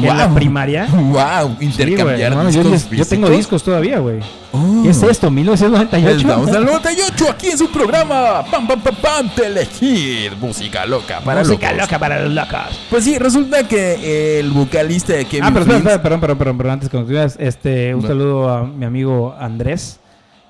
que 0.00 0.08
en 0.08 0.16
la 0.18 0.34
primaria. 0.34 0.86
Wow, 0.92 1.56
Sí, 1.58 1.64
intercambiar 1.66 2.32
güey, 2.34 2.44
no, 2.44 2.50
yo, 2.50 2.62
discos 2.64 2.90
yo 2.90 3.04
tengo 3.06 3.28
discos 3.30 3.62
todavía, 3.62 3.98
güey. 3.98 4.20
Oh. 4.52 4.80
¿Qué 4.82 4.90
es 4.90 5.02
esto? 5.02 5.30
¿1998? 5.30 6.16
Estamos 6.16 6.48
al 6.50 6.64
98 6.64 7.26
aquí 7.30 7.48
en 7.50 7.58
su 7.58 7.70
programa 7.70 8.44
Pam 8.50 8.66
Pam 8.66 8.80
Pam 8.80 8.94
Pam 8.96 9.28
Telehit 9.34 10.32
Música 10.40 10.84
loca 10.86 11.20
para 11.20 11.40
Música 11.42 11.70
locos. 11.72 11.82
loca 11.86 11.98
para 11.98 12.20
los 12.20 12.32
locos. 12.32 12.80
Pues 12.90 13.04
sí, 13.04 13.18
resulta 13.18 13.66
que 13.68 14.40
el 14.40 14.50
vocalista 14.50 15.12
de 15.12 15.24
Kevin 15.26 15.44
Ah, 15.44 15.50
pero 15.52 15.66
Flint- 15.66 15.76
espera, 15.78 16.02
perdón, 16.02 16.20
perdón, 16.20 16.38
perdón, 16.38 16.56
perdón, 16.58 16.72
antes 16.74 16.88
que 16.88 16.96
continúes, 16.96 17.36
este, 17.38 17.94
un 17.94 18.02
Va. 18.04 18.08
saludo 18.08 18.48
a 18.50 18.64
mi 18.66 18.84
amigo 18.84 19.34
Andrés, 19.38 20.00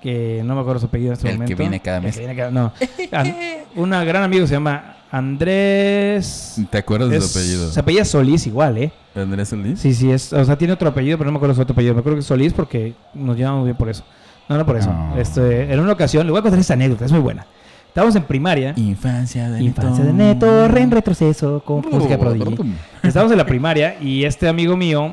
que 0.03 0.41
no 0.45 0.55
me 0.55 0.61
acuerdo 0.63 0.81
su 0.81 0.87
apellido 0.87 1.11
en 1.13 1.15
este 1.15 1.29
El 1.29 1.33
que 1.35 1.39
momento. 1.43 1.57
viene 1.59 1.81
cada 1.81 2.01
mes. 2.01 2.15
que 2.15 2.21
viene 2.21 2.37
cada- 2.37 2.51
no. 2.51 2.73
An- 3.13 3.37
una 3.77 4.03
gran 4.05 4.23
amigo 4.23 4.47
se 4.47 4.55
llama 4.55 4.97
Andrés. 5.11 6.61
¿Te 6.71 6.79
acuerdas 6.79 7.11
de 7.11 7.21
su 7.21 7.39
apellido? 7.39 7.73
Se 7.73 7.81
apellida 7.81 8.05
Solís 8.05 8.47
igual, 8.47 8.79
¿eh? 8.79 8.93
Andrés 9.15 9.49
Solís. 9.49 9.81
Sí, 9.81 9.93
sí, 9.93 10.11
es, 10.11 10.33
o 10.33 10.45
sea, 10.45 10.57
tiene 10.57 10.73
otro 10.73 10.89
apellido, 10.89 11.19
pero 11.19 11.27
no 11.27 11.33
me 11.33 11.39
acuerdo 11.39 11.55
su 11.55 11.63
otro 11.63 11.73
apellido. 11.73 11.95
Me 11.95 12.01
acuerdo 12.01 12.17
que 12.17 12.21
es 12.21 12.27
Solís 12.27 12.53
porque 12.53 12.95
nos 13.15 13.37
llevamos 13.37 13.65
bien 13.65 13.77
por 13.77 13.89
eso. 13.89 14.05
No, 14.49 14.57
no 14.57 14.67
por 14.67 14.77
eso. 14.77 14.93
No. 14.93 15.17
Este, 15.17 15.73
en 15.73 15.81
una 15.81 15.93
ocasión, 15.93 16.27
le 16.27 16.31
voy 16.31 16.39
a 16.39 16.43
contar 16.43 16.61
esta 16.61 16.75
anécdota, 16.75 17.05
es 17.05 17.13
muy 17.13 17.21
buena. 17.21 17.47
Estábamos 17.89 18.15
en 18.15 18.23
primaria. 18.23 18.73
Infancia 18.77 19.51
de 19.51 19.65
Infancia 19.65 20.05
de 20.05 20.13
Neto. 20.13 20.69
Re 20.69 20.81
en 20.81 20.93
retroceso, 20.93 21.61
con 21.65 21.85
música 21.91 22.17
de 22.17 22.19
Prodigy. 22.19 22.57
Estábamos 23.03 23.33
en 23.33 23.39
la 23.39 23.47
primaria 23.47 23.97
y 24.01 24.25
este 24.25 24.49
amigo 24.49 24.77
mío 24.77 25.13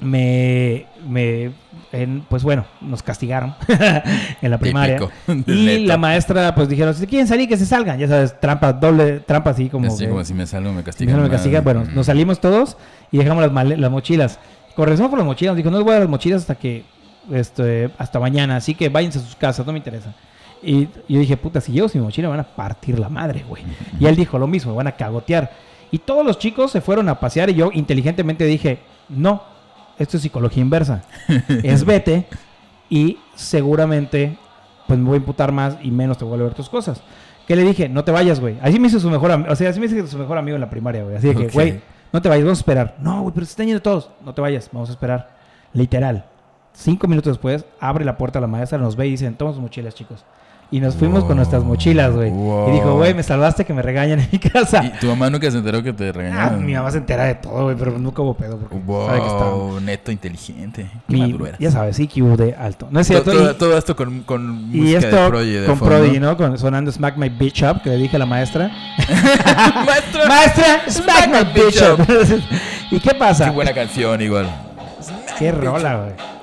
me, 0.00 0.86
me 1.08 1.52
en- 1.92 2.22
pues 2.28 2.42
bueno, 2.42 2.64
nos 2.80 3.02
castigaron 3.02 3.54
en 4.42 4.50
la 4.50 4.58
primaria. 4.58 4.98
Típico. 4.98 5.12
Y 5.50 5.66
Neto. 5.66 5.86
la 5.88 5.96
maestra 5.96 6.54
pues 6.54 6.68
dijeron, 6.68 6.94
si 6.94 7.06
quieren 7.06 7.26
salir 7.26 7.48
que 7.48 7.56
se 7.56 7.66
salgan, 7.66 7.98
ya 7.98 8.08
sabes, 8.08 8.38
trampa, 8.40 8.72
doble, 8.72 9.20
trampa 9.20 9.50
así 9.50 9.68
como 9.68 9.86
Así 9.88 10.04
que- 10.04 10.10
como 10.10 10.24
si 10.24 10.34
me 10.34 10.46
salgo 10.46 10.72
me 10.72 10.82
castigan. 10.82 11.22
me 11.22 11.30
castigan. 11.30 11.62
Bueno, 11.64 11.84
Mm. 11.84 11.94
nos 11.94 12.06
salimos 12.06 12.40
todos 12.40 12.76
y 13.10 13.18
dejamos 13.18 13.42
las, 13.52 13.90
mochilas. 13.90 14.38
Corregimos 14.74 15.08
por 15.10 15.18
las 15.18 15.26
mochilas, 15.26 15.52
nos 15.52 15.56
dijo, 15.58 15.70
no 15.70 15.78
les 15.78 15.84
voy 15.84 15.92
a 15.92 15.94
dar 15.94 16.02
las 16.02 16.10
mochilas 16.10 16.42
hasta 16.42 16.54
que 16.54 16.84
este, 17.32 17.90
hasta 17.98 18.20
mañana, 18.20 18.56
así 18.56 18.74
que 18.74 18.88
váyanse 18.88 19.18
a 19.18 19.22
sus 19.22 19.34
casas, 19.36 19.66
no 19.66 19.72
me 19.72 19.78
interesa. 19.78 20.14
Y 20.62 20.88
yo 21.08 21.18
dije, 21.20 21.36
puta, 21.36 21.60
si 21.60 21.72
llevo 21.72 21.88
sin 21.88 22.02
mochila 22.02 22.28
me 22.28 22.36
van 22.36 22.40
a 22.40 22.48
partir 22.48 22.98
la 22.98 23.08
madre, 23.08 23.44
güey. 23.48 23.62
Y 24.00 24.06
él 24.06 24.16
dijo 24.16 24.38
lo 24.38 24.46
mismo, 24.46 24.72
me 24.72 24.76
van 24.78 24.86
a 24.88 24.92
cagotear. 24.92 25.50
Y 25.90 25.98
todos 25.98 26.24
los 26.26 26.38
chicos 26.38 26.70
se 26.72 26.80
fueron 26.80 27.08
a 27.08 27.18
pasear 27.20 27.50
y 27.50 27.54
yo 27.54 27.70
inteligentemente 27.72 28.44
dije, 28.44 28.78
no, 29.08 29.42
esto 29.98 30.16
es 30.16 30.22
psicología 30.22 30.62
inversa. 30.62 31.02
es 31.62 31.84
vete 31.84 32.26
y 32.88 33.18
seguramente 33.34 34.38
pues 34.86 34.98
me 34.98 35.06
voy 35.06 35.14
a 35.16 35.18
imputar 35.18 35.52
más 35.52 35.76
y 35.82 35.90
menos 35.90 36.18
te 36.18 36.24
voy 36.24 36.38
a 36.40 36.44
ver 36.44 36.54
tus 36.54 36.68
cosas. 36.68 37.02
¿Qué 37.46 37.54
le 37.54 37.62
dije? 37.62 37.88
No 37.88 38.04
te 38.04 38.10
vayas, 38.10 38.40
güey. 38.40 38.56
Así 38.60 38.78
me 38.78 38.88
hizo 38.88 38.98
su 38.98 39.08
mejor 39.10 39.30
amigo. 39.30 39.52
O 39.52 39.56
sea, 39.56 39.70
así 39.70 39.78
me 39.78 39.86
hizo 39.86 40.06
su 40.06 40.18
mejor 40.18 40.38
amigo 40.38 40.56
en 40.56 40.60
la 40.60 40.70
primaria, 40.70 41.04
güey. 41.04 41.16
Así 41.16 41.28
de 41.28 41.34
que, 41.34 41.48
güey, 41.48 41.80
no 42.12 42.20
te 42.20 42.28
vayas, 42.28 42.44
vamos 42.44 42.58
a 42.58 42.60
esperar. 42.60 42.96
No, 42.98 43.22
güey, 43.22 43.34
pero 43.34 43.46
se 43.46 43.50
están 43.50 43.66
yendo 43.66 43.82
todos. 43.82 44.10
No 44.24 44.34
te 44.34 44.40
vayas, 44.40 44.68
vamos 44.72 44.88
a 44.88 44.92
esperar. 44.92 45.36
Literal. 45.72 46.24
Cinco 46.72 47.06
minutos 47.06 47.34
después, 47.34 47.64
abre 47.80 48.04
la 48.04 48.18
puerta 48.18 48.40
la 48.40 48.46
maestra, 48.46 48.78
nos 48.78 48.96
ve 48.96 49.06
y 49.06 49.12
dicen, 49.12 49.34
toma 49.34 49.52
sus 49.52 49.60
mochilas, 49.60 49.94
chicos. 49.94 50.24
Y 50.68 50.80
nos 50.80 50.96
fuimos 50.96 51.22
con 51.22 51.36
nuestras 51.36 51.62
mochilas, 51.62 52.12
güey. 52.12 52.30
Wow. 52.30 52.68
Y 52.68 52.72
dijo, 52.72 52.96
güey, 52.96 53.14
me 53.14 53.22
salvaste 53.22 53.64
que 53.64 53.72
me 53.72 53.82
regañan 53.82 54.18
en 54.18 54.28
mi 54.32 54.38
casa. 54.40 54.84
¿Y 54.84 54.90
tu 54.98 55.06
mamá 55.06 55.30
nunca 55.30 55.48
se 55.48 55.58
enteró 55.58 55.80
que 55.80 55.92
te 55.92 56.08
Ah, 56.08 56.12
regañaron? 56.12 56.66
mi 56.66 56.74
mamá 56.74 56.90
se 56.90 56.98
entera 56.98 57.22
de 57.24 57.36
todo, 57.36 57.64
güey, 57.64 57.76
pero 57.76 57.96
nunca 57.98 58.20
hubo 58.22 58.34
pedo 58.34 58.58
porque 58.58 58.74
sabe 59.06 59.20
que 59.20 59.26
estaba. 59.26 59.50
Wow, 59.50 59.80
neto 59.80 60.10
inteligente. 60.10 60.90
Qué 61.08 61.14
Mi- 61.16 61.38
ya 61.60 61.70
sabes, 61.70 62.00
IQ 62.00 62.36
de 62.36 62.56
alto. 62.56 62.88
No 62.90 62.98
es 62.98 63.06
To- 63.06 63.12
cierto. 63.12 63.30
todo, 63.30 63.50
y- 63.52 63.54
todo 63.54 63.78
esto 63.78 63.94
con, 63.94 64.22
con 64.22 64.68
Y 64.72 64.78
música 64.80 64.98
esto 64.98 65.30
de 65.40 65.66
con 65.66 65.78
fondo. 65.78 65.94
Prodigy, 65.94 66.18
¿no? 66.18 66.36
Con, 66.36 66.58
sonando 66.58 66.90
Smack 66.90 67.16
My 67.16 67.28
Bitch 67.28 67.62
Up, 67.62 67.82
que 67.82 67.90
le 67.90 67.96
dije 67.98 68.16
a 68.16 68.18
la 68.18 68.26
maestra. 68.26 68.68
Maestra, 69.86 70.26
maestra, 70.26 70.80
Smack 70.90 71.28
My 71.28 71.52
Bitch 71.54 71.80
Up. 71.82 72.04
¿Y 72.90 72.98
qué 72.98 73.14
pasa? 73.14 73.44
Qué 73.44 73.50
buena 73.52 73.72
canción 73.72 74.20
igual. 74.20 74.48
Qué 75.38 75.52
rola, 75.52 75.96
güey. 75.96 76.35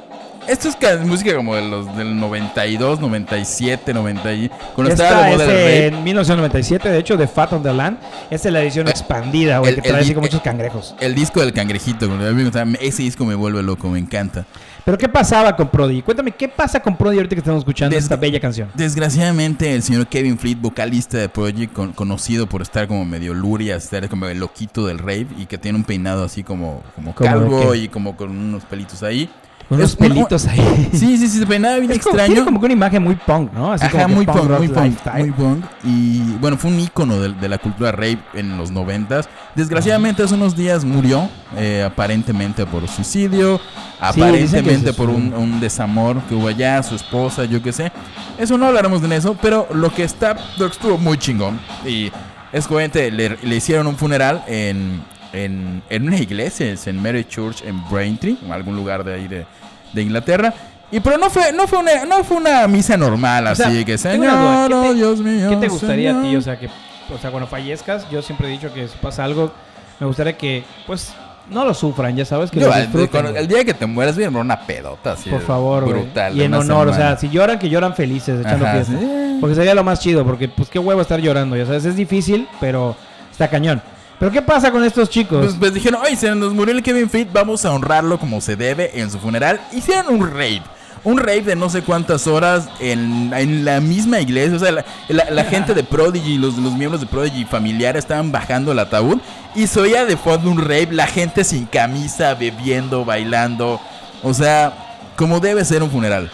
Esto 0.47 0.67
es 0.69 0.75
ca- 0.75 0.97
música 0.97 1.35
como 1.35 1.55
de 1.55 1.61
los 1.61 1.95
del 1.95 2.19
92, 2.19 2.99
97, 2.99 3.93
90 3.93 4.33
y 4.33 4.49
cuando 4.75 4.91
Esta 4.91 5.03
estaba 5.05 5.25
de 5.25 5.31
es 5.31 5.37
moda 5.37 5.45
el 5.45 5.91
rap. 5.91 5.97
en 5.99 6.03
1997, 6.03 6.89
de 6.89 6.97
hecho, 6.99 7.15
de 7.17 7.27
Fat 7.27 7.53
on 7.53 7.63
the 7.63 7.73
Land. 7.73 7.97
Esta 8.29 8.49
es 8.49 8.53
la 8.53 8.61
edición 8.61 8.87
expandida, 8.87 9.59
güey, 9.59 9.75
que 9.75 9.81
trae 9.81 10.01
así 10.01 10.13
con 10.13 10.21
muchos 10.23 10.41
cangrejos. 10.41 10.95
El 10.99 11.15
disco 11.15 11.39
del 11.39 11.53
cangrejito, 11.53 12.07
o 12.11 12.51
sea, 12.51 12.65
ese 12.81 13.03
disco 13.03 13.25
me 13.25 13.35
vuelve 13.35 13.63
loco, 13.63 13.87
me 13.89 13.99
encanta. 13.99 14.45
Pero 14.85 14.97
¿qué 14.97 15.07
pasaba 15.07 15.55
con 15.55 15.69
Prodigy? 15.69 16.01
Cuéntame, 16.01 16.31
¿qué 16.33 16.49
pasa 16.49 16.81
con 16.81 16.97
Prodigy 16.97 17.19
ahorita 17.19 17.35
que 17.35 17.39
estamos 17.39 17.59
escuchando 17.59 17.95
esta 17.95 18.17
bella 18.17 18.39
canción? 18.41 18.69
Desgraciadamente, 18.73 19.73
el 19.73 19.81
señor 19.81 20.07
Kevin 20.07 20.37
Fleet, 20.37 20.57
vocalista 20.59 21.17
de 21.17 21.29
Prodigy, 21.29 21.67
con- 21.67 21.93
conocido 21.93 22.47
por 22.47 22.61
estar 22.61 22.87
como 22.87 23.05
medio 23.05 23.33
luria, 23.33 23.77
estar 23.77 24.09
como 24.09 24.25
el 24.27 24.39
loquito 24.39 24.85
del 24.87 24.99
rave 24.99 25.27
y 25.37 25.45
que 25.45 25.57
tiene 25.57 25.77
un 25.77 25.85
peinado 25.85 26.25
así 26.25 26.43
como, 26.43 26.81
como 26.95 27.15
¿Cómo 27.15 27.29
de 27.29 27.33
calvo 27.35 27.75
y 27.75 27.87
como 27.87 28.17
con 28.17 28.31
unos 28.31 28.65
pelitos 28.65 29.03
ahí. 29.03 29.29
Con 29.73 29.79
unos 29.79 29.91
Es 29.91 29.95
pelitos 29.95 30.45
ahí. 30.47 30.89
Sí, 30.93 31.17
sí, 31.17 31.27
sí, 31.27 31.39
se 31.39 31.45
peinaba 31.45 31.77
bien 31.77 31.91
Es 31.91 31.99
como- 31.99 32.09
extraño. 32.15 32.33
Tiene 32.33 32.45
como 32.45 32.59
que 32.59 32.65
una 32.65 32.73
imagen 32.73 33.03
muy 33.03 33.15
punk, 33.15 33.51
¿no? 33.53 33.71
Así 33.73 33.85
Ajá, 33.85 34.03
como 34.03 34.15
muy 34.15 34.25
punk, 34.25 34.37
rock 34.45 34.57
muy 34.59 34.67
punk, 34.67 34.97
muy 35.17 35.31
punk. 35.31 35.65
Y 35.83 36.19
bueno, 36.39 36.57
fue 36.57 36.71
un 36.71 36.79
ícono 36.79 37.19
de, 37.19 37.33
de 37.33 37.49
la 37.49 37.57
cultura 37.57 37.91
rave 37.91 38.19
en 38.33 38.57
los 38.57 38.71
noventas. 38.71 39.27
Desgraciadamente 39.55 40.23
hace 40.23 40.35
unos 40.35 40.55
días 40.55 40.83
murió, 40.85 41.27
eh, 41.57 41.83
aparentemente 41.85 42.65
por 42.65 42.87
suicidio, 42.87 43.59
aparentemente 43.99 44.93
por 44.93 45.09
un, 45.09 45.33
un 45.33 45.59
desamor 45.59 46.21
que 46.29 46.35
hubo 46.35 46.47
allá, 46.47 46.81
su 46.83 46.95
esposa, 46.95 47.45
yo 47.45 47.61
qué 47.61 47.71
sé. 47.73 47.91
Eso 48.37 48.57
no 48.57 48.65
hablaremos 48.67 49.01
de 49.01 49.15
eso, 49.15 49.35
pero 49.41 49.67
lo 49.73 49.91
que 49.93 50.03
está, 50.03 50.35
lo 50.57 50.67
que 50.67 50.73
estuvo 50.73 50.97
muy 50.97 51.17
chingón. 51.17 51.59
Y 51.85 52.11
es 52.51 52.67
coherente, 52.67 53.09
le, 53.11 53.37
le 53.41 53.55
hicieron 53.55 53.87
un 53.87 53.97
funeral 53.97 54.43
en, 54.47 55.01
en, 55.33 55.81
en 55.89 56.07
una 56.07 56.17
iglesia, 56.17 56.71
es 56.71 56.87
en 56.87 57.01
Mary 57.01 57.25
Church 57.25 57.63
en 57.65 57.83
Braintree, 57.89 58.37
en 58.43 58.51
algún 58.51 58.75
lugar 58.75 59.03
de 59.03 59.15
ahí 59.15 59.27
de, 59.27 59.45
de 59.91 60.01
Inglaterra. 60.01 60.53
Y 60.91 60.99
pero 60.99 61.17
no 61.17 61.29
fue, 61.29 61.51
no 61.51 61.67
fue 61.67 61.79
una, 61.79 62.05
no 62.05 62.23
fue 62.23 62.37
una 62.37 62.67
misa 62.67 62.95
normal, 62.95 63.47
O 63.47 63.55
sea, 63.55 63.67
así 63.67 63.83
que 63.83 63.95
una 63.95 64.35
duda, 64.35 64.67
Señor, 64.67 64.69
¿qué 64.69 64.75
oh, 64.75 64.81
te- 64.83 64.93
Dios 64.93 65.19
mío. 65.19 65.49
¿Qué 65.49 65.55
te 65.55 65.67
gustaría 65.67 66.11
a 66.11 66.13
ti? 66.21 66.27
Señor". 66.27 66.37
O 66.39 66.41
sea, 66.43 66.59
que, 66.59 66.67
o 66.67 67.17
sea, 67.19 67.31
cuando 67.31 67.47
fallezcas, 67.47 68.07
yo 68.11 68.21
siempre 68.21 68.47
he 68.47 68.51
dicho 68.51 68.71
que 68.71 68.87
si 68.87 68.95
pasa 68.97 69.23
algo, 69.23 69.51
me 69.99 70.05
gustaría 70.05 70.37
que, 70.37 70.63
pues, 70.85 71.13
no 71.49 71.65
lo 71.65 71.73
sufran, 71.73 72.15
ya 72.15 72.25
sabes, 72.25 72.51
que 72.51 72.59
Yo, 72.59 72.67
lo 72.67 72.75
el, 72.75 72.81
disfruten. 72.83 73.21
güey. 73.23 73.37
el 73.37 73.47
día 73.47 73.65
que 73.65 73.73
te 73.73 73.85
mueras, 73.87 74.17
armar 74.17 74.41
una 74.43 74.59
pedota 74.59 75.13
así. 75.13 75.29
Por 75.31 75.41
favor. 75.41 75.85
Brutal. 75.85 76.37
Y 76.37 76.43
en 76.43 76.53
honor, 76.53 76.87
o 76.89 76.91
sea, 76.91 76.97
semana. 76.99 77.17
si 77.17 77.29
lloran, 77.29 77.57
que 77.59 77.69
lloran 77.69 77.95
felices, 77.95 78.39
echando 78.39 78.65
Ajá, 78.65 78.75
fiesta. 78.75 78.93
sí. 78.99 79.37
Porque 79.41 79.55
sería 79.55 79.73
lo 79.73 79.83
más 79.83 79.99
chido, 79.99 80.23
porque, 80.23 80.47
pues, 80.47 80.69
qué 80.69 80.77
huevo 80.79 81.01
estar 81.01 81.19
llorando, 81.19 81.57
ya 81.57 81.65
sabes, 81.65 81.85
es 81.85 81.95
difícil, 81.95 82.47
pero 82.59 82.95
está 83.31 83.49
cañón. 83.49 83.81
Pero, 84.23 84.31
¿qué 84.31 84.41
pasa 84.41 84.71
con 84.71 84.85
estos 84.85 85.09
chicos? 85.09 85.43
Pues, 85.43 85.55
pues 85.59 85.73
dijeron, 85.73 85.99
oye, 86.01 86.15
se 86.15 86.33
nos 86.33 86.53
murió 86.53 86.73
el 86.73 86.81
Kevin 86.81 87.09
Fleet, 87.09 87.27
vamos 87.33 87.65
a 87.65 87.73
honrarlo 87.73 88.17
como 88.17 88.39
se 88.39 88.55
debe 88.55 88.97
en 89.01 89.11
su 89.11 89.19
funeral. 89.19 89.59
Hicieron 89.73 90.15
un 90.15 90.31
rave. 90.31 90.61
Un 91.03 91.17
rave 91.17 91.41
de 91.41 91.57
no 91.57 91.69
sé 91.69 91.81
cuántas 91.81 92.25
horas 92.25 92.69
en, 92.79 93.33
en 93.33 93.65
la 93.65 93.81
misma 93.81 94.21
iglesia. 94.21 94.55
O 94.55 94.59
sea, 94.59 94.85
la, 95.09 95.43
gente 95.43 95.73
de 95.73 95.83
Prodigy, 95.83 96.37
los, 96.37 96.57
los 96.57 96.71
miembros 96.71 97.01
de 97.01 97.07
Prodigy 97.07 97.43
familiares 97.43 98.05
estaban 98.05 98.31
bajando 98.31 98.71
el 98.71 98.79
ataúd. 98.79 99.17
Y 99.55 99.67
se 99.67 99.81
oía 99.81 100.05
de 100.05 100.15
fondo 100.15 100.49
un 100.49 100.61
rave, 100.61 100.87
la 100.91 101.07
gente 101.07 101.43
sin 101.43 101.65
camisa, 101.65 102.33
bebiendo, 102.33 103.03
bailando. 103.03 103.81
O 104.21 104.33
sea, 104.33 105.01
como 105.17 105.41
debe 105.41 105.65
ser 105.65 105.83
un 105.83 105.91
funeral. 105.91 106.31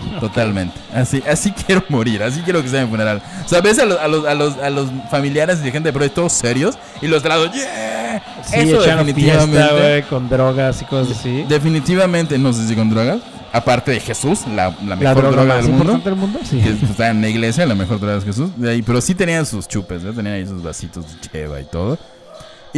Totalmente. 0.20 0.74
Así, 0.94 1.22
así 1.28 1.52
quiero 1.66 1.84
morir, 1.88 2.22
así 2.22 2.40
quiero 2.42 2.62
que 2.62 2.68
sea 2.68 2.84
mi 2.84 2.90
funeral. 2.90 3.22
O 3.44 3.48
sea, 3.48 3.60
ves 3.60 3.78
a 3.78 3.84
los, 3.84 3.98
a 3.98 4.08
los, 4.08 4.24
a 4.26 4.34
los, 4.34 4.56
a 4.58 4.70
los 4.70 4.88
familiares 5.10 5.58
y 5.64 5.70
gente 5.70 5.88
de 5.88 5.92
Prodigy 5.92 6.14
todos 6.14 6.32
serios 6.32 6.78
y 7.02 7.06
los 7.06 7.22
de 7.22 7.28
lado, 7.28 7.50
¡yeah! 7.52 8.22
Sí, 8.44 8.60
Eso 8.60 8.80
definitivamente. 8.82 9.56
fiesta, 9.56 9.74
güey, 9.74 10.02
con 10.04 10.28
drogas 10.28 10.80
y 10.82 10.84
cosas 10.86 11.18
así. 11.18 11.44
Definitivamente, 11.48 12.38
no 12.38 12.52
sé 12.52 12.66
si 12.66 12.74
con 12.74 12.88
drogas. 12.90 13.18
Aparte 13.52 13.90
de 13.92 14.00
Jesús, 14.00 14.40
la, 14.54 14.68
la 14.70 14.74
La 14.84 14.96
mejor 14.96 15.14
droga, 15.22 15.30
droga, 15.30 15.54
más 15.54 15.64
del 15.64 15.72
mundo. 15.74 15.98
del 16.04 16.16
mundo, 16.16 16.38
sí. 16.44 16.60
Que 16.60 16.70
está 16.70 17.08
en 17.10 17.22
la 17.22 17.28
iglesia, 17.28 17.64
la 17.64 17.74
mejor 17.74 17.98
droga 18.00 18.18
es 18.18 18.24
Jesús. 18.24 18.50
De 18.56 18.70
ahí, 18.70 18.82
pero 18.82 19.00
sí 19.00 19.14
tenían 19.14 19.46
sus 19.46 19.66
chupes, 19.66 20.02
¿eh? 20.04 20.12
tenían 20.14 20.34
ahí 20.34 20.46
sus 20.46 20.62
vasitos 20.62 21.04
de 21.06 21.20
cheva 21.20 21.60
y 21.60 21.64
todo. 21.64 21.98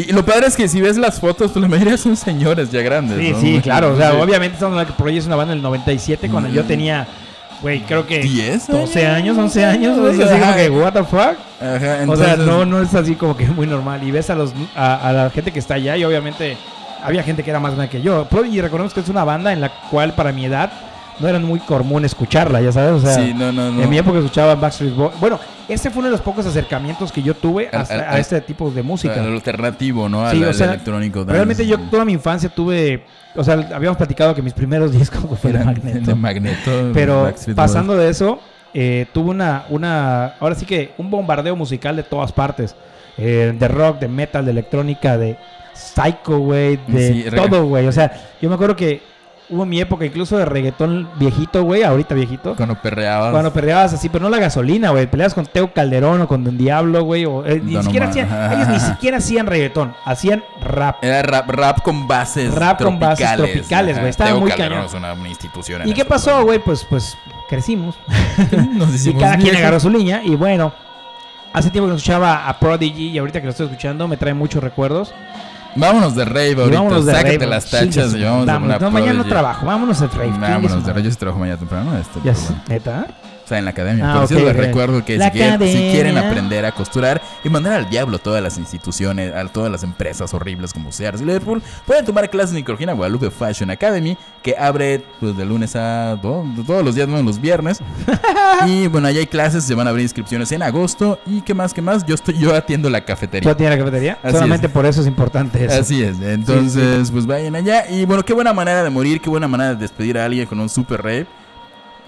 Y 0.06 0.12
lo 0.12 0.24
padre 0.24 0.46
es 0.46 0.56
que 0.56 0.68
si 0.68 0.80
ves 0.80 0.96
las 0.96 1.18
fotos, 1.20 1.50
pues 1.50 1.62
la 1.62 1.68
mayoría 1.68 1.96
son 1.96 2.16
señores 2.16 2.70
ya 2.70 2.82
grandes. 2.82 3.18
Sí, 3.18 3.32
¿no? 3.32 3.40
sí, 3.40 3.60
claro. 3.62 3.94
O 3.94 3.96
sea, 3.96 4.14
obviamente 4.14 4.54
estamos 4.54 4.72
hablando 4.72 4.92
que 4.92 4.98
por 4.98 5.08
ahí 5.08 5.16
es 5.18 5.26
una 5.26 5.36
banda 5.36 5.54
del 5.54 5.62
97 5.62 6.28
cuando 6.30 6.48
yo 6.50 6.64
tenía, 6.64 7.06
güey, 7.62 7.80
creo 7.80 8.06
que 8.06 8.20
10 8.20 8.68
12 8.68 9.06
años, 9.06 9.36
11 9.36 9.64
años, 9.64 9.98
güey. 9.98 10.22
Así 10.22 10.38
como 10.40 10.54
que, 10.54 10.70
what 10.70 10.92
the 10.92 11.04
fuck. 11.04 11.36
Ajá, 11.60 11.74
o 11.74 11.78
sea, 11.80 12.02
entonces- 12.02 12.38
no, 12.38 12.64
no 12.64 12.80
es 12.80 12.94
así 12.94 13.14
como 13.16 13.36
que 13.36 13.46
muy 13.48 13.66
normal. 13.66 14.02
Y 14.04 14.10
ves 14.10 14.30
a 14.30 14.34
los 14.34 14.52
a, 14.76 15.08
a 15.08 15.12
la 15.12 15.30
gente 15.30 15.50
que 15.52 15.58
está 15.58 15.74
allá 15.74 15.96
y 15.96 16.04
obviamente 16.04 16.56
había 17.02 17.22
gente 17.22 17.42
que 17.42 17.50
era 17.50 17.58
más 17.60 17.74
grande 17.74 17.90
que 17.90 18.00
yo. 18.02 18.24
Prodigy, 18.26 18.60
recordemos 18.60 18.94
que 18.94 19.00
es 19.00 19.08
una 19.08 19.24
banda 19.24 19.52
en 19.52 19.60
la 19.60 19.70
cual 19.90 20.14
para 20.14 20.32
mi 20.32 20.44
edad 20.44 20.70
no 21.18 21.26
era 21.26 21.38
muy 21.40 21.58
común 21.58 22.04
escucharla, 22.04 22.60
ya 22.60 22.70
sabes. 22.70 22.92
O 22.92 23.00
sea, 23.00 23.14
Sí, 23.16 23.34
no, 23.34 23.50
no, 23.50 23.72
no. 23.72 23.82
en 23.82 23.90
mi 23.90 23.98
época 23.98 24.18
escuchaba 24.18 24.54
Backstreet 24.54 24.94
Boys. 24.94 25.18
Bueno, 25.18 25.40
este 25.68 25.90
fue 25.90 26.00
uno 26.00 26.06
de 26.08 26.12
los 26.12 26.20
pocos 26.20 26.46
acercamientos 26.46 27.12
que 27.12 27.22
yo 27.22 27.34
tuve 27.34 27.68
a 27.72 27.80
al- 27.82 28.18
este 28.20 28.40
tipo 28.40 28.70
de 28.70 28.82
música. 28.82 29.14
Al 29.14 29.32
alternativo, 29.34 30.08
¿no? 30.08 30.30
Sí, 30.30 30.42
al, 30.42 30.48
o 30.50 30.52
sea, 30.54 30.68
electrónico. 30.68 31.20
dance. 31.20 31.32
Realmente 31.32 31.66
yo 31.66 31.78
toda 31.90 32.04
mi 32.04 32.12
infancia 32.12 32.48
tuve, 32.48 33.04
o 33.36 33.44
sea, 33.44 33.54
habíamos 33.74 33.96
platicado 33.96 34.34
que 34.34 34.42
mis 34.42 34.52
primeros 34.54 34.92
discos 34.98 35.20
fue 35.38 35.52
de 35.52 35.58
Eran 35.60 35.66
Magneto. 35.74 36.06
de 36.06 36.14
Magneto. 36.14 36.90
Pero 36.94 37.32
pasando 37.54 37.96
de 37.96 38.08
eso, 38.08 38.40
eh, 38.74 39.06
tuve 39.12 39.30
una, 39.30 39.64
una, 39.70 40.34
ahora 40.40 40.54
sí 40.54 40.64
que 40.66 40.92
un 40.98 41.10
bombardeo 41.10 41.54
musical 41.56 41.96
de 41.96 42.02
todas 42.02 42.32
partes. 42.32 42.74
Eh, 43.20 43.52
de 43.58 43.66
rock, 43.68 43.98
de 43.98 44.06
metal, 44.06 44.44
de 44.44 44.52
electrónica, 44.52 45.18
de 45.18 45.36
psycho, 45.74 46.38
güey, 46.38 46.78
de 46.86 47.12
Sí, 47.12 47.24
todo, 47.34 47.64
güey. 47.66 47.86
O 47.88 47.92
sea, 47.92 48.12
yo 48.40 48.48
me 48.48 48.54
acuerdo 48.54 48.76
que 48.76 49.02
hubo 49.50 49.64
mi 49.66 49.80
época 49.80 50.04
incluso 50.04 50.36
de 50.36 50.44
reggaetón 50.44 51.08
viejito, 51.18 51.62
güey, 51.62 51.82
ahorita 51.82 52.14
viejito. 52.14 52.54
Cuando 52.56 52.74
perreabas. 52.80 53.30
Cuando 53.32 53.52
peleabas 53.52 53.92
así, 53.94 54.08
pero 54.08 54.24
no 54.24 54.30
la 54.30 54.38
gasolina, 54.38 54.90
güey. 54.90 55.06
Peleabas 55.06 55.34
con 55.34 55.46
Teo 55.46 55.72
Calderón 55.72 56.20
o 56.22 56.28
con 56.28 56.44
Don 56.44 56.56
Diablo, 56.58 57.02
güey. 57.04 57.24
O, 57.24 57.44
eh, 57.46 57.60
ni 57.62 57.74
Don 57.74 57.82
siquiera 57.84 58.06
Omar. 58.06 58.24
hacían, 58.24 58.52
ellos 58.52 58.68
ni 58.68 58.80
siquiera 58.80 59.16
hacían 59.18 59.46
reggaetón, 59.46 59.94
hacían 60.04 60.44
rap. 60.60 61.02
Era 61.02 61.22
rap, 61.22 61.48
rap 61.50 61.82
con 61.82 62.06
bases 62.06 62.54
Rap 62.54 62.82
con 62.82 62.98
bases 62.98 63.36
tropicales. 63.36 63.96
güey. 63.98 64.10
Estaba 64.10 64.30
Teo 64.30 64.40
muy 64.40 64.50
Calderón 64.50 64.72
cañón. 64.78 64.86
es 64.86 64.94
una, 64.94 65.12
una 65.14 65.28
institución. 65.28 65.82
en 65.82 65.88
¿Y 65.88 65.94
qué 65.94 66.04
pasó, 66.04 66.44
güey? 66.44 66.58
Pues, 66.58 66.84
pues 66.88 67.16
crecimos. 67.48 67.96
Nos 68.74 69.06
Y 69.06 69.14
cada 69.14 69.36
quien 69.36 69.56
agarró 69.56 69.80
su 69.80 69.90
línea. 69.90 70.20
Y 70.22 70.36
bueno, 70.36 70.72
hace 71.52 71.70
tiempo 71.70 71.86
que 71.86 71.92
no 71.92 71.96
escuchaba 71.96 72.48
a 72.48 72.58
Prodigy 72.58 73.08
y 73.08 73.18
ahorita 73.18 73.40
que 73.40 73.46
lo 73.46 73.50
estoy 73.50 73.66
escuchando 73.66 74.06
me 74.06 74.16
trae 74.16 74.34
muchos 74.34 74.62
recuerdos. 74.62 75.12
Vámonos 75.76 76.14
de 76.14 76.24
rave 76.24 76.56
ahorita. 76.58 76.78
vámonos 76.80 77.06
de 77.06 77.12
Sácate 77.12 77.34
rave. 77.38 77.46
las 77.46 77.70
tachas 77.70 78.10
su- 78.10 78.16
y 78.18 78.24
vamos 78.24 78.48
a 78.48 78.56
una 78.58 78.78
No, 78.78 78.90
mañana 78.90 79.12
no 79.12 79.24
trabajo. 79.24 79.66
Vámonos 79.66 80.00
al 80.02 80.10
rave. 80.10 80.32
Vámonos 80.38 80.84
de 80.84 80.92
rave. 80.92 81.02
Yo 81.04 81.10
sí 81.10 81.16
trabajo 81.16 81.38
mañana 81.38 81.58
temprano. 81.58 81.96
Este, 81.96 82.20
Ya 82.24 82.34
sé, 82.34 82.54
¿Neta? 82.68 83.06
O 83.48 83.50
sea, 83.50 83.58
en 83.58 83.64
la 83.64 83.70
academia. 83.70 84.12
Ah, 84.12 84.18
Por 84.18 84.28
cierto, 84.28 84.44
les 84.46 84.56
recuerdo 84.56 85.02
que 85.06 85.18
si 85.18 85.30
quieren, 85.30 85.58
si 85.60 85.90
quieren 85.90 86.18
aprender 86.18 86.66
a 86.66 86.72
costurar 86.72 87.22
y 87.42 87.48
mandar 87.48 87.72
al 87.72 87.88
diablo 87.88 88.18
todas 88.18 88.42
las 88.42 88.58
instituciones, 88.58 89.34
a 89.34 89.46
todas 89.46 89.72
las 89.72 89.82
empresas 89.84 90.34
horribles 90.34 90.74
como 90.74 90.92
Sears 90.92 91.22
y 91.22 91.24
Liverpool, 91.24 91.62
pueden 91.86 92.04
tomar 92.04 92.28
clases 92.28 92.54
en 92.54 92.62
Corgina 92.62 92.92
Guadalupe 92.92 93.30
Fashion 93.30 93.70
Academy, 93.70 94.18
que 94.42 94.54
abre 94.58 95.02
pues, 95.18 95.34
de 95.34 95.46
lunes 95.46 95.74
a 95.76 96.18
to- 96.20 96.44
todos 96.66 96.84
los 96.84 96.94
días, 96.94 97.08
menos 97.08 97.24
los 97.24 97.40
viernes. 97.40 97.78
y 98.66 98.86
bueno, 98.88 99.08
ahí 99.08 99.16
hay 99.16 99.26
clases, 99.26 99.64
se 99.64 99.74
van 99.74 99.86
a 99.86 99.90
abrir 99.90 100.02
inscripciones 100.02 100.52
en 100.52 100.62
agosto. 100.62 101.18
¿Y 101.24 101.40
qué 101.40 101.54
más, 101.54 101.72
qué 101.72 101.80
más? 101.80 102.04
Yo 102.04 102.16
estoy 102.16 102.36
yo 102.38 102.54
atiendo 102.54 102.90
la 102.90 103.02
cafetería. 103.02 103.50
¿Tú 103.50 103.56
tienes 103.56 103.78
la 103.78 103.82
cafetería? 103.82 104.18
Así 104.22 104.34
Solamente 104.34 104.66
es. 104.66 104.72
por 104.74 104.84
eso 104.84 105.00
es 105.00 105.06
importante 105.06 105.64
eso. 105.64 105.80
Así 105.80 106.02
es, 106.02 106.20
entonces 106.20 107.10
pues 107.10 107.24
vayan 107.24 107.56
allá 107.56 107.88
y 107.90 108.04
bueno, 108.04 108.22
qué 108.24 108.34
buena 108.34 108.52
manera 108.52 108.84
de 108.84 108.90
morir, 108.90 109.22
qué 109.22 109.30
buena 109.30 109.48
manera 109.48 109.70
de 109.70 109.76
despedir 109.76 110.18
a 110.18 110.26
alguien 110.26 110.46
con 110.46 110.60
un 110.60 110.68
super 110.68 111.02
rave. 111.02 111.26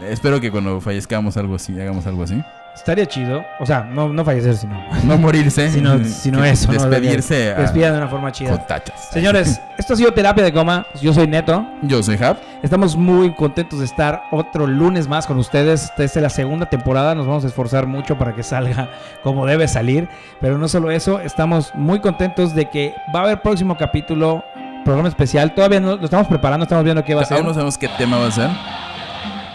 Espero 0.09 0.40
que 0.40 0.51
cuando 0.51 0.81
fallezcamos 0.81 1.36
algo 1.36 1.55
así, 1.56 1.78
hagamos 1.81 2.06
algo 2.06 2.22
así. 2.22 2.43
Estaría 2.74 3.05
chido. 3.05 3.44
O 3.59 3.66
sea, 3.66 3.82
no, 3.82 4.09
no 4.09 4.24
fallecer, 4.24 4.56
sino, 4.56 4.81
No 5.05 5.18
morirse, 5.18 5.70
sino, 5.72 6.02
sino 6.05 6.43
eso. 6.44 6.72
¿no? 6.72 6.78
Despedirse 6.78 7.52
a- 7.52 7.60
Despidan 7.60 7.93
de 7.93 7.98
una 7.98 8.09
forma 8.09 8.31
chida. 8.32 8.51
con 8.51 8.66
tachas. 8.66 9.09
Señores, 9.10 9.60
esto 9.78 9.93
ha 9.93 9.97
sido 9.97 10.12
Terapia 10.12 10.44
de 10.44 10.52
Coma. 10.52 10.86
Yo 11.02 11.12
soy 11.12 11.27
Neto. 11.27 11.66
Yo 11.82 12.02
soy 12.02 12.16
Hap. 12.22 12.39
Estamos 12.62 12.97
muy 12.97 13.35
contentos 13.35 13.81
de 13.81 13.85
estar 13.85 14.22
otro 14.31 14.66
lunes 14.66 15.09
más 15.09 15.27
con 15.27 15.36
ustedes. 15.39 15.85
Esta 15.85 16.05
es 16.05 16.16
la 16.16 16.31
segunda 16.31 16.66
temporada. 16.66 17.14
Nos 17.14 17.27
vamos 17.27 17.44
a 17.44 17.48
esforzar 17.48 17.86
mucho 17.86 18.16
para 18.16 18.35
que 18.35 18.43
salga 18.43 18.89
como 19.22 19.44
debe 19.47 19.66
salir. 19.68 20.09
Pero 20.40 20.56
no 20.56 20.68
solo 20.68 20.90
eso, 20.93 21.20
estamos 21.20 21.74
muy 21.74 22.01
contentos 22.01 22.55
de 22.55 22.70
que 22.70 22.94
va 23.14 23.20
a 23.20 23.22
haber 23.24 23.43
próximo 23.43 23.77
capítulo, 23.77 24.44
programa 24.85 25.09
especial. 25.09 25.55
Todavía 25.55 25.81
no 25.81 25.97
lo 25.97 26.05
estamos 26.05 26.28
preparando, 26.28 26.62
estamos 26.64 26.85
viendo 26.85 27.05
qué 27.05 27.14
va 27.14 27.22
a 27.22 27.24
ser. 27.27 27.39
Aún 27.39 27.47
no 27.48 27.52
sabemos 27.52 27.77
qué 27.77 27.89
tema 27.98 28.16
va 28.18 28.28
a 28.28 28.31
ser. 28.31 28.48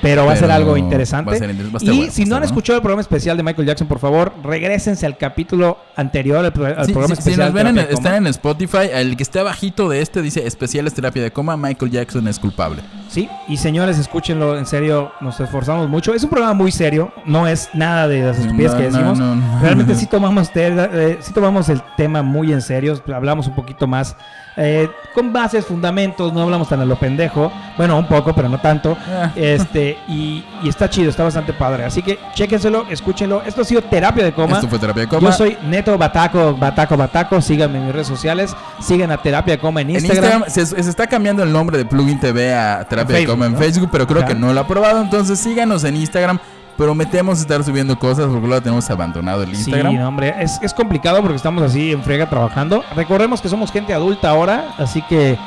Pero 0.06 0.26
va 0.26 0.34
a 0.34 0.36
ser 0.36 0.52
algo 0.52 0.78
interesante. 0.78 1.32
va 1.32 1.36
a 1.36 1.40
ser 1.40 1.50
inter- 1.50 1.68
va 1.68 1.74
a 1.74 1.78
estar 1.78 1.94
y 1.94 2.10
si 2.12 2.26
no 2.26 2.36
han 2.36 2.44
escuchado 2.44 2.78
el 2.78 2.82
programa 2.82 3.02
especial 3.02 3.36
de 3.38 3.44
Michael 3.44 3.68
Jackson, 3.68 3.88
por 3.88 4.00
favor, 4.00 4.34
regresense 4.44 5.06
al 5.06 5.18
capítulo 5.18 5.78
anterior, 5.96 6.46
al, 6.46 6.54
pro- 6.54 6.66
al 6.68 6.86
Sí, 6.86 6.92
programa 6.94 7.16
sí, 7.16 7.22
si 7.24 7.30
especial. 7.32 7.54
nos 7.54 7.54
ven, 7.54 7.68
en, 7.68 7.78
están 7.80 8.14
en 8.16 8.28
Spotify. 8.28 8.90
El 8.94 9.18
que 9.18 9.24
esté 9.24 9.40
abajito 9.40 9.90
de 9.90 10.02
este 10.02 10.22
dice 10.22 10.46
especiales 10.46 10.94
terapia 10.94 11.24
de 11.24 11.32
coma. 11.32 11.58
Michael 11.58 11.92
Jackson 11.92 12.28
es 12.28 12.38
culpable. 12.40 12.82
Sí, 13.10 13.28
y 13.48 13.58
señores, 13.58 13.98
escúchenlo, 13.98 14.58
en 14.58 14.66
serio, 14.66 15.12
nos 15.22 15.40
esforzamos 15.40 15.90
mucho. 15.90 16.14
Es 16.14 16.24
un 16.24 16.30
programa 16.30 16.54
muy 16.54 16.72
serio, 16.72 17.12
no 17.26 17.48
es 17.48 17.70
nada 17.74 18.08
de 18.08 18.22
las 18.22 18.38
estupideces 18.40 18.74
No, 18.74 18.78
que 18.78 18.90
no, 18.92 18.98
decimos. 18.98 19.20
no, 19.20 19.36
no. 19.36 19.60
Realmente 19.62 19.96
sí 19.96 20.06
tomamos, 20.06 20.50
eh, 20.56 21.18
sí 21.22 21.34
tomamos 21.34 21.70
el 21.70 21.82
tema 21.98 22.22
muy 22.22 22.52
en 22.54 22.62
serio, 22.62 23.02
hablamos 23.14 23.48
un 23.48 23.56
poquito 23.56 23.88
más 23.88 24.16
eh, 24.58 24.90
con 25.14 25.34
bases, 25.34 25.66
fundamentos, 25.66 26.32
no 26.34 26.42
hablamos 26.42 26.70
tan 26.70 26.80
a 26.80 26.86
lo 26.86 26.96
pendejo. 26.98 27.52
Bueno, 27.78 27.98
un 27.98 28.08
poco, 28.08 28.34
pero 28.34 28.48
no 28.50 28.60
tanto. 28.60 28.98
Ah. 29.08 29.32
Este, 29.36 29.98
y, 30.08 30.44
y 30.64 30.70
está 30.70 30.90
chido, 30.90 31.10
está 31.10 31.24
bastante 31.24 31.54
padre. 31.54 31.84
Así 31.84 32.02
que 32.02 32.20
chéquenselo, 32.34 32.86
escúchenlo. 32.90 33.42
Esto 33.46 33.62
ha 33.62 33.66
sido 33.66 33.82
Terapia 33.82 34.24
de 34.24 34.34
Coma. 34.34 34.56
Esto 34.56 34.68
fue 34.68 34.80
terapia 34.80 35.04
de 35.04 35.08
coma. 35.10 35.30
Yo 35.30 35.32
soy 35.34 35.58
Neto 35.64 35.98
Bataco, 35.98 36.56
Bataco, 36.56 36.96
Bataco. 36.96 37.42
Síganme 37.42 37.78
en 37.80 37.86
mis 37.86 37.94
redes 37.94 38.08
sociales. 38.08 38.56
Sigan 38.80 39.12
a 39.12 39.18
Terapia 39.18 39.56
de 39.56 39.60
Coma 39.60 39.82
en 39.82 39.90
En 39.90 39.96
Instagram. 39.98 40.44
Instagram 40.46 40.76
se, 40.76 40.84
se 40.84 40.90
está 40.90 41.08
cambiando 41.08 41.44
el 41.44 41.52
nombre 41.52 41.78
de 41.78 41.86
Plugin 41.86 42.20
TV 42.20 42.54
a 42.54 42.86
Terapia 42.88 43.18
de 43.18 43.26
Coma 43.26 43.48
en 43.48 43.54
¿no? 43.54 43.58
Facebook, 43.60 43.90
pero 43.92 44.08
creo 44.08 44.20
Ajá. 44.20 44.28
que 44.30 44.36
no 44.36 44.54
lo 44.54 44.60
ha 44.62 44.68
probado. 44.68 45.02
Entonces 45.02 45.40
síganos 45.40 45.84
en 45.84 45.98
Instagram. 45.98 46.40
Prometemos 46.78 47.40
estar 47.40 47.64
subiendo 47.64 47.98
cosas 47.98 48.26
porque 48.28 48.48
luego 48.48 48.62
tenemos 48.62 48.90
abandonado 48.90 49.44
el 49.44 49.50
Instagram. 49.50 49.94
Sí, 49.94 50.00
hombre, 50.00 50.36
es, 50.40 50.60
es 50.62 50.74
complicado 50.74 51.22
porque 51.22 51.38
estamos 51.38 51.64
así 51.64 51.92
en 51.92 52.04
friega 52.04 52.30
trabajando. 52.30 52.84
Recordemos 52.96 53.42
que 53.42 53.48
somos 53.48 53.72
gente 53.72 53.94
adulta 53.94 54.30
ahora, 54.30 54.74
así 54.78 55.02
que 55.04 55.38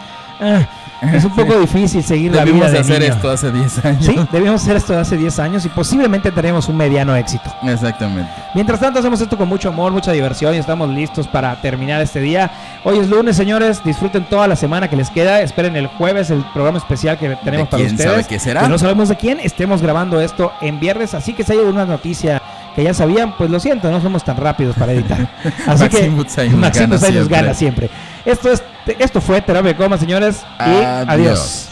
ah, 0.41 0.67
es 1.01 1.25
un 1.25 1.31
poco 1.35 1.59
difícil 1.59 2.03
seguir 2.03 2.33
la 2.35 2.45
Debimos 2.45 2.67
vida 2.67 2.73
de 2.73 2.79
hacer 2.81 3.01
niño. 3.01 3.15
esto 3.15 3.31
hace 3.31 3.51
10 3.53 3.85
años. 3.85 4.05
Sí, 4.05 4.17
debimos 4.33 4.63
hacer 4.63 4.77
esto 4.77 4.99
hace 4.99 5.17
10 5.17 5.39
años 5.39 5.65
y 5.65 5.69
posiblemente 5.69 6.31
tenemos 6.33 6.69
un 6.69 6.77
mediano 6.77 7.15
éxito. 7.15 7.53
Exactamente. 7.63 8.31
Mientras 8.55 8.81
tanto, 8.81 8.99
hacemos 8.99 9.21
esto 9.21 9.37
con 9.37 9.49
mucho 9.49 9.69
amor, 9.69 9.93
mucha 9.93 10.13
diversión 10.13 10.55
y 10.55 10.59
estamos 10.59 10.89
listos 10.89 11.29
para 11.29 11.55
terminar 11.61 12.01
este 12.03 12.21
día. 12.21 12.51
Hoy 12.85 12.99
es 12.99 13.09
lunes, 13.09 13.37
señores. 13.37 13.83
Disfruten 13.85 14.25
toda 14.25 14.49
la 14.49 14.57
semana 14.57 14.89
que 14.89 14.97
les 14.97 15.11
queda. 15.11 15.41
Esperen 15.41 15.77
el 15.77 15.87
jueves 15.87 16.31
el 16.31 16.45
programa 16.53 16.79
especial 16.79 17.17
que 17.19 17.29
tenemos 17.37 17.67
¿De 17.67 17.71
para 17.71 17.83
quién 17.83 17.93
ustedes. 17.95 18.11
sabe 18.11 18.25
qué 18.29 18.39
será? 18.39 18.63
Que 18.63 18.69
no 18.69 18.79
sabemos 18.79 19.09
de 19.09 19.17
quién. 19.17 19.39
Estemos 19.41 19.81
grabando 19.83 20.21
esto 20.21 20.53
en 20.61 20.81
viernes. 20.81 21.15
Así 21.15 21.33
que 21.33 21.45
si 21.45 21.53
hay 21.53 21.59
alguna 21.59 21.85
noticia 21.85 22.38
que 22.79 22.85
ya 22.85 22.95
sabían, 22.95 23.37
pues 23.37 23.51
lo 23.51 23.59
siento, 23.59 23.91
no 23.91 24.01
somos 24.01 24.23
tan 24.23 24.37
rápidos 24.37 24.77
para 24.77 24.93
editar. 24.93 25.19
Así 25.67 25.89
que 25.89 25.97
Maxim 25.97 26.17
Butzai 26.17 26.49
nos 26.49 26.61
Maxim 26.61 26.89
gana 26.89 27.25
gana 27.29 27.55
siempre. 27.55 27.91
Esto, 28.25 28.53
es, 28.53 28.63
esto 29.01 29.21
fue 29.21 29.43
Terapia 29.43 29.73
de 29.73 29.77
Coma, 29.77 29.99
señores. 29.99 30.45
Y 30.61 30.63
Adiós. 30.63 31.09
adiós. 31.09 31.69